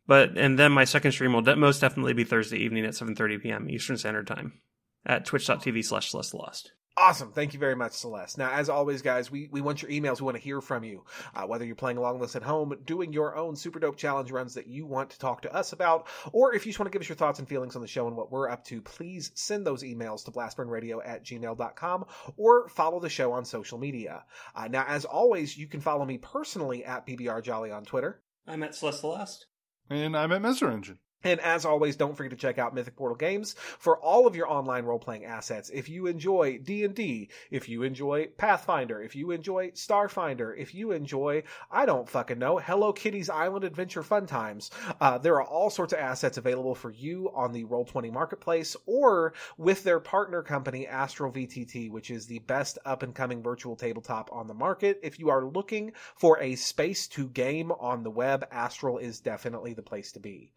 But 0.06 0.36
and 0.36 0.58
then 0.58 0.72
my 0.72 0.84
second 0.84 1.12
stream 1.12 1.32
will 1.32 1.42
de- 1.42 1.56
most 1.56 1.80
definitely 1.80 2.12
be 2.12 2.24
Thursday 2.24 2.58
evening 2.58 2.84
at 2.84 2.94
7:30 2.94 3.42
p.m. 3.42 3.70
Eastern 3.70 3.96
Standard 3.96 4.26
Time 4.26 4.60
at 5.04 5.24
twitch.tv 5.24 5.84
slash 5.84 6.10
Celeste 6.10 6.34
Lost. 6.34 6.72
Awesome. 6.98 7.30
Thank 7.30 7.52
you 7.52 7.60
very 7.60 7.76
much, 7.76 7.92
Celeste. 7.92 8.38
Now, 8.38 8.50
as 8.50 8.70
always, 8.70 9.02
guys, 9.02 9.30
we, 9.30 9.48
we 9.52 9.60
want 9.60 9.82
your 9.82 9.90
emails. 9.90 10.18
We 10.18 10.24
want 10.24 10.38
to 10.38 10.42
hear 10.42 10.62
from 10.62 10.82
you. 10.82 11.04
Uh, 11.34 11.42
whether 11.42 11.62
you're 11.62 11.74
playing 11.74 11.98
along 11.98 12.18
with 12.18 12.30
us 12.30 12.36
at 12.36 12.42
home, 12.42 12.74
doing 12.86 13.12
your 13.12 13.36
own 13.36 13.54
super 13.54 13.78
dope 13.78 13.98
challenge 13.98 14.30
runs 14.30 14.54
that 14.54 14.66
you 14.66 14.86
want 14.86 15.10
to 15.10 15.18
talk 15.18 15.42
to 15.42 15.54
us 15.54 15.74
about, 15.74 16.06
or 16.32 16.54
if 16.54 16.64
you 16.64 16.72
just 16.72 16.78
want 16.78 16.90
to 16.90 16.96
give 16.96 17.02
us 17.02 17.08
your 17.10 17.16
thoughts 17.16 17.38
and 17.38 17.46
feelings 17.46 17.76
on 17.76 17.82
the 17.82 17.88
show 17.88 18.06
and 18.06 18.16
what 18.16 18.32
we're 18.32 18.48
up 18.48 18.64
to, 18.64 18.80
please 18.80 19.30
send 19.34 19.66
those 19.66 19.82
emails 19.82 20.24
to 20.24 20.30
blastburnradio 20.30 21.06
at 21.06 21.22
gmail.com 21.22 22.06
or 22.38 22.66
follow 22.70 22.98
the 22.98 23.10
show 23.10 23.32
on 23.32 23.44
social 23.44 23.76
media. 23.76 24.24
Uh, 24.54 24.66
now, 24.68 24.86
as 24.88 25.04
always, 25.04 25.54
you 25.54 25.66
can 25.66 25.82
follow 25.82 26.06
me 26.06 26.16
personally 26.16 26.82
at 26.82 27.06
BBRJolly 27.06 27.76
on 27.76 27.84
Twitter. 27.84 28.22
I'm 28.46 28.62
at 28.62 28.74
Celeste 28.74 29.04
Lost. 29.04 29.46
And 29.88 30.16
I'm 30.16 30.32
at 30.32 30.42
Messer 30.42 30.70
Engine. 30.70 30.98
And 31.24 31.40
as 31.40 31.64
always, 31.64 31.97
don't 31.97 32.16
forget 32.16 32.30
to 32.30 32.36
check 32.36 32.59
out 32.59 32.74
Mythic 32.74 32.94
Portal 32.94 33.16
Games 33.16 33.55
for 33.78 33.97
all 33.98 34.26
of 34.26 34.36
your 34.36 34.48
online 34.48 34.84
role-playing 34.84 35.24
assets. 35.24 35.70
If 35.70 35.88
you 35.88 36.06
enjoy 36.06 36.59
D&D, 36.59 37.30
if 37.51 37.68
you 37.68 37.82
enjoy 37.82 38.28
Pathfinder, 38.36 39.02
if 39.02 39.16
you 39.16 39.32
enjoy 39.32 39.70
Starfinder, 39.70 40.56
if 40.56 40.74
you 40.74 40.93
enjoy, 40.93 41.43
I 41.70 41.86
don't 41.86 42.09
fucking 42.09 42.38
know, 42.38 42.59
Hello 42.59 42.93
Kitty's 42.93 43.30
Island 43.30 43.64
Adventure 43.64 44.02
Fun 44.02 44.26
Times, 44.26 44.70
uh, 45.01 45.18
there 45.18 45.34
are 45.36 45.44
all 45.44 45.70
sorts 45.70 45.93
of 45.93 45.98
assets 45.98 46.38
available 46.38 46.74
for 46.74 46.90
you 46.90 47.30
on 47.34 47.52
the 47.52 47.64
Roll20 47.64 48.12
Marketplace 48.12 48.76
or 48.86 49.32
with 49.56 49.82
their 49.82 50.01
partner 50.01 50.43
company, 50.43 50.86
Astral 50.86 51.32
VTT, 51.32 51.90
which 51.90 52.10
is 52.10 52.26
the 52.26 52.38
best 52.40 52.78
up-and-coming 52.84 53.43
virtual 53.43 53.74
tabletop 53.74 54.30
on 54.32 54.47
the 54.47 54.55
market. 54.55 55.01
If 55.02 55.18
you 55.18 55.30
are 55.30 55.44
looking 55.44 55.93
for 56.14 56.40
a 56.40 56.55
space 56.55 57.09
to 57.09 57.26
game 57.28 57.72
on 57.72 58.05
the 58.05 58.10
web, 58.10 58.47
Astral 58.52 58.98
is 58.98 59.20
definitely 59.20 59.74
the 59.74 59.82
place 59.82 60.12
to 60.12 60.20
be. 60.20 60.52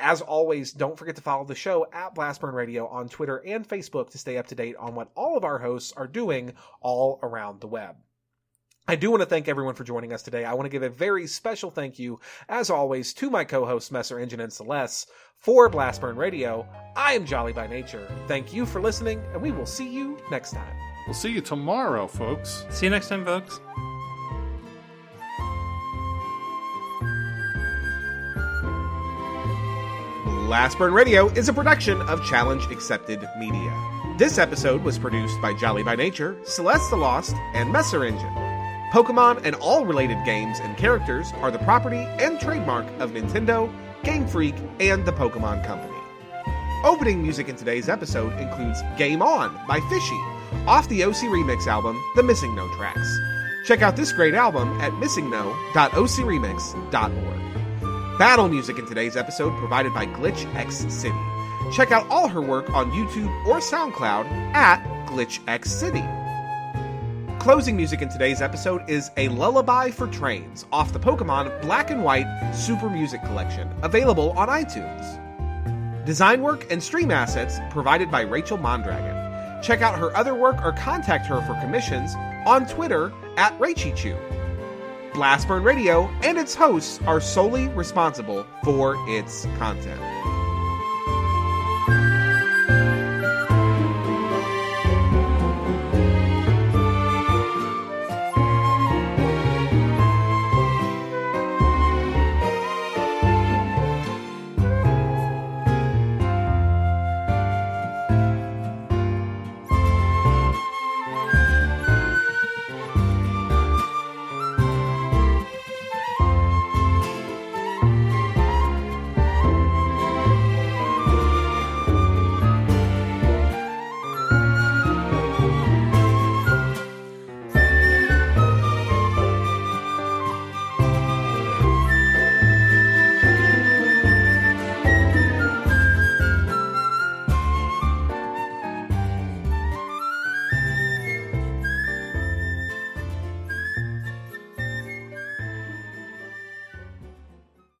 As 0.00 0.22
always, 0.22 0.72
don't 0.72 0.98
forget 0.98 1.16
to 1.16 1.22
follow 1.22 1.44
the 1.44 1.54
show 1.54 1.86
at 1.92 2.14
Blastburn 2.14 2.54
Radio 2.54 2.86
on 2.88 3.08
Twitter 3.08 3.36
and 3.46 3.68
Facebook 3.68 4.10
to 4.10 4.18
stay 4.18 4.38
up 4.38 4.46
to 4.48 4.54
date 4.54 4.76
on 4.76 4.94
what 4.94 5.10
all 5.14 5.36
of 5.36 5.44
our 5.44 5.58
hosts 5.58 5.92
are 5.92 6.06
doing 6.06 6.54
all 6.80 7.18
around 7.22 7.60
the 7.60 7.66
web. 7.66 7.96
I 8.88 8.96
do 8.96 9.10
want 9.10 9.20
to 9.20 9.26
thank 9.26 9.46
everyone 9.46 9.74
for 9.74 9.84
joining 9.84 10.12
us 10.12 10.22
today. 10.22 10.44
I 10.44 10.54
want 10.54 10.64
to 10.64 10.70
give 10.70 10.82
a 10.82 10.88
very 10.88 11.26
special 11.26 11.70
thank 11.70 11.98
you, 11.98 12.18
as 12.48 12.70
always, 12.70 13.12
to 13.14 13.30
my 13.30 13.44
co-hosts 13.44 13.92
Messer 13.92 14.18
Engine 14.18 14.40
and 14.40 14.52
Celeste 14.52 15.10
for 15.36 15.70
Blastburn 15.70 16.16
Radio. 16.16 16.66
I 16.96 17.12
am 17.12 17.24
Jolly 17.24 17.52
by 17.52 17.66
nature. 17.66 18.10
Thank 18.26 18.52
you 18.52 18.66
for 18.66 18.80
listening, 18.80 19.22
and 19.32 19.40
we 19.40 19.52
will 19.52 19.66
see 19.66 19.88
you 19.88 20.18
next 20.30 20.52
time. 20.52 20.74
We'll 21.06 21.14
see 21.14 21.30
you 21.30 21.40
tomorrow, 21.40 22.06
folks. 22.06 22.64
See 22.70 22.86
you 22.86 22.90
next 22.90 23.08
time, 23.08 23.24
folks. 23.24 23.60
Last 30.50 30.76
Burn 30.78 30.92
Radio 30.92 31.28
is 31.28 31.48
a 31.48 31.52
production 31.52 32.02
of 32.02 32.24
Challenge 32.24 32.64
Accepted 32.72 33.24
Media. 33.38 33.72
This 34.18 34.36
episode 34.36 34.82
was 34.82 34.98
produced 34.98 35.40
by 35.40 35.54
Jolly 35.54 35.84
by 35.84 35.94
Nature, 35.94 36.36
Celeste 36.42 36.90
the 36.90 36.96
Lost, 36.96 37.36
and 37.54 37.72
Messer 37.72 38.04
Engine. 38.04 38.34
Pokemon 38.92 39.42
and 39.44 39.54
all 39.54 39.86
related 39.86 40.18
games 40.24 40.58
and 40.58 40.76
characters 40.76 41.30
are 41.36 41.52
the 41.52 41.60
property 41.60 42.04
and 42.18 42.40
trademark 42.40 42.84
of 42.98 43.12
Nintendo, 43.12 43.72
Game 44.02 44.26
Freak, 44.26 44.56
and 44.80 45.04
the 45.04 45.12
Pokemon 45.12 45.64
Company. 45.64 45.96
Opening 46.82 47.22
music 47.22 47.48
in 47.48 47.54
today's 47.54 47.88
episode 47.88 48.32
includes 48.40 48.82
Game 48.98 49.22
On 49.22 49.56
by 49.68 49.78
Fishy, 49.88 50.20
off 50.66 50.88
the 50.88 51.04
OC 51.04 51.30
Remix 51.30 51.68
album, 51.68 51.96
The 52.16 52.24
Missing 52.24 52.56
No 52.56 52.66
Tracks. 52.74 53.20
Check 53.66 53.82
out 53.82 53.94
this 53.94 54.12
great 54.12 54.34
album 54.34 54.80
at 54.80 54.90
missingno.ocremix.org. 54.94 57.49
Battle 58.20 58.50
music 58.50 58.78
in 58.78 58.84
today's 58.84 59.16
episode 59.16 59.56
provided 59.56 59.94
by 59.94 60.04
Glitch 60.04 60.44
X 60.54 60.84
City. 60.92 61.16
Check 61.72 61.90
out 61.90 62.06
all 62.10 62.28
her 62.28 62.42
work 62.42 62.68
on 62.68 62.90
YouTube 62.90 63.34
or 63.46 63.60
SoundCloud 63.60 64.26
at 64.52 64.84
Glitch 65.06 65.40
X 65.48 65.70
City. 65.72 66.04
Closing 67.38 67.78
music 67.78 68.02
in 68.02 68.10
today's 68.10 68.42
episode 68.42 68.82
is 68.90 69.10
A 69.16 69.28
Lullaby 69.28 69.90
for 69.90 70.06
Trains 70.06 70.66
off 70.70 70.92
the 70.92 71.00
Pokemon 71.00 71.62
Black 71.62 71.90
and 71.90 72.04
White 72.04 72.26
Super 72.52 72.90
Music 72.90 73.22
Collection, 73.24 73.72
available 73.82 74.32
on 74.32 74.48
iTunes. 74.48 76.04
Design 76.04 76.42
work 76.42 76.70
and 76.70 76.82
stream 76.82 77.10
assets 77.10 77.58
provided 77.70 78.10
by 78.10 78.20
Rachel 78.20 78.58
Mondragon. 78.58 79.62
Check 79.62 79.80
out 79.80 79.98
her 79.98 80.14
other 80.14 80.34
work 80.34 80.62
or 80.62 80.72
contact 80.72 81.24
her 81.24 81.40
for 81.40 81.58
commissions 81.62 82.14
on 82.44 82.66
Twitter 82.66 83.14
at 83.38 83.58
Rachichu. 83.58 84.39
Blastburn 85.12 85.64
Radio 85.64 86.08
and 86.22 86.38
its 86.38 86.54
hosts 86.54 87.00
are 87.06 87.20
solely 87.20 87.68
responsible 87.68 88.46
for 88.64 88.96
its 89.08 89.46
content. 89.58 90.00